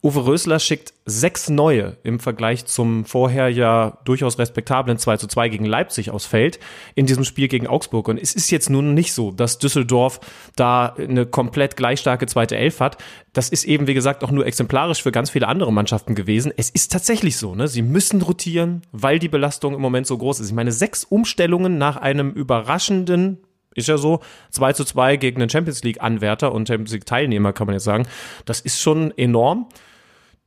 Uwe 0.00 0.26
Rösler 0.26 0.60
schickt 0.60 0.94
sechs 1.06 1.50
neue 1.50 1.96
im 2.04 2.20
Vergleich 2.20 2.66
zum 2.66 3.04
vorher 3.04 3.48
ja 3.48 3.98
durchaus 4.04 4.38
respektablen 4.38 4.96
2 4.96 5.16
zu 5.16 5.26
2 5.26 5.48
gegen 5.48 5.64
Leipzig 5.64 6.12
aus 6.12 6.24
Feld 6.24 6.60
in 6.94 7.06
diesem 7.06 7.24
Spiel 7.24 7.48
gegen 7.48 7.66
Augsburg. 7.66 8.06
Und 8.06 8.16
es 8.16 8.32
ist 8.32 8.52
jetzt 8.52 8.70
nun 8.70 8.94
nicht 8.94 9.12
so, 9.12 9.32
dass 9.32 9.58
Düsseldorf 9.58 10.20
da 10.54 10.94
eine 10.96 11.26
komplett 11.26 11.76
gleich 11.76 11.98
starke 11.98 12.26
zweite 12.26 12.56
Elf 12.56 12.78
hat. 12.78 12.98
Das 13.32 13.48
ist 13.48 13.64
eben, 13.64 13.88
wie 13.88 13.94
gesagt, 13.94 14.22
auch 14.22 14.30
nur 14.30 14.46
exemplarisch 14.46 15.02
für 15.02 15.10
ganz 15.10 15.30
viele 15.30 15.48
andere 15.48 15.72
Mannschaften 15.72 16.14
gewesen. 16.14 16.52
Es 16.56 16.70
ist 16.70 16.92
tatsächlich 16.92 17.36
so, 17.36 17.56
ne? 17.56 17.66
Sie 17.66 17.82
müssen 17.82 18.22
rotieren, 18.22 18.82
weil 18.92 19.18
die 19.18 19.28
Belastung 19.28 19.74
im 19.74 19.80
Moment 19.80 20.06
so 20.06 20.16
groß 20.16 20.38
ist. 20.38 20.48
Ich 20.50 20.54
meine, 20.54 20.70
sechs 20.70 21.02
Umstellungen 21.02 21.76
nach 21.76 21.96
einem 21.96 22.30
überraschenden 22.30 23.38
ist 23.74 23.88
ja 23.88 23.96
so, 23.96 24.20
2 24.50 24.72
zu 24.74 24.84
2 24.84 25.16
gegen 25.16 25.40
den 25.40 25.48
Champions 25.48 25.82
League 25.82 26.00
Anwärter 26.00 26.52
und 26.52 26.68
Champions 26.68 26.92
League 26.92 27.06
Teilnehmer, 27.06 27.52
kann 27.52 27.66
man 27.66 27.74
jetzt 27.74 27.84
sagen. 27.84 28.06
Das 28.44 28.60
ist 28.60 28.80
schon 28.80 29.16
enorm. 29.16 29.68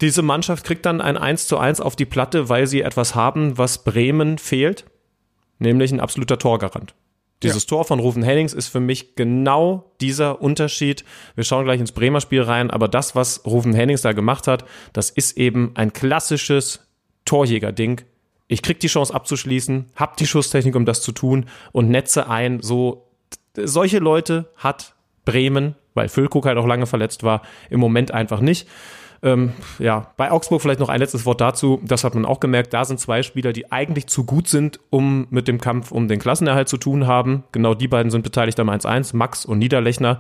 Diese 0.02 0.24
Mannschaft 0.24 0.66
kriegt 0.66 0.86
dann 0.86 1.00
ein 1.00 1.16
1 1.16 1.48
zu 1.48 1.58
1 1.58 1.80
auf 1.80 1.96
die 1.96 2.06
Platte, 2.06 2.50
weil 2.50 2.66
sie 2.68 2.82
etwas 2.82 3.16
haben, 3.16 3.58
was 3.58 3.84
Bremen 3.84 4.40
fehlt, 4.40 4.86
nämlich 5.60 5.92
ein 5.92 6.00
absoluter 6.00 6.40
Torgarant. 6.40 6.96
Dieses 7.44 7.64
ja. 7.64 7.70
Tor 7.70 7.86
von 7.86 8.00
Rufen 8.00 8.24
Hennings 8.24 8.54
ist 8.54 8.68
für 8.68 8.80
mich 8.80 9.16
genau 9.16 9.92
dieser 10.00 10.42
Unterschied. 10.42 11.04
Wir 11.36 11.44
schauen 11.44 11.66
gleich 11.66 11.80
ins 11.80 11.92
Bremer 11.92 12.22
Spiel 12.22 12.42
rein, 12.42 12.70
aber 12.70 12.88
das, 12.88 13.16
was 13.16 13.46
Rufen 13.46 13.74
Hennings 13.74 14.02
da 14.02 14.12
gemacht 14.14 14.48
hat, 14.48 14.66
das 14.94 15.10
ist 15.10 15.38
eben 15.38 15.72
ein 15.76 15.94
klassisches 15.94 16.88
Torjäger-Ding. 17.26 18.02
Ich 18.48 18.62
krieg 18.62 18.80
die 18.80 18.88
Chance 18.88 19.14
abzuschließen, 19.14 19.86
hab 19.96 20.18
die 20.18 20.28
Schusstechnik, 20.28 20.76
um 20.76 20.86
das 20.86 21.02
zu 21.02 21.12
tun 21.14 21.46
und 21.72 21.90
netze 21.90 22.30
ein. 22.30 22.62
So, 22.62 23.08
solche 23.56 24.00
Leute 24.00 24.52
hat 24.58 24.94
Bremen, 25.26 25.76
weil 25.94 26.10
Füllkrug 26.10 26.46
halt 26.46 26.58
auch 26.58 26.68
lange 26.68 26.86
verletzt 26.86 27.24
war, 27.24 27.42
im 27.70 27.80
Moment 27.80 28.12
einfach 28.12 28.42
nicht. 28.42 28.68
Ähm, 29.24 29.54
ja, 29.78 30.12
bei 30.18 30.32
Augsburg 30.32 30.62
vielleicht 30.62 30.80
noch 30.80 30.90
ein 30.90 31.00
letztes 31.00 31.26
Wort 31.26 31.42
dazu. 31.42 31.80
Das 31.84 32.04
hat 32.04 32.16
man 32.16 32.26
auch 32.26 32.40
gemerkt. 32.40 32.74
Da 32.74 32.86
sind 32.86 33.00
zwei 33.00 33.22
Spieler, 33.22 33.54
die 33.54 33.72
eigentlich 33.72 34.08
zu 34.08 34.24
gut 34.24 34.48
sind, 34.48 34.80
um 34.90 35.28
mit 35.30 35.48
dem 35.48 35.62
Kampf 35.62 35.92
um 35.92 36.08
den 36.08 36.20
Klassenerhalt 36.20 36.68
zu 36.68 36.78
tun 36.78 37.06
haben. 37.06 37.44
Genau 37.52 37.76
die 37.76 37.88
beiden 37.88 38.12
sind 38.12 38.24
beteiligt 38.24 38.60
am 38.60 38.70
1-1. 38.70 39.16
Max 39.16 39.46
und 39.46 39.60
Niederlechner 39.60 40.20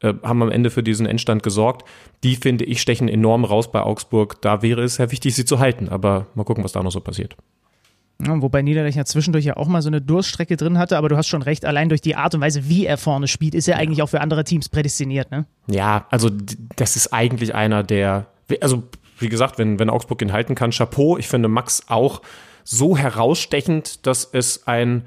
äh, 0.00 0.14
haben 0.22 0.42
am 0.42 0.50
Ende 0.50 0.70
für 0.70 0.84
diesen 0.84 1.06
Endstand 1.06 1.42
gesorgt. 1.42 1.88
Die, 2.22 2.36
finde 2.36 2.64
ich, 2.64 2.80
stechen 2.80 3.08
enorm 3.08 3.44
raus 3.44 3.72
bei 3.72 3.82
Augsburg. 3.82 4.40
Da 4.42 4.62
wäre 4.62 4.82
es 4.82 4.96
sehr 4.96 5.10
wichtig, 5.10 5.34
sie 5.34 5.44
zu 5.44 5.58
halten. 5.58 5.88
Aber 5.88 6.26
mal 6.34 6.44
gucken, 6.44 6.62
was 6.62 6.72
da 6.72 6.82
noch 6.82 6.92
so 6.92 7.00
passiert. 7.00 7.36
Ja, 8.24 8.40
wobei 8.40 8.62
Niederlechner 8.62 9.04
zwischendurch 9.04 9.44
ja 9.44 9.56
auch 9.56 9.68
mal 9.68 9.82
so 9.82 9.88
eine 9.88 10.00
Durststrecke 10.00 10.56
drin 10.56 10.78
hatte, 10.78 10.96
aber 10.96 11.10
du 11.10 11.18
hast 11.18 11.26
schon 11.26 11.42
recht, 11.42 11.66
allein 11.66 11.90
durch 11.90 12.00
die 12.00 12.16
Art 12.16 12.34
und 12.34 12.40
Weise, 12.40 12.66
wie 12.66 12.86
er 12.86 12.96
vorne 12.96 13.28
spielt, 13.28 13.54
ist 13.54 13.68
er 13.68 13.74
ja. 13.74 13.80
eigentlich 13.80 14.00
auch 14.02 14.08
für 14.08 14.22
andere 14.22 14.42
Teams 14.44 14.70
prädestiniert, 14.70 15.30
ne? 15.30 15.44
Ja, 15.66 16.06
also 16.10 16.30
das 16.76 16.96
ist 16.96 17.12
eigentlich 17.12 17.54
einer, 17.54 17.82
der 17.82 18.26
also 18.60 18.84
wie 19.18 19.28
gesagt, 19.28 19.58
wenn, 19.58 19.78
wenn 19.78 19.90
Augsburg 19.90 20.22
ihn 20.22 20.32
halten 20.32 20.54
kann, 20.54 20.70
Chapeau. 20.70 21.16
Ich 21.16 21.28
finde 21.28 21.48
Max 21.48 21.84
auch 21.88 22.22
so 22.64 22.96
herausstechend, 22.96 24.06
dass 24.06 24.28
es 24.30 24.66
ein, 24.66 25.06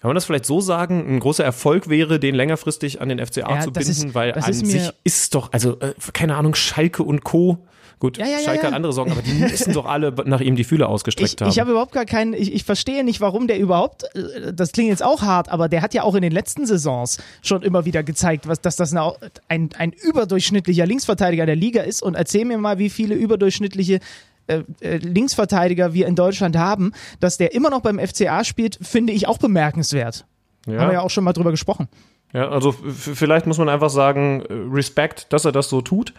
kann 0.00 0.08
man 0.08 0.14
das 0.14 0.24
vielleicht 0.24 0.46
so 0.46 0.60
sagen, 0.60 1.04
ein 1.08 1.20
großer 1.20 1.44
Erfolg 1.44 1.88
wäre, 1.88 2.18
den 2.18 2.34
längerfristig 2.34 3.00
an 3.00 3.08
den 3.08 3.24
FCA 3.24 3.56
ja, 3.56 3.60
zu 3.60 3.72
binden, 3.72 3.90
ist, 3.90 4.14
weil 4.14 4.32
an 4.32 4.52
sich 4.52 4.90
ist 5.04 5.34
doch, 5.34 5.52
also 5.52 5.78
äh, 5.80 5.94
keine 6.12 6.36
Ahnung, 6.36 6.54
Schalke 6.54 7.02
und 7.02 7.24
Co. 7.24 7.58
Gut, 8.04 8.18
ja, 8.18 8.26
ja, 8.26 8.38
Schalke 8.40 8.64
ja, 8.64 8.66
hat 8.66 8.74
andere 8.74 8.92
Sorgen, 8.92 9.12
aber 9.12 9.22
die 9.22 9.32
müssen 9.32 9.72
doch 9.72 9.86
alle 9.86 10.12
nach 10.26 10.42
ihm 10.42 10.56
die 10.56 10.64
Fühler 10.64 10.90
ausgestreckt 10.90 11.36
ich, 11.36 11.40
haben. 11.40 11.48
Ich 11.48 11.58
habe 11.58 11.70
überhaupt 11.70 11.92
gar 11.92 12.04
keinen, 12.04 12.34
ich, 12.34 12.52
ich 12.52 12.62
verstehe 12.62 13.02
nicht, 13.02 13.22
warum 13.22 13.46
der 13.46 13.58
überhaupt, 13.58 14.04
äh, 14.14 14.52
das 14.52 14.72
klingt 14.72 14.90
jetzt 14.90 15.02
auch 15.02 15.22
hart, 15.22 15.48
aber 15.48 15.70
der 15.70 15.80
hat 15.80 15.94
ja 15.94 16.02
auch 16.02 16.14
in 16.14 16.20
den 16.20 16.30
letzten 16.30 16.66
Saisons 16.66 17.16
schon 17.40 17.62
immer 17.62 17.86
wieder 17.86 18.02
gezeigt, 18.02 18.46
was, 18.46 18.60
dass 18.60 18.76
das 18.76 18.92
eine, 18.92 19.14
ein, 19.48 19.70
ein 19.78 19.90
überdurchschnittlicher 19.90 20.84
Linksverteidiger 20.84 21.46
der 21.46 21.56
Liga 21.56 21.80
ist. 21.80 22.02
Und 22.02 22.14
erzähl 22.14 22.44
mir 22.44 22.58
mal, 22.58 22.76
wie 22.76 22.90
viele 22.90 23.14
überdurchschnittliche 23.14 24.00
äh, 24.48 24.64
äh, 24.80 24.98
Linksverteidiger 24.98 25.94
wir 25.94 26.06
in 26.06 26.14
Deutschland 26.14 26.58
haben, 26.58 26.92
dass 27.20 27.38
der 27.38 27.54
immer 27.54 27.70
noch 27.70 27.80
beim 27.80 27.98
FCA 27.98 28.44
spielt, 28.44 28.78
finde 28.82 29.14
ich 29.14 29.28
auch 29.28 29.38
bemerkenswert. 29.38 30.26
Ja. 30.66 30.78
Haben 30.78 30.88
wir 30.88 30.94
ja 30.94 31.00
auch 31.00 31.08
schon 31.08 31.24
mal 31.24 31.32
drüber 31.32 31.52
gesprochen. 31.52 31.88
Ja, 32.34 32.48
also 32.48 32.72
vielleicht 32.72 33.46
muss 33.46 33.58
man 33.58 33.68
einfach 33.68 33.90
sagen, 33.90 34.42
Respekt, 34.50 35.32
dass 35.32 35.44
er 35.44 35.52
das 35.52 35.68
so 35.68 35.80
tut. 35.82 36.12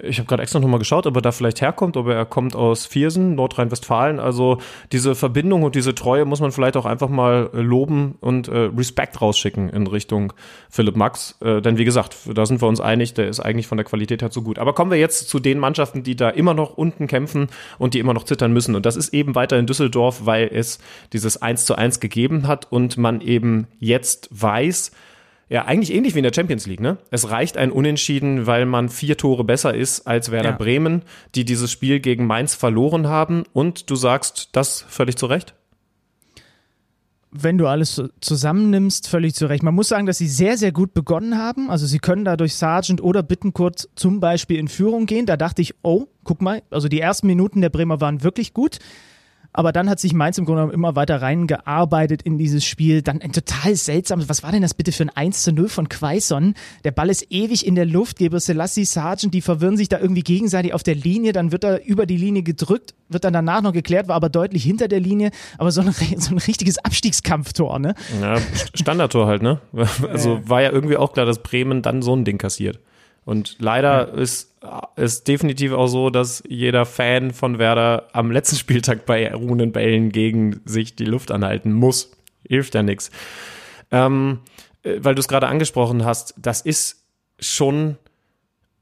Ich 0.00 0.18
habe 0.18 0.28
gerade 0.28 0.42
extra 0.42 0.60
nochmal 0.60 0.78
geschaut, 0.78 1.06
ob 1.06 1.16
er 1.16 1.22
da 1.22 1.32
vielleicht 1.32 1.60
herkommt, 1.60 1.96
ob 1.96 2.06
er 2.06 2.24
kommt 2.24 2.54
aus 2.54 2.86
Viersen, 2.86 3.34
Nordrhein-Westfalen. 3.34 4.20
Also 4.20 4.58
diese 4.92 5.16
Verbindung 5.16 5.64
und 5.64 5.74
diese 5.74 5.92
Treue 5.94 6.24
muss 6.24 6.40
man 6.40 6.52
vielleicht 6.52 6.76
auch 6.76 6.84
einfach 6.84 7.08
mal 7.08 7.50
äh, 7.52 7.62
loben 7.62 8.16
und 8.20 8.46
äh, 8.46 8.70
Respekt 8.76 9.20
rausschicken 9.20 9.68
in 9.70 9.88
Richtung 9.88 10.34
Philipp 10.70 10.94
Max. 10.94 11.36
Äh, 11.40 11.62
denn 11.62 11.78
wie 11.78 11.84
gesagt, 11.84 12.16
da 12.32 12.46
sind 12.46 12.62
wir 12.62 12.68
uns 12.68 12.80
einig, 12.80 13.14
der 13.14 13.26
ist 13.26 13.40
eigentlich 13.40 13.66
von 13.66 13.78
der 13.78 13.86
Qualität 13.86 14.22
her 14.22 14.30
zu 14.30 14.42
gut. 14.42 14.60
Aber 14.60 14.72
kommen 14.72 14.92
wir 14.92 14.98
jetzt 14.98 15.28
zu 15.28 15.40
den 15.40 15.58
Mannschaften, 15.58 16.04
die 16.04 16.14
da 16.14 16.28
immer 16.28 16.54
noch 16.54 16.76
unten 16.76 17.08
kämpfen 17.08 17.48
und 17.78 17.94
die 17.94 17.98
immer 17.98 18.14
noch 18.14 18.24
zittern 18.24 18.52
müssen. 18.52 18.76
Und 18.76 18.86
das 18.86 18.94
ist 18.94 19.12
eben 19.12 19.34
weiter 19.34 19.58
in 19.58 19.66
Düsseldorf, 19.66 20.26
weil 20.26 20.48
es 20.52 20.78
dieses 21.12 21.42
1 21.42 21.64
zu 21.64 21.74
1 21.74 21.98
gegeben 21.98 22.46
hat 22.46 22.70
und 22.70 22.98
man 22.98 23.20
eben 23.20 23.66
jetzt 23.80 24.28
weiß, 24.30 24.92
ja, 25.48 25.64
eigentlich 25.64 25.94
ähnlich 25.94 26.14
wie 26.14 26.18
in 26.18 26.24
der 26.24 26.32
Champions 26.34 26.66
League, 26.66 26.80
ne? 26.80 26.98
Es 27.10 27.30
reicht 27.30 27.56
ein 27.56 27.70
Unentschieden, 27.70 28.46
weil 28.46 28.66
man 28.66 28.88
vier 28.88 29.16
Tore 29.16 29.44
besser 29.44 29.74
ist 29.74 30.06
als 30.06 30.30
Werder 30.32 30.50
ja. 30.50 30.56
Bremen, 30.56 31.02
die 31.34 31.44
dieses 31.44 31.70
Spiel 31.70 32.00
gegen 32.00 32.26
Mainz 32.26 32.54
verloren 32.54 33.06
haben. 33.06 33.44
Und 33.52 33.88
du 33.90 33.94
sagst 33.94 34.50
das 34.52 34.84
völlig 34.88 35.16
zu 35.16 35.26
Recht? 35.26 35.54
wenn 37.42 37.58
du 37.58 37.66
alles 37.66 38.02
zusammennimmst, 38.20 39.08
völlig 39.08 39.34
zu 39.34 39.46
Recht. 39.46 39.62
Man 39.62 39.74
muss 39.74 39.88
sagen, 39.88 40.06
dass 40.06 40.18
sie 40.18 40.28
sehr, 40.28 40.56
sehr 40.56 40.72
gut 40.72 40.94
begonnen 40.94 41.36
haben. 41.36 41.70
Also 41.70 41.86
sie 41.86 41.98
können 41.98 42.24
da 42.24 42.36
durch 42.36 42.54
Sargent 42.54 43.02
oder 43.02 43.22
Bittenkurt 43.22 43.88
zum 43.94 44.20
Beispiel 44.20 44.58
in 44.58 44.68
Führung 44.68 45.06
gehen. 45.06 45.26
Da 45.26 45.36
dachte 45.36 45.62
ich, 45.62 45.74
oh, 45.82 46.06
guck 46.24 46.40
mal, 46.40 46.62
also 46.70 46.88
die 46.88 47.00
ersten 47.00 47.26
Minuten 47.26 47.60
der 47.60 47.68
Bremer 47.68 48.00
waren 48.00 48.22
wirklich 48.22 48.54
gut. 48.54 48.78
Aber 49.56 49.72
dann 49.72 49.88
hat 49.88 49.98
sich 49.98 50.12
Mainz 50.12 50.36
im 50.36 50.44
Grunde 50.44 50.60
genommen 50.60 50.74
immer 50.74 50.96
weiter 50.96 51.22
reingearbeitet 51.22 52.20
in 52.20 52.36
dieses 52.36 52.66
Spiel. 52.66 53.00
Dann 53.00 53.22
ein 53.22 53.32
total 53.32 53.74
seltsames, 53.74 54.28
was 54.28 54.42
war 54.42 54.52
denn 54.52 54.60
das 54.60 54.74
bitte 54.74 54.92
für 54.92 55.04
ein 55.04 55.08
1 55.08 55.44
zu 55.44 55.52
0 55.52 55.70
von 55.70 55.88
Quaison? 55.88 56.52
Der 56.84 56.90
Ball 56.90 57.08
ist 57.08 57.26
ewig 57.30 57.66
in 57.66 57.74
der 57.74 57.86
Luft, 57.86 58.18
Gebre 58.18 58.38
Selassie, 58.38 58.84
Sargent, 58.84 59.32
die 59.32 59.40
verwirren 59.40 59.78
sich 59.78 59.88
da 59.88 59.98
irgendwie 59.98 60.20
gegenseitig 60.20 60.74
auf 60.74 60.82
der 60.82 60.94
Linie, 60.94 61.32
dann 61.32 61.52
wird 61.52 61.64
er 61.64 61.86
über 61.86 62.04
die 62.04 62.18
Linie 62.18 62.42
gedrückt, 62.42 62.94
wird 63.08 63.24
dann 63.24 63.32
danach 63.32 63.62
noch 63.62 63.72
geklärt, 63.72 64.08
war 64.08 64.16
aber 64.16 64.28
deutlich 64.28 64.62
hinter 64.62 64.88
der 64.88 65.00
Linie, 65.00 65.30
aber 65.56 65.70
so 65.70 65.80
ein, 65.80 65.90
so 66.18 66.34
ein 66.34 66.38
richtiges 66.38 66.76
Abstiegskampftor, 66.76 67.78
ne? 67.78 67.94
Ja, 68.20 68.36
Standardtor 68.74 69.26
halt, 69.26 69.42
ne? 69.42 69.60
Also 70.12 70.40
war 70.46 70.60
ja 70.60 70.70
irgendwie 70.70 70.98
auch 70.98 71.14
klar, 71.14 71.24
dass 71.24 71.42
Bremen 71.42 71.80
dann 71.80 72.02
so 72.02 72.14
ein 72.14 72.26
Ding 72.26 72.36
kassiert. 72.36 72.78
Und 73.26 73.56
leider 73.58 74.08
ja. 74.08 74.22
ist 74.22 74.54
es 74.94 75.24
definitiv 75.24 75.72
auch 75.72 75.88
so, 75.88 76.10
dass 76.10 76.44
jeder 76.48 76.86
Fan 76.86 77.32
von 77.32 77.58
Werder 77.58 78.08
am 78.12 78.30
letzten 78.30 78.56
Spieltag 78.56 79.04
bei 79.04 79.34
ruhenden 79.34 79.72
Bällen 79.72 80.10
gegen 80.10 80.60
sich 80.64 80.94
die 80.94 81.04
Luft 81.04 81.32
anhalten 81.32 81.72
muss. 81.72 82.12
Hilft 82.48 82.76
ja 82.76 82.84
nichts. 82.84 83.10
Ähm, 83.90 84.38
äh, 84.84 84.98
weil 85.00 85.16
du 85.16 85.20
es 85.20 85.28
gerade 85.28 85.48
angesprochen 85.48 86.04
hast, 86.04 86.34
das 86.38 86.60
ist 86.60 87.04
schon 87.40 87.96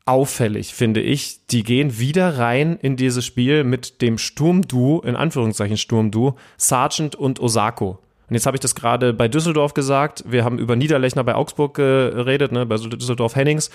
auffällig, 0.05 0.75
finde 0.75 1.01
ich. 1.01 1.47
Die 1.47 1.63
gehen 1.63 1.99
wieder 1.99 2.37
rein 2.37 2.79
in 2.83 2.97
dieses 2.97 3.25
Spiel 3.25 3.65
mit 3.65 4.03
dem 4.03 4.19
Sturmduo, 4.19 5.01
in 5.01 5.17
Anführungszeichen 5.17 5.79
Sturmduo, 5.79 6.37
Sargent 6.59 7.17
und 7.17 7.41
Osako. 7.41 7.99
Und 8.29 8.35
jetzt 8.35 8.45
habe 8.45 8.59
ich 8.59 8.61
das 8.61 8.75
gerade 8.75 9.15
bei 9.15 9.27
Düsseldorf 9.27 9.73
gesagt. 9.73 10.23
Wir 10.27 10.45
haben 10.45 10.59
über 10.59 10.77
Niederlechner 10.77 11.25
bei 11.25 11.35
Augsburg 11.35 11.75
geredet, 11.75 12.53
ne, 12.53 12.67
bei 12.67 12.77
Düsseldorf 12.77 13.37
Hennings 13.37 13.71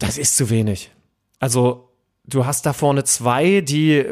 das 0.00 0.18
ist 0.18 0.36
zu 0.36 0.50
wenig. 0.50 0.90
Also, 1.38 1.88
du 2.24 2.44
hast 2.44 2.66
da 2.66 2.72
vorne 2.72 3.04
zwei, 3.04 3.60
die, 3.60 4.04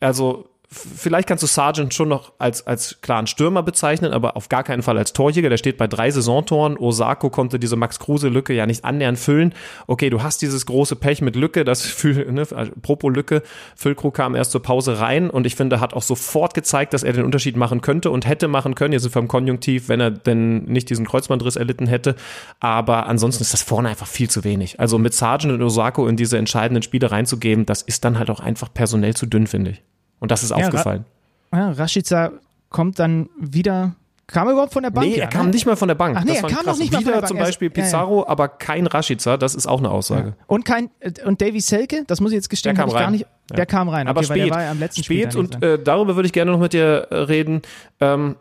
also 0.00 0.50
vielleicht 0.76 1.28
kannst 1.28 1.42
du 1.42 1.46
Sargent 1.46 1.94
schon 1.94 2.08
noch 2.08 2.32
als, 2.38 2.66
als 2.66 3.00
klaren 3.00 3.26
Stürmer 3.26 3.62
bezeichnen, 3.62 4.12
aber 4.12 4.36
auf 4.36 4.48
gar 4.48 4.62
keinen 4.62 4.82
Fall 4.82 4.98
als 4.98 5.12
Torjäger. 5.12 5.48
Der 5.48 5.56
steht 5.56 5.76
bei 5.76 5.86
drei 5.86 6.10
Saisontoren. 6.10 6.76
Osako 6.76 7.30
konnte 7.30 7.58
diese 7.58 7.76
Max-Kruse-Lücke 7.76 8.52
ja 8.52 8.66
nicht 8.66 8.84
annähernd 8.84 9.18
füllen. 9.18 9.54
Okay, 9.86 10.10
du 10.10 10.22
hast 10.22 10.42
dieses 10.42 10.66
große 10.66 10.96
Pech 10.96 11.22
mit 11.22 11.36
Lücke, 11.36 11.64
das 11.64 11.82
für, 11.82 12.30
ne, 12.30 12.46
Propo 12.82 13.08
Lücke. 13.08 13.42
Füllkrug 13.76 14.14
kam 14.14 14.34
erst 14.34 14.52
zur 14.52 14.62
Pause 14.62 15.00
rein 15.00 15.30
und 15.30 15.46
ich 15.46 15.56
finde, 15.56 15.80
hat 15.80 15.94
auch 15.94 16.02
sofort 16.02 16.54
gezeigt, 16.54 16.94
dass 16.94 17.02
er 17.02 17.12
den 17.12 17.24
Unterschied 17.24 17.56
machen 17.56 17.80
könnte 17.80 18.10
und 18.10 18.26
hätte 18.26 18.48
machen 18.48 18.74
können. 18.74 18.92
Jetzt 18.92 19.02
sind 19.02 19.14
wir 19.14 19.22
im 19.22 19.28
Konjunktiv, 19.28 19.88
wenn 19.88 20.00
er 20.00 20.10
denn 20.10 20.64
nicht 20.64 20.90
diesen 20.90 21.06
Kreuzbandriss 21.06 21.56
erlitten 21.56 21.86
hätte. 21.86 22.16
Aber 22.60 23.06
ansonsten 23.06 23.42
ist 23.42 23.52
das 23.52 23.62
vorne 23.62 23.88
einfach 23.88 24.06
viel 24.06 24.30
zu 24.30 24.44
wenig. 24.44 24.80
Also 24.80 24.98
mit 24.98 25.14
Sargent 25.14 25.52
und 25.52 25.62
Osako 25.62 26.06
in 26.08 26.16
diese 26.16 26.38
entscheidenden 26.38 26.82
Spiele 26.82 27.10
reinzugeben, 27.10 27.66
das 27.66 27.82
ist 27.82 28.04
dann 28.04 28.18
halt 28.18 28.30
auch 28.30 28.40
einfach 28.40 28.72
personell 28.72 29.14
zu 29.14 29.26
dünn, 29.26 29.46
finde 29.46 29.72
ich. 29.72 29.82
Und 30.20 30.30
das 30.30 30.42
ist 30.42 30.50
ja, 30.50 30.56
aufgefallen. 30.56 31.04
Ra 31.52 31.58
ja, 31.58 31.70
Rashica 31.72 32.32
kommt 32.70 32.98
dann 32.98 33.28
wieder. 33.38 33.94
Kam 34.26 34.48
er 34.48 34.54
überhaupt 34.54 34.72
von 34.72 34.82
der 34.82 34.90
Bank? 34.90 35.06
Nee, 35.06 35.18
er 35.18 35.28
kam 35.28 35.46
ne? 35.46 35.52
nicht 35.52 35.66
mal 35.66 35.76
von 35.76 35.86
der 35.86 35.94
Bank. 35.94 36.16
Ach 36.18 36.24
nee, 36.24 36.32
das 36.32 36.42
er 36.42 36.48
kam 36.48 36.66
noch 36.66 36.76
nicht 36.76 36.92
mal 36.92 37.00
von 37.00 37.12
der 37.12 37.20
Bank. 37.20 37.28
zum 37.28 37.38
Beispiel 37.38 37.70
Pizarro, 37.70 38.22
ja, 38.22 38.28
aber 38.28 38.48
kein 38.48 38.88
Rashica, 38.88 39.36
das 39.36 39.54
ist 39.54 39.66
auch 39.66 39.78
eine 39.78 39.90
Aussage. 39.90 40.34
Und 40.48 40.64
kein 40.64 40.90
und 41.24 41.40
Davy 41.40 41.60
Selke, 41.60 42.02
das 42.08 42.20
muss 42.20 42.32
ich 42.32 42.36
jetzt 42.36 42.50
gestehen, 42.50 42.74
der 42.74 42.84
kam 42.84 42.92
rein. 42.92 43.02
gar 43.02 43.10
nicht. 43.12 43.26
Der 43.54 43.66
kam 43.66 43.88
rein, 43.88 44.08
aber 44.08 44.18
okay, 44.18 44.26
spät. 44.26 44.46
der 44.46 44.50
war 44.50 44.62
ja 44.62 44.70
am 44.72 44.80
letzten 44.80 45.04
spät 45.04 45.32
Spiel 45.32 45.40
und 45.40 45.62
äh, 45.62 45.78
darüber 45.80 46.16
würde 46.16 46.26
ich 46.26 46.32
gerne 46.32 46.50
noch 46.50 46.58
mit 46.58 46.72
dir 46.72 47.06
äh, 47.10 47.14
reden. 47.14 47.62
Ähm, 48.00 48.34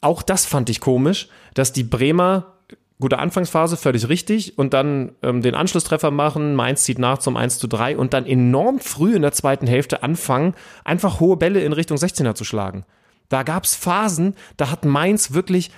auch 0.00 0.22
das 0.22 0.46
fand 0.46 0.70
ich 0.70 0.80
komisch, 0.80 1.28
dass 1.52 1.74
die 1.74 1.84
Bremer 1.84 2.51
gute 3.00 3.18
Anfangsphase, 3.18 3.76
völlig 3.76 4.08
richtig. 4.08 4.58
Und 4.58 4.74
dann 4.74 5.12
ähm, 5.22 5.42
den 5.42 5.54
Anschlusstreffer 5.54 6.10
machen, 6.10 6.54
Mainz 6.54 6.84
zieht 6.84 6.98
nach 6.98 7.18
zum 7.18 7.36
1 7.36 7.58
zu 7.58 7.66
3 7.66 7.96
und 7.96 8.14
dann 8.14 8.26
enorm 8.26 8.78
früh 8.80 9.14
in 9.14 9.22
der 9.22 9.32
zweiten 9.32 9.66
Hälfte 9.66 10.02
anfangen, 10.02 10.54
einfach 10.84 11.20
hohe 11.20 11.36
Bälle 11.36 11.60
in 11.60 11.72
Richtung 11.72 11.96
16er 11.96 12.34
zu 12.34 12.44
schlagen. 12.44 12.84
Da 13.28 13.42
gab's 13.42 13.74
Phasen, 13.74 14.34
da 14.56 14.70
hat 14.70 14.84
Mainz 14.84 15.32
wirklich, 15.32 15.70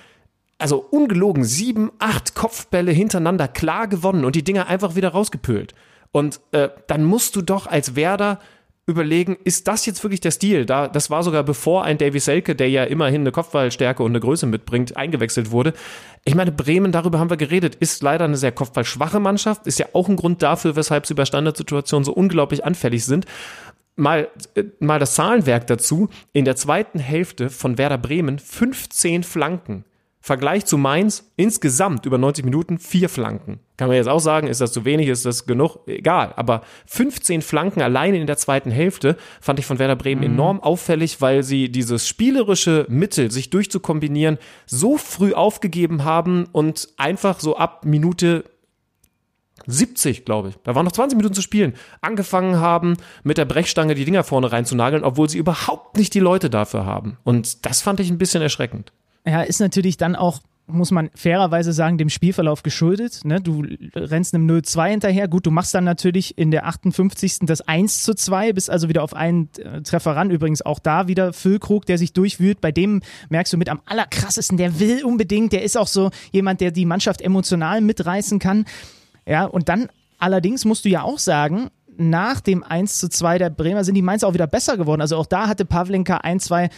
also 0.58 0.78
ungelogen, 0.78 1.44
sieben, 1.44 1.90
acht 1.98 2.34
Kopfbälle 2.34 2.92
hintereinander 2.92 3.48
klar 3.48 3.88
gewonnen 3.88 4.24
und 4.24 4.34
die 4.36 4.44
Dinger 4.44 4.66
einfach 4.66 4.96
wieder 4.96 5.10
rausgepölt. 5.10 5.74
Und 6.10 6.40
äh, 6.52 6.68
dann 6.86 7.04
musst 7.04 7.36
du 7.36 7.42
doch 7.42 7.66
als 7.66 7.96
Werder 7.96 8.38
überlegen, 8.86 9.36
ist 9.44 9.66
das 9.66 9.86
jetzt 9.86 10.02
wirklich 10.02 10.20
der 10.20 10.30
Stil? 10.30 10.66
Da, 10.66 10.88
das 10.88 11.10
war 11.10 11.22
sogar 11.22 11.42
bevor 11.42 11.84
ein 11.84 11.98
Davy 11.98 12.20
Selke, 12.20 12.54
der 12.54 12.68
ja 12.68 12.84
immerhin 12.84 13.22
eine 13.22 13.32
Kopfballstärke 13.32 14.02
und 14.02 14.12
eine 14.12 14.20
Größe 14.20 14.46
mitbringt, 14.46 14.96
eingewechselt 14.96 15.50
wurde. 15.50 15.72
Ich 16.24 16.34
meine, 16.34 16.52
Bremen, 16.52 16.92
darüber 16.92 17.18
haben 17.18 17.30
wir 17.30 17.36
geredet, 17.36 17.76
ist 17.76 18.02
leider 18.02 18.24
eine 18.24 18.36
sehr 18.36 18.52
kopfballschwache 18.52 19.20
Mannschaft, 19.20 19.66
ist 19.66 19.78
ja 19.78 19.86
auch 19.92 20.08
ein 20.08 20.16
Grund 20.16 20.42
dafür, 20.42 20.76
weshalb 20.76 21.06
sie 21.06 21.14
bei 21.14 21.24
Standardsituationen 21.24 22.04
so 22.04 22.12
unglaublich 22.12 22.64
anfällig 22.64 23.04
sind. 23.04 23.26
Mal, 23.96 24.28
äh, 24.54 24.64
mal 24.80 24.98
das 24.98 25.14
Zahlenwerk 25.14 25.66
dazu. 25.66 26.08
In 26.32 26.44
der 26.44 26.56
zweiten 26.56 26.98
Hälfte 26.98 27.48
von 27.48 27.78
Werder 27.78 27.98
Bremen 27.98 28.38
15 28.38 29.22
Flanken. 29.22 29.84
Vergleich 30.24 30.64
zu 30.64 30.78
Mainz 30.78 31.30
insgesamt 31.36 32.06
über 32.06 32.16
90 32.16 32.46
Minuten 32.46 32.78
vier 32.78 33.10
Flanken. 33.10 33.60
Kann 33.76 33.88
man 33.88 33.98
jetzt 33.98 34.08
auch 34.08 34.20
sagen, 34.20 34.46
ist 34.46 34.62
das 34.62 34.72
zu 34.72 34.86
wenig, 34.86 35.08
ist 35.08 35.26
das 35.26 35.44
genug? 35.44 35.80
Egal. 35.86 36.32
Aber 36.36 36.62
15 36.86 37.42
Flanken 37.42 37.82
alleine 37.82 38.18
in 38.18 38.26
der 38.26 38.38
zweiten 38.38 38.70
Hälfte 38.70 39.18
fand 39.42 39.58
ich 39.58 39.66
von 39.66 39.78
Werder 39.78 39.96
Bremen 39.96 40.22
mhm. 40.22 40.32
enorm 40.32 40.60
auffällig, 40.60 41.20
weil 41.20 41.42
sie 41.42 41.70
dieses 41.70 42.08
spielerische 42.08 42.86
Mittel, 42.88 43.30
sich 43.30 43.50
durchzukombinieren, 43.50 44.38
so 44.64 44.96
früh 44.96 45.34
aufgegeben 45.34 46.04
haben 46.04 46.46
und 46.52 46.88
einfach 46.96 47.40
so 47.40 47.58
ab 47.58 47.84
Minute 47.84 48.44
70, 49.66 50.24
glaube 50.24 50.48
ich. 50.48 50.54
Da 50.64 50.74
waren 50.74 50.86
noch 50.86 50.92
20 50.92 51.18
Minuten 51.18 51.34
zu 51.34 51.42
spielen. 51.42 51.74
Angefangen 52.00 52.60
haben, 52.60 52.96
mit 53.24 53.36
der 53.36 53.44
Brechstange 53.44 53.94
die 53.94 54.06
Dinger 54.06 54.24
vorne 54.24 54.50
reinzunageln, 54.50 55.04
obwohl 55.04 55.28
sie 55.28 55.36
überhaupt 55.36 55.98
nicht 55.98 56.14
die 56.14 56.20
Leute 56.20 56.48
dafür 56.48 56.86
haben. 56.86 57.18
Und 57.24 57.66
das 57.66 57.82
fand 57.82 58.00
ich 58.00 58.08
ein 58.08 58.16
bisschen 58.16 58.40
erschreckend. 58.40 58.90
Ja, 59.26 59.42
ist 59.42 59.60
natürlich 59.60 59.96
dann 59.96 60.16
auch 60.16 60.40
muss 60.66 60.90
man 60.90 61.10
fairerweise 61.14 61.72
sagen, 61.72 61.98
dem 61.98 62.08
Spielverlauf 62.08 62.62
geschuldet. 62.62 63.20
Ne? 63.24 63.40
Du 63.40 63.64
rennst 63.94 64.34
einem 64.34 64.48
0-2 64.48 64.88
hinterher. 64.88 65.28
Gut, 65.28 65.44
du 65.46 65.50
machst 65.50 65.74
dann 65.74 65.84
natürlich 65.84 66.38
in 66.38 66.50
der 66.50 66.66
58. 66.66 67.40
das 67.42 67.60
1 67.60 68.02
zu 68.02 68.14
2, 68.14 68.54
bist 68.54 68.70
also 68.70 68.88
wieder 68.88 69.02
auf 69.02 69.14
einen 69.14 69.50
äh, 69.58 69.82
Treffer 69.82 70.16
ran. 70.16 70.30
Übrigens 70.30 70.62
auch 70.62 70.78
da 70.78 71.06
wieder 71.06 71.32
Füllkrug, 71.32 71.84
der 71.84 71.98
sich 71.98 72.12
durchwühlt. 72.14 72.60
Bei 72.60 72.72
dem 72.72 73.02
merkst 73.28 73.52
du 73.52 73.58
mit 73.58 73.68
am 73.68 73.80
allerkrassesten, 73.84 74.56
der 74.56 74.80
will 74.80 75.04
unbedingt, 75.04 75.52
der 75.52 75.62
ist 75.62 75.76
auch 75.76 75.88
so 75.88 76.10
jemand, 76.32 76.60
der 76.62 76.70
die 76.70 76.86
Mannschaft 76.86 77.20
emotional 77.20 77.82
mitreißen 77.82 78.38
kann. 78.38 78.64
Ja, 79.26 79.44
und 79.44 79.68
dann 79.68 79.88
allerdings 80.18 80.64
musst 80.64 80.86
du 80.86 80.88
ja 80.88 81.02
auch 81.02 81.18
sagen, 81.18 81.68
nach 81.96 82.40
dem 82.40 82.64
1 82.64 82.98
zu 82.98 83.08
2 83.08 83.38
der 83.38 83.50
Bremer 83.50 83.84
sind 83.84 83.94
die 83.94 84.02
Mainz 84.02 84.24
auch 84.24 84.34
wieder 84.34 84.46
besser 84.46 84.76
geworden. 84.76 85.02
Also 85.02 85.16
auch 85.16 85.26
da 85.26 85.46
hatte 85.46 85.64
Pavlenka 85.64 86.16
ein, 86.18 86.40
zwei 86.40 86.70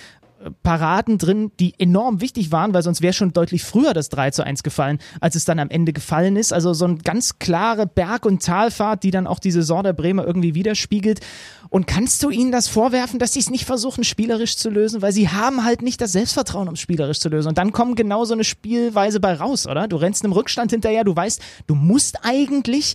Paraden 0.62 1.18
drin, 1.18 1.50
die 1.58 1.74
enorm 1.78 2.20
wichtig 2.20 2.52
waren, 2.52 2.74
weil 2.74 2.82
sonst 2.82 3.02
wäre 3.02 3.12
schon 3.12 3.32
deutlich 3.32 3.64
früher 3.64 3.94
das 3.94 4.10
3 4.10 4.30
zu 4.30 4.44
1 4.44 4.62
gefallen, 4.62 4.98
als 5.20 5.34
es 5.34 5.44
dann 5.44 5.58
am 5.58 5.70
Ende 5.70 5.92
gefallen 5.92 6.36
ist. 6.36 6.52
Also 6.52 6.74
so 6.74 6.84
eine 6.84 6.98
ganz 6.98 7.38
klare 7.38 7.86
Berg- 7.86 8.26
und 8.26 8.42
Talfahrt, 8.42 9.02
die 9.02 9.10
dann 9.10 9.26
auch 9.26 9.38
die 9.38 9.50
Saison 9.50 9.82
der 9.82 9.92
Bremer 9.92 10.26
irgendwie 10.26 10.54
widerspiegelt. 10.54 11.20
Und 11.68 11.86
kannst 11.86 12.22
du 12.22 12.30
ihnen 12.30 12.52
das 12.52 12.68
vorwerfen, 12.68 13.18
dass 13.18 13.32
sie 13.32 13.40
es 13.40 13.50
nicht 13.50 13.64
versuchen, 13.64 14.04
spielerisch 14.04 14.56
zu 14.56 14.70
lösen? 14.70 15.02
Weil 15.02 15.12
sie 15.12 15.28
haben 15.28 15.64
halt 15.64 15.82
nicht 15.82 16.00
das 16.00 16.12
Selbstvertrauen, 16.12 16.68
um 16.68 16.74
es 16.74 16.80
spielerisch 16.80 17.18
zu 17.18 17.28
lösen. 17.28 17.48
Und 17.48 17.58
dann 17.58 17.72
kommt 17.72 17.96
genau 17.96 18.24
so 18.24 18.34
eine 18.34 18.44
Spielweise 18.44 19.20
bei 19.20 19.34
raus, 19.34 19.66
oder? 19.66 19.88
Du 19.88 19.96
rennst 19.96 20.24
einem 20.24 20.32
Rückstand 20.32 20.70
hinterher, 20.70 21.04
du 21.04 21.16
weißt, 21.16 21.40
du 21.66 21.74
musst 21.74 22.24
eigentlich 22.24 22.94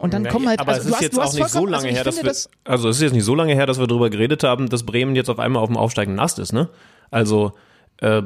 und 0.00 0.14
dann 0.14 0.26
kommen 0.26 0.48
halt. 0.48 0.60
Aber 0.60 0.72
also 0.72 0.88
es 0.88 0.94
ist 0.94 1.02
jetzt 1.02 1.18
auch 1.18 1.32
nicht 1.32 1.48
so 1.48 1.66
lange 1.66 1.88
also 1.88 1.96
her, 1.96 2.04
dass 2.04 2.16
wir. 2.16 2.24
Das 2.24 2.50
also 2.64 2.88
es 2.88 2.96
ist 2.96 3.02
jetzt 3.02 3.12
nicht 3.12 3.24
so 3.24 3.34
lange 3.34 3.54
her, 3.54 3.66
dass 3.66 3.78
wir 3.78 3.86
darüber 3.86 4.10
geredet 4.10 4.42
haben, 4.42 4.68
dass 4.68 4.84
Bremen 4.84 5.14
jetzt 5.14 5.28
auf 5.28 5.38
einmal 5.38 5.62
auf 5.62 5.68
dem 5.68 5.76
aufsteigenden 5.76 6.18
Ast 6.18 6.38
ist, 6.38 6.52
ne? 6.52 6.68
Also 7.10 7.52
äh, 7.98 8.22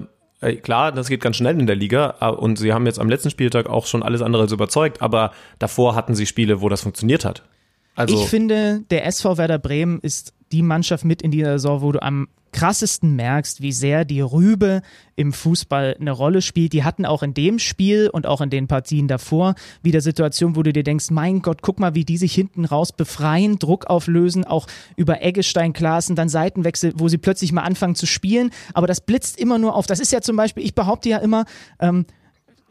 klar, 0.56 0.92
das 0.92 1.08
geht 1.08 1.20
ganz 1.20 1.36
schnell 1.36 1.58
in 1.58 1.66
der 1.66 1.76
Liga 1.76 2.16
äh, 2.20 2.28
und 2.28 2.58
sie 2.58 2.72
haben 2.72 2.86
jetzt 2.86 2.98
am 2.98 3.08
letzten 3.08 3.30
Spieltag 3.30 3.68
auch 3.68 3.86
schon 3.86 4.02
alles 4.02 4.22
andere 4.22 4.42
als 4.42 4.52
überzeugt, 4.52 5.02
aber 5.02 5.32
davor 5.58 5.94
hatten 5.94 6.14
sie 6.14 6.26
Spiele, 6.26 6.60
wo 6.60 6.68
das 6.68 6.82
funktioniert 6.82 7.24
hat. 7.24 7.42
Also 7.96 8.20
ich 8.20 8.28
finde, 8.28 8.82
der 8.90 9.06
SV 9.06 9.38
Werder 9.38 9.58
Bremen 9.58 10.00
ist 10.00 10.34
die 10.52 10.62
Mannschaft 10.62 11.04
mit 11.04 11.22
in 11.22 11.30
dieser 11.30 11.52
Saison, 11.52 11.82
wo 11.82 11.92
du 11.92 12.02
am 12.02 12.28
krassesten 12.54 13.16
merkst, 13.16 13.60
wie 13.60 13.72
sehr 13.72 14.04
die 14.04 14.20
Rübe 14.20 14.80
im 15.16 15.32
Fußball 15.32 15.96
eine 16.00 16.12
Rolle 16.12 16.40
spielt. 16.40 16.72
Die 16.72 16.84
hatten 16.84 17.04
auch 17.04 17.22
in 17.22 17.34
dem 17.34 17.58
Spiel 17.58 18.08
und 18.08 18.26
auch 18.26 18.40
in 18.40 18.48
den 18.48 18.68
Partien 18.68 19.08
davor 19.08 19.56
wieder 19.82 20.00
Situationen, 20.00 20.56
wo 20.56 20.62
du 20.62 20.72
dir 20.72 20.84
denkst, 20.84 21.10
mein 21.10 21.42
Gott, 21.42 21.62
guck 21.62 21.80
mal, 21.80 21.94
wie 21.94 22.04
die 22.04 22.16
sich 22.16 22.32
hinten 22.32 22.64
raus 22.64 22.92
befreien, 22.92 23.58
Druck 23.58 23.86
auflösen, 23.86 24.44
auch 24.44 24.66
über 24.96 25.20
Eggestein, 25.20 25.72
Klaassen, 25.72 26.16
dann 26.16 26.28
Seitenwechsel, 26.28 26.94
wo 26.96 27.08
sie 27.08 27.18
plötzlich 27.18 27.52
mal 27.52 27.62
anfangen 27.62 27.96
zu 27.96 28.06
spielen. 28.06 28.50
Aber 28.72 28.86
das 28.86 29.00
blitzt 29.00 29.38
immer 29.38 29.58
nur 29.58 29.74
auf. 29.74 29.86
Das 29.86 29.98
ist 29.98 30.12
ja 30.12 30.20
zum 30.20 30.36
Beispiel, 30.36 30.64
ich 30.64 30.76
behaupte 30.76 31.08
ja 31.08 31.18
immer, 31.18 31.44
ähm, 31.80 32.06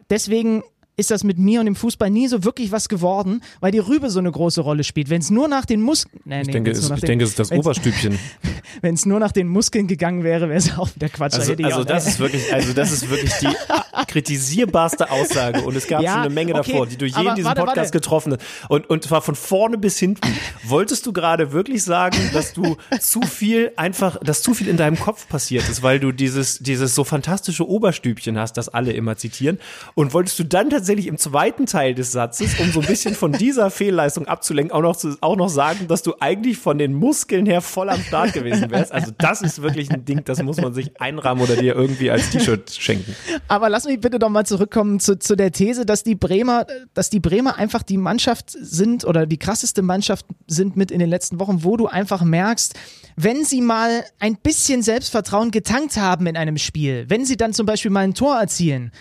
deswegen 0.10 0.64
ist 0.96 1.10
das 1.10 1.24
mit 1.24 1.40
mir 1.40 1.60
und 1.60 1.66
dem 1.66 1.76
Fußball 1.76 2.10
nie 2.10 2.28
so 2.28 2.44
wirklich 2.44 2.72
was 2.72 2.88
geworden, 2.88 3.42
weil 3.62 3.72
die 3.72 3.80
Rübe 3.80 4.12
so 4.12 4.20
eine 4.20 4.32
große 4.32 4.62
Rolle 4.62 4.84
spielt. 4.84 5.10
Wenn 5.10 5.22
es 5.22 5.32
nur 5.32 5.48
nach 5.48 5.66
den 5.66 5.82
Muskeln. 5.82 6.22
Nee, 6.24 6.42
ich, 6.42 6.48
nee, 6.48 6.54
denke, 6.54 6.72
es, 6.72 6.84
ich 6.84 6.90
den, 6.90 7.02
denke, 7.02 7.24
es 7.24 7.32
ist 7.32 7.40
das 7.40 7.52
Oberstübchen. 7.52 8.20
Wenn 8.82 8.94
es 8.94 9.06
nur 9.06 9.20
nach 9.20 9.32
den 9.32 9.48
Muskeln 9.48 9.88
gegangen 9.88 10.24
wäre, 10.24 10.50
wäre 10.50 10.60
es 10.60 10.78
auch 10.78 10.94
wieder 10.96 11.10
Quatsch. 11.10 11.34
Also, 11.34 11.54
also 11.54 11.82
auch, 11.82 11.86
das 11.86 12.08
ist 12.08 12.20
wirklich, 12.20 12.54
also 12.54 12.74
das 12.74 12.92
ist 12.92 13.10
wirklich 13.10 13.32
die 13.42 13.48
kritisierbarste 14.08 15.10
Aussage. 15.10 15.62
Und 15.62 15.76
es 15.76 15.88
gab 15.88 16.02
ja, 16.02 16.12
schon 16.12 16.22
eine 16.22 16.30
Menge 16.30 16.54
okay, 16.56 16.72
davor, 16.72 16.88
die 16.88 16.98
du 16.98 17.06
je 17.06 17.28
in 17.28 17.36
diesem 17.36 17.46
warte, 17.46 17.62
Podcast 17.62 17.78
warte. 17.78 17.92
getroffen 17.92 18.34
hast. 18.34 18.70
Und, 18.70 18.90
und 18.90 19.04
zwar 19.04 19.22
von 19.22 19.36
vorne 19.36 19.80
bis 19.80 19.98
hinten. 19.98 20.28
Wolltest 20.64 21.06
du 21.08 21.14
gerade 21.14 21.52
wirklich 21.52 21.84
sagen, 21.84 22.18
dass 22.34 22.54
du 22.54 22.78
zu 23.00 23.22
viel 23.22 23.72
einfach, 23.78 24.18
dass 24.20 24.44
zu 24.44 24.54
viel 24.54 24.68
in 24.68 24.78
deinem 24.78 25.00
Kopf 25.00 25.28
passiert 25.28 25.68
ist, 25.70 25.82
weil 25.82 26.00
du 26.00 26.12
dieses, 26.12 26.60
dieses 26.60 26.94
so 26.94 27.04
fantastische 27.04 27.68
Oberstübchen 27.68 28.38
hast, 28.38 28.58
das 28.58 28.70
alle 28.70 28.94
immer 28.94 29.18
zitieren? 29.18 29.60
Und 29.96 30.14
wolltest 30.14 30.38
du 30.38 30.44
dann 30.44 30.70
tatsächlich 30.70 30.83
tatsächlich 30.84 31.08
im 31.08 31.18
zweiten 31.18 31.66
Teil 31.66 31.96
des 31.96 32.12
Satzes, 32.12 32.60
um 32.60 32.70
so 32.72 32.82
ein 32.82 32.86
bisschen 32.86 33.16
von 33.16 33.32
dieser 33.32 33.72
Fehlleistung 33.72 34.28
abzulenken, 34.28 34.74
auch 34.74 34.82
noch, 34.82 34.98
zu, 34.98 35.16
auch 35.22 35.38
noch 35.38 35.48
sagen, 35.48 35.88
dass 35.88 36.04
du 36.04 36.14
eigentlich 36.20 36.58
von 36.58 36.78
den 36.78 36.94
Muskeln 36.94 37.46
her 37.46 37.62
voll 37.62 37.90
am 37.90 38.02
Start 38.02 38.34
gewesen 38.34 38.70
wärst. 38.70 38.92
Also 38.92 39.12
das 39.18 39.42
ist 39.42 39.62
wirklich 39.62 39.90
ein 39.92 40.04
Ding, 40.04 40.24
das 40.26 40.44
muss 40.44 40.58
man 40.58 40.74
sich 40.74 41.00
einrahmen 41.00 41.42
oder 41.42 41.56
dir 41.56 41.74
irgendwie 41.76 42.12
als 42.12 42.30
T-Shirt 42.32 42.70
schenken. 42.72 43.16
Aber 43.48 43.70
lass 43.70 43.86
mich 43.86 44.02
bitte 44.02 44.20
doch 44.20 44.30
mal 44.30 44.46
zurückkommen 44.46 45.00
zu, 45.00 45.18
zu 45.18 45.38
der 45.38 45.52
These, 45.54 45.86
dass 45.86 46.04
die 46.04 46.16
Bremer, 46.16 46.68
dass 46.94 47.10
die 47.10 47.22
Bremer 47.22 47.58
einfach 47.58 47.84
die 47.84 47.98
Mannschaft 47.98 48.50
sind 48.50 49.06
oder 49.06 49.26
die 49.26 49.38
krasseste 49.38 49.82
Mannschaft 49.82 50.26
sind 50.48 50.76
mit 50.76 50.92
in 50.92 51.00
den 51.00 51.10
letzten 51.10 51.40
Wochen, 51.40 51.64
wo 51.64 51.78
du 51.78 51.88
einfach 51.88 52.24
merkst, 52.24 52.74
wenn 53.16 53.46
sie 53.46 53.62
mal 53.62 54.04
ein 54.20 54.36
bisschen 54.36 54.82
Selbstvertrauen 54.82 55.52
getankt 55.52 55.96
haben 55.96 56.28
in 56.28 56.36
einem 56.36 56.58
Spiel, 56.58 57.06
wenn 57.08 57.26
sie 57.26 57.38
dann 57.38 57.54
zum 57.54 57.66
Beispiel 57.66 57.92
mal 57.92 58.02
ein 58.02 58.16
Tor 58.16 58.38
erzielen, 58.38 58.92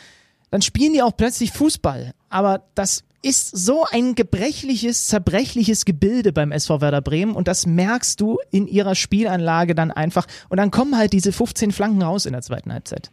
dann 0.53 0.63
spielen 0.63 0.93
die 0.93 1.03
auch 1.03 1.17
plötzlich 1.17 1.51
Fußball. 1.51 2.13
Aber 2.29 2.63
das 2.75 3.05
ist 3.23 3.57
so 3.57 3.87
ein 3.91 4.15
gebrechliches, 4.15 5.07
zerbrechliches 5.07 5.85
Gebilde 5.85 6.33
beim 6.33 6.53
SV 6.53 6.81
Werder 6.81 7.01
Bremen 7.01 7.35
und 7.35 7.49
das 7.49 7.67
merkst 7.67 8.21
du 8.21 8.39
in 8.51 8.67
ihrer 8.67 8.95
Spielanlage 8.95 9.75
dann 9.75 9.91
einfach 9.91 10.27
und 10.51 10.59
dann 10.59 10.71
kommen 10.71 10.97
halt 10.97 11.15
diese 11.15 11.33
15 11.33 11.73
Flanken 11.73 12.03
raus 12.03 12.27
in 12.27 12.33
der 12.33 12.43
zweiten 12.43 12.73
Halbzeit. 12.73 13.11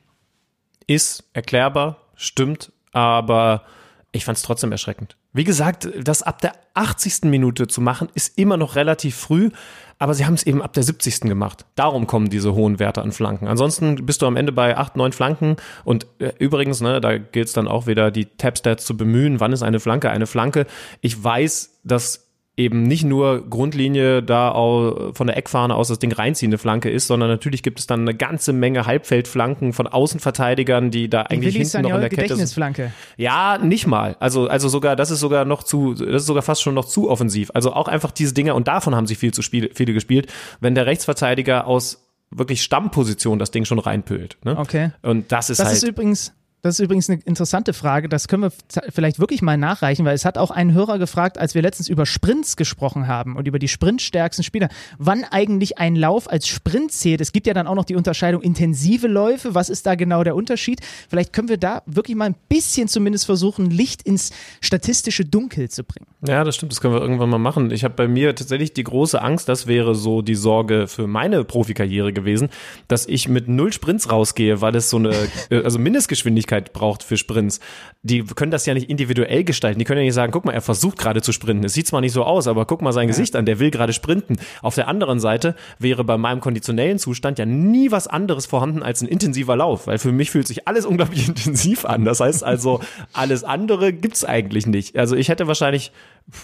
Ist 0.85 1.23
erklärbar, 1.33 2.01
stimmt, 2.15 2.73
aber 2.91 3.63
ich 4.11 4.25
fand 4.25 4.37
es 4.37 4.43
trotzdem 4.43 4.71
erschreckend. 4.71 5.15
Wie 5.31 5.43
gesagt, 5.43 5.87
das 6.03 6.23
ab 6.23 6.41
der 6.41 6.53
80. 6.73 7.25
Minute 7.25 7.67
zu 7.67 7.79
machen, 7.79 8.09
ist 8.15 8.37
immer 8.37 8.57
noch 8.57 8.75
relativ 8.75 9.15
früh, 9.15 9.51
aber 9.99 10.13
sie 10.13 10.25
haben 10.25 10.33
es 10.33 10.43
eben 10.43 10.61
ab 10.61 10.73
der 10.73 10.83
70. 10.83 11.21
gemacht. 11.21 11.65
Darum 11.75 12.07
kommen 12.07 12.29
diese 12.29 12.55
hohen 12.55 12.79
Werte 12.79 13.01
an 13.01 13.11
Flanken. 13.11 13.47
Ansonsten 13.47 14.05
bist 14.05 14.21
du 14.21 14.25
am 14.25 14.37
Ende 14.37 14.51
bei 14.51 14.77
8, 14.77 14.95
9 14.95 15.11
Flanken 15.11 15.57
und 15.83 16.07
äh, 16.19 16.31
übrigens, 16.39 16.81
ne, 16.81 17.01
da 17.01 17.17
gilt 17.17 17.47
es 17.47 17.53
dann 17.53 17.67
auch 17.67 17.85
wieder, 17.85 18.09
die 18.09 18.25
Tab-Stats 18.25 18.85
zu 18.85 18.95
bemühen. 18.97 19.39
Wann 19.39 19.51
ist 19.51 19.61
eine 19.61 19.79
Flanke 19.79 20.09
eine 20.09 20.25
Flanke? 20.25 20.65
Ich 21.01 21.21
weiß, 21.21 21.81
dass 21.83 22.28
eben 22.59 22.83
nicht 22.83 23.05
nur 23.05 23.49
Grundlinie 23.49 24.21
da 24.21 24.51
auch 24.51 25.15
von 25.15 25.27
der 25.27 25.37
Eckfahne 25.37 25.73
aus 25.73 25.87
das 25.87 25.97
Ding 25.97 26.11
reinziehende 26.11 26.57
Flanke 26.57 26.89
ist, 26.89 27.07
sondern 27.07 27.29
natürlich 27.29 27.63
gibt 27.63 27.79
es 27.79 27.87
dann 27.87 28.01
eine 28.01 28.13
ganze 28.13 28.51
Menge 28.51 28.85
Halbfeldflanken 28.85 29.71
von 29.71 29.87
Außenverteidigern, 29.87 30.91
die 30.91 31.09
da 31.09 31.21
eigentlich 31.21 31.55
Willi 31.55 31.65
hinten 31.65 31.81
noch 31.83 31.95
in 31.95 32.01
der 32.01 32.09
Kette 32.09 32.35
sind. 32.35 32.91
Ja, 33.17 33.57
nicht 33.57 33.87
mal. 33.87 34.17
Also, 34.19 34.47
also 34.47 34.67
sogar, 34.67 34.97
das 34.97 35.09
ist 35.09 35.21
sogar 35.21 35.45
noch 35.45 35.63
zu, 35.63 35.93
das 35.93 36.23
ist 36.23 36.25
sogar 36.25 36.43
fast 36.43 36.61
schon 36.61 36.73
noch 36.75 36.85
zu 36.85 37.09
offensiv. 37.09 37.49
Also 37.53 37.71
auch 37.73 37.87
einfach 37.87 38.11
diese 38.11 38.33
Dinge, 38.33 38.53
und 38.53 38.67
davon 38.67 38.93
haben 38.93 39.07
sie 39.07 39.15
viel 39.15 39.33
zu 39.33 39.41
Spiel, 39.41 39.71
viele 39.73 39.93
gespielt, 39.93 40.31
wenn 40.59 40.75
der 40.75 40.85
Rechtsverteidiger 40.85 41.65
aus 41.65 42.05
wirklich 42.31 42.61
Stammposition 42.61 43.39
das 43.39 43.51
Ding 43.51 43.65
schon 43.65 43.79
reinpölt. 43.79 44.37
Ne? 44.43 44.57
Okay. 44.57 44.91
Und 45.01 45.31
das 45.31 45.49
ist 45.49 45.59
Das 45.59 45.67
halt. 45.67 45.77
ist 45.77 45.87
übrigens, 45.87 46.33
das 46.61 46.79
ist 46.79 46.83
übrigens 46.83 47.09
eine 47.09 47.21
interessante 47.23 47.73
Frage. 47.73 48.09
Das 48.09 48.27
können 48.27 48.43
wir 48.43 48.51
vielleicht 48.89 49.19
wirklich 49.19 49.41
mal 49.41 49.57
nachreichen, 49.57 50.05
weil 50.05 50.15
es 50.15 50.25
hat 50.25 50.37
auch 50.37 50.51
ein 50.51 50.73
Hörer 50.73 50.99
gefragt, 50.99 51.37
als 51.37 51.55
wir 51.55 51.61
letztens 51.61 51.87
über 51.87 52.05
Sprints 52.05 52.57
gesprochen 52.57 53.07
haben 53.07 53.37
und 53.37 53.47
über 53.47 53.59
die 53.59 53.69
sprintstärksten 53.69 54.43
Spieler, 54.43 54.67
wann 54.97 55.23
eigentlich 55.23 55.77
ein 55.77 55.95
Lauf 55.95 56.29
als 56.29 56.47
Sprint 56.47 56.91
zählt. 56.91 57.21
Es 57.21 57.31
gibt 57.31 57.47
ja 57.47 57.53
dann 57.53 57.65
auch 57.65 57.75
noch 57.75 57.85
die 57.85 57.95
Unterscheidung 57.95 58.41
intensive 58.41 59.07
Läufe. 59.07 59.55
Was 59.55 59.69
ist 59.69 59.85
da 59.85 59.95
genau 59.95 60.23
der 60.23 60.35
Unterschied? 60.35 60.81
Vielleicht 61.09 61.31
können 61.31 61.47
wir 61.47 61.57
da 61.57 61.81
wirklich 61.85 62.17
mal 62.17 62.25
ein 62.25 62.35
bisschen 62.49 62.89
zumindest 62.89 63.25
versuchen, 63.25 63.69
Licht 63.69 64.01
ins 64.01 64.31
statistische 64.59 65.23
Dunkel 65.23 65.69
zu 65.69 65.85
bringen. 65.85 66.07
Ja, 66.27 66.43
das 66.43 66.55
stimmt, 66.55 66.73
das 66.73 66.81
können 66.81 66.93
wir 66.93 67.01
irgendwann 67.01 67.29
mal 67.29 67.37
machen. 67.37 67.71
Ich 67.71 67.85
habe 67.85 67.93
bei 67.93 68.09
mir 68.09 68.35
tatsächlich 68.35 68.73
die 68.73 68.83
große 68.83 69.21
Angst, 69.21 69.47
das 69.47 69.67
wäre 69.67 69.95
so 69.95 70.21
die 70.21 70.35
Sorge 70.35 70.87
für 70.87 71.07
meine 71.07 71.45
Profikarriere 71.45 72.11
gewesen, 72.11 72.49
dass 72.89 73.05
ich 73.05 73.29
mit 73.29 73.47
null 73.47 73.71
Sprints 73.71 74.11
rausgehe, 74.11 74.59
weil 74.59 74.75
es 74.75 74.89
so 74.89 74.97
eine 74.97 75.15
äh, 75.49 75.63
also 75.63 75.79
Mindestgeschwindigkeit 75.79 76.48
braucht 76.73 77.03
für 77.03 77.17
Sprints. 77.17 77.59
Die 78.01 78.23
können 78.23 78.51
das 78.51 78.65
ja 78.65 78.73
nicht 78.73 78.89
individuell 78.89 79.43
gestalten. 79.43 79.79
Die 79.79 79.85
können 79.85 79.99
ja 79.99 80.05
nicht 80.05 80.13
sagen, 80.13 80.31
guck 80.31 80.45
mal, 80.45 80.53
er 80.53 80.61
versucht 80.61 80.97
gerade 80.97 81.21
zu 81.21 81.31
sprinten. 81.31 81.65
Es 81.65 81.73
sieht 81.73 81.87
zwar 81.87 82.01
nicht 82.01 82.13
so 82.13 82.23
aus, 82.23 82.47
aber 82.47 82.65
guck 82.65 82.81
mal 82.81 82.93
sein 82.93 83.07
Gesicht 83.07 83.35
an, 83.35 83.45
der 83.45 83.59
will 83.59 83.71
gerade 83.71 83.93
sprinten. 83.93 84.37
Auf 84.61 84.75
der 84.75 84.87
anderen 84.87 85.19
Seite 85.19 85.55
wäre 85.79 86.03
bei 86.03 86.17
meinem 86.17 86.39
konditionellen 86.39 86.99
Zustand 86.99 87.39
ja 87.39 87.45
nie 87.45 87.91
was 87.91 88.07
anderes 88.07 88.45
vorhanden 88.45 88.83
als 88.83 89.01
ein 89.01 89.07
intensiver 89.07 89.55
Lauf, 89.55 89.87
weil 89.87 89.97
für 89.97 90.11
mich 90.11 90.31
fühlt 90.31 90.47
sich 90.47 90.67
alles 90.67 90.85
unglaublich 90.89 91.27
intensiv 91.27 91.85
an. 91.85 92.05
Das 92.05 92.19
heißt 92.19 92.43
also, 92.43 92.81
alles 93.13 93.43
andere 93.43 93.93
gibt's 93.93 94.23
eigentlich 94.25 94.65
nicht. 94.65 94.97
Also 94.97 95.15
ich 95.15 95.29
hätte 95.29 95.47
wahrscheinlich 95.47 95.91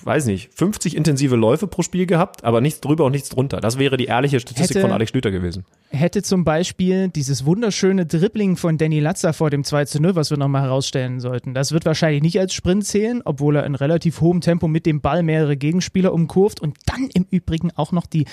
weiß 0.04 0.26
nicht, 0.26 0.52
50 0.54 0.96
intensive 0.96 1.36
Läufe 1.36 1.68
pro 1.68 1.82
Spiel 1.84 2.06
gehabt, 2.06 2.44
aber 2.44 2.60
nichts 2.62 2.82
drüber 2.82 3.06
und 3.06 3.12
nichts 3.12 3.30
drunter. 3.30 3.60
Das 3.62 3.78
wäre 3.78 3.98
die 3.98 4.06
ehrliche 4.06 4.40
Statistik 4.40 4.78
Hätte- 4.78 4.82
von 4.82 4.92
Alex 4.92 5.12
Schlüter 5.12 5.32
gewesen. 5.32 5.64
hätte 5.90 6.24
zum 6.24 6.44
Beispiel 6.44 7.10
dieses 7.10 7.46
wunderschöne 7.46 8.06
Dribbling 8.06 8.58
von 8.58 8.78
Danny 8.78 9.00
Latzer 9.00 9.34
vor 9.34 9.50
dem 9.50 9.64
2 9.64 9.86
zu 9.86 10.02
0, 10.02 10.16
was 10.16 10.30
wir 10.32 10.38
nochmal 10.38 10.64
herausstellen 10.64 11.20
sollten. 11.20 11.54
Das 11.54 11.72
wird 11.72 11.86
wahrscheinlich 11.86 12.22
nicht 12.24 12.40
als 12.40 12.54
Sprint 12.54 12.86
zählen, 12.86 13.22
obwohl 13.26 13.56
er 13.58 13.66
in 13.66 13.76
relativ 13.76 14.22
hohem 14.22 14.42
Tempo 14.42 14.68
mit 14.68 14.86
dem 14.86 15.02
Ball 15.02 15.22
mehrere 15.24 15.56
Gegenspieler 15.58 16.14
umkurvt 16.14 16.60
und 16.62 16.78
dann 16.86 17.10
im 17.14 17.28
Übrigen 17.30 17.72
auch 17.76 17.92
noch 17.92 18.08
die 18.08 18.26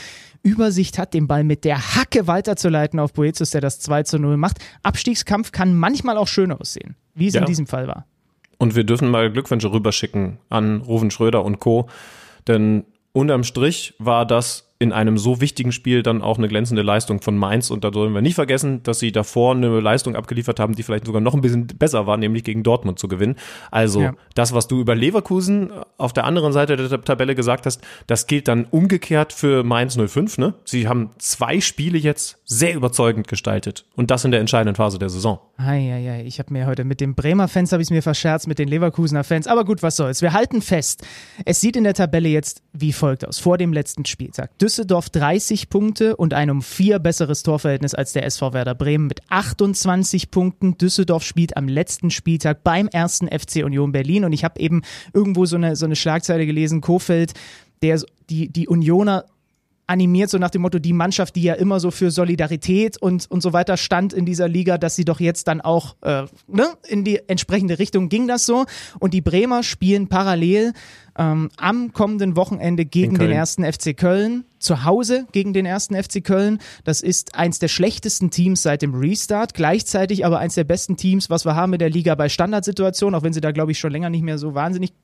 Übersicht 0.42 0.98
hat, 0.98 1.14
den 1.14 1.26
Ball 1.28 1.44
mit 1.44 1.64
der 1.64 1.96
Hacke 1.96 2.26
weiterzuleiten 2.26 2.98
auf 2.98 3.12
Boetius, 3.12 3.50
der 3.50 3.60
das 3.60 3.78
2 3.80 4.02
zu 4.04 4.18
0 4.18 4.36
macht. 4.36 4.58
Abstiegskampf 4.82 5.52
kann 5.52 5.74
manchmal 5.74 6.16
auch 6.16 6.28
schön 6.28 6.50
aussehen, 6.50 6.96
wie 7.14 7.26
es 7.28 7.34
Ja. 7.34 7.40
in 7.40 7.46
diesem 7.46 7.66
Fall 7.66 7.86
war. 7.86 8.06
Und 8.62 8.76
wir 8.76 8.84
dürfen 8.84 9.10
mal 9.10 9.28
Glückwünsche 9.28 9.72
rüberschicken 9.72 10.38
an 10.48 10.82
Ruven 10.82 11.10
Schröder 11.10 11.44
und 11.44 11.58
Co. 11.58 11.88
Denn 12.46 12.84
unterm 13.12 13.42
Strich 13.42 13.94
war 13.98 14.24
das 14.24 14.72
in 14.78 14.92
einem 14.92 15.18
so 15.18 15.40
wichtigen 15.40 15.72
Spiel 15.72 16.04
dann 16.04 16.22
auch 16.22 16.38
eine 16.38 16.46
glänzende 16.46 16.82
Leistung 16.82 17.20
von 17.20 17.36
Mainz. 17.36 17.70
Und 17.72 17.82
da 17.82 17.92
sollen 17.92 18.12
wir 18.14 18.20
nicht 18.20 18.36
vergessen, 18.36 18.82
dass 18.84 19.00
sie 19.00 19.10
davor 19.10 19.56
eine 19.56 19.80
Leistung 19.80 20.14
abgeliefert 20.14 20.60
haben, 20.60 20.76
die 20.76 20.84
vielleicht 20.84 21.06
sogar 21.06 21.20
noch 21.20 21.34
ein 21.34 21.40
bisschen 21.40 21.66
besser 21.66 22.06
war, 22.06 22.16
nämlich 22.16 22.44
gegen 22.44 22.62
Dortmund 22.62 23.00
zu 23.00 23.08
gewinnen. 23.08 23.34
Also 23.72 24.00
Ja. 24.00 24.14
das, 24.34 24.52
was 24.54 24.68
du 24.68 24.80
über 24.80 24.94
Leverkusen 24.94 25.72
auf 25.98 26.12
der 26.12 26.24
anderen 26.24 26.52
Seite 26.52 26.76
der 26.76 27.00
Tabelle 27.02 27.34
gesagt 27.34 27.66
hast, 27.66 27.80
das 28.06 28.28
gilt 28.28 28.46
dann 28.46 28.64
umgekehrt 28.70 29.32
für 29.32 29.64
Mainz 29.64 29.96
05. 29.96 30.38
Ne? 30.38 30.54
Sie 30.64 30.86
haben 30.86 31.10
zwei 31.18 31.60
Spiele 31.60 31.98
jetzt 31.98 32.38
sehr 32.52 32.74
überzeugend 32.74 33.28
gestaltet. 33.28 33.84
Und 33.96 34.10
das 34.10 34.24
in 34.24 34.30
der 34.30 34.40
entscheidenden 34.40 34.76
Phase 34.76 34.98
der 34.98 35.08
Saison. 35.08 35.40
Eieiei, 35.56 36.24
ich 36.26 36.38
habe 36.38 36.52
mir 36.52 36.66
heute 36.66 36.84
mit 36.84 37.00
den 37.00 37.14
Bremer 37.14 37.48
Fans 37.48 37.72
habe 37.72 37.82
ich 37.82 37.90
mir 37.90 38.02
verscherzt, 38.02 38.46
mit 38.46 38.58
den 38.58 38.68
Leverkusener 38.68 39.24
Fans. 39.24 39.46
Aber 39.46 39.64
gut, 39.64 39.82
was 39.82 39.96
soll's. 39.96 40.22
Wir 40.22 40.32
halten 40.32 40.60
fest. 40.60 41.02
Es 41.44 41.60
sieht 41.60 41.76
in 41.76 41.84
der 41.84 41.94
Tabelle 41.94 42.28
jetzt 42.28 42.62
wie 42.72 42.92
folgt 42.92 43.26
aus. 43.26 43.38
Vor 43.38 43.58
dem 43.58 43.72
letzten 43.72 44.04
Spieltag. 44.04 44.56
Düsseldorf 44.58 45.08
30 45.10 45.70
Punkte 45.70 46.16
und 46.16 46.34
ein 46.34 46.50
um 46.50 46.62
vier 46.62 46.98
besseres 46.98 47.42
Torverhältnis 47.42 47.94
als 47.94 48.12
der 48.12 48.26
SV 48.26 48.52
Werder 48.52 48.74
Bremen 48.74 49.06
mit 49.06 49.20
28 49.30 50.30
Punkten. 50.30 50.76
Düsseldorf 50.76 51.24
spielt 51.24 51.56
am 51.56 51.68
letzten 51.68 52.10
Spieltag 52.10 52.62
beim 52.62 52.88
ersten 52.88 53.28
FC 53.28 53.64
Union 53.64 53.92
Berlin. 53.92 54.24
Und 54.24 54.32
ich 54.32 54.44
habe 54.44 54.60
eben 54.60 54.82
irgendwo 55.14 55.46
so 55.46 55.56
eine, 55.56 55.74
so 55.76 55.86
eine 55.86 55.96
Schlagzeile 55.96 56.44
gelesen, 56.44 56.82
Kofeld, 56.82 57.32
der 57.82 58.00
die, 58.30 58.48
die 58.48 58.68
Unioner 58.68 59.24
animiert, 59.92 60.30
so 60.30 60.38
nach 60.38 60.50
dem 60.50 60.62
Motto, 60.62 60.78
die 60.78 60.94
Mannschaft, 60.94 61.36
die 61.36 61.42
ja 61.42 61.54
immer 61.54 61.78
so 61.78 61.90
für 61.90 62.10
Solidarität 62.10 62.96
und, 62.96 63.30
und 63.30 63.42
so 63.42 63.52
weiter 63.52 63.76
stand 63.76 64.14
in 64.14 64.24
dieser 64.24 64.48
Liga, 64.48 64.78
dass 64.78 64.96
sie 64.96 65.04
doch 65.04 65.20
jetzt 65.20 65.48
dann 65.48 65.60
auch 65.60 65.96
äh, 66.00 66.24
ne, 66.48 66.66
in 66.88 67.04
die 67.04 67.20
entsprechende 67.28 67.78
Richtung 67.78 68.08
ging 68.08 68.26
das 68.26 68.46
so. 68.46 68.64
Und 68.98 69.12
die 69.12 69.20
Bremer 69.20 69.62
spielen 69.62 70.08
parallel 70.08 70.72
ähm, 71.18 71.50
am 71.58 71.92
kommenden 71.92 72.36
Wochenende 72.36 72.86
gegen 72.86 73.18
den 73.18 73.30
ersten 73.30 73.70
FC 73.70 73.94
Köln, 73.94 74.44
zu 74.58 74.84
Hause 74.84 75.26
gegen 75.32 75.52
den 75.52 75.66
ersten 75.66 75.94
FC 75.94 76.24
Köln. 76.24 76.58
Das 76.84 77.02
ist 77.02 77.34
eins 77.34 77.58
der 77.58 77.68
schlechtesten 77.68 78.30
Teams 78.30 78.62
seit 78.62 78.80
dem 78.80 78.94
Restart, 78.94 79.52
gleichzeitig 79.52 80.24
aber 80.24 80.38
eins 80.38 80.54
der 80.54 80.64
besten 80.64 80.96
Teams, 80.96 81.28
was 81.28 81.44
wir 81.44 81.54
haben 81.54 81.74
in 81.74 81.78
der 81.78 81.90
Liga 81.90 82.14
bei 82.14 82.30
Standardsituationen, 82.30 83.14
auch 83.14 83.22
wenn 83.22 83.34
sie 83.34 83.42
da, 83.42 83.52
glaube 83.52 83.72
ich, 83.72 83.78
schon 83.78 83.92
länger 83.92 84.08
nicht 84.08 84.22
mehr 84.22 84.38
so 84.38 84.54
wahnsinnig 84.54 84.94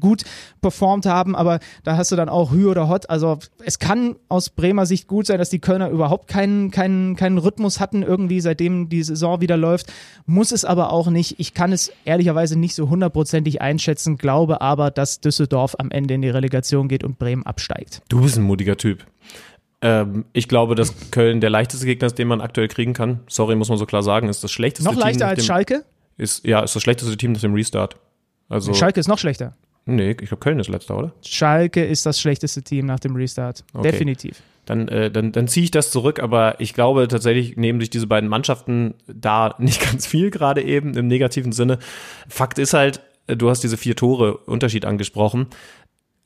gut 0.00 0.24
performt 0.60 1.06
haben, 1.06 1.36
aber 1.36 1.60
da 1.84 1.96
hast 1.96 2.12
du 2.12 2.16
dann 2.16 2.28
auch 2.28 2.52
Hü 2.52 2.66
oder 2.66 2.88
Hot. 2.88 3.08
Also 3.10 3.38
es 3.64 3.78
kann 3.78 4.16
aus 4.28 4.50
Bremer 4.50 4.86
Sicht 4.86 5.08
gut 5.08 5.26
sein, 5.26 5.38
dass 5.38 5.50
die 5.50 5.58
Kölner 5.58 5.90
überhaupt 5.90 6.28
keinen, 6.28 6.70
keinen, 6.70 7.16
keinen 7.16 7.38
Rhythmus 7.38 7.80
hatten, 7.80 8.02
irgendwie 8.02 8.40
seitdem 8.40 8.88
die 8.88 9.02
Saison 9.02 9.40
wieder 9.40 9.56
läuft. 9.56 9.92
Muss 10.26 10.52
es 10.52 10.64
aber 10.64 10.92
auch 10.92 11.08
nicht. 11.08 11.38
Ich 11.38 11.54
kann 11.54 11.72
es 11.72 11.92
ehrlicherweise 12.04 12.58
nicht 12.58 12.74
so 12.74 12.88
hundertprozentig 12.88 13.60
einschätzen, 13.60 14.16
glaube 14.16 14.60
aber, 14.60 14.90
dass 14.90 15.20
Düsseldorf 15.20 15.76
am 15.78 15.90
Ende 15.90 16.14
in 16.14 16.22
die 16.22 16.30
Relegation 16.30 16.88
geht 16.88 17.04
und 17.04 17.18
Bremen 17.18 17.44
absteigt. 17.44 18.02
Du 18.08 18.20
bist 18.22 18.36
ein 18.36 18.44
mutiger 18.44 18.76
Typ. 18.76 19.04
Ähm, 19.82 20.24
ich 20.32 20.48
glaube, 20.48 20.74
dass 20.74 21.10
Köln 21.10 21.40
der 21.40 21.50
leichteste 21.50 21.86
Gegner 21.86 22.06
ist, 22.06 22.18
den 22.18 22.28
man 22.28 22.40
aktuell 22.40 22.68
kriegen 22.68 22.92
kann. 22.92 23.20
Sorry, 23.28 23.56
muss 23.56 23.68
man 23.68 23.78
so 23.78 23.86
klar 23.86 24.02
sagen, 24.02 24.28
ist 24.28 24.42
das 24.42 24.50
schlechteste 24.50 24.88
Noch 24.88 24.94
Team. 24.94 25.02
leichter 25.02 25.26
nach 25.26 25.32
als 25.32 25.44
Schalke? 25.44 25.84
Ist, 26.16 26.44
ja, 26.44 26.60
ist 26.60 26.74
das 26.74 26.82
schlechteste 26.82 27.16
Team 27.16 27.32
nach 27.32 27.40
dem 27.40 27.54
Restart. 27.54 27.96
Also, 28.48 28.72
Schalke 28.74 29.00
ist 29.00 29.08
noch 29.08 29.18
schlechter. 29.18 29.54
Nee, 29.86 30.10
ich 30.10 30.16
glaube, 30.16 30.38
Köln 30.38 30.58
ist 30.58 30.68
letzter, 30.68 30.98
oder? 30.98 31.12
Schalke 31.24 31.84
ist 31.84 32.04
das 32.06 32.20
schlechteste 32.20 32.62
Team 32.62 32.86
nach 32.86 33.00
dem 33.00 33.16
Restart. 33.16 33.64
Okay. 33.72 33.90
Definitiv. 33.90 34.42
Dann, 34.66 34.88
äh, 34.88 35.10
dann, 35.10 35.32
dann 35.32 35.46
ziehe 35.46 35.64
ich 35.64 35.70
das 35.70 35.90
zurück, 35.90 36.20
aber 36.20 36.60
ich 36.60 36.74
glaube 36.74 37.06
tatsächlich 37.06 37.56
nehmen 37.56 37.80
sich 37.80 37.88
diese 37.88 38.08
beiden 38.08 38.28
Mannschaften 38.28 38.94
da 39.06 39.54
nicht 39.58 39.80
ganz 39.80 40.06
viel 40.06 40.30
gerade 40.30 40.62
eben 40.62 40.94
im 40.94 41.06
negativen 41.06 41.52
Sinne. 41.52 41.78
Fakt 42.28 42.58
ist 42.58 42.74
halt, 42.74 43.00
äh, 43.28 43.36
du 43.36 43.48
hast 43.48 43.62
diese 43.62 43.76
vier 43.76 43.96
Tore 43.96 44.36
Unterschied 44.38 44.84
angesprochen. 44.84 45.46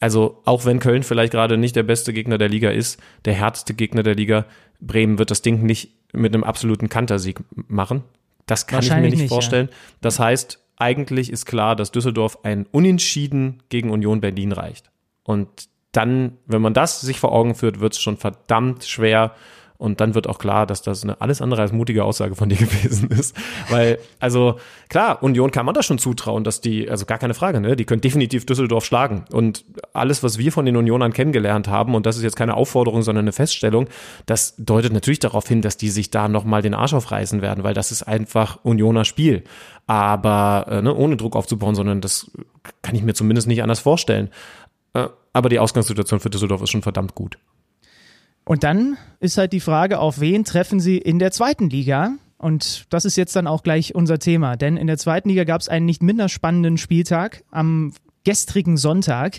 Also 0.01 0.41
auch 0.47 0.65
wenn 0.65 0.81
Köln 0.81 1.03
vielleicht 1.03 1.33
gerade 1.33 1.59
nicht 1.59 1.77
der 1.77 1.83
beste 1.83 2.15
Gegner 2.15 2.39
der 2.39 2.49
Liga 2.49 2.71
ist, 2.71 2.99
der 3.27 3.35
härteste 3.35 3.75
Gegner 3.75 4.03
der 4.03 4.15
Liga, 4.15 4.47
Bremen 4.81 5.19
wird 5.19 5.31
das 5.31 5.43
Ding 5.43 5.63
nicht 5.63 5.91
mit 6.15 6.33
einem 6.33 6.43
absoluten 6.43 6.89
Kantersieg 6.89 7.41
machen. 7.69 8.03
Das 8.47 8.67
kann 8.67 8.83
ich 8.83 8.91
mir 8.91 9.03
nicht, 9.03 9.13
nicht, 9.13 9.23
ja. 9.23 9.29
vorstellen. 9.29 9.69
Das 10.01 10.19
heißt, 10.19 10.60
eigentlich 10.81 11.31
ist 11.31 11.47
klar, 11.47 11.77
dass 11.77 11.93
Düsseldorf 11.93 12.39
ein 12.43 12.67
Unentschieden 12.71 13.63
gegen 13.69 13.91
Union 13.91 14.21
Berlin 14.21 14.53
reicht. 14.53 14.91
Und 15.23 15.69
dann, 15.93 16.39
wenn 16.47 16.63
man 16.63 16.75
das 16.75 17.01
sich 17.01 17.21
vor 17.21 17.33
Augen 17.33 17.55
führt, 17.55 17.81
wird 17.81 17.95
es 17.95 18.01
schon 18.01 18.17
verdammt 18.17 18.85
schwer. 18.85 19.35
Und 19.81 20.03
dann 20.03 20.15
wird 20.15 20.27
auch 20.27 20.39
klar, 20.39 20.67
dass 20.67 20.83
das 20.83 21.05
eine 21.05 21.23
alles 21.23 21.41
andere 21.41 21.63
als 21.63 21.73
mutige 21.73 22.05
Aussage 22.05 22.37
von 22.37 22.51
dir 22.51 22.57
gewesen 22.59 23.09
ist. 23.09 23.35
Weil, 23.71 23.99
also 24.19 24.57
klar, 24.91 25.23
Union 25.23 25.51
kann 25.51 25.65
man 25.65 25.75
das 25.75 25.87
schon 25.87 25.97
zutrauen, 25.97 26.45
dass 26.45 26.61
die, 26.61 26.91
also 26.91 27.07
gar 27.07 27.17
keine 27.17 27.33
Frage, 27.33 27.63
ne? 27.63 27.77
Die 27.77 27.87
können 27.87 28.03
definitiv 28.03 28.45
Düsseldorf 28.45 28.85
schlagen. 28.85 29.25
Und 29.33 29.65
alles, 29.95 30.23
was 30.23 30.37
wir 30.37 30.53
von 30.53 30.67
den 30.67 30.77
Unionern 30.77 31.15
kennengelernt 31.15 31.69
haben, 31.69 31.95
und 31.95 32.05
das 32.05 32.19
ist 32.19 32.23
jetzt 32.23 32.37
keine 32.37 32.59
Aufforderung, 32.59 33.01
sondern 33.01 33.25
eine 33.25 33.33
Feststellung, 33.33 33.89
das 34.27 34.55
deutet 34.59 34.93
natürlich 34.93 35.19
darauf 35.19 35.49
hin, 35.49 35.63
dass 35.63 35.79
die 35.79 35.89
sich 35.89 36.11
da 36.11 36.29
nochmal 36.29 36.61
den 36.61 36.75
Arsch 36.75 36.93
aufreißen 36.93 37.41
werden, 37.41 37.65
weil 37.65 37.73
das 37.73 37.91
ist 37.91 38.03
einfach 38.03 38.59
Unioner 38.63 39.07
Spiel. 39.07 39.45
Aber 39.87 40.67
äh, 40.69 40.83
ne, 40.83 40.95
ohne 40.95 41.17
Druck 41.17 41.37
aufzubauen, 41.37 41.75
sondern 41.75 42.03
das 42.03 42.31
kann 42.83 42.95
ich 42.95 43.03
mir 43.03 43.15
zumindest 43.15 43.49
nicht 43.49 43.63
anders 43.63 43.81
vorstellen. 43.81 44.29
Äh, 44.93 45.09
aber 45.33 45.49
die 45.49 45.59
Ausgangssituation 45.59 46.21
für 46.21 46.29
Düsseldorf 46.29 46.61
ist 46.61 46.71
schon 46.71 46.83
verdammt 46.83 47.15
gut. 47.15 47.39
Und 48.45 48.65
dann 48.65 48.97
ist 49.21 49.39
halt 49.39 49.53
die 49.53 49.61
Frage, 49.61 49.99
auf 49.99 50.21
wen 50.21 50.45
treffen 50.45 50.81
sie 50.81 50.99
in 50.99 51.19
der 51.19 51.31
zweiten 51.31 51.71
Liga? 51.71 52.13
Und 52.39 52.87
das 52.91 53.05
ist 53.05 53.17
jetzt 53.17 53.37
dann 53.37 53.47
auch 53.47 53.63
gleich 53.63 53.95
unser 53.95 54.19
Thema, 54.19 54.57
denn 54.57 54.79
in 54.79 54.87
der 54.87 54.97
zweiten 54.97 55.29
Liga 55.29 55.45
gab 55.45 55.61
es 55.61 55.69
einen 55.69 55.85
nicht 55.85 56.03
minder 56.03 56.29
spannenden 56.31 56.79
Spieltag 56.79 57.45
am 57.51 57.93
gestrigen 58.25 58.77
Sonntag. 58.77 59.39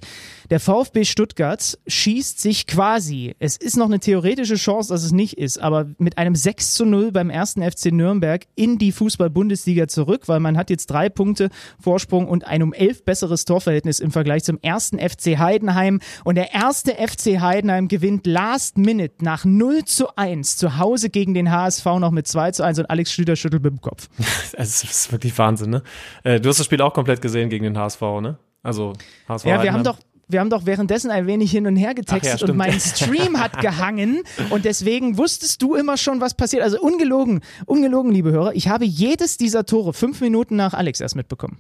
Der 0.49 0.60
VfB 0.60 1.06
Stuttgart 1.06 1.78
schießt 1.88 2.40
sich 2.40 2.68
quasi, 2.68 3.36
es 3.40 3.58
ist 3.58 3.78
noch 3.78 3.86
eine 3.86 3.99
theoretische 3.99 4.56
Chance, 4.56 4.91
dass 4.91 5.03
es 5.03 5.12
nicht 5.12 5.38
ist, 5.38 5.60
aber 5.60 5.88
mit 5.98 6.18
einem 6.18 6.36
6 6.36 6.74
zu 6.74 6.86
0 6.86 7.12
beim 7.12 7.30
ersten 7.30 7.62
FC 7.62 7.91
Nürnberg 7.91 8.45
in 8.56 8.78
die 8.78 8.91
Fußball-Bundesliga 8.91 9.88
zurück, 9.88 10.28
weil 10.28 10.40
man 10.40 10.58
hat 10.58 10.70
jetzt 10.70 10.88
drei 10.88 11.10
Punkte 11.10 11.49
Vorsprung 11.80 12.28
und 12.28 12.45
ein 12.48 12.64
um 12.64 12.74
elf 12.74 13.06
besseres 13.06 13.45
Torverhältnis 13.45 13.99
im 13.99 14.12
Vergleich 14.12 14.44
zum 14.44 14.60
ersten 14.62 14.99
FC 14.99 15.38
Heidenheim. 15.38 15.99
Und 16.24 16.36
der 16.36 16.53
erste 16.53 16.91
FC 16.95 17.40
Heidenheim 17.40 17.88
gewinnt 17.88 18.28
last 18.28 18.78
minute 18.78 19.24
nach 19.24 19.45
0 19.45 19.86
zu 19.86 20.16
1 20.16 20.58
zu 20.58 20.78
Hause 20.78 21.10
gegen 21.10 21.34
den 21.34 21.52
HSV 21.52 21.86
noch 21.86 22.12
mit 22.12 22.28
2 22.28 22.52
zu 22.52 22.64
1 22.64 22.80
und 22.80 22.90
Alex 22.90 23.12
Schlüter 23.14 23.36
schüttelt 23.36 23.64
mit 23.64 23.72
dem 23.72 23.82
Kopf. 23.82 24.10
Es 24.53 24.84
ist 24.84 25.12
wirklich 25.12 25.38
Wahnsinn, 25.38 25.70
ne? 25.70 25.84
Äh, 26.24 26.40
du 26.40 26.49
hast 26.49 26.60
das 26.60 26.66
Spiel 26.66 26.82
auch 26.82 26.94
komplett 26.94 27.22
gesehen 27.22 27.49
gegen 27.49 27.64
den 27.64 27.78
HSV, 27.78 28.02
ne? 28.22 28.38
Also 28.64 28.94
HSV 29.28 29.46
Ja, 29.46 29.64
wir 29.64 29.74
haben 29.74 29.84
doch 29.84 29.98
wir 30.32 30.40
haben 30.40 30.50
doch 30.50 30.66
währenddessen 30.66 31.12
ein 31.12 31.28
wenig 31.28 31.52
hin 31.52 31.68
und 31.68 31.76
her 31.76 31.94
getextet 31.94 32.42
ja, 32.42 32.48
und 32.48 32.56
mein 32.56 32.80
Stream 32.80 33.38
hat 33.38 33.60
gehangen 33.62 34.24
und 34.50 34.66
deswegen 34.66 35.18
wusstest 35.18 35.62
du 35.62 35.76
immer 35.76 35.98
schon, 35.98 36.22
was 36.22 36.36
passiert. 36.36 36.64
Also 36.64 36.80
ungelogen, 36.80 37.42
ungelogen, 37.66 38.12
liebe 38.12 38.32
Hörer, 38.32 38.54
ich 38.56 38.70
habe 38.70 38.86
jedes 38.86 39.38
dieser 39.38 39.66
Tore 39.66 39.94
fünf 39.94 40.22
Minuten 40.22 40.56
nach 40.56 40.74
Alex 40.74 41.02
erst 41.02 41.16
mitbekommen. 41.16 41.60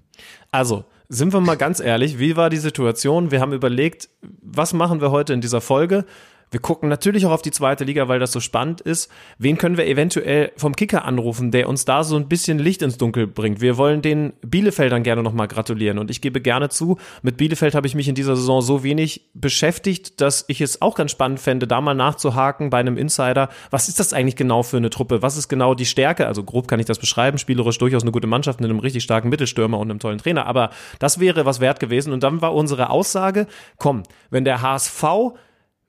Also, 0.51 0.85
sind 1.09 1.33
wir 1.33 1.41
mal 1.41 1.57
ganz 1.57 1.81
ehrlich, 1.81 2.19
wie 2.19 2.37
war 2.37 2.49
die 2.49 2.57
Situation? 2.57 3.31
Wir 3.31 3.41
haben 3.41 3.51
überlegt, 3.51 4.07
was 4.41 4.71
machen 4.71 5.01
wir 5.01 5.11
heute 5.11 5.33
in 5.33 5.41
dieser 5.41 5.59
Folge? 5.59 6.05
Wir 6.51 6.59
gucken 6.59 6.89
natürlich 6.89 7.25
auch 7.25 7.31
auf 7.31 7.41
die 7.41 7.51
zweite 7.51 7.85
Liga, 7.85 8.09
weil 8.09 8.19
das 8.19 8.33
so 8.33 8.41
spannend 8.41 8.81
ist. 8.81 9.09
Wen 9.37 9.57
können 9.57 9.77
wir 9.77 9.87
eventuell 9.87 10.51
vom 10.57 10.75
Kicker 10.75 11.05
anrufen, 11.05 11.49
der 11.49 11.69
uns 11.69 11.85
da 11.85 12.03
so 12.03 12.17
ein 12.17 12.27
bisschen 12.27 12.59
Licht 12.59 12.81
ins 12.81 12.97
Dunkel 12.97 13.25
bringt? 13.25 13.61
Wir 13.61 13.77
wollen 13.77 14.01
den 14.01 14.33
Bielefeldern 14.45 15.01
gerne 15.03 15.23
nochmal 15.23 15.47
gratulieren. 15.47 15.97
Und 15.97 16.11
ich 16.11 16.19
gebe 16.19 16.41
gerne 16.41 16.67
zu, 16.67 16.97
mit 17.21 17.37
Bielefeld 17.37 17.73
habe 17.73 17.87
ich 17.87 17.95
mich 17.95 18.09
in 18.09 18.15
dieser 18.15 18.35
Saison 18.35 18.61
so 18.61 18.83
wenig 18.83 19.29
beschäftigt, 19.33 20.19
dass 20.19 20.43
ich 20.49 20.59
es 20.59 20.81
auch 20.81 20.95
ganz 20.95 21.11
spannend 21.11 21.39
fände, 21.39 21.67
da 21.67 21.79
mal 21.79 21.93
nachzuhaken 21.93 22.69
bei 22.69 22.79
einem 22.79 22.97
Insider. 22.97 23.47
Was 23.69 23.87
ist 23.87 24.01
das 24.01 24.11
eigentlich 24.11 24.35
genau 24.35 24.61
für 24.61 24.75
eine 24.75 24.89
Truppe? 24.89 25.21
Was 25.21 25.37
ist 25.37 25.47
genau 25.47 25.73
die 25.73 25.85
Stärke? 25.85 26.27
Also 26.27 26.43
grob 26.43 26.67
kann 26.67 26.81
ich 26.81 26.85
das 26.85 26.99
beschreiben. 26.99 27.37
Spielerisch 27.37 27.77
durchaus 27.77 28.01
eine 28.01 28.11
gute 28.11 28.27
Mannschaft 28.27 28.59
mit 28.59 28.69
einem 28.69 28.79
richtig 28.79 29.03
starken 29.03 29.29
Mittelstürmer 29.29 29.79
und 29.79 29.89
einem 29.89 29.99
tollen 29.99 30.17
Trainer. 30.17 30.47
Aber 30.47 30.71
das 30.99 31.21
wäre 31.21 31.45
was 31.45 31.61
wert 31.61 31.79
gewesen. 31.79 32.11
Und 32.11 32.23
dann 32.23 32.41
war 32.41 32.53
unsere 32.53 32.89
Aussage, 32.89 33.47
komm, 33.77 34.03
wenn 34.31 34.43
der 34.43 34.61
HSV 34.61 35.05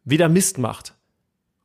wieder 0.04 0.28
Mist 0.28 0.58
macht 0.58 0.94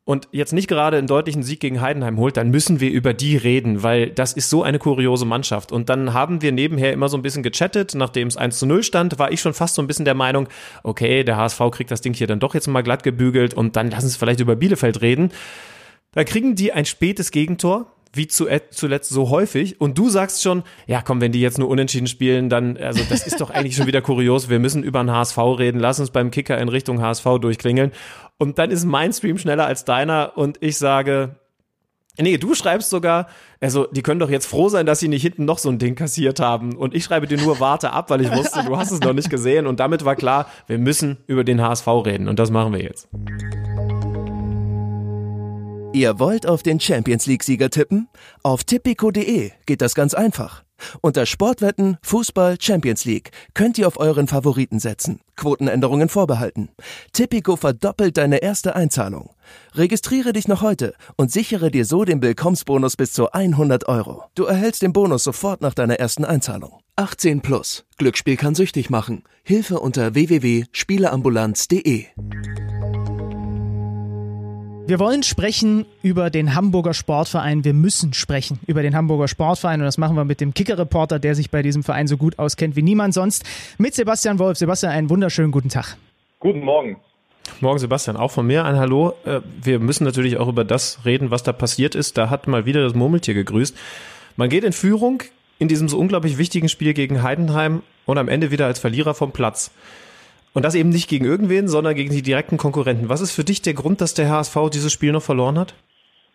und 0.07 0.29
jetzt 0.31 0.53
nicht 0.53 0.69
gerade 0.69 0.97
einen 0.97 1.07
deutlichen 1.07 1.43
Sieg 1.43 1.59
gegen 1.59 1.81
Heidenheim 1.81 2.17
holt, 2.17 2.37
dann 2.37 2.49
müssen 2.49 2.79
wir 2.79 2.89
über 2.89 3.13
die 3.13 3.35
reden, 3.35 3.83
weil 3.83 4.09
das 4.09 4.31
ist 4.31 4.49
so 4.49 4.63
eine 4.63 4.79
kuriose 4.79 5.25
Mannschaft. 5.25 5.73
Und 5.73 5.89
dann 5.89 6.13
haben 6.13 6.41
wir 6.41 6.53
nebenher 6.53 6.93
immer 6.93 7.09
so 7.09 7.17
ein 7.17 7.21
bisschen 7.21 7.43
gechattet, 7.43 7.93
nachdem 7.93 8.29
es 8.29 8.37
1 8.37 8.57
zu 8.57 8.65
0 8.65 8.83
stand, 8.83 9.19
war 9.19 9.33
ich 9.33 9.41
schon 9.41 9.53
fast 9.53 9.75
so 9.75 9.81
ein 9.81 9.87
bisschen 9.87 10.05
der 10.05 10.13
Meinung, 10.13 10.47
okay, 10.83 11.25
der 11.25 11.35
HSV 11.35 11.59
kriegt 11.71 11.91
das 11.91 11.99
Ding 11.99 12.13
hier 12.13 12.25
dann 12.25 12.39
doch 12.39 12.53
jetzt 12.53 12.67
mal 12.67 12.83
glatt 12.83 13.03
gebügelt 13.03 13.53
und 13.53 13.75
dann 13.75 13.91
lassen 13.91 14.07
sie 14.07 14.17
vielleicht 14.17 14.39
über 14.39 14.55
Bielefeld 14.55 15.01
reden. 15.01 15.33
Da 16.13 16.23
kriegen 16.23 16.55
die 16.55 16.71
ein 16.71 16.85
spätes 16.85 17.31
Gegentor, 17.31 17.91
wie 18.13 18.27
zuletzt 18.27 19.09
so 19.09 19.29
häufig. 19.29 19.79
Und 19.79 19.97
du 19.97 20.09
sagst 20.09 20.41
schon, 20.41 20.63
ja 20.85 21.01
komm, 21.01 21.21
wenn 21.21 21.31
die 21.31 21.41
jetzt 21.41 21.57
nur 21.57 21.69
unentschieden 21.69 22.07
spielen, 22.07 22.49
dann, 22.49 22.77
also 22.77 23.03
das 23.09 23.25
ist 23.25 23.41
doch 23.41 23.49
eigentlich 23.49 23.75
schon 23.75 23.87
wieder 23.87 24.01
kurios. 24.01 24.49
Wir 24.49 24.59
müssen 24.59 24.83
über 24.83 25.03
den 25.03 25.11
HSV 25.11 25.37
reden. 25.37 25.79
Lass 25.79 25.99
uns 25.99 26.11
beim 26.11 26.31
Kicker 26.31 26.57
in 26.57 26.69
Richtung 26.69 27.01
HSV 27.01 27.25
durchklingeln. 27.41 27.91
Und 28.37 28.59
dann 28.59 28.71
ist 28.71 28.85
mein 28.85 29.13
Stream 29.13 29.37
schneller 29.37 29.65
als 29.65 29.85
deiner 29.85 30.33
und 30.35 30.57
ich 30.61 30.77
sage, 30.77 31.35
Nee, 32.19 32.37
du 32.37 32.55
schreibst 32.55 32.89
sogar, 32.89 33.27
also 33.61 33.85
die 33.85 34.01
können 34.01 34.19
doch 34.19 34.29
jetzt 34.29 34.47
froh 34.47 34.69
sein, 34.69 34.87
dass 34.87 34.99
sie 34.99 35.07
nicht 35.07 35.21
hinten 35.21 35.45
noch 35.45 35.59
so 35.59 35.69
ein 35.69 35.77
Ding 35.77 35.93
kassiert 35.93 36.39
haben. 36.39 36.75
Und 36.75 36.95
ich 36.95 37.03
schreibe 37.03 37.27
dir 37.27 37.37
nur 37.37 37.59
warte 37.59 37.93
ab, 37.93 38.09
weil 38.09 38.21
ich 38.21 38.31
wusste, 38.31 38.63
du 38.65 38.75
hast 38.75 38.91
es 38.91 39.01
noch 39.01 39.13
nicht 39.13 39.29
gesehen. 39.29 39.67
Und 39.67 39.79
damit 39.79 40.03
war 40.03 40.15
klar, 40.15 40.47
wir 40.65 40.79
müssen 40.79 41.17
über 41.27 41.43
den 41.43 41.61
HSV 41.61 41.87
reden. 41.87 42.27
Und 42.27 42.39
das 42.39 42.49
machen 42.49 42.73
wir 42.73 42.81
jetzt. 42.81 43.07
Ihr 45.93 46.19
wollt 46.19 46.45
auf 46.45 46.63
den 46.63 46.79
Champions 46.79 47.25
League-Sieger 47.25 47.69
tippen? 47.69 48.07
Auf 48.43 48.63
tipico.de 48.63 49.51
geht 49.65 49.81
das 49.81 49.95
ganz 49.95 50.13
einfach. 50.13 50.63
Unter 51.01 51.25
Sportwetten, 51.25 51.97
Fußball, 52.03 52.57
Champions 52.59 53.05
League 53.05 53.31
könnt 53.55 53.77
ihr 53.77 53.87
auf 53.87 53.99
euren 53.99 54.27
Favoriten 54.27 54.79
setzen. 54.79 55.21
Quotenänderungen 55.35 56.09
vorbehalten. 56.09 56.69
Tipico 57.13 57.55
verdoppelt 57.55 58.17
deine 58.17 58.43
erste 58.43 58.75
Einzahlung. 58.75 59.31
Registriere 59.73 60.33
dich 60.33 60.47
noch 60.47 60.61
heute 60.61 60.93
und 61.15 61.31
sichere 61.31 61.71
dir 61.71 61.85
so 61.85 62.05
den 62.05 62.21
Willkommensbonus 62.21 62.95
bis 62.95 63.13
zu 63.13 63.31
100 63.31 63.87
Euro. 63.87 64.25
Du 64.35 64.45
erhältst 64.45 64.83
den 64.83 64.93
Bonus 64.93 65.23
sofort 65.23 65.61
nach 65.61 65.73
deiner 65.73 65.95
ersten 65.95 66.25
Einzahlung. 66.25 66.79
18 66.95 67.41
plus. 67.41 67.85
Glücksspiel 67.97 68.37
kann 68.37 68.53
süchtig 68.55 68.89
machen. 68.89 69.23
Hilfe 69.43 69.79
unter 69.79 70.13
www.spieleambulanz.de. 70.13 72.05
Wir 74.87 74.99
wollen 74.99 75.21
sprechen 75.21 75.85
über 76.01 76.29
den 76.29 76.55
Hamburger 76.55 76.93
Sportverein. 76.93 77.65
Wir 77.65 77.73
müssen 77.73 78.13
sprechen 78.13 78.57
über 78.67 78.81
den 78.83 78.95
Hamburger 78.95 79.27
Sportverein 79.27 79.81
und 79.81 79.85
das 79.85 79.97
machen 79.97 80.15
wir 80.15 80.23
mit 80.23 80.39
dem 80.39 80.53
Kicker-Reporter, 80.53 81.19
der 81.19 81.35
sich 81.35 81.51
bei 81.51 81.61
diesem 81.61 81.83
Verein 81.83 82.07
so 82.07 82.15
gut 82.15 82.39
auskennt 82.39 82.77
wie 82.77 82.81
niemand 82.81 83.13
sonst, 83.13 83.43
mit 83.77 83.95
Sebastian 83.95 84.39
Wolf. 84.39 84.57
Sebastian, 84.57 84.93
einen 84.93 85.09
wunderschönen 85.09 85.51
guten 85.51 85.67
Tag. 85.67 85.97
Guten 86.39 86.61
Morgen. 86.61 86.95
Morgen, 87.59 87.79
Sebastian. 87.79 88.15
Auch 88.15 88.31
von 88.31 88.47
mir 88.47 88.63
ein 88.63 88.77
Hallo. 88.77 89.13
Äh, 89.25 89.41
wir 89.61 89.79
müssen 89.79 90.05
natürlich 90.05 90.37
auch 90.37 90.47
über 90.47 90.63
das 90.63 90.99
reden, 91.03 91.31
was 91.31 91.43
da 91.43 91.51
passiert 91.51 91.93
ist. 91.93 92.17
Da 92.17 92.29
hat 92.29 92.47
mal 92.47 92.65
wieder 92.65 92.81
das 92.81 92.93
Murmeltier 92.93 93.33
gegrüßt. 93.33 93.75
Man 94.37 94.47
geht 94.47 94.63
in 94.63 94.71
Führung 94.71 95.21
in 95.59 95.67
diesem 95.67 95.89
so 95.89 95.97
unglaublich 95.97 96.37
wichtigen 96.37 96.69
Spiel 96.69 96.93
gegen 96.93 97.23
Heidenheim 97.23 97.83
und 98.05 98.17
am 98.17 98.29
Ende 98.29 98.51
wieder 98.51 98.67
als 98.67 98.79
Verlierer 98.79 99.13
vom 99.13 99.33
Platz. 99.33 99.69
Und 100.57 100.65
das 100.65 100.73
eben 100.73 100.89
nicht 100.89 101.07
gegen 101.07 101.23
irgendwen, 101.23 101.67
sondern 101.67 101.93
gegen 101.93 102.09
die 102.09 102.23
direkten 102.23 102.57
Konkurrenten. 102.57 103.09
Was 103.09 103.21
ist 103.21 103.31
für 103.31 103.43
dich 103.43 103.61
der 103.61 103.75
Grund, 103.75 104.01
dass 104.01 104.15
der 104.15 104.27
HSV 104.31 104.71
dieses 104.73 104.91
Spiel 104.91 105.11
noch 105.11 105.21
verloren 105.21 105.59
hat? 105.59 105.75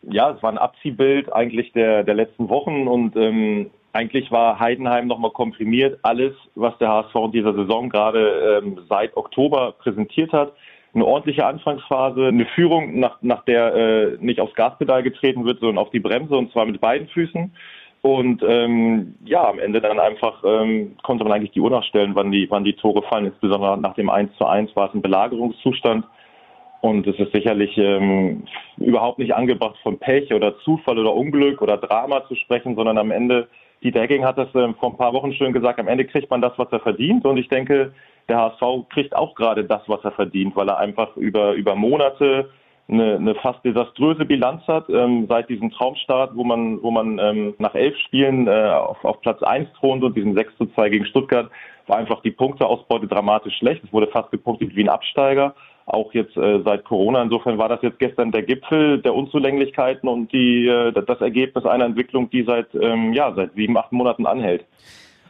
Ja, 0.09 0.31
es 0.31 0.41
war 0.45 0.53
ein 0.53 0.59
Abziehbild 0.59 1.33
eigentlich 1.33 1.73
der, 1.73 2.05
der 2.05 2.15
letzten 2.15 2.49
Wochen 2.49 2.87
und 2.87 3.17
ähm, 3.17 3.73
eigentlich 3.93 4.31
war 4.31 4.61
Heidenheim 4.61 5.09
nochmal 5.09 5.33
komprimiert. 5.33 5.99
Alles, 6.03 6.35
was 6.55 6.79
der 6.79 6.91
HSV 6.91 7.17
in 7.17 7.33
dieser 7.33 7.53
Saison 7.53 7.89
gerade 7.89 8.61
ähm, 8.63 8.79
seit 8.89 9.17
Oktober 9.17 9.73
präsentiert 9.73 10.33
hat. 10.33 10.53
Eine 10.95 11.05
ordentliche 11.05 11.45
Anfangsphase, 11.45 12.27
eine 12.27 12.47
Führung, 12.55 13.01
nach, 13.01 13.21
nach 13.23 13.45
der 13.45 13.75
äh, 13.75 14.19
nicht 14.21 14.39
aufs 14.39 14.55
Gaspedal 14.55 15.03
getreten 15.03 15.47
wird, 15.47 15.59
sondern 15.59 15.79
auf 15.79 15.91
die 15.91 15.99
Bremse 15.99 16.37
und 16.37 16.53
zwar 16.53 16.65
mit 16.65 16.81
beiden 16.81 17.09
Füßen. 17.09 17.51
Und 18.03 18.43
ähm, 18.43 19.15
ja, 19.25 19.49
am 19.49 19.61
Ende 19.61 19.81
dann 19.81 20.01
einfach 20.01 20.43
ähm, 20.45 20.97
konnte 21.05 21.23
man 21.23 21.33
eigentlich 21.33 21.53
die 21.53 21.61
Uhr 21.61 21.71
nachstellen, 21.71 22.17
wann 22.17 22.33
die, 22.33 22.51
wann 22.51 22.65
die 22.65 22.75
Tore 22.75 23.03
fallen. 23.03 23.27
Insbesondere 23.27 23.79
nach 23.79 23.95
dem 23.95 24.11
1 24.11 24.37
zu 24.37 24.45
1 24.45 24.75
war 24.75 24.89
es 24.89 24.95
ein 24.95 25.03
Belagerungszustand. 25.03 26.05
Und 26.81 27.07
es 27.07 27.17
ist 27.21 27.33
sicherlich 27.33 27.79
ähm, 27.79 28.43
überhaupt 28.77 29.21
nicht 29.21 29.37
angebracht, 29.37 29.77
von 29.85 30.01
Pech 30.01 30.35
oder 30.35 30.59
Zufall 30.65 30.99
oder 30.99 31.15
Unglück 31.15 31.63
oder 31.63 31.77
Drama 31.77 32.27
zu 32.27 32.35
sprechen, 32.35 32.75
sondern 32.75 32.99
am 32.99 33.13
Ende, 33.13 33.47
die 33.85 33.93
Decking 33.93 34.25
hat 34.25 34.37
das 34.37 34.49
ähm, 34.57 34.75
vor 34.75 34.91
ein 34.91 34.97
paar 34.97 35.13
Wochen 35.13 35.33
schön 35.33 35.53
gesagt, 35.53 35.79
am 35.79 35.87
Ende 35.87 36.05
kriegt 36.05 36.29
man 36.29 36.43
das, 36.43 36.55
was 36.57 36.73
er 36.73 36.81
verdient. 36.81 37.25
Und 37.25 37.37
ich 37.37 37.49
denke, 37.49 37.93
der 38.29 38.37
HSV 38.37 38.89
kriegt 38.91 39.15
auch 39.15 39.37
gerade 39.37 39.63
das, 39.65 39.83
was 39.87 40.03
er 40.03 40.11
verdient, 40.11 40.57
weil 40.57 40.69
er 40.69 40.79
einfach 40.79 41.17
über, 41.17 41.53
über 41.53 41.77
Monate 41.77 42.51
eine, 42.89 43.17
eine 43.17 43.35
fast 43.37 43.65
desaströse 43.65 44.25
Bilanz 44.25 44.67
hat 44.67 44.89
ähm, 44.89 45.27
seit 45.29 45.49
diesem 45.49 45.71
Traumstart, 45.71 46.35
wo 46.35 46.45
man, 46.45 46.83
wo 46.83 46.91
man 46.91 47.19
ähm, 47.19 47.55
nach 47.59 47.75
elf 47.75 47.97
Spielen 47.99 48.47
äh, 48.49 48.51
auf, 48.51 49.05
auf 49.05 49.21
Platz 49.21 49.43
eins 49.43 49.69
thront 49.79 50.03
und 50.03 50.17
diesem 50.17 50.35
6 50.35 50.57
zu 50.59 50.67
2 50.67 50.91
gegen 50.91 51.07
Stuttgart 51.07 51.51
war 51.87 51.99
einfach 51.99 52.23
die 52.23 52.31
Punkteausbeute 52.31 53.07
dramatisch 53.07 53.57
schlecht. 53.57 53.83
Es 53.85 53.93
wurde 53.93 54.07
fast 54.07 54.31
gepunktet 54.31 54.75
wie 54.77 54.85
ein 54.85 54.89
Absteiger. 54.89 55.55
Auch 55.87 56.15
jetzt 56.15 56.37
äh, 56.37 56.61
seit 56.65 56.85
Corona. 56.85 57.23
Insofern 57.23 57.59
war 57.59 57.69
das 57.69 57.83
jetzt 57.83 57.99
gestern 57.99 58.31
der 58.31 58.43
Gipfel 58.43 59.03
der 59.03 59.15
Unzulänglichkeiten 59.15 60.09
und 60.09 60.33
die, 60.33 60.69
äh, 60.69 60.93
das 60.93 61.21
Ergebnis 61.21 61.65
einer 61.67 61.87
Entwicklung, 61.87 62.31
die 62.31 62.45
seit, 62.45 62.73
ähm, 62.75 63.13
ja, 63.13 63.33
seit 63.35 63.55
sieben, 63.55 63.77
acht 63.77 63.91
Monaten 63.91 64.27
anhält. 64.27 64.65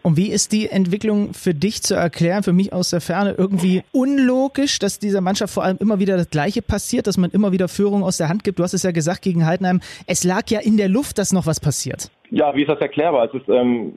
Und 0.03 0.17
wie 0.17 0.31
ist 0.31 0.51
die 0.53 0.69
Entwicklung 0.69 1.33
für 1.33 1.55
dich 1.55 1.83
zu 1.83 1.95
erklären, 1.95 2.43
für 2.43 2.53
mich 2.53 2.73
aus 2.73 2.91
der 2.91 3.01
Ferne 3.01 3.35
irgendwie 3.39 3.83
unlogisch, 3.93 4.81
dass 4.81 4.99
dieser 4.99 5.21
Mannschaft 5.21 5.55
vor 5.55 5.63
allem 5.63 5.79
immer 5.81 6.01
wieder 6.01 6.17
das 6.17 6.29
Gleiche 6.29 6.61
passiert, 6.61 7.07
dass 7.07 7.17
man 7.17 7.31
immer 7.31 7.53
wieder 7.53 7.69
Führung 7.69 8.03
aus 8.03 8.17
der 8.17 8.29
Hand 8.29 8.43
gibt? 8.43 8.59
Du 8.59 8.65
hast 8.65 8.75
es 8.75 8.83
ja 8.83 8.91
gesagt 8.91 9.23
gegen 9.23 9.47
Heidenheim, 9.47 9.81
es 10.07 10.25
lag 10.25 10.49
ja 10.49 10.61
in 10.61 10.77
der 10.77 10.89
Luft, 10.89 11.19
dass 11.19 11.33
noch 11.33 11.47
was 11.47 11.61
passiert. 11.61 12.11
Ja, 12.31 12.55
wie 12.57 12.63
ist 12.63 12.69
das 12.69 12.81
erklärbar? 12.81 13.27
Es 13.27 13.35
ist, 13.35 13.49
ähm, 13.49 13.93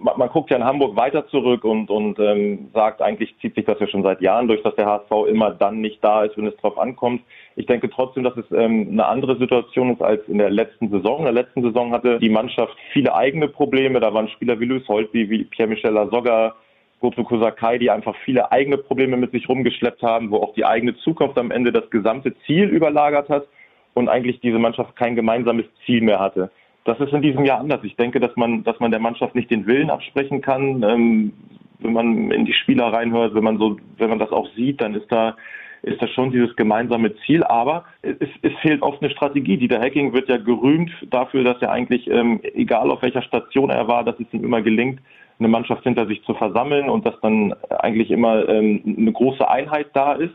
man, 0.00 0.16
man, 0.16 0.28
guckt 0.28 0.50
ja 0.50 0.56
in 0.56 0.64
Hamburg 0.64 0.96
weiter 0.96 1.26
zurück 1.26 1.64
und, 1.64 1.90
und 1.90 2.18
ähm, 2.20 2.68
sagt, 2.72 3.02
eigentlich 3.02 3.34
zieht 3.40 3.56
sich 3.56 3.64
das 3.64 3.80
ja 3.80 3.88
schon 3.88 4.04
seit 4.04 4.20
Jahren 4.20 4.46
durch, 4.46 4.62
dass 4.62 4.76
der 4.76 4.86
HSV 4.86 5.10
immer 5.28 5.50
dann 5.50 5.80
nicht 5.80 6.02
da 6.02 6.24
ist, 6.24 6.36
wenn 6.38 6.46
es 6.46 6.56
drauf 6.58 6.78
ankommt. 6.78 7.22
Ich 7.60 7.66
denke 7.66 7.90
trotzdem, 7.90 8.24
dass 8.24 8.34
es 8.38 8.46
ähm, 8.52 8.88
eine 8.90 9.04
andere 9.04 9.36
Situation 9.36 9.92
ist 9.92 10.00
als 10.00 10.26
in 10.28 10.38
der 10.38 10.48
letzten 10.48 10.88
Saison. 10.88 11.18
In 11.18 11.24
der 11.24 11.34
letzten 11.34 11.60
Saison 11.60 11.92
hatte 11.92 12.18
die 12.18 12.30
Mannschaft 12.30 12.74
viele 12.90 13.14
eigene 13.14 13.48
Probleme. 13.48 14.00
Da 14.00 14.14
waren 14.14 14.28
Spieler 14.28 14.58
wie 14.60 14.64
Luis 14.64 14.88
Holtby, 14.88 15.28
wie 15.28 15.44
Pierre-Michel 15.44 15.92
Lasogga, 15.92 16.54
Goto 17.00 17.22
Kosakai, 17.22 17.76
die 17.76 17.90
einfach 17.90 18.16
viele 18.24 18.50
eigene 18.50 18.78
Probleme 18.78 19.18
mit 19.18 19.32
sich 19.32 19.46
rumgeschleppt 19.46 20.02
haben, 20.02 20.30
wo 20.30 20.38
auch 20.38 20.54
die 20.54 20.64
eigene 20.64 20.96
Zukunft 20.96 21.36
am 21.36 21.50
Ende 21.50 21.70
das 21.70 21.90
gesamte 21.90 22.34
Ziel 22.46 22.64
überlagert 22.64 23.28
hat 23.28 23.46
und 23.92 24.08
eigentlich 24.08 24.40
diese 24.40 24.58
Mannschaft 24.58 24.96
kein 24.96 25.14
gemeinsames 25.14 25.66
Ziel 25.84 26.00
mehr 26.00 26.18
hatte. 26.18 26.50
das 26.84 26.98
ist 26.98 27.12
in 27.12 27.20
diesem 27.20 27.44
Jahr 27.44 27.60
anders. 27.60 27.80
Ich 27.82 27.96
denke, 27.96 28.20
dass 28.20 28.34
man, 28.36 28.64
dass 28.64 28.80
man 28.80 28.90
der 28.90 29.00
Mannschaft 29.00 29.34
nicht 29.34 29.50
den 29.50 29.66
Willen 29.66 29.90
absprechen 29.90 30.40
kann. 30.40 30.82
Ähm, 30.82 31.32
wenn 31.80 31.92
man 31.92 32.30
in 32.30 32.46
die 32.46 32.54
Spieler 32.54 32.86
reinhört, 32.86 33.34
wenn 33.34 33.44
man 33.44 33.58
so, 33.58 33.76
wenn 33.98 34.08
man 34.08 34.18
das 34.18 34.32
auch 34.32 34.48
sieht, 34.56 34.80
dann 34.80 34.94
ist 34.94 35.12
da 35.12 35.36
ist 35.82 36.00
das 36.02 36.10
schon 36.10 36.30
dieses 36.30 36.54
gemeinsame 36.56 37.14
Ziel. 37.24 37.44
Aber 37.44 37.84
es, 38.02 38.16
es 38.42 38.52
fehlt 38.60 38.82
oft 38.82 39.02
eine 39.02 39.10
Strategie. 39.10 39.56
Dieter 39.56 39.80
Hacking 39.80 40.12
wird 40.12 40.28
ja 40.28 40.36
gerühmt 40.36 40.90
dafür, 41.10 41.44
dass 41.44 41.60
er 41.62 41.72
eigentlich, 41.72 42.08
ähm, 42.08 42.40
egal 42.54 42.90
auf 42.90 43.02
welcher 43.02 43.22
Station 43.22 43.70
er 43.70 43.88
war, 43.88 44.04
dass 44.04 44.18
es 44.20 44.32
ihm 44.32 44.44
immer 44.44 44.62
gelingt, 44.62 45.00
eine 45.38 45.48
Mannschaft 45.48 45.84
hinter 45.84 46.06
sich 46.06 46.22
zu 46.24 46.34
versammeln 46.34 46.88
und 46.88 47.06
dass 47.06 47.18
dann 47.20 47.54
eigentlich 47.70 48.10
immer 48.10 48.48
ähm, 48.48 48.82
eine 48.98 49.12
große 49.12 49.48
Einheit 49.48 49.88
da 49.94 50.12
ist. 50.12 50.34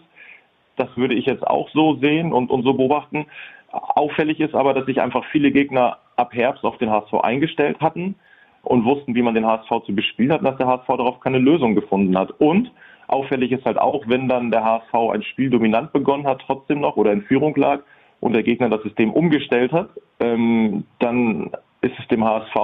Das 0.77 0.89
würde 0.97 1.13
ich 1.13 1.26
jetzt 1.26 1.45
auch 1.45 1.69
so 1.69 1.95
sehen 1.97 2.34
und, 2.34 2.49
und 2.49 2.63
so 2.63 2.73
beobachten. 2.73 3.27
Auffällig 3.72 4.39
ist 4.39 4.55
aber, 4.55 4.73
dass 4.73 4.85
sich 4.85 5.01
einfach 5.01 5.23
viele 5.31 5.51
Gegner 5.51 5.97
ab 6.15 6.34
Herbst 6.34 6.63
auf 6.63 6.77
den 6.77 6.89
HSV 6.89 7.13
eingestellt 7.13 7.80
hatten 7.81 8.15
und 8.63 8.84
wussten, 8.84 9.15
wie 9.15 9.22
man 9.22 9.35
den 9.35 9.45
HSV 9.45 9.85
zu 9.85 9.93
bespielen 9.95 10.31
hat, 10.31 10.43
dass 10.43 10.57
der 10.57 10.67
HSV 10.67 10.88
darauf 10.88 11.19
keine 11.19 11.38
Lösung 11.38 11.76
gefunden 11.76 12.17
hat. 12.17 12.31
Und 12.39 12.72
Auffällig 13.07 13.52
ist 13.52 13.65
halt 13.65 13.77
auch, 13.77 14.03
wenn 14.07 14.27
dann 14.27 14.52
der 14.52 14.64
HSV 14.64 14.94
ein 15.14 15.23
Spiel 15.23 15.49
dominant 15.49 15.94
begonnen 15.94 16.26
hat, 16.27 16.41
trotzdem 16.45 16.80
noch 16.80 16.98
oder 16.98 17.11
in 17.11 17.22
Führung 17.23 17.56
lag 17.56 17.82
und 18.19 18.34
der 18.34 18.44
Gegner 18.44 18.69
das 18.69 18.84
System 18.84 19.11
umgestellt 19.11 19.72
hat, 19.72 19.90
ähm, 20.19 20.86
dann 20.99 21.52
ist 21.82 21.94
es 21.99 22.07
dem 22.07 22.23
HSV 22.23 22.56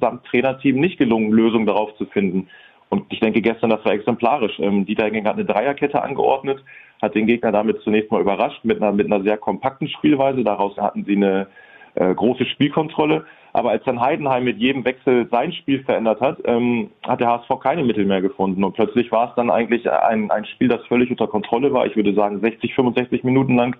samt 0.00 0.24
Trainerteam 0.26 0.80
nicht 0.80 0.98
gelungen, 0.98 1.30
Lösungen 1.30 1.66
darauf 1.66 1.94
zu 1.96 2.06
finden. 2.06 2.48
Und 2.88 3.12
ich 3.12 3.20
denke 3.20 3.40
gestern, 3.40 3.70
das 3.70 3.84
war 3.84 3.92
exemplarisch. 3.92 4.58
Ähm, 4.58 4.86
Dieter 4.86 5.04
Hecking 5.04 5.26
hat 5.26 5.34
eine 5.34 5.44
Dreierkette 5.44 6.02
angeordnet, 6.02 6.62
hat 7.00 7.14
den 7.14 7.26
Gegner 7.26 7.52
damit 7.52 7.80
zunächst 7.82 8.10
mal 8.10 8.20
überrascht 8.20 8.64
mit 8.64 8.82
einer, 8.82 8.92
mit 8.92 9.06
einer 9.06 9.22
sehr 9.22 9.36
kompakten 9.36 9.88
Spielweise. 9.88 10.44
Daraus 10.44 10.76
hatten 10.76 11.04
sie 11.04 11.16
eine 11.16 11.46
äh, 11.94 12.14
große 12.14 12.46
Spielkontrolle. 12.46 13.24
Aber 13.54 13.70
als 13.70 13.84
dann 13.84 14.00
Heidenheim 14.00 14.42
mit 14.42 14.58
jedem 14.58 14.84
Wechsel 14.84 15.28
sein 15.30 15.52
Spiel 15.52 15.84
verändert 15.84 16.20
hat, 16.20 16.38
ähm, 16.44 16.90
hat 17.06 17.20
der 17.20 17.28
HSV 17.28 17.60
keine 17.62 17.84
Mittel 17.84 18.04
mehr 18.04 18.20
gefunden. 18.20 18.64
Und 18.64 18.74
plötzlich 18.74 19.12
war 19.12 19.28
es 19.28 19.34
dann 19.36 19.48
eigentlich 19.48 19.88
ein, 19.88 20.28
ein 20.32 20.44
Spiel, 20.44 20.66
das 20.66 20.84
völlig 20.86 21.08
unter 21.08 21.28
Kontrolle 21.28 21.72
war. 21.72 21.86
Ich 21.86 21.94
würde 21.94 22.12
sagen, 22.14 22.40
60, 22.40 22.74
65 22.74 23.22
Minuten 23.22 23.54
lang 23.54 23.76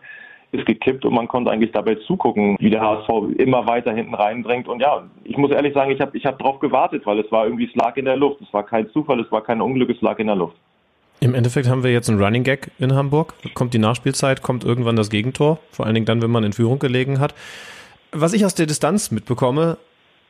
ist 0.52 0.64
gekippt 0.64 1.04
und 1.04 1.12
man 1.12 1.26
konnte 1.26 1.50
eigentlich 1.50 1.72
dabei 1.72 1.96
zugucken, 2.06 2.56
wie 2.60 2.70
der 2.70 2.82
HSV 2.82 3.36
immer 3.36 3.66
weiter 3.66 3.92
hinten 3.92 4.14
reindrängt. 4.14 4.68
Und 4.68 4.78
ja, 4.78 5.02
ich 5.24 5.36
muss 5.36 5.50
ehrlich 5.50 5.74
sagen, 5.74 5.90
ich 5.90 6.00
habe 6.00 6.16
ich 6.16 6.24
hab 6.24 6.38
darauf 6.38 6.60
gewartet, 6.60 7.04
weil 7.04 7.18
es 7.18 7.32
war 7.32 7.44
irgendwie, 7.44 7.66
es 7.66 7.74
lag 7.74 7.96
in 7.96 8.04
der 8.04 8.16
Luft. 8.16 8.42
Es 8.42 8.54
war 8.54 8.62
kein 8.62 8.88
Zufall, 8.90 9.18
es 9.18 9.32
war 9.32 9.42
kein 9.42 9.60
Unglück, 9.60 9.90
es 9.90 10.00
lag 10.00 10.20
in 10.20 10.28
der 10.28 10.36
Luft. 10.36 10.54
Im 11.18 11.34
Endeffekt 11.34 11.68
haben 11.68 11.82
wir 11.82 11.90
jetzt 11.90 12.08
einen 12.08 12.22
Running 12.22 12.44
Gag 12.44 12.70
in 12.78 12.94
Hamburg. 12.94 13.34
Kommt 13.54 13.74
die 13.74 13.78
Nachspielzeit, 13.78 14.40
kommt 14.40 14.62
irgendwann 14.62 14.94
das 14.94 15.10
Gegentor. 15.10 15.58
Vor 15.72 15.84
allen 15.84 15.96
Dingen 15.96 16.06
dann, 16.06 16.22
wenn 16.22 16.30
man 16.30 16.44
in 16.44 16.52
Führung 16.52 16.78
gelegen 16.78 17.18
hat 17.18 17.34
was 18.14 18.32
ich 18.32 18.44
aus 18.46 18.54
der 18.54 18.66
Distanz 18.66 19.10
mitbekomme, 19.10 19.76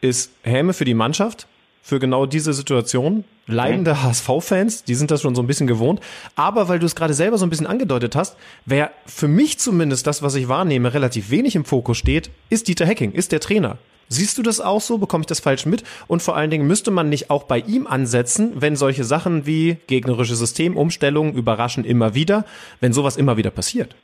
ist 0.00 0.30
Häme 0.42 0.72
für 0.72 0.84
die 0.84 0.94
Mannschaft, 0.94 1.46
für 1.82 1.98
genau 1.98 2.26
diese 2.26 2.52
Situation. 2.52 3.24
Leidende 3.46 3.92
mhm. 3.92 4.02
HSV-Fans, 4.02 4.84
die 4.84 4.94
sind 4.94 5.10
das 5.10 5.20
schon 5.20 5.34
so 5.34 5.42
ein 5.42 5.46
bisschen 5.46 5.66
gewohnt. 5.66 6.00
Aber 6.34 6.68
weil 6.68 6.78
du 6.78 6.86
es 6.86 6.94
gerade 6.94 7.12
selber 7.12 7.36
so 7.36 7.44
ein 7.44 7.50
bisschen 7.50 7.66
angedeutet 7.66 8.16
hast, 8.16 8.36
wer 8.64 8.90
für 9.04 9.28
mich 9.28 9.58
zumindest 9.58 10.06
das, 10.06 10.22
was 10.22 10.34
ich 10.34 10.48
wahrnehme, 10.48 10.94
relativ 10.94 11.30
wenig 11.30 11.54
im 11.54 11.66
Fokus 11.66 11.98
steht, 11.98 12.30
ist 12.48 12.68
Dieter 12.68 12.86
Hecking, 12.86 13.12
ist 13.12 13.32
der 13.32 13.40
Trainer. 13.40 13.78
Siehst 14.08 14.38
du 14.38 14.42
das 14.42 14.60
auch 14.60 14.80
so? 14.80 14.98
Bekomme 14.98 15.22
ich 15.22 15.26
das 15.26 15.40
falsch 15.40 15.66
mit? 15.66 15.82
Und 16.06 16.22
vor 16.22 16.36
allen 16.36 16.50
Dingen 16.50 16.66
müsste 16.66 16.90
man 16.90 17.08
nicht 17.08 17.30
auch 17.30 17.44
bei 17.44 17.58
ihm 17.58 17.86
ansetzen, 17.86 18.52
wenn 18.54 18.76
solche 18.76 19.04
Sachen 19.04 19.46
wie 19.46 19.78
gegnerische 19.86 20.36
Systemumstellungen 20.36 21.34
überraschen 21.34 21.84
immer 21.84 22.14
wieder, 22.14 22.44
wenn 22.80 22.92
sowas 22.92 23.16
immer 23.16 23.36
wieder 23.36 23.50
passiert? 23.50 23.96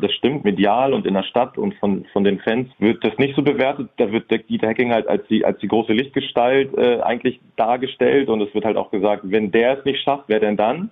Das 0.00 0.12
stimmt, 0.12 0.44
medial 0.44 0.94
und 0.94 1.06
in 1.06 1.14
der 1.14 1.24
Stadt 1.24 1.58
und 1.58 1.74
von, 1.74 2.04
von 2.12 2.22
den 2.22 2.38
Fans 2.38 2.68
wird 2.78 3.04
das 3.04 3.18
nicht 3.18 3.34
so 3.34 3.42
bewertet. 3.42 3.90
Da 3.96 4.12
wird 4.12 4.30
Dieter 4.48 4.68
Hecking 4.68 4.92
halt 4.92 5.08
als 5.08 5.26
die, 5.26 5.44
als 5.44 5.58
die 5.58 5.66
große 5.66 5.92
Lichtgestalt 5.92 6.76
äh, 6.78 7.00
eigentlich 7.00 7.40
dargestellt 7.56 8.28
und 8.28 8.40
es 8.40 8.54
wird 8.54 8.64
halt 8.64 8.76
auch 8.76 8.92
gesagt, 8.92 9.22
wenn 9.24 9.50
der 9.50 9.78
es 9.78 9.84
nicht 9.84 10.00
schafft, 10.02 10.24
wer 10.28 10.38
denn 10.38 10.56
dann? 10.56 10.90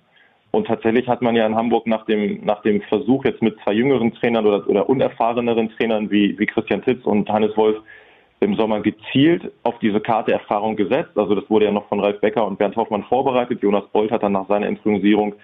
Und 0.51 0.67
tatsächlich 0.67 1.07
hat 1.07 1.21
man 1.21 1.35
ja 1.35 1.45
in 1.45 1.55
Hamburg 1.55 1.87
nach 1.87 2.05
dem, 2.05 2.43
nach 2.43 2.61
dem 2.63 2.81
Versuch 2.81 3.23
jetzt 3.23 3.41
mit 3.41 3.57
zwei 3.63 3.73
jüngeren 3.73 4.13
Trainern 4.13 4.45
oder, 4.45 4.67
oder 4.67 4.89
unerfahreneren 4.89 5.69
Trainern 5.77 6.11
wie, 6.11 6.37
wie 6.37 6.45
Christian 6.45 6.81
Titz 6.81 7.05
und 7.05 7.29
Hannes 7.29 7.55
Wolf 7.55 7.77
im 8.39 8.55
Sommer 8.55 8.81
gezielt 8.81 9.51
auf 9.63 9.79
diese 9.79 9.99
Karte 9.99 10.31
Erfahrung 10.31 10.75
gesetzt. 10.75 11.17
Also 11.17 11.33
das 11.33 11.49
wurde 11.49 11.65
ja 11.65 11.71
noch 11.71 11.87
von 11.87 11.99
Ralf 11.99 12.19
Becker 12.21 12.45
und 12.45 12.59
Bernd 12.59 12.75
Hoffmann 12.75 13.03
vorbereitet. 13.03 13.61
Jonas 13.61 13.87
Bolt 13.91 14.11
hat 14.11 14.23
dann 14.23 14.33
nach 14.33 14.47
seiner 14.47 14.67
Intronisierung 14.67 15.35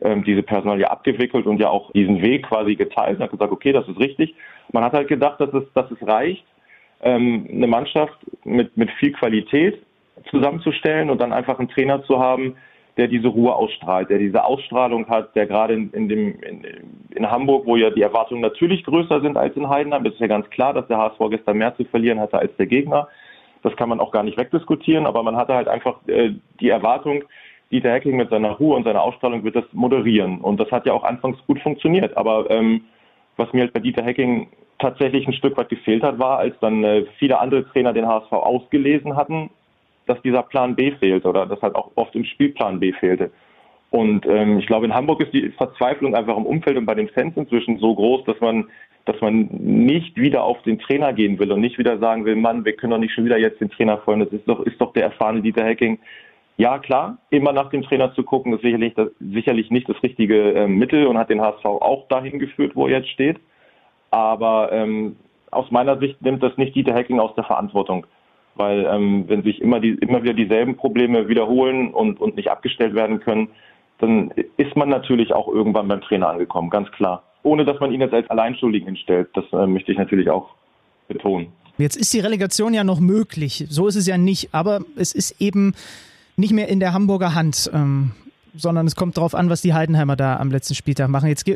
ähm, 0.00 0.24
diese 0.24 0.42
Personalie 0.42 0.90
abgewickelt 0.90 1.46
und 1.46 1.60
ja 1.60 1.68
auch 1.68 1.90
diesen 1.92 2.22
Weg 2.22 2.46
quasi 2.46 2.76
geteilt 2.76 3.16
und 3.16 3.24
hat 3.24 3.30
gesagt, 3.30 3.52
okay, 3.52 3.72
das 3.72 3.88
ist 3.88 3.98
richtig. 3.98 4.34
Man 4.72 4.84
hat 4.84 4.92
halt 4.92 5.08
gedacht, 5.08 5.40
dass 5.40 5.52
es, 5.52 5.64
dass 5.74 5.90
es 5.90 6.06
reicht, 6.06 6.44
ähm, 7.02 7.48
eine 7.50 7.66
Mannschaft 7.66 8.18
mit, 8.44 8.76
mit 8.76 8.90
viel 8.92 9.12
Qualität 9.12 9.82
zusammenzustellen 10.30 11.10
und 11.10 11.20
dann 11.20 11.32
einfach 11.32 11.58
einen 11.58 11.68
Trainer 11.68 12.02
zu 12.04 12.18
haben, 12.18 12.56
der 12.96 13.06
diese 13.06 13.28
Ruhe 13.28 13.54
ausstrahlt, 13.54 14.10
der 14.10 14.18
diese 14.18 14.44
Ausstrahlung 14.44 15.08
hat, 15.08 15.34
der 15.36 15.46
gerade 15.46 15.74
in, 15.74 15.90
in, 15.92 16.08
dem, 16.08 16.40
in, 16.40 16.66
in 17.14 17.30
Hamburg, 17.30 17.64
wo 17.64 17.76
ja 17.76 17.90
die 17.90 18.02
Erwartungen 18.02 18.40
natürlich 18.40 18.84
größer 18.84 19.20
sind 19.20 19.36
als 19.36 19.56
in 19.56 19.68
Heidenheim, 19.68 20.04
ist 20.04 20.18
ja 20.18 20.26
ganz 20.26 20.50
klar, 20.50 20.74
dass 20.74 20.88
der 20.88 20.98
HSV 20.98 21.18
gestern 21.30 21.58
mehr 21.58 21.76
zu 21.76 21.84
verlieren 21.84 22.18
hatte 22.18 22.38
als 22.38 22.54
der 22.56 22.66
Gegner. 22.66 23.08
Das 23.62 23.76
kann 23.76 23.88
man 23.88 24.00
auch 24.00 24.10
gar 24.10 24.24
nicht 24.24 24.38
wegdiskutieren, 24.38 25.06
aber 25.06 25.22
man 25.22 25.36
hatte 25.36 25.54
halt 25.54 25.68
einfach 25.68 25.96
äh, 26.08 26.32
die 26.60 26.68
Erwartung, 26.68 27.22
Dieter 27.70 27.92
Hacking 27.92 28.16
mit 28.16 28.30
seiner 28.30 28.52
Ruhe 28.52 28.76
und 28.76 28.84
seiner 28.84 29.02
Ausstrahlung 29.02 29.44
wird 29.44 29.56
das 29.56 29.64
moderieren. 29.72 30.40
Und 30.40 30.58
das 30.58 30.70
hat 30.70 30.86
ja 30.86 30.92
auch 30.92 31.04
anfangs 31.04 31.38
gut 31.46 31.60
funktioniert. 31.60 32.16
Aber 32.16 32.50
ähm, 32.50 32.82
was 33.36 33.52
mir 33.52 33.62
halt 33.62 33.72
bei 33.72 33.80
Dieter 33.80 34.04
Hacking 34.04 34.48
tatsächlich 34.78 35.26
ein 35.26 35.34
Stück 35.34 35.56
weit 35.56 35.68
gefehlt 35.68 36.02
hat, 36.02 36.18
war, 36.18 36.38
als 36.38 36.54
dann 36.60 36.84
äh, 36.84 37.04
viele 37.18 37.38
andere 37.38 37.68
Trainer 37.68 37.92
den 37.92 38.06
HSV 38.06 38.32
ausgelesen 38.32 39.16
hatten, 39.16 39.50
dass 40.06 40.20
dieser 40.22 40.42
Plan 40.42 40.76
B 40.76 40.92
fehlt 40.92 41.26
oder 41.26 41.46
dass 41.46 41.60
halt 41.60 41.74
auch 41.74 41.90
oft 41.96 42.14
im 42.14 42.24
Spielplan 42.24 42.80
B 42.80 42.92
fehlte. 42.92 43.30
Und 43.90 44.26
ähm, 44.26 44.58
ich 44.58 44.66
glaube, 44.66 44.86
in 44.86 44.94
Hamburg 44.94 45.20
ist 45.20 45.32
die 45.32 45.48
Verzweiflung 45.50 46.14
einfach 46.14 46.36
im 46.36 46.46
Umfeld 46.46 46.76
und 46.76 46.86
bei 46.86 46.94
den 46.94 47.08
Fans 47.08 47.36
inzwischen 47.36 47.78
so 47.78 47.94
groß, 47.94 48.24
dass 48.24 48.38
man, 48.40 48.68
dass 49.06 49.18
man 49.20 49.48
nicht 49.50 50.16
wieder 50.16 50.44
auf 50.44 50.60
den 50.62 50.78
Trainer 50.78 51.12
gehen 51.12 51.38
will 51.38 51.52
und 51.52 51.60
nicht 51.60 51.78
wieder 51.78 51.98
sagen 51.98 52.24
will, 52.24 52.36
Mann, 52.36 52.64
wir 52.64 52.74
können 52.74 52.92
doch 52.92 52.98
nicht 52.98 53.14
schon 53.14 53.24
wieder 53.24 53.38
jetzt 53.38 53.60
den 53.60 53.70
Trainer 53.70 53.98
freuen. 53.98 54.20
Das 54.20 54.28
ist 54.30 54.46
doch, 54.46 54.60
ist 54.60 54.80
doch 54.80 54.92
der 54.92 55.04
erfahrene 55.04 55.40
Dieter 55.40 55.64
Hacking, 55.64 55.98
ja, 56.58 56.80
klar, 56.80 57.18
immer 57.30 57.52
nach 57.52 57.70
dem 57.70 57.82
Trainer 57.82 58.12
zu 58.14 58.24
gucken, 58.24 58.52
ist 58.52 58.62
sicherlich, 58.62 58.92
das, 58.94 59.08
sicherlich 59.20 59.70
nicht 59.70 59.88
das 59.88 60.02
richtige 60.02 60.54
äh, 60.54 60.66
Mittel 60.66 61.06
und 61.06 61.16
hat 61.16 61.30
den 61.30 61.40
HSV 61.40 61.64
auch 61.64 62.08
dahin 62.08 62.40
geführt, 62.40 62.72
wo 62.74 62.88
er 62.88 62.98
jetzt 62.98 63.10
steht. 63.10 63.38
Aber 64.10 64.72
ähm, 64.72 65.14
aus 65.52 65.70
meiner 65.70 65.98
Sicht 65.98 66.20
nimmt 66.20 66.42
das 66.42 66.56
nicht 66.56 66.74
Dieter 66.74 66.94
Hacking 66.94 67.20
aus 67.20 67.32
der 67.36 67.44
Verantwortung. 67.44 68.06
Weil 68.56 68.88
ähm, 68.90 69.24
wenn 69.28 69.44
sich 69.44 69.60
immer, 69.60 69.78
die, 69.78 69.90
immer 69.90 70.24
wieder 70.24 70.34
dieselben 70.34 70.76
Probleme 70.76 71.28
wiederholen 71.28 71.94
und, 71.94 72.20
und 72.20 72.34
nicht 72.34 72.50
abgestellt 72.50 72.96
werden 72.96 73.20
können, 73.20 73.50
dann 73.98 74.32
ist 74.56 74.74
man 74.74 74.88
natürlich 74.88 75.32
auch 75.32 75.46
irgendwann 75.46 75.86
beim 75.86 76.00
Trainer 76.00 76.28
angekommen, 76.28 76.70
ganz 76.70 76.90
klar. 76.90 77.22
Ohne 77.44 77.64
dass 77.64 77.78
man 77.78 77.92
ihn 77.92 78.00
jetzt 78.00 78.14
als 78.14 78.28
Alleinschuldigen 78.30 78.88
hinstellt. 78.88 79.28
Das 79.34 79.44
äh, 79.52 79.64
möchte 79.68 79.92
ich 79.92 79.98
natürlich 79.98 80.28
auch 80.28 80.48
betonen. 81.06 81.52
Jetzt 81.78 81.96
ist 81.96 82.12
die 82.12 82.18
Relegation 82.18 82.74
ja 82.74 82.82
noch 82.82 82.98
möglich. 82.98 83.64
So 83.68 83.86
ist 83.86 83.94
es 83.94 84.08
ja 84.08 84.18
nicht. 84.18 84.52
Aber 84.52 84.80
es 84.96 85.14
ist 85.14 85.40
eben 85.40 85.74
nicht 86.38 86.52
mehr 86.52 86.68
in 86.68 86.80
der 86.80 86.94
Hamburger 86.94 87.34
Hand. 87.34 87.70
Ähm, 87.74 88.12
sondern 88.54 88.86
es 88.86 88.96
kommt 88.96 89.16
darauf 89.16 89.34
an, 89.34 89.50
was 89.50 89.62
die 89.62 89.74
Heidenheimer 89.74 90.16
da 90.16 90.36
am 90.36 90.50
letzten 90.50 90.74
Spieltag 90.74 91.08
machen. 91.08 91.28
Jetzt 91.28 91.48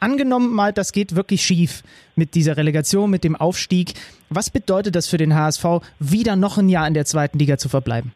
angenommen 0.00 0.54
mal, 0.54 0.72
das 0.72 0.92
geht 0.92 1.16
wirklich 1.16 1.42
schief 1.42 1.82
mit 2.14 2.34
dieser 2.34 2.56
Relegation, 2.56 3.10
mit 3.10 3.24
dem 3.24 3.36
Aufstieg. 3.36 3.94
Was 4.30 4.50
bedeutet 4.50 4.94
das 4.94 5.08
für 5.08 5.16
den 5.16 5.34
HSV, 5.34 5.64
wieder 5.98 6.36
noch 6.36 6.58
ein 6.58 6.68
Jahr 6.68 6.86
in 6.86 6.94
der 6.94 7.04
zweiten 7.04 7.38
Liga 7.38 7.58
zu 7.58 7.68
verbleiben? 7.68 8.12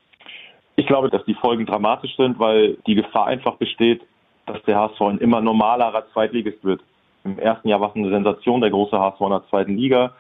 Ich 0.77 0.87
glaube, 0.87 1.11
dass 1.11 1.25
die 1.25 1.35
Folgen 1.35 1.67
dramatisch 1.67 2.17
sind, 2.17 2.39
weil 2.39 2.77
die 2.87 2.95
Gefahr 2.95 3.27
einfach 3.27 3.57
besteht, 3.57 4.01
dass 4.47 4.63
der 4.63 4.77
HSV 4.77 5.01
ein 5.01 5.19
immer 5.19 5.41
normalerer 5.41 6.05
Zweitligist 6.13 6.65
wird. 6.65 6.81
Im 7.25 7.39
ersten 7.39 7.69
Jahr 7.69 7.81
war 7.81 7.91
es 7.91 7.97
eine 7.97 8.11
Sensation, 8.11 8.61
der 8.61 8.71
große 8.71 8.99
HSV 8.99 9.21
in 9.21 9.31
der 9.31 9.49
zweiten 9.51 9.77
Liga 9.77 10.13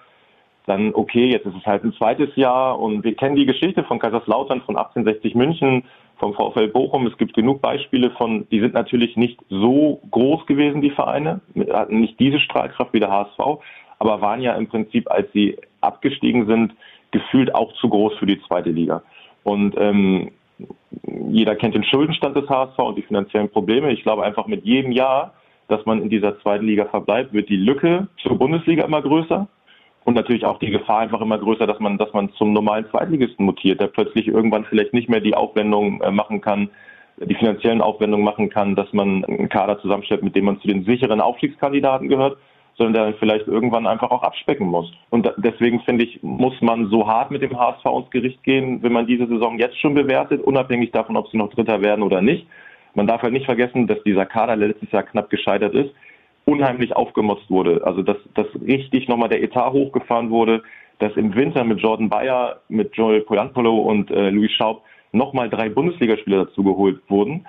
dann 0.70 0.94
okay, 0.94 1.26
jetzt 1.26 1.46
ist 1.46 1.56
es 1.56 1.66
halt 1.66 1.82
ein 1.82 1.92
zweites 1.94 2.34
Jahr 2.36 2.78
und 2.78 3.02
wir 3.02 3.16
kennen 3.16 3.34
die 3.34 3.44
Geschichte 3.44 3.82
von 3.82 3.98
Kaiserslautern, 3.98 4.60
von 4.60 4.76
1860 4.76 5.34
München, 5.34 5.82
vom 6.18 6.32
VfL 6.32 6.68
Bochum. 6.68 7.08
Es 7.08 7.18
gibt 7.18 7.34
genug 7.34 7.60
Beispiele 7.60 8.12
von, 8.12 8.46
die 8.52 8.60
sind 8.60 8.74
natürlich 8.74 9.16
nicht 9.16 9.40
so 9.48 10.00
groß 10.12 10.46
gewesen, 10.46 10.80
die 10.80 10.92
Vereine, 10.92 11.40
hatten 11.72 11.98
nicht 11.98 12.20
diese 12.20 12.38
Strahlkraft 12.38 12.92
wie 12.92 13.00
der 13.00 13.10
HSV, 13.10 13.60
aber 13.98 14.20
waren 14.20 14.40
ja 14.42 14.54
im 14.54 14.68
Prinzip, 14.68 15.10
als 15.10 15.26
sie 15.32 15.56
abgestiegen 15.80 16.46
sind, 16.46 16.72
gefühlt 17.10 17.52
auch 17.52 17.72
zu 17.80 17.88
groß 17.88 18.14
für 18.20 18.26
die 18.26 18.40
zweite 18.42 18.70
Liga. 18.70 19.02
Und 19.42 19.74
ähm, 19.76 20.30
jeder 21.30 21.56
kennt 21.56 21.74
den 21.74 21.82
Schuldenstand 21.82 22.36
des 22.36 22.48
HSV 22.48 22.78
und 22.78 22.96
die 22.96 23.02
finanziellen 23.02 23.50
Probleme. 23.50 23.90
Ich 23.90 24.04
glaube 24.04 24.22
einfach 24.22 24.46
mit 24.46 24.64
jedem 24.64 24.92
Jahr, 24.92 25.34
dass 25.66 25.84
man 25.84 26.00
in 26.00 26.10
dieser 26.10 26.38
zweiten 26.42 26.66
Liga 26.66 26.84
verbleibt, 26.84 27.32
wird 27.32 27.48
die 27.48 27.56
Lücke 27.56 28.06
zur 28.22 28.38
Bundesliga 28.38 28.84
immer 28.84 29.02
größer 29.02 29.48
und 30.04 30.14
natürlich 30.14 30.44
auch 30.44 30.58
die 30.58 30.70
Gefahr 30.70 31.00
einfach 31.00 31.20
immer 31.20 31.38
größer, 31.38 31.66
dass 31.66 31.78
man, 31.78 31.98
dass 31.98 32.12
man 32.12 32.32
zum 32.32 32.52
normalen 32.52 32.86
Zweitligisten 32.90 33.44
mutiert, 33.44 33.80
der 33.80 33.88
plötzlich 33.88 34.28
irgendwann 34.28 34.64
vielleicht 34.64 34.94
nicht 34.94 35.08
mehr 35.08 35.20
die 35.20 35.34
Aufwendungen 35.34 36.00
äh, 36.00 36.10
machen 36.10 36.40
kann, 36.40 36.70
die 37.18 37.34
finanziellen 37.34 37.82
Aufwendungen 37.82 38.24
machen 38.24 38.48
kann, 38.48 38.76
dass 38.76 38.90
man 38.92 39.24
einen 39.24 39.48
Kader 39.48 39.78
zusammenstellt, 39.80 40.22
mit 40.22 40.34
dem 40.34 40.46
man 40.46 40.60
zu 40.60 40.68
den 40.68 40.84
sicheren 40.84 41.20
Aufstiegskandidaten 41.20 42.08
gehört, 42.08 42.38
sondern 42.76 43.04
der 43.04 43.14
vielleicht 43.18 43.46
irgendwann 43.46 43.86
einfach 43.86 44.10
auch 44.10 44.22
abspecken 44.22 44.66
muss. 44.66 44.90
Und 45.10 45.30
deswegen 45.36 45.80
finde 45.80 46.04
ich, 46.04 46.22
muss 46.22 46.58
man 46.62 46.88
so 46.88 47.06
hart 47.06 47.30
mit 47.30 47.42
dem 47.42 47.58
HSV 47.58 47.84
ins 47.84 48.10
Gericht 48.10 48.42
gehen, 48.42 48.82
wenn 48.82 48.92
man 48.92 49.06
diese 49.06 49.26
Saison 49.26 49.58
jetzt 49.58 49.78
schon 49.78 49.94
bewertet, 49.94 50.40
unabhängig 50.42 50.90
davon, 50.92 51.18
ob 51.18 51.28
sie 51.28 51.36
noch 51.36 51.50
Dritter 51.50 51.82
werden 51.82 52.02
oder 52.02 52.22
nicht. 52.22 52.46
Man 52.94 53.06
darf 53.06 53.22
halt 53.22 53.34
nicht 53.34 53.44
vergessen, 53.44 53.86
dass 53.86 54.02
dieser 54.04 54.24
Kader 54.24 54.56
letztes 54.56 54.90
Jahr 54.90 55.02
knapp 55.02 55.28
gescheitert 55.28 55.74
ist, 55.74 55.90
unheimlich 56.44 56.96
aufgemotzt 56.96 57.50
wurde. 57.50 57.82
Also 57.84 58.02
dass, 58.02 58.16
dass 58.34 58.46
richtig 58.66 59.08
nochmal 59.08 59.28
der 59.28 59.42
Etat 59.42 59.72
hochgefahren 59.72 60.30
wurde, 60.30 60.62
dass 60.98 61.16
im 61.16 61.34
Winter 61.34 61.64
mit 61.64 61.80
Jordan 61.80 62.08
Bayer, 62.08 62.60
mit 62.68 62.94
Joel 62.96 63.22
Poyampolo 63.22 63.78
und 63.78 64.10
äh, 64.10 64.30
Louis 64.30 64.52
Schaub 64.52 64.82
nochmal 65.12 65.48
drei 65.48 65.68
Bundesligaspieler 65.68 66.46
dazugeholt 66.46 67.00
wurden. 67.08 67.46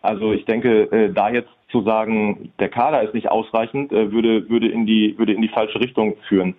Also 0.00 0.32
ich 0.32 0.44
denke, 0.44 0.90
äh, 0.92 1.12
da 1.12 1.30
jetzt 1.30 1.50
zu 1.70 1.82
sagen, 1.82 2.52
der 2.58 2.68
Kader 2.68 3.02
ist 3.02 3.14
nicht 3.14 3.30
ausreichend, 3.30 3.92
äh, 3.92 4.12
würde, 4.12 4.48
würde, 4.48 4.68
in 4.68 4.86
die, 4.86 5.16
würde 5.18 5.32
in 5.32 5.42
die 5.42 5.48
falsche 5.48 5.80
Richtung 5.80 6.16
führen. 6.28 6.54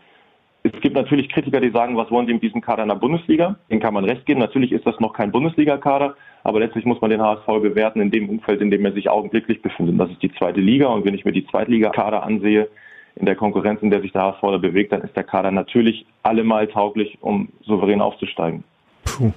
Es 0.65 0.71
gibt 0.79 0.95
natürlich 0.95 1.27
Kritiker, 1.27 1.59
die 1.59 1.71
sagen, 1.71 1.97
was 1.97 2.09
wollen 2.09 2.25
Sie 2.25 2.33
mit 2.33 2.41
diesem 2.41 2.61
Kader 2.61 2.83
in 2.83 2.89
der 2.89 2.95
Bundesliga? 2.95 3.57
Den 3.69 3.81
kann 3.81 3.93
man 3.93 4.05
recht 4.05 4.25
geben. 4.25 4.39
Natürlich 4.39 4.71
ist 4.71 4.87
das 4.87 4.97
noch 5.01 5.11
kein 5.11 5.31
Bundesliga-Kader, 5.31 6.15
aber 6.45 6.59
letztlich 6.61 6.85
muss 6.85 7.01
man 7.01 7.09
den 7.11 7.21
HSV 7.21 7.45
bewerten 7.45 7.99
in 7.99 8.11
dem 8.11 8.29
Umfeld, 8.29 8.61
in 8.61 8.71
dem 8.71 8.85
er 8.85 8.93
sich 8.93 9.09
augenblicklich 9.09 9.61
befindet. 9.61 9.99
Das 9.99 10.09
ist 10.09 10.23
die 10.23 10.33
zweite 10.33 10.61
Liga. 10.61 10.87
Und 10.87 11.03
wenn 11.03 11.15
ich 11.15 11.25
mir 11.25 11.33
die 11.33 11.45
Zweitliga-Kader 11.47 12.23
ansehe, 12.23 12.69
in 13.15 13.25
der 13.25 13.35
Konkurrenz, 13.35 13.81
in 13.81 13.91
der 13.91 14.01
sich 14.01 14.11
der 14.11 14.23
HSV 14.23 14.61
bewegt, 14.61 14.91
dann 14.91 15.01
ist 15.01 15.15
der 15.15 15.23
Kader 15.23 15.51
natürlich 15.51 16.05
allemal 16.23 16.67
tauglich, 16.67 17.17
um 17.21 17.49
souverän 17.63 18.01
aufzusteigen. 18.01 18.63
Puh. 19.03 19.31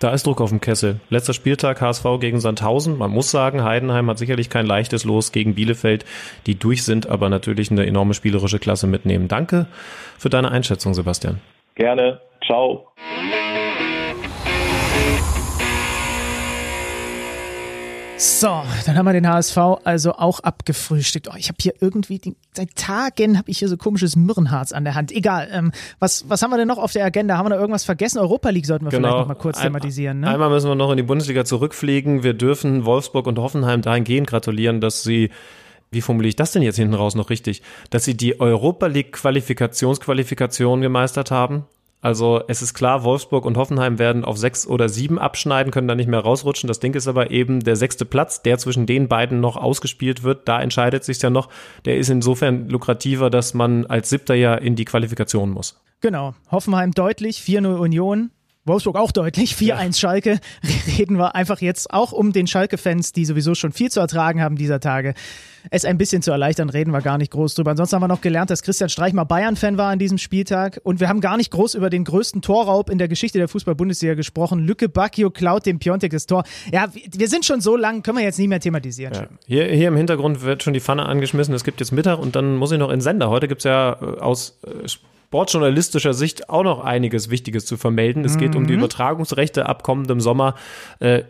Da 0.00 0.14
ist 0.14 0.26
Druck 0.26 0.40
auf 0.40 0.48
dem 0.48 0.62
Kessel. 0.62 0.98
Letzter 1.10 1.34
Spieltag 1.34 1.82
HSV 1.82 2.04
gegen 2.20 2.40
Sandhausen. 2.40 2.96
Man 2.96 3.10
muss 3.10 3.30
sagen, 3.30 3.64
Heidenheim 3.64 4.08
hat 4.08 4.16
sicherlich 4.16 4.48
kein 4.48 4.64
leichtes 4.64 5.04
Los 5.04 5.30
gegen 5.30 5.54
Bielefeld, 5.54 6.06
die 6.46 6.58
durch 6.58 6.84
sind, 6.84 7.06
aber 7.06 7.28
natürlich 7.28 7.70
eine 7.70 7.84
enorme 7.84 8.14
spielerische 8.14 8.58
Klasse 8.58 8.86
mitnehmen. 8.86 9.28
Danke 9.28 9.66
für 10.16 10.30
deine 10.30 10.50
Einschätzung, 10.50 10.94
Sebastian. 10.94 11.40
Gerne. 11.74 12.18
Ciao. 12.46 12.86
So, 18.20 18.62
dann 18.84 18.98
haben 18.98 19.06
wir 19.06 19.14
den 19.14 19.26
HSV 19.26 19.56
also 19.84 20.12
auch 20.12 20.40
abgefrühstückt. 20.40 21.28
Oh, 21.32 21.36
ich 21.38 21.48
habe 21.48 21.56
hier 21.58 21.72
irgendwie, 21.80 22.18
die, 22.18 22.36
seit 22.52 22.76
Tagen 22.76 23.38
habe 23.38 23.50
ich 23.50 23.60
hier 23.60 23.68
so 23.68 23.78
komisches 23.78 24.14
Mürrenharz 24.14 24.72
an 24.72 24.84
der 24.84 24.94
Hand. 24.94 25.10
Egal, 25.10 25.48
ähm, 25.50 25.72
was, 26.00 26.28
was 26.28 26.42
haben 26.42 26.50
wir 26.50 26.58
denn 26.58 26.68
noch 26.68 26.76
auf 26.76 26.92
der 26.92 27.06
Agenda? 27.06 27.38
Haben 27.38 27.46
wir 27.46 27.54
da 27.54 27.58
irgendwas 27.58 27.84
vergessen? 27.84 28.18
Europa 28.18 28.50
League 28.50 28.66
sollten 28.66 28.84
wir 28.84 28.90
genau. 28.90 29.08
vielleicht 29.08 29.20
noch 29.20 29.28
mal 29.28 29.40
kurz 29.40 29.56
Ein, 29.56 29.68
thematisieren. 29.68 30.20
Ne? 30.20 30.28
Einmal 30.28 30.50
müssen 30.50 30.68
wir 30.68 30.74
noch 30.74 30.90
in 30.90 30.98
die 30.98 31.02
Bundesliga 31.02 31.46
zurückfliegen. 31.46 32.22
Wir 32.22 32.34
dürfen 32.34 32.84
Wolfsburg 32.84 33.26
und 33.26 33.38
Hoffenheim 33.38 33.80
dahingehend 33.80 34.26
gratulieren, 34.26 34.82
dass 34.82 35.02
sie 35.02 35.30
wie 35.90 36.02
formuliere 36.02 36.28
ich 36.28 36.36
das 36.36 36.52
denn 36.52 36.62
jetzt 36.62 36.76
hinten 36.76 36.94
raus 36.94 37.14
noch 37.14 37.30
richtig, 37.30 37.62
dass 37.88 38.04
sie 38.04 38.16
die 38.16 38.38
Europa 38.38 38.86
League 38.86 39.12
Qualifikationsqualifikation 39.12 40.82
gemeistert 40.82 41.30
haben. 41.30 41.64
Also 42.02 42.42
es 42.48 42.62
ist 42.62 42.72
klar, 42.72 43.04
Wolfsburg 43.04 43.44
und 43.44 43.58
Hoffenheim 43.58 43.98
werden 43.98 44.24
auf 44.24 44.38
sechs 44.38 44.66
oder 44.66 44.88
sieben 44.88 45.18
abschneiden, 45.18 45.70
können 45.70 45.88
da 45.88 45.94
nicht 45.94 46.08
mehr 46.08 46.20
rausrutschen. 46.20 46.68
Das 46.68 46.80
Ding 46.80 46.94
ist 46.94 47.08
aber 47.08 47.30
eben 47.30 47.60
der 47.60 47.76
sechste 47.76 48.04
Platz, 48.06 48.42
der 48.42 48.56
zwischen 48.58 48.86
den 48.86 49.08
beiden 49.08 49.40
noch 49.40 49.56
ausgespielt 49.56 50.22
wird. 50.22 50.48
Da 50.48 50.60
entscheidet 50.62 51.04
sich 51.04 51.20
ja 51.20 51.28
noch. 51.28 51.48
Der 51.84 51.98
ist 51.98 52.08
insofern 52.08 52.68
lukrativer, 52.68 53.28
dass 53.28 53.52
man 53.52 53.84
als 53.86 54.08
Siebter 54.08 54.34
ja 54.34 54.54
in 54.54 54.76
die 54.76 54.86
Qualifikation 54.86 55.50
muss. 55.50 55.78
Genau. 56.00 56.34
Hoffenheim 56.50 56.92
deutlich, 56.92 57.40
4-0 57.40 57.76
Union. 57.76 58.30
Wolfsburg 58.66 58.96
auch 58.96 59.10
deutlich, 59.10 59.54
4-1 59.54 59.64
ja. 59.64 59.92
Schalke. 59.92 60.40
Reden 60.98 61.16
wir 61.16 61.34
einfach 61.34 61.60
jetzt 61.60 61.92
auch 61.92 62.12
um 62.12 62.32
den 62.32 62.46
Schalke-Fans, 62.46 63.12
die 63.12 63.24
sowieso 63.24 63.54
schon 63.54 63.72
viel 63.72 63.90
zu 63.90 64.00
ertragen 64.00 64.42
haben 64.42 64.56
dieser 64.56 64.80
Tage. 64.80 65.14
Es 65.70 65.84
ein 65.84 65.98
bisschen 65.98 66.22
zu 66.22 66.30
erleichtern, 66.30 66.70
reden 66.70 66.90
wir 66.90 67.02
gar 67.02 67.18
nicht 67.18 67.32
groß 67.32 67.54
drüber. 67.54 67.72
Ansonsten 67.72 67.96
haben 67.96 68.02
wir 68.02 68.08
noch 68.08 68.20
gelernt, 68.20 68.50
dass 68.50 68.62
Christian 68.62 68.88
Streich 68.88 69.12
mal 69.12 69.24
Bayern-Fan 69.24 69.76
war 69.76 69.90
an 69.90 69.98
diesem 69.98 70.18
Spieltag. 70.18 70.80
Und 70.84 71.00
wir 71.00 71.08
haben 71.08 71.20
gar 71.20 71.36
nicht 71.36 71.50
groß 71.50 71.74
über 71.74 71.90
den 71.90 72.04
größten 72.04 72.42
Torraub 72.42 72.88
in 72.88 72.98
der 72.98 73.08
Geschichte 73.08 73.38
der 73.38 73.48
Fußball-Bundesliga 73.48 74.14
gesprochen. 74.14 74.60
Lücke 74.60 74.88
Bacchio 74.88 75.30
klaut 75.30 75.66
dem 75.66 75.78
Piontek 75.78 76.12
das 76.12 76.26
Tor. 76.26 76.44
Ja, 76.72 76.88
wir 76.92 77.28
sind 77.28 77.44
schon 77.44 77.60
so 77.60 77.76
lang, 77.76 78.02
können 78.02 78.18
wir 78.18 78.24
jetzt 78.24 78.38
nie 78.38 78.48
mehr 78.48 78.60
thematisieren. 78.60 79.14
Ja. 79.14 79.28
Hier, 79.46 79.64
hier 79.66 79.88
im 79.88 79.96
Hintergrund 79.96 80.42
wird 80.42 80.62
schon 80.62 80.72
die 80.72 80.80
Pfanne 80.80 81.06
angeschmissen. 81.06 81.54
Es 81.54 81.64
gibt 81.64 81.80
jetzt 81.80 81.92
Mittag 81.92 82.18
und 82.18 82.36
dann 82.36 82.56
muss 82.56 82.72
ich 82.72 82.78
noch 82.78 82.90
in 82.90 83.00
Sender. 83.00 83.30
Heute 83.30 83.48
gibt 83.48 83.60
es 83.60 83.64
ja 83.64 83.98
äh, 84.00 84.20
aus 84.20 84.58
äh, 84.64 84.88
sportjournalistischer 85.30 86.12
Sicht 86.12 86.50
auch 86.50 86.64
noch 86.64 86.80
einiges 86.80 87.30
Wichtiges 87.30 87.64
zu 87.64 87.76
vermelden. 87.76 88.24
Es 88.24 88.36
geht 88.36 88.56
um 88.56 88.66
die 88.66 88.72
mhm. 88.72 88.80
Übertragungsrechte 88.80 89.66
ab 89.66 89.84
kommendem 89.84 90.20
Sommer. 90.20 90.56
Äh, 90.98 91.22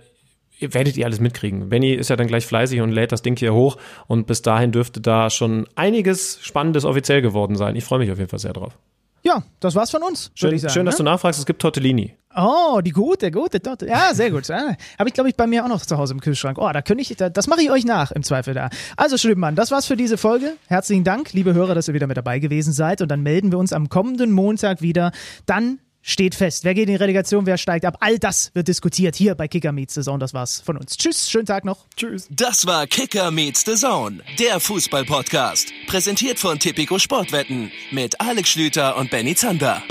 werdet 0.58 0.96
ihr 0.96 1.04
alles 1.04 1.20
mitkriegen. 1.20 1.68
Benny 1.68 1.92
ist 1.92 2.08
ja 2.08 2.16
dann 2.16 2.26
gleich 2.26 2.46
fleißig 2.46 2.80
und 2.80 2.92
lädt 2.92 3.12
das 3.12 3.20
Ding 3.20 3.38
hier 3.38 3.52
hoch 3.52 3.76
und 4.06 4.26
bis 4.26 4.40
dahin 4.40 4.72
dürfte 4.72 5.02
da 5.02 5.28
schon 5.28 5.66
einiges 5.74 6.38
Spannendes 6.42 6.86
offiziell 6.86 7.20
geworden 7.20 7.56
sein. 7.56 7.76
Ich 7.76 7.84
freue 7.84 7.98
mich 7.98 8.10
auf 8.10 8.16
jeden 8.16 8.30
Fall 8.30 8.38
sehr 8.38 8.54
drauf. 8.54 8.78
Ja, 9.22 9.42
das 9.60 9.74
war's 9.74 9.90
von 9.90 10.02
uns. 10.02 10.30
Schön, 10.34 10.58
sagen, 10.58 10.72
schön 10.72 10.86
dass 10.86 10.94
ne? 10.94 11.04
du 11.04 11.10
nachfragst. 11.10 11.38
Es 11.38 11.44
gibt 11.44 11.60
Tortellini. 11.60 12.14
Oh, 12.36 12.80
die 12.80 12.92
gute, 12.92 13.30
gute 13.32 13.60
Torte. 13.60 13.86
Ja, 13.88 14.14
sehr 14.14 14.30
gut. 14.30 14.46
Ja, 14.46 14.76
Habe 14.98 15.08
ich, 15.08 15.14
glaube 15.14 15.28
ich, 15.28 15.36
bei 15.36 15.48
mir 15.48 15.64
auch 15.64 15.68
noch 15.68 15.84
zu 15.84 15.98
Hause 15.98 16.14
im 16.14 16.20
Kühlschrank. 16.20 16.58
Oh, 16.58 16.70
da 16.72 16.80
könnte 16.80 17.02
ich, 17.02 17.16
da, 17.16 17.28
das 17.28 17.48
mache 17.48 17.62
ich 17.62 17.70
euch 17.72 17.84
nach 17.84 18.12
im 18.12 18.22
Zweifel 18.22 18.54
da. 18.54 18.70
Also, 18.96 19.18
Schlimmmann, 19.18 19.56
das 19.56 19.72
war's 19.72 19.86
für 19.86 19.96
diese 19.96 20.16
Folge. 20.16 20.56
Herzlichen 20.68 21.02
Dank, 21.02 21.32
liebe 21.32 21.54
Hörer, 21.54 21.74
dass 21.74 21.88
ihr 21.88 21.94
wieder 21.94 22.06
mit 22.06 22.16
dabei 22.16 22.38
gewesen 22.38 22.72
seid. 22.72 23.02
Und 23.02 23.08
dann 23.08 23.22
melden 23.22 23.50
wir 23.50 23.58
uns 23.58 23.72
am 23.72 23.88
kommenden 23.88 24.30
Montag 24.30 24.80
wieder. 24.80 25.10
Dann 25.46 25.80
steht 26.02 26.36
fest. 26.36 26.64
Wer 26.64 26.74
geht 26.74 26.88
in 26.88 26.94
die 26.94 26.96
Relegation, 26.96 27.46
wer 27.46 27.58
steigt 27.58 27.84
ab? 27.84 27.96
All 28.00 28.18
das 28.18 28.52
wird 28.54 28.68
diskutiert 28.68 29.16
hier 29.16 29.34
bei 29.34 29.48
Kicker 29.48 29.72
Meets 29.72 29.94
the 29.94 30.02
Zone. 30.02 30.20
Das 30.20 30.32
war's 30.32 30.60
von 30.60 30.76
uns. 30.76 30.96
Tschüss, 30.96 31.28
schönen 31.28 31.46
Tag 31.46 31.64
noch. 31.64 31.86
Tschüss. 31.96 32.28
Das 32.30 32.64
war 32.64 32.86
Kicker 32.86 33.32
Meets 33.32 33.64
the 33.66 33.74
Zone, 33.74 34.20
der 34.38 34.60
Fußball-Podcast. 34.60 35.72
Präsentiert 35.88 36.38
von 36.38 36.60
Tipico 36.60 36.98
Sportwetten 37.00 37.72
mit 37.90 38.20
Alex 38.20 38.50
Schlüter 38.50 38.96
und 38.96 39.10
Benny 39.10 39.34
Zander. 39.34 39.82